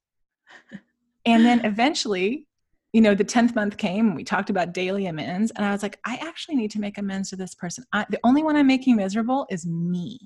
And 1.25 1.45
then 1.45 1.63
eventually 1.65 2.47
you 2.93 3.01
know 3.01 3.15
the 3.15 3.25
10th 3.25 3.55
month 3.55 3.77
came 3.77 4.07
and 4.07 4.15
we 4.15 4.23
talked 4.23 4.49
about 4.49 4.73
daily 4.73 5.07
amends 5.07 5.51
and 5.51 5.65
i 5.65 5.71
was 5.71 5.83
like 5.83 5.99
i 6.05 6.15
actually 6.21 6.55
need 6.55 6.71
to 6.71 6.79
make 6.79 6.97
amends 6.97 7.29
to 7.31 7.35
this 7.35 7.55
person. 7.55 7.83
I, 7.91 8.05
the 8.09 8.19
only 8.23 8.43
one 8.43 8.55
i'm 8.55 8.67
making 8.67 8.95
miserable 8.95 9.45
is 9.49 9.65
me. 9.65 10.19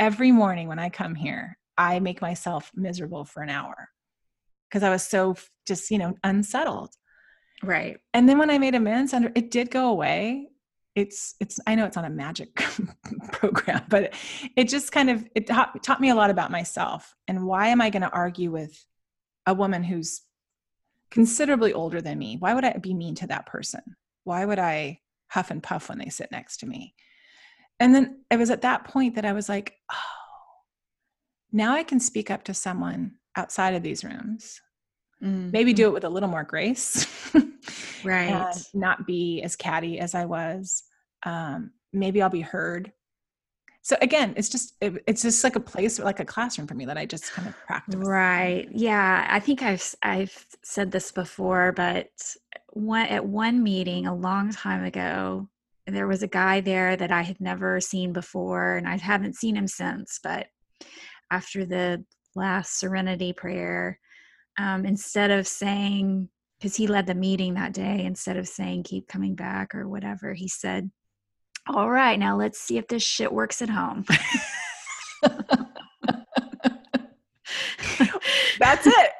Every 0.00 0.32
morning 0.32 0.66
when 0.66 0.78
i 0.78 0.88
come 0.88 1.14
here 1.14 1.56
i 1.78 2.00
make 2.00 2.20
myself 2.20 2.72
miserable 2.74 3.24
for 3.24 3.42
an 3.42 3.50
hour 3.50 3.90
because 4.70 4.82
i 4.82 4.90
was 4.90 5.02
so 5.02 5.34
just 5.66 5.90
you 5.90 5.98
know 5.98 6.14
unsettled. 6.24 6.90
Right. 7.62 7.98
and 8.14 8.28
then 8.28 8.38
when 8.38 8.50
i 8.50 8.58
made 8.58 8.74
amends 8.74 9.12
under 9.12 9.30
it 9.34 9.50
did 9.50 9.70
go 9.70 9.88
away. 9.90 10.48
It's 10.96 11.34
it's 11.40 11.60
i 11.66 11.74
know 11.74 11.86
it's 11.86 11.96
not 11.96 12.04
a 12.04 12.10
magic 12.10 12.54
program 13.32 13.84
but 13.88 14.14
it 14.56 14.68
just 14.68 14.90
kind 14.92 15.08
of 15.10 15.26
it 15.34 15.46
taught, 15.46 15.82
taught 15.82 16.00
me 16.00 16.10
a 16.10 16.14
lot 16.14 16.30
about 16.30 16.50
myself. 16.50 17.14
And 17.28 17.46
why 17.46 17.68
am 17.68 17.80
i 17.80 17.90
going 17.90 18.02
to 18.02 18.10
argue 18.10 18.50
with 18.50 18.84
a 19.46 19.54
woman 19.54 19.84
who's 19.84 20.22
considerably 21.10 21.72
older 21.72 22.00
than 22.00 22.18
me? 22.18 22.36
Why 22.38 22.54
would 22.54 22.64
i 22.64 22.72
be 22.72 22.94
mean 22.94 23.14
to 23.16 23.26
that 23.28 23.46
person? 23.46 23.82
Why 24.24 24.44
would 24.44 24.58
i 24.58 25.00
huff 25.28 25.50
and 25.50 25.62
puff 25.62 25.88
when 25.88 25.98
they 25.98 26.08
sit 26.08 26.32
next 26.32 26.58
to 26.58 26.66
me? 26.66 26.94
And 27.78 27.94
then 27.94 28.24
it 28.30 28.36
was 28.36 28.50
at 28.50 28.62
that 28.62 28.84
point 28.84 29.14
that 29.14 29.24
i 29.24 29.32
was 29.32 29.48
like 29.48 29.74
oh 29.92 29.96
now 31.52 31.74
i 31.74 31.82
can 31.82 32.00
speak 32.00 32.30
up 32.30 32.44
to 32.44 32.54
someone 32.54 33.12
outside 33.36 33.74
of 33.74 33.82
these 33.82 34.04
rooms 34.04 34.60
maybe 35.22 35.74
do 35.74 35.86
it 35.86 35.92
with 35.92 36.04
a 36.04 36.08
little 36.08 36.30
more 36.30 36.44
grace 36.44 37.06
Right. 38.04 38.54
not 38.74 39.06
be 39.06 39.42
as 39.42 39.56
catty 39.56 39.98
as 39.98 40.14
I 40.14 40.24
was. 40.24 40.82
Um, 41.22 41.72
maybe 41.92 42.22
I'll 42.22 42.30
be 42.30 42.40
heard. 42.40 42.92
So 43.82 43.96
again, 44.02 44.34
it's 44.36 44.48
just 44.48 44.74
it, 44.80 45.02
it's 45.06 45.22
just 45.22 45.42
like 45.42 45.56
a 45.56 45.60
place, 45.60 45.98
like 45.98 46.20
a 46.20 46.24
classroom 46.24 46.66
for 46.66 46.74
me 46.74 46.84
that 46.84 46.98
I 46.98 47.06
just 47.06 47.32
kind 47.32 47.48
of 47.48 47.56
practice. 47.66 47.96
Right. 47.96 48.68
Yeah. 48.72 49.26
I 49.28 49.40
think 49.40 49.62
I've 49.62 49.94
I've 50.02 50.46
said 50.62 50.90
this 50.90 51.12
before, 51.12 51.72
but 51.72 52.08
one 52.72 53.06
at 53.06 53.24
one 53.24 53.62
meeting 53.62 54.06
a 54.06 54.14
long 54.14 54.50
time 54.50 54.84
ago, 54.84 55.48
there 55.86 56.06
was 56.06 56.22
a 56.22 56.28
guy 56.28 56.60
there 56.60 56.94
that 56.94 57.10
I 57.10 57.22
had 57.22 57.40
never 57.40 57.80
seen 57.80 58.12
before, 58.12 58.76
and 58.76 58.86
I 58.86 58.98
haven't 58.98 59.36
seen 59.36 59.56
him 59.56 59.66
since. 59.66 60.20
But 60.22 60.48
after 61.30 61.64
the 61.64 62.04
last 62.34 62.78
Serenity 62.78 63.32
prayer, 63.32 63.98
um, 64.58 64.84
instead 64.84 65.30
of 65.30 65.46
saying 65.46 66.28
because 66.58 66.76
he 66.76 66.86
led 66.86 67.06
the 67.06 67.14
meeting 67.14 67.54
that 67.54 67.72
day, 67.72 68.04
instead 68.04 68.36
of 68.36 68.46
saying 68.46 68.82
"keep 68.82 69.08
coming 69.08 69.34
back" 69.34 69.74
or 69.74 69.88
whatever, 69.88 70.34
he 70.34 70.48
said, 70.48 70.90
"All 71.68 71.90
right, 71.90 72.18
now 72.18 72.36
let's 72.36 72.60
see 72.60 72.78
if 72.78 72.86
this 72.88 73.02
shit 73.02 73.32
works 73.32 73.62
at 73.62 73.70
home." 73.70 74.04
That's 78.58 78.86
it. 78.86 79.10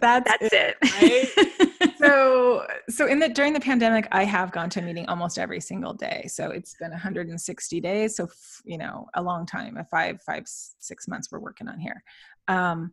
That's, 0.00 0.30
That's 0.30 0.52
it. 0.52 0.76
it. 0.82 1.68
So 1.98 2.64
so 2.88 3.06
in 3.06 3.18
the 3.18 3.28
during 3.28 3.52
the 3.52 3.60
pandemic, 3.60 4.06
I 4.12 4.24
have 4.24 4.52
gone 4.52 4.70
to 4.70 4.80
a 4.80 4.82
meeting 4.82 5.06
almost 5.08 5.36
every 5.36 5.60
single 5.60 5.92
day. 5.92 6.26
So 6.28 6.50
it's 6.50 6.74
been 6.74 6.92
160 6.92 7.80
days. 7.80 8.16
So 8.16 8.24
f- 8.24 8.62
you 8.64 8.78
know, 8.78 9.06
a 9.14 9.22
long 9.22 9.46
time. 9.46 9.76
A 9.76 9.84
five 9.84 10.22
five 10.22 10.44
six 10.46 11.08
months 11.08 11.28
we're 11.30 11.40
working 11.40 11.66
on 11.66 11.80
here. 11.80 12.02
Um, 12.46 12.92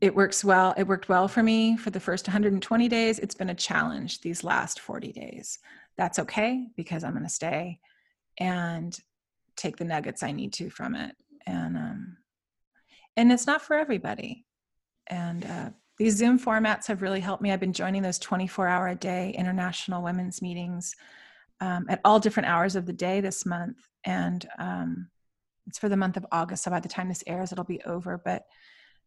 it 0.00 0.14
works 0.14 0.44
well. 0.44 0.74
It 0.76 0.86
worked 0.86 1.08
well 1.08 1.26
for 1.26 1.42
me 1.42 1.76
for 1.76 1.90
the 1.90 2.00
first 2.00 2.28
120 2.28 2.88
days. 2.88 3.18
It's 3.18 3.34
been 3.34 3.50
a 3.50 3.54
challenge 3.54 4.20
these 4.20 4.44
last 4.44 4.80
40 4.80 5.12
days. 5.12 5.58
That's 5.96 6.18
okay 6.20 6.68
because 6.76 7.02
I'm 7.02 7.12
going 7.12 7.24
to 7.24 7.30
stay 7.30 7.80
and 8.38 8.96
take 9.56 9.76
the 9.76 9.84
nuggets 9.84 10.22
I 10.22 10.32
need 10.32 10.52
to 10.54 10.70
from 10.70 10.94
it. 10.94 11.16
And 11.46 11.76
um, 11.76 12.16
and 13.16 13.32
it's 13.32 13.46
not 13.46 13.62
for 13.62 13.74
everybody. 13.74 14.44
And 15.08 15.44
uh, 15.44 15.70
these 15.98 16.16
Zoom 16.16 16.38
formats 16.38 16.86
have 16.86 17.02
really 17.02 17.20
helped 17.20 17.42
me. 17.42 17.52
I've 17.52 17.60
been 17.60 17.72
joining 17.72 18.02
those 18.02 18.18
24 18.18 18.68
hour 18.68 18.88
a 18.88 18.94
day 18.94 19.34
international 19.36 20.02
women's 20.02 20.40
meetings 20.40 20.94
um, 21.60 21.86
at 21.88 22.00
all 22.04 22.20
different 22.20 22.48
hours 22.48 22.76
of 22.76 22.86
the 22.86 22.92
day 22.92 23.20
this 23.20 23.44
month. 23.44 23.78
And 24.04 24.48
um, 24.58 25.08
it's 25.66 25.78
for 25.78 25.88
the 25.88 25.96
month 25.96 26.16
of 26.16 26.26
August. 26.32 26.64
So 26.64 26.70
by 26.70 26.80
the 26.80 26.88
time 26.88 27.08
this 27.08 27.24
airs, 27.26 27.52
it'll 27.52 27.64
be 27.64 27.82
over. 27.82 28.20
But 28.24 28.44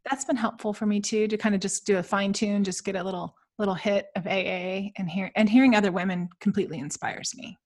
that's 0.09 0.25
been 0.25 0.35
helpful 0.35 0.73
for 0.73 0.85
me 0.85 0.99
too 0.99 1.27
to 1.27 1.37
kind 1.37 1.55
of 1.55 1.61
just 1.61 1.85
do 1.85 1.97
a 1.97 2.03
fine 2.03 2.33
tune, 2.33 2.63
just 2.63 2.83
get 2.83 2.95
a 2.95 3.03
little 3.03 3.35
little 3.57 3.75
hit 3.75 4.07
of 4.15 4.25
AA 4.25 4.89
and 4.97 5.07
hear 5.07 5.31
and 5.35 5.47
hearing 5.47 5.75
other 5.75 5.91
women 5.91 6.29
completely 6.39 6.79
inspires 6.79 7.33
me. 7.35 7.57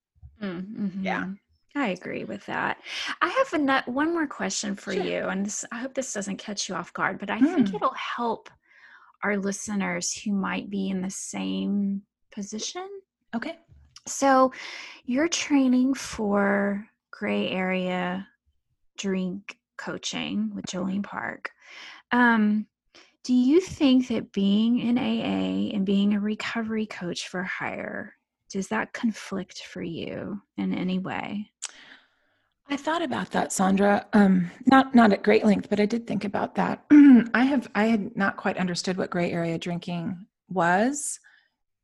Mm-hmm. 0.42 1.04
Yeah. 1.04 1.26
I 1.76 1.90
agree 1.90 2.24
with 2.24 2.46
that. 2.46 2.78
I 3.22 3.28
have 3.28 3.54
a, 3.54 3.84
one 3.92 4.14
more 4.14 4.28
question 4.28 4.76
for 4.76 4.94
Sure. 4.94 5.04
you, 5.04 5.18
and 5.28 5.46
this, 5.46 5.66
I 5.72 5.80
hope 5.80 5.94
this 5.94 6.14
doesn't 6.14 6.38
catch 6.38 6.70
you 6.70 6.76
off 6.76 6.94
guard, 6.94 7.20
but 7.20 7.30
I 7.30 7.40
think 7.40 7.68
Mm. 7.70 7.76
it'll 7.76 7.94
help 7.94 8.50
our 9.24 9.38
listeners 9.38 10.14
who 10.14 10.32
might 10.32 10.70
be 10.70 10.90
in 10.90 11.02
the 11.02 11.10
same 11.10 12.04
position. 12.32 12.88
Okay. 13.36 13.58
So, 14.08 14.54
you're 15.06 15.28
training 15.28 15.96
for 15.96 16.88
gray 17.12 17.50
area 17.50 18.28
drink 18.98 19.58
coaching 19.78 20.52
with 20.56 20.66
Jolene 20.66 21.04
Park. 21.04 21.52
Um, 22.12 22.68
do 23.24 23.34
you 23.34 23.60
think 23.60 24.08
that 24.10 24.32
being 24.32 24.80
in 24.80 24.98
AA 24.98 25.74
and 25.76 25.86
being 25.86 26.14
a 26.14 26.20
recovery 26.20 26.86
coach 26.86 27.28
for 27.28 27.44
hire 27.44 28.14
does 28.52 28.68
that 28.70 28.94
conflict 28.94 29.64
for 29.64 29.82
you 29.82 30.40
in 30.58 30.74
any 30.74 31.00
way? 31.00 31.52
I 32.70 32.78
thought 32.78 33.02
about 33.04 33.32
that, 33.32 33.50
Sondra. 33.50 34.06
Um, 34.14 34.50
not 34.66 34.96
not 34.96 35.14
at 35.14 35.24
great 35.24 35.46
length, 35.46 35.70
but 35.70 35.80
I 35.80 35.86
did 35.86 36.08
think 36.08 36.26
about 36.26 36.56
that. 36.56 36.84
I 37.34 37.44
have 37.44 37.70
I 37.76 37.86
had 37.86 38.16
not 38.18 38.38
quite 38.38 38.58
understood 38.58 38.98
what 38.98 39.12
gray 39.12 39.32
area 39.32 39.58
drinking 39.58 40.26
was, 40.50 41.20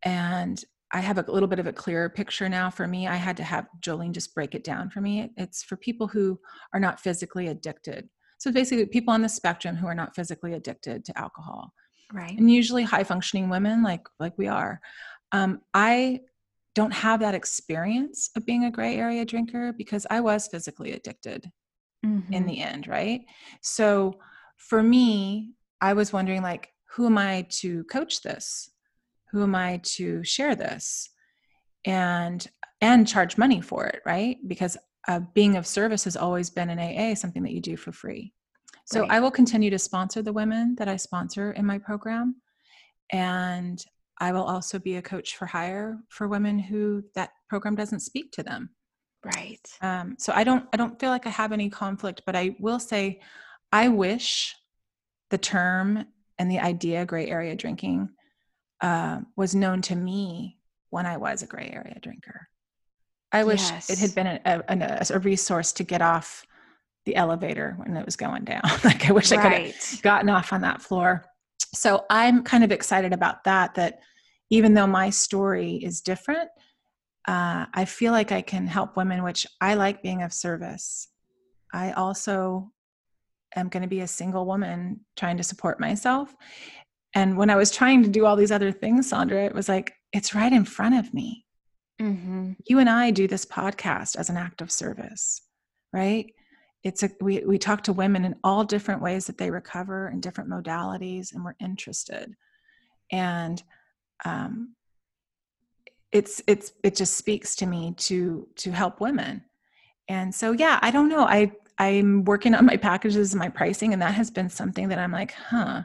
and 0.04 0.64
I 0.92 1.00
have 1.00 1.18
a 1.18 1.32
little 1.32 1.48
bit 1.48 1.60
of 1.60 1.68
a 1.68 1.74
clearer 1.74 2.10
picture 2.10 2.50
now. 2.50 2.70
For 2.70 2.88
me, 2.88 3.08
I 3.08 3.16
had 3.16 3.38
to 3.38 3.44
have 3.44 3.68
Jolene 3.80 4.12
just 4.12 4.34
break 4.34 4.56
it 4.56 4.64
down 4.64 4.90
for 4.90 5.02
me. 5.02 5.32
It's 5.38 5.64
for 5.64 5.78
people 5.78 6.08
who 6.08 6.40
are 6.74 6.80
not 6.80 7.00
physically 7.00 7.48
addicted. 7.48 8.10
So 8.40 8.52
basically, 8.52 8.88
people 8.88 9.14
on 9.14 9.22
the 9.22 9.30
spectrum 9.30 9.76
who 9.76 9.86
are 9.88 9.96
not 9.96 10.16
physically 10.16 10.54
addicted 10.54 11.06
to 11.06 11.18
alcohol 11.18 11.74
Right. 12.14 12.38
and 12.38 12.52
usually 12.52 12.84
high 12.84 13.06
functioning 13.06 13.48
women 13.50 13.84
like 13.84 14.06
like 14.20 14.38
we 14.38 14.48
are 14.50 14.82
um, 15.32 15.62
i 15.74 16.20
don't 16.74 16.94
have 16.94 17.20
that 17.20 17.36
experience 17.36 18.30
of 18.36 18.46
being 18.46 18.64
a 18.66 18.72
gray 18.72 18.96
area 18.98 19.26
drinker 19.26 19.74
because 19.74 20.06
i 20.10 20.20
was 20.22 20.48
physically 20.48 20.94
addicted 20.94 21.52
in 22.04 22.22
Mhm. 22.44 22.48
the 22.48 22.60
end 22.62 22.88
right? 22.88 23.22
So 23.62 24.20
for 24.58 24.82
me 24.82 25.54
i 25.82 25.94
was 25.94 26.14
wondering 26.14 26.42
like 26.42 26.70
who 26.96 27.06
am 27.06 27.18
i 27.18 27.46
to 27.62 27.84
coach 27.86 28.22
this? 28.22 28.70
Who 29.32 29.44
am 29.44 29.56
i 29.56 29.80
to 29.96 30.24
share 30.24 30.56
this? 30.56 31.10
And 31.86 32.46
and 32.82 33.08
charge 33.08 33.38
money 33.38 33.62
for 33.62 33.86
it 33.88 34.02
right? 34.06 34.38
Because 34.48 34.78
uh, 35.08 35.20
being 35.34 35.58
of 35.58 35.66
service 35.68 36.04
has 36.04 36.16
always 36.18 36.50
been 36.50 36.70
an 36.70 36.80
aa 36.80 37.16
something 37.16 37.44
that 37.44 37.54
you 37.54 37.62
do 37.62 37.76
for 37.78 37.92
free. 37.92 38.34
So 38.86 39.02
Right. 39.02 39.12
i 39.12 39.20
will 39.20 39.32
continue 39.32 39.70
to 39.72 39.80
sponsor 39.80 40.22
the 40.22 40.34
women 40.34 40.76
that 40.78 40.88
i 40.88 40.96
sponsor 40.98 41.52
in 41.52 41.66
my 41.66 41.78
program. 41.80 42.42
And 43.12 43.84
i 44.22 44.32
will 44.32 44.44
also 44.44 44.80
be 44.80 44.96
a 44.96 45.02
coach 45.02 45.36
for 45.36 45.46
hire 45.46 45.98
for 46.08 46.30
women 46.30 46.58
who 46.58 47.04
that 47.16 47.32
program 47.50 47.76
doesn't 47.76 48.00
speak 48.00 48.32
to 48.32 48.44
them 48.44 48.70
right. 49.24 49.60
um, 49.82 50.16
so 50.18 50.34
I 50.34 50.44
don't 50.44 50.68
I 50.74 50.78
don't 50.78 51.00
feel 51.00 51.10
like 51.10 51.28
I 51.28 51.30
have 51.30 51.52
any 51.52 51.70
conflict, 51.70 52.24
but 52.26 52.36
I 52.36 52.56
will 52.60 52.80
say 52.80 53.22
I 53.72 53.88
wish 53.88 54.56
the 55.30 55.38
term 55.38 56.06
and 56.38 56.50
the 56.50 56.60
idea 56.60 57.06
gray 57.06 57.28
area 57.28 57.56
drinking 57.56 58.10
uh, 58.82 59.22
was 59.36 59.56
known 59.56 59.82
to 59.84 59.96
me 59.96 60.58
when 60.90 61.06
I 61.06 61.18
was 61.18 61.44
a 61.44 61.48
gray 61.48 61.70
area 61.72 61.98
drinker. 62.02 62.48
I 63.32 63.46
wish 63.46 63.72
it 63.90 64.00
had 64.00 64.14
been 64.14 64.28
a, 64.28 64.42
a, 64.46 65.06
a 65.12 65.20
resource 65.20 65.72
to 65.74 65.84
get 65.84 66.02
off 66.02 66.46
the 67.06 67.16
elevator 67.16 67.76
when 67.78 67.96
it 67.96 68.06
was 68.06 68.18
going 68.18 68.44
down. 68.44 68.62
like 68.84 69.10
I 69.10 69.14
wish 69.14 69.32
I 69.32 69.38
could 69.38 69.74
have 69.74 70.02
gotten 70.02 70.30
off 70.30 70.52
on 70.52 70.62
that 70.62 70.82
floor. 70.82 71.26
So 71.74 72.06
I'm 72.10 72.44
kind 72.44 72.66
of 72.66 72.72
excited 72.72 73.14
about 73.14 73.46
that. 73.46 73.76
That 73.76 74.02
even 74.52 74.76
though 74.76 74.86
my 74.86 75.10
story 75.10 75.76
is 75.78 76.02
different, 76.02 76.50
uh, 77.28 77.66
I 77.74 77.86
feel 77.86 78.12
like 78.12 78.32
I 78.32 78.42
can 78.42 78.68
help 78.68 78.98
women, 78.98 79.24
which 79.24 79.48
I 79.60 79.74
like 79.74 80.04
being 80.04 80.22
of 80.22 80.34
service. 80.34 81.08
I 81.74 81.94
also 81.94 82.72
am 83.56 83.70
going 83.70 83.84
to 83.84 83.90
be 83.90 84.02
a 84.02 84.08
single 84.08 84.46
woman 84.46 85.00
trying 85.16 85.38
to 85.38 85.44
support 85.44 85.80
myself. 85.80 86.36
And 87.16 87.38
when 87.38 87.50
I 87.50 87.56
was 87.56 87.72
trying 87.72 88.04
to 88.04 88.10
do 88.10 88.26
all 88.26 88.36
these 88.36 88.52
other 88.52 88.72
things, 88.72 89.10
Sondra, 89.10 89.46
it 89.46 89.56
was 89.56 89.70
like, 89.70 89.94
it's 90.12 90.36
right 90.36 90.52
in 90.52 90.66
front 90.66 90.96
of 90.96 91.14
me. 91.14 91.46
Mm-hmm. 92.02 92.54
You 92.66 92.80
and 92.80 92.90
I 92.90 93.12
do 93.12 93.28
this 93.28 93.46
podcast 93.46 94.16
as 94.18 94.30
an 94.30 94.38
act 94.38 94.62
of 94.62 94.72
service, 94.72 95.42
right? 95.94 96.34
It's 96.84 97.04
a 97.04 97.12
we 97.22 97.44
we 97.46 97.60
talk 97.60 97.84
to 97.84 97.94
women 97.94 98.26
in 98.26 98.36
all 98.44 98.64
different 98.64 99.04
ways 99.04 99.28
that 99.28 99.38
they 99.38 99.52
recover 99.52 100.10
in 100.10 100.20
different 100.20 100.50
modalities, 100.50 101.32
and 101.32 101.46
we're 101.46 101.54
interested. 101.60 102.34
And 103.12 103.62
um, 104.26 104.76
it's 106.12 106.42
it's 106.48 106.74
it 106.84 106.96
just 106.96 107.16
speaks 107.16 107.56
to 107.58 107.66
me 107.66 107.94
to 107.98 108.48
to 108.58 108.72
help 108.72 109.00
women. 109.00 109.44
And 110.08 110.34
so 110.34 110.52
yeah, 110.52 110.80
I 110.82 110.92
don't 110.92 111.10
know. 111.10 111.24
I 111.24 111.52
I'm 111.78 112.26
working 112.26 112.54
on 112.54 112.66
my 112.66 112.78
packages 112.78 113.34
and 113.34 113.40
my 113.40 113.50
pricing, 113.50 113.94
and 113.94 114.02
that 114.02 114.14
has 114.14 114.30
been 114.30 114.50
something 114.50 114.90
that 114.90 115.00
I'm 115.00 115.12
like, 115.12 115.34
huh, 115.34 115.84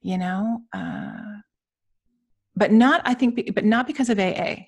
you 0.00 0.18
know. 0.18 0.62
Uh, 0.72 1.38
but 2.56 2.72
not 2.72 3.02
I 3.04 3.14
think, 3.14 3.54
but 3.54 3.64
not 3.64 3.86
because 3.86 4.08
of 4.08 4.18
AA. 4.18 4.66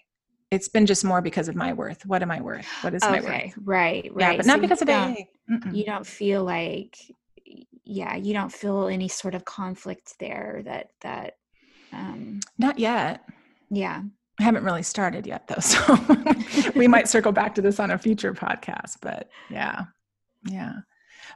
It's 0.50 0.68
been 0.68 0.84
just 0.84 1.04
more 1.04 1.22
because 1.22 1.48
of 1.48 1.54
my 1.54 1.72
worth. 1.72 2.04
What 2.06 2.22
am 2.22 2.30
I 2.30 2.40
worth? 2.40 2.66
What 2.82 2.94
is 2.94 3.02
my 3.02 3.20
worth? 3.20 3.28
Right. 3.28 3.54
Right. 3.64 4.12
Yeah, 4.18 4.36
but 4.36 4.44
So 4.44 4.52
not 4.52 4.60
because 4.60 4.82
of 4.82 4.88
AA. 4.88 5.14
Mm-mm. 5.50 5.74
You 5.74 5.84
don't 5.84 6.06
feel 6.06 6.44
like, 6.44 6.96
yeah, 7.84 8.16
you 8.16 8.34
don't 8.34 8.52
feel 8.52 8.88
any 8.88 9.08
sort 9.08 9.34
of 9.34 9.44
conflict 9.44 10.14
there. 10.18 10.62
That 10.64 10.90
that, 11.02 11.34
um, 11.92 12.40
Not 12.58 12.78
yet. 12.78 13.24
yeah. 13.70 14.02
I 14.38 14.42
haven't 14.42 14.64
really 14.64 14.82
started 14.82 15.26
yet, 15.26 15.46
though. 15.48 15.56
So 15.60 15.98
we 16.74 16.88
might 16.88 17.08
circle 17.08 17.32
back 17.32 17.54
to 17.56 17.62
this 17.62 17.78
on 17.78 17.90
a 17.90 17.98
future 17.98 18.32
podcast. 18.32 18.96
But 19.02 19.28
yeah, 19.50 19.84
yeah. 20.48 20.72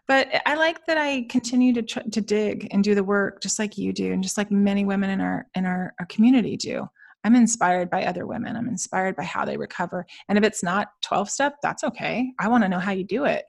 But 0.09 0.29
I 0.47 0.55
like 0.55 0.87
that 0.87 0.97
I 0.97 1.27
continue 1.29 1.75
to 1.75 1.83
tr- 1.83 2.09
to 2.11 2.21
dig 2.23 2.69
and 2.71 2.83
do 2.83 2.95
the 2.95 3.05
work, 3.05 3.43
just 3.43 3.59
like 3.59 3.77
you 3.77 3.93
do, 3.93 4.13
and 4.13 4.23
just 4.23 4.39
like 4.39 4.51
many 4.51 4.87
women 4.87 5.11
in 5.11 5.21
our 5.21 5.47
in 5.55 5.67
our, 5.67 5.95
our 6.01 6.07
community 6.07 6.57
do. 6.57 6.89
I'm 7.25 7.35
inspired 7.35 7.91
by 7.91 8.05
other 8.05 8.27
women. 8.27 8.57
I'm 8.57 8.69
inspired 8.69 9.17
by 9.17 9.25
how 9.25 9.45
they 9.45 9.57
recover. 9.57 10.07
And 10.29 10.37
if 10.37 10.45
it's 10.45 10.63
not 10.63 10.89
12 11.03 11.31
step, 11.31 11.57
that's 11.63 11.83
okay. 11.85 12.31
I 12.39 12.49
want 12.49 12.65
to 12.65 12.69
know 12.69 12.79
how 12.79 12.93
you 12.93 13.05
do 13.05 13.25
it. 13.25 13.45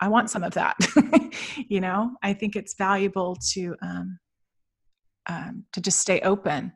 I 0.00 0.08
want 0.08 0.30
some 0.30 0.42
of 0.42 0.54
that. 0.54 0.76
you 1.68 1.80
know, 1.80 2.10
I 2.22 2.32
think 2.32 2.56
it's 2.56 2.74
valuable 2.76 3.36
to 3.52 3.76
um, 3.82 4.18
um, 5.28 5.64
to 5.72 5.80
just 5.80 6.00
stay 6.00 6.20
open 6.20 6.72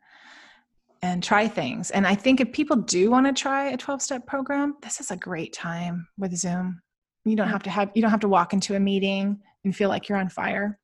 and 1.03 1.23
try 1.23 1.49
things. 1.49 1.91
And 1.91 2.07
I 2.07 2.15
think 2.15 2.41
if 2.41 2.53
people 2.53 2.77
do 2.77 3.11
want 3.11 3.27
to 3.27 3.33
try 3.33 3.71
a 3.71 3.77
12 3.77 4.01
step 4.03 4.27
program, 4.27 4.77
this 4.83 5.01
is 5.01 5.11
a 5.11 5.17
great 5.17 5.53
time 5.53 6.07
with 6.19 6.35
Zoom. 6.37 6.81
You 7.25 7.37
don't 7.37 7.49
have 7.49 7.63
to 7.65 7.71
have 7.71 7.91
you 7.95 8.03
don't 8.03 8.11
have 8.11 8.21
to 8.21 8.29
walk 8.29 8.53
into 8.53 8.75
a 8.77 8.81
meeting 8.81 9.41
and 9.65 9.75
feel 9.75 9.89
like 9.89 10.09
you're 10.09 10.19
on 10.19 10.29
fire. 10.29 10.79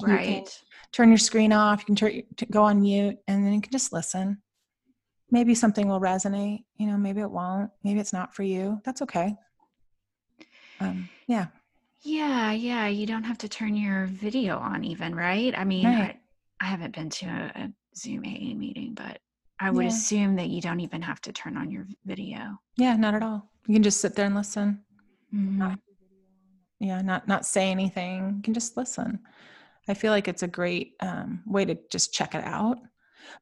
You 0.00 0.06
Right. 0.06 0.62
turn 0.92 1.08
your 1.10 1.18
screen 1.18 1.52
off, 1.52 1.80
you 1.80 1.86
can 1.86 1.96
turn 1.96 2.22
go 2.50 2.62
on 2.64 2.80
mute 2.80 3.16
and 3.28 3.44
then 3.44 3.52
you 3.52 3.60
can 3.60 3.72
just 3.72 3.92
listen. 3.92 4.40
Maybe 5.30 5.54
something 5.54 5.88
will 5.88 6.00
resonate, 6.00 6.64
you 6.76 6.86
know, 6.86 6.96
maybe 6.96 7.20
it 7.20 7.30
won't. 7.30 7.70
Maybe 7.84 8.00
it's 8.00 8.12
not 8.12 8.34
for 8.34 8.42
you. 8.42 8.80
That's 8.84 9.00
okay. 9.02 9.36
Um, 10.80 11.08
yeah. 11.26 11.46
Yeah. 12.02 12.52
Yeah. 12.52 12.86
You 12.88 13.06
don't 13.06 13.24
have 13.24 13.38
to 13.38 13.48
turn 13.48 13.76
your 13.76 14.06
video 14.06 14.58
on, 14.58 14.84
even. 14.84 15.14
Right. 15.14 15.56
I 15.56 15.64
mean, 15.64 15.86
Right. 15.86 16.19
I, 16.60 16.66
haven't 16.66 16.94
been 16.94 17.10
to 17.10 17.26
a, 17.26 17.52
a 17.64 17.72
Zoom 17.96 18.20
AA 18.24 18.54
meeting, 18.54 18.94
but 18.94 19.18
I 19.58 19.70
would 19.70 19.84
Yeah. 19.84 19.88
assume 19.88 20.36
that 20.36 20.48
you 20.48 20.60
don't 20.60 20.80
even 20.80 21.02
have 21.02 21.20
to 21.22 21.32
turn 21.32 21.56
on 21.56 21.70
your 21.70 21.86
video. 22.04 22.58
Yeah, 22.76 22.96
not 22.96 23.14
at 23.14 23.22
all. 23.22 23.50
You 23.66 23.74
can 23.74 23.82
just 23.82 24.00
sit 24.00 24.14
there 24.14 24.26
and 24.26 24.34
listen. 24.34 24.84
Mhm. 25.34 25.78
yeah 26.80 27.02
not 27.02 27.28
not 27.28 27.44
say 27.46 27.70
anything 27.70 28.34
you 28.36 28.42
can 28.42 28.54
just 28.54 28.76
listen 28.76 29.20
i 29.86 29.94
feel 29.94 30.10
like 30.12 30.26
it's 30.28 30.42
a 30.42 30.48
great 30.48 30.94
um, 31.00 31.42
way 31.46 31.64
to 31.64 31.76
just 31.90 32.12
check 32.12 32.34
it 32.34 32.42
out 32.42 32.78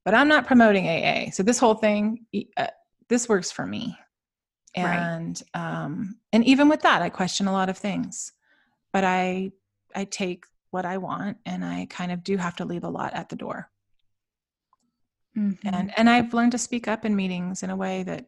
but 0.04 0.12
i'm 0.12 0.28
not 0.28 0.46
promoting 0.46 0.86
aa 0.86 1.30
so 1.30 1.42
this 1.42 1.58
whole 1.58 1.74
thing 1.74 2.26
uh, 2.56 2.66
this 3.08 3.28
works 3.28 3.50
for 3.50 3.64
me 3.66 3.96
Right. 4.76 4.98
and 4.98 5.42
um 5.54 6.18
and 6.32 6.44
even 6.44 6.68
with 6.68 6.82
that 6.82 7.00
i 7.00 7.08
question 7.08 7.46
a 7.48 7.52
lot 7.52 7.70
of 7.70 7.78
things 7.78 8.32
but 8.92 9.02
i 9.04 9.50
i 9.94 10.04
take 10.04 10.44
what 10.70 10.84
i 10.84 10.96
want 10.96 11.36
and 11.46 11.64
i 11.64 11.86
kind 11.90 12.12
of 12.12 12.22
do 12.22 12.36
have 12.36 12.56
to 12.56 12.64
leave 12.64 12.84
a 12.84 12.88
lot 12.88 13.12
at 13.14 13.28
the 13.28 13.36
door 13.36 13.70
Mhm. 15.36 15.58
and 15.64 15.92
and 15.98 16.10
i've 16.10 16.34
learned 16.34 16.52
to 16.52 16.58
speak 16.58 16.88
up 16.88 17.04
in 17.04 17.14
meetings 17.14 17.62
in 17.62 17.70
a 17.70 17.76
way 17.76 18.02
that 18.02 18.26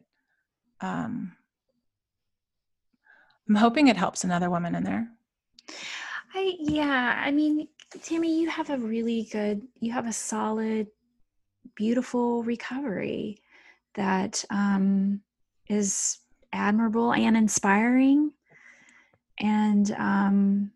um 0.81 1.37
i'm 3.49 3.55
hoping 3.57 3.89
it 3.89 3.97
helps 3.97 4.25
another 4.25 4.51
woman 4.51 4.75
in 4.75 4.85
there 4.85 5.11
I 6.35 6.55
yeah, 6.61 7.21
I 7.25 7.31
mean, 7.33 7.67
Tammi, 8.03 8.41
you 8.41 8.49
have 8.49 8.71
a 8.71 8.79
really 8.79 9.29
good, 9.33 9.67
you 9.81 9.93
have 9.93 10.07
a 10.07 10.13
solid, 10.13 10.87
beautiful 11.75 12.45
recovery 12.45 13.43
that 13.95 14.45
um, 14.51 15.21
is 15.69 16.19
admirable 16.53 17.13
and 17.13 17.37
inspiring. 17.37 18.33
And 19.41 19.91
um, 19.93 20.71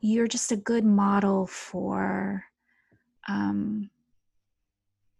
you're 0.00 0.28
just 0.28 0.52
a 0.52 0.56
good 0.56 0.84
model 0.84 1.46
for 1.46 2.44
um, 3.28 3.90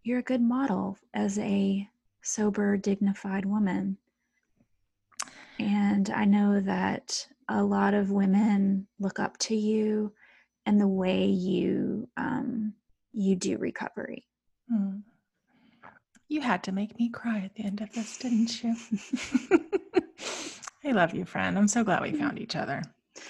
you're 0.03 0.21
a 0.21 0.23
good 0.23 0.43
model 0.43 0.97
as 1.15 1.39
a 1.39 1.89
sober 2.23 2.77
dignified 2.77 3.45
woman 3.45 3.97
and 5.59 6.11
i 6.11 6.25
know 6.25 6.61
that 6.61 7.27
a 7.49 7.63
lot 7.63 7.95
of 7.95 8.11
women 8.11 8.87
look 8.99 9.19
up 9.19 9.37
to 9.39 9.55
you 9.55 10.13
and 10.67 10.81
the 10.81 10.89
way 10.89 11.25
you 11.27 12.09
um, 12.17 12.75
you 13.13 13.35
do 13.35 13.57
recovery 13.57 14.25
Hmm. 14.71 14.99
You 16.29 16.43
had 16.43 16.63
to 16.65 16.73
make 16.73 16.99
me 16.99 17.09
cry 17.09 17.39
at 17.39 17.55
the 17.55 17.65
end 17.65 17.81
of 17.81 17.93
this, 17.93 18.19
didn't 18.19 18.63
you? 18.63 18.77
I 20.85 20.93
love 20.93 21.15
you, 21.15 21.25
friend. 21.25 21.57
I'm 21.57 21.69
so 21.69 21.85
glad 21.85 22.03
we 22.03 22.13
found 22.13 22.39
each 22.39 22.55
other. 22.55 22.83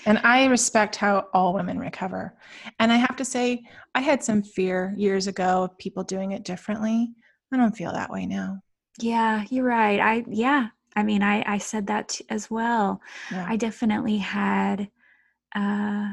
And 0.07 0.19
I 0.19 0.47
respect 0.47 0.97
how 0.97 1.27
all 1.35 1.53
women 1.55 1.79
recover. 1.79 2.35
And 2.79 2.93
I 2.93 2.97
have 2.97 3.17
to 3.17 3.25
say, 3.25 3.63
I 3.95 4.01
had 4.01 4.23
some 4.23 4.43
fear 4.43 4.95
years 4.97 5.27
ago 5.27 5.65
of 5.65 5.79
people 5.79 6.03
doing 6.05 6.33
it 6.33 6.45
differently. 6.45 7.11
I 7.53 7.57
don't 7.57 7.77
feel 7.77 7.93
that 7.93 8.11
way 8.11 8.27
now. 8.27 8.61
yeah 9.01 9.45
you're 9.51 9.65
right 9.65 10.01
i 10.01 10.25
yeah 10.29 10.69
i 10.97 11.03
mean 11.05 11.23
i 11.23 11.45
i 11.47 11.57
said 11.59 11.87
that 11.87 12.09
t- 12.09 12.25
as 12.31 12.51
well 12.51 13.01
Yeah. 13.33 13.47
I 13.49 13.57
definitely 13.57 14.19
had, 14.19 14.91
uh, 15.55 16.09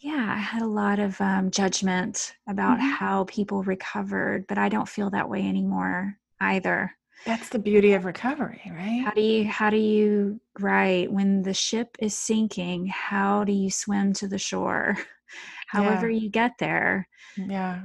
yeah, 0.00 0.26
I 0.36 0.40
had 0.52 0.62
a 0.62 0.66
lot 0.66 0.98
of 0.98 1.20
um, 1.20 1.50
judgment 1.50 2.34
about 2.48 2.78
Mhm. 2.80 2.90
how 2.98 3.24
people 3.24 3.62
recovered, 3.62 4.46
but 4.48 4.58
I 4.58 4.68
don't 4.68 4.88
feel 4.88 5.10
that 5.10 5.28
way 5.28 5.46
anymore 5.46 6.18
either. 6.40 6.96
That's 7.24 7.48
the 7.50 7.58
beauty 7.58 7.92
of 7.92 8.04
recovery, 8.04 8.60
right 8.66 9.02
How 9.04 9.12
do 9.12 9.20
you, 9.20 9.44
how 9.46 9.70
do 9.70 9.76
you, 9.76 10.40
right, 10.58 11.10
when 11.10 11.42
the 11.42 11.54
ship 11.54 11.96
is 12.00 12.14
sinking, 12.14 12.86
how 12.86 13.44
do 13.44 13.52
you 13.52 13.70
swim 13.70 14.12
to 14.14 14.28
the 14.28 14.38
shore? 14.38 14.96
However, 15.68 16.10
you 16.10 16.28
get 16.28 16.52
there, 16.58 17.08
Yeah. 17.36 17.82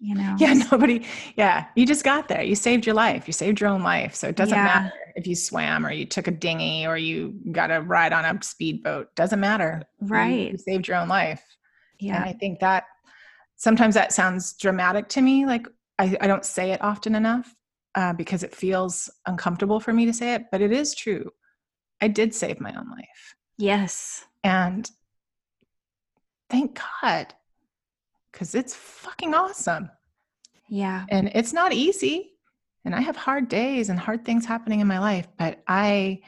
you 0.00 0.14
know? 0.14 0.36
Yeah, 0.38 0.54
nobody, 0.72 1.04
yeah, 1.36 1.66
you 1.76 1.86
just 1.86 2.04
got 2.04 2.28
there. 2.28 2.42
You 2.42 2.54
saved 2.54 2.86
your 2.86 2.94
life. 2.94 3.26
You 3.26 3.32
saved 3.32 3.60
your 3.60 3.70
own 3.70 3.82
life. 3.82 4.14
So 4.14 4.28
it 4.28 4.36
doesn't 4.36 4.56
Yeah. 4.56 4.64
matter 4.64 4.92
if 5.14 5.26
you 5.26 5.36
swam 5.36 5.86
or 5.86 5.92
you 5.92 6.06
took 6.06 6.26
a 6.26 6.32
dinghy 6.32 6.86
or 6.86 6.96
you 6.96 7.38
got 7.52 7.70
a 7.70 7.80
ride 7.80 8.12
on 8.12 8.24
a 8.24 8.42
speedboat. 8.42 9.14
Doesn't 9.14 9.40
matter. 9.40 9.82
Right. 10.00 10.52
You, 10.52 10.58
saved 10.58 10.88
your 10.88 10.96
own 10.96 11.08
life. 11.08 11.42
And 12.00 12.08
Yeah. 12.08 12.22
I 12.22 12.32
think 12.32 12.60
that 12.60 12.84
sometimes 13.56 13.94
that 13.94 14.12
sounds 14.12 14.54
dramatic 14.54 15.08
to 15.10 15.20
me. 15.20 15.46
Like 15.46 15.66
I, 15.98 16.16
I 16.20 16.26
don't 16.26 16.44
say 16.44 16.72
it 16.72 16.82
often 16.82 17.14
enough 17.14 17.54
uh, 17.98 18.12
because 18.12 18.44
it 18.44 18.54
feels 18.54 19.10
uncomfortable 19.26 19.80
for 19.80 19.92
me 19.92 20.06
to 20.06 20.12
say 20.12 20.34
it, 20.34 20.44
but 20.52 20.60
it 20.60 20.70
is 20.70 20.94
true. 20.94 21.32
I 22.00 22.06
did 22.06 22.32
save 22.32 22.60
my 22.60 22.72
own 22.78 22.88
life. 22.88 23.34
Yes. 23.56 24.24
And 24.44 24.88
thank 26.48 26.80
God, 27.02 27.34
because 28.30 28.54
it's 28.54 28.72
fucking 28.72 29.34
awesome. 29.34 29.90
Yeah. 30.68 31.06
And 31.08 31.32
it's 31.34 31.52
not 31.52 31.72
easy. 31.72 32.34
And 32.84 32.94
I 32.94 33.00
have 33.00 33.16
hard 33.16 33.48
days 33.48 33.88
and 33.88 33.98
hard 33.98 34.24
things 34.24 34.46
happening 34.46 34.78
in 34.78 34.86
my 34.86 35.00
life, 35.00 35.26
but 35.36 35.60
I 35.66 36.20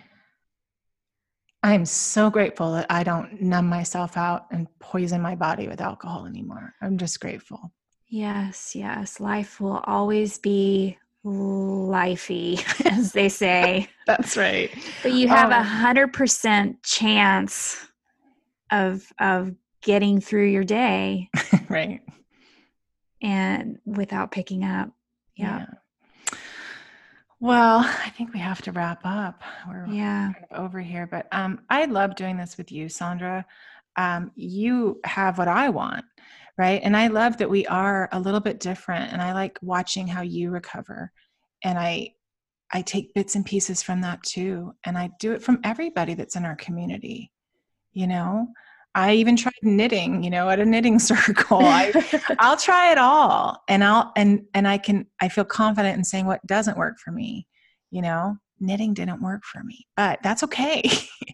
I'm 1.62 1.84
so 1.84 2.30
grateful 2.30 2.72
that 2.72 2.86
I 2.90 3.04
don't 3.04 3.42
numb 3.42 3.68
myself 3.68 4.16
out 4.16 4.46
and 4.50 4.66
poison 4.80 5.20
my 5.22 5.36
body 5.36 5.68
with 5.68 5.80
alcohol 5.80 6.26
anymore. 6.26 6.74
I'm 6.82 6.98
just 6.98 7.20
grateful. 7.20 7.70
Yes. 8.08 8.74
Yes. 8.74 9.20
Life 9.20 9.60
will 9.60 9.84
always 9.84 10.38
be 10.38 10.98
lifey, 11.24 12.62
as 12.90 13.12
they 13.12 13.28
say. 13.28 13.88
That's 14.06 14.36
right. 14.36 14.70
But 15.02 15.12
you 15.12 15.28
have 15.28 15.50
a 15.50 15.58
Oh. 15.58 15.62
hundred 15.62 16.12
percent 16.12 16.82
chance 16.82 17.86
of 18.70 19.04
of 19.18 19.52
getting 19.82 20.20
through 20.20 20.46
your 20.46 20.64
day 20.64 21.30
right. 21.68 22.00
and 23.22 23.78
without 23.84 24.30
picking 24.30 24.64
up. 24.64 24.90
Yeah. 25.36 25.66
Well, 27.38 27.78
I 27.78 28.10
think 28.10 28.34
we 28.34 28.40
have 28.40 28.60
to 28.62 28.72
wrap 28.72 29.00
up. 29.04 29.42
We're 29.66 29.86
Yeah. 29.86 30.32
kind 30.34 30.44
of 30.50 30.60
over 30.60 30.80
here, 30.80 31.06
but 31.06 31.26
um, 31.32 31.60
I 31.70 31.86
love 31.86 32.14
doing 32.14 32.36
this 32.36 32.58
with 32.58 32.70
you, 32.70 32.86
Sondra. 32.86 33.44
Um, 33.96 34.30
you 34.34 35.00
have 35.04 35.38
what 35.38 35.48
I 35.48 35.70
want, 35.70 36.04
right? 36.60 36.82
And 36.84 36.94
I 36.94 37.06
love 37.06 37.38
that 37.38 37.48
we 37.48 37.66
are 37.68 38.06
a 38.12 38.20
little 38.20 38.38
bit 38.38 38.60
different, 38.60 39.14
and 39.14 39.22
I 39.22 39.32
like 39.32 39.58
watching 39.62 40.06
how 40.06 40.20
you 40.20 40.50
recover. 40.50 41.10
And 41.64 41.78
I, 41.78 42.12
I 42.70 42.82
take 42.82 43.14
bits 43.14 43.34
and 43.34 43.46
pieces 43.46 43.82
from 43.82 44.02
that 44.02 44.22
too, 44.22 44.74
and 44.84 44.98
I 44.98 45.08
do 45.18 45.32
it 45.32 45.42
from 45.42 45.60
everybody 45.64 46.12
that's 46.12 46.36
in 46.36 46.44
our 46.44 46.56
community. 46.56 47.32
You 47.94 48.08
know, 48.08 48.48
I 48.94 49.14
even 49.14 49.36
tried 49.36 49.54
knitting. 49.62 50.22
You 50.22 50.28
know, 50.28 50.50
at 50.50 50.60
a 50.60 50.66
knitting 50.66 50.98
circle, 51.12 51.60
I 51.62 51.94
I'll 52.38 52.56
try 52.68 52.92
it 52.92 52.98
all 52.98 53.62
and 53.66 53.82
I'll 53.82 54.12
and 54.14 54.42
and 54.52 54.68
I 54.68 54.76
can 54.76 55.06
I 55.18 55.30
feel 55.30 55.46
confident 55.46 55.96
in 55.96 56.04
saying 56.04 56.26
what 56.26 56.46
doesn't 56.46 56.76
work 56.76 56.98
for 56.98 57.10
me. 57.10 57.46
You 57.90 58.02
know, 58.02 58.36
knitting 58.60 58.92
didn't 58.92 59.22
work 59.22 59.44
for 59.50 59.64
me, 59.64 59.86
but 59.96 60.18
that's 60.22 60.42
okay. 60.42 60.82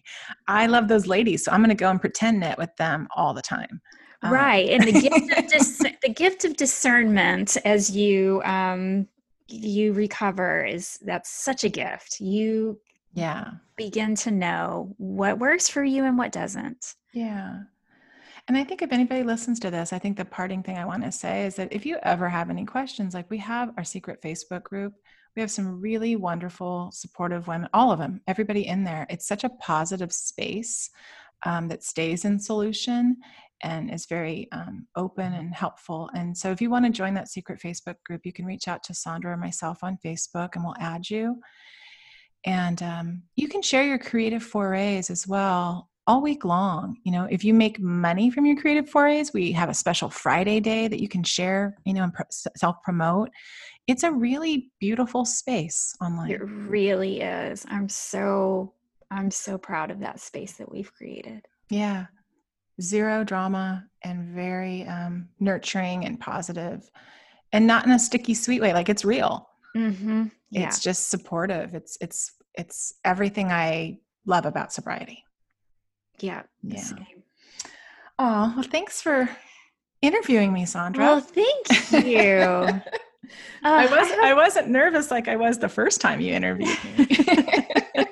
I 0.47 0.67
love 0.67 0.87
those 0.87 1.05
ladies, 1.05 1.43
so 1.43 1.51
I'm 1.51 1.59
going 1.59 1.67
to 1.67 1.75
go 1.75 1.89
and 1.89 1.99
pretend 1.99 2.39
knit 2.39 2.57
with 2.57 2.73
them 2.77 3.09
all 3.13 3.33
the 3.33 3.41
time. 3.41 3.81
Um, 4.23 4.33
Right. 4.33 4.69
And 4.69 4.83
the 4.83 4.91
gift 4.93 5.37
of 5.37 5.47
dis- 5.47 5.83
the 6.01 6.13
gift 6.13 6.45
of 6.45 6.55
discernment 6.57 7.57
as 7.65 7.95
you 7.95 8.41
um 8.45 9.07
you 9.47 9.93
recover 9.93 10.65
is 10.65 10.97
that's 11.05 11.29
such 11.29 11.63
a 11.63 11.69
gift. 11.69 12.19
You 12.19 12.79
Yeah. 13.13 13.51
begin 13.77 14.15
to 14.15 14.31
know 14.31 14.93
what 14.97 15.39
works 15.39 15.69
for 15.69 15.83
you 15.83 16.03
and 16.03 16.17
what 16.17 16.31
doesn't. 16.31 16.95
Yeah. 17.13 17.59
And 18.47 18.57
I 18.57 18.63
think 18.63 18.81
if 18.81 18.91
anybody 18.91 19.23
listens 19.23 19.59
to 19.61 19.71
this, 19.71 19.91
I 19.93 19.99
think 19.99 20.17
the 20.17 20.25
parting 20.25 20.63
thing 20.63 20.77
I 20.77 20.85
want 20.85 21.03
to 21.03 21.11
say 21.11 21.45
is 21.45 21.55
that 21.55 21.71
if 21.71 21.85
you 21.85 21.97
ever 22.03 22.29
have 22.29 22.49
any 22.49 22.65
questions, 22.65 23.13
like 23.13 23.29
we 23.29 23.37
have 23.39 23.73
our 23.77 23.83
secret 23.83 24.21
Facebook 24.21 24.63
group, 24.63 24.93
we 25.35 25.41
have 25.41 25.51
some 25.51 25.79
really 25.81 26.15
wonderful, 26.15 26.89
supportive 26.93 27.47
women, 27.47 27.69
all 27.73 27.91
of 27.91 27.99
them, 27.99 28.21
everybody 28.27 28.65
in 28.67 28.83
there. 28.83 29.05
It's 29.09 29.27
such 29.27 29.43
a 29.43 29.49
positive 29.49 30.11
space 30.13 30.89
um, 31.45 31.67
that 31.67 31.83
stays 31.83 32.25
in 32.25 32.39
solution 32.39 33.17
and 33.61 33.91
is 33.91 34.05
very 34.05 34.47
um, 34.51 34.87
open 34.95 35.33
and 35.33 35.53
helpful. 35.53 36.09
And 36.13 36.37
so 36.37 36.51
if 36.51 36.61
you 36.61 36.69
want 36.69 36.85
to 36.85 36.91
join 36.91 37.13
that 37.15 37.29
secret 37.29 37.59
Facebook 37.59 37.95
group, 38.05 38.25
you 38.25 38.33
can 38.33 38.45
reach 38.45 38.67
out 38.67 38.83
to 38.83 38.93
Sondra 38.93 39.25
or 39.25 39.37
myself 39.37 39.83
on 39.83 39.97
Facebook 40.03 40.55
and 40.55 40.63
we'll 40.63 40.75
add 40.79 41.09
you. 41.09 41.39
And 42.45 42.81
um, 42.83 43.23
you 43.35 43.47
can 43.47 43.61
share 43.61 43.83
your 43.83 43.97
creative 43.97 44.43
forays 44.43 45.09
as 45.09 45.27
well 45.27 45.89
all 46.07 46.21
week 46.21 46.45
long. 46.45 46.97
You 47.03 47.11
know, 47.11 47.27
if 47.29 47.43
you 47.43 47.53
make 47.53 47.79
money 47.79 48.29
from 48.31 48.45
your 48.45 48.55
creative 48.55 48.89
forays, 48.89 49.33
we 49.33 49.51
have 49.51 49.69
a 49.69 49.73
special 49.73 50.09
Friday 50.09 50.59
day 50.59 50.87
that 50.87 51.01
you 51.01 51.09
can 51.09 51.23
share, 51.23 51.75
you 51.85 51.93
know, 51.93 52.03
and 52.03 52.13
pro- 52.13 52.25
self 52.29 52.77
promote. 52.83 53.29
It's 53.87 54.03
a 54.03 54.11
really 54.11 54.71
beautiful 54.79 55.25
space 55.25 55.95
online. 56.01 56.31
It 56.31 56.41
really 56.43 57.21
is. 57.21 57.65
I'm 57.69 57.89
so 57.89 58.73
I'm 59.11 59.31
so 59.31 59.57
proud 59.57 59.91
of 59.91 59.99
that 59.99 60.19
space 60.19 60.53
that 60.53 60.71
we've 60.71 60.93
created. 60.93 61.45
Yeah. 61.69 62.07
Zero 62.81 63.23
drama 63.23 63.85
and 64.03 64.35
very 64.35 64.83
um, 64.85 65.29
nurturing 65.39 66.05
and 66.05 66.19
positive 66.19 66.89
and 67.51 67.65
not 67.65 67.85
in 67.85 67.91
a 67.91 67.99
sticky 67.99 68.33
sweet 68.33 68.61
way. 68.61 68.73
Like 68.73 68.89
it's 68.89 69.03
real. 69.05 69.49
Mm-hmm. 69.75 70.25
Yeah. 70.51 70.67
It's 70.67 70.79
just 70.79 71.09
supportive. 71.09 71.73
It's, 71.75 71.97
it's, 72.01 72.33
it's 72.53 72.93
everything 73.03 73.51
I 73.51 73.99
love 74.25 74.45
about 74.45 74.71
sobriety. 74.73 75.23
yeah. 76.19 76.43
Yeah. 76.63 76.81
same. 76.81 77.23
Oh, 78.19 78.53
well, 78.55 78.63
thanks 78.63 79.01
for 79.01 79.29
interviewing 80.01 80.51
me, 80.53 80.65
Sondra. 80.65 80.97
Well, 80.97 81.19
thank 81.19 82.05
you. 82.05 82.81
I 83.63 83.85
Uh, 83.85 83.89
was 83.89 84.09
hope- 84.09 84.23
I 84.23 84.33
wasn't 84.33 84.69
nervous 84.69 85.11
like 85.11 85.27
I 85.27 85.35
was 85.35 85.57
the 85.59 85.69
first 85.69 85.99
time 86.01 86.21
you 86.21 86.33
interviewed 86.33 86.77
me. 86.97 87.07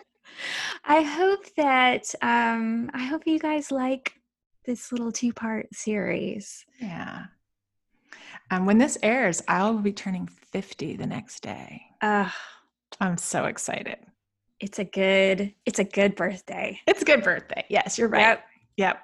I 0.83 1.01
hope 1.01 1.45
that 1.55 2.13
um, 2.21 2.91
I 2.93 3.03
hope 3.05 3.25
you 3.25 3.39
guys 3.39 3.71
like 3.71 4.13
this 4.65 4.91
little 4.91 5.11
two 5.11 5.33
part 5.33 5.67
series. 5.73 6.65
yeah. 6.79 7.25
And 8.51 8.67
when 8.67 8.77
this 8.77 8.97
airs, 9.01 9.41
I'll 9.47 9.77
be 9.79 9.91
turning 9.91 10.27
50 10.27 10.97
the 10.97 11.07
next 11.07 11.41
day. 11.41 11.81
Uh, 12.01 12.29
I'm 12.99 13.17
so 13.17 13.45
excited. 13.45 13.97
it's 14.59 14.77
a 14.79 14.83
good 14.85 15.53
it's 15.65 15.79
a 15.79 15.83
good 15.83 16.15
birthday. 16.15 16.79
It's 16.87 17.01
a 17.01 17.05
good 17.05 17.23
birthday. 17.23 17.65
Yes, 17.69 17.97
you're 17.97 18.07
right. 18.07 18.21
Yep. 18.21 18.45
Yep. 18.77 19.03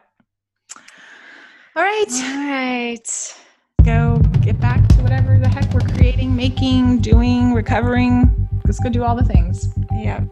All 1.76 1.84
right. 1.84 2.06
All 2.12 2.48
right. 2.48 3.36
Go 3.84 4.18
get 4.42 4.60
back 4.60 4.88
to 4.90 4.96
whatever 5.02 5.40
the 5.40 5.48
heck 5.50 5.74
we're 5.74 5.80
creating, 5.96 6.36
making, 6.36 7.00
doing, 7.00 7.54
recovering. 7.54 8.48
Let's 8.66 8.80
go 8.80 8.90
do 8.90 9.04
all 9.04 9.16
the 9.16 9.26
things. 9.26 9.70
Yep. 9.92 10.24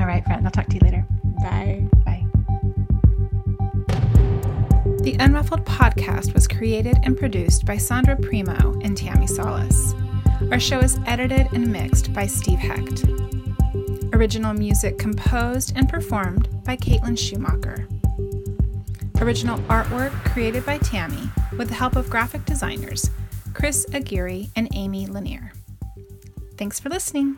All 0.00 0.06
right, 0.06 0.24
friend. 0.24 0.44
I'll 0.44 0.50
talk 0.50 0.66
to 0.66 0.74
you 0.74 0.80
later. 0.80 1.06
Bye. 1.40 1.86
Bye. 2.04 2.15
The 5.06 5.16
Unruffled 5.18 5.64
podcast 5.64 6.34
was 6.34 6.48
created 6.48 6.96
and 7.04 7.16
produced 7.16 7.64
by 7.64 7.76
Sondra 7.76 8.20
Primeaux 8.20 8.76
and 8.82 8.96
Tammi 8.96 9.28
Salas. 9.28 9.94
Our 10.50 10.58
show 10.58 10.80
is 10.80 10.98
edited 11.06 11.46
and 11.52 11.70
mixed 11.72 12.12
by 12.12 12.26
Steve 12.26 12.58
Hecht. 12.58 13.04
Original 14.12 14.52
music 14.52 14.98
composed 14.98 15.74
and 15.76 15.88
performed 15.88 16.48
by 16.64 16.76
Caitlin 16.76 17.16
Schumacher. 17.16 17.86
Original 19.20 19.60
artwork 19.68 20.10
created 20.32 20.66
by 20.66 20.78
Tammi 20.78 21.30
with 21.56 21.68
the 21.68 21.74
help 21.74 21.94
of 21.94 22.10
graphic 22.10 22.44
designers 22.44 23.08
Chris 23.54 23.86
Aguirre 23.92 24.48
and 24.56 24.66
Amy 24.74 25.06
Lanier. 25.06 25.52
Thanks 26.56 26.80
for 26.80 26.88
listening. 26.88 27.36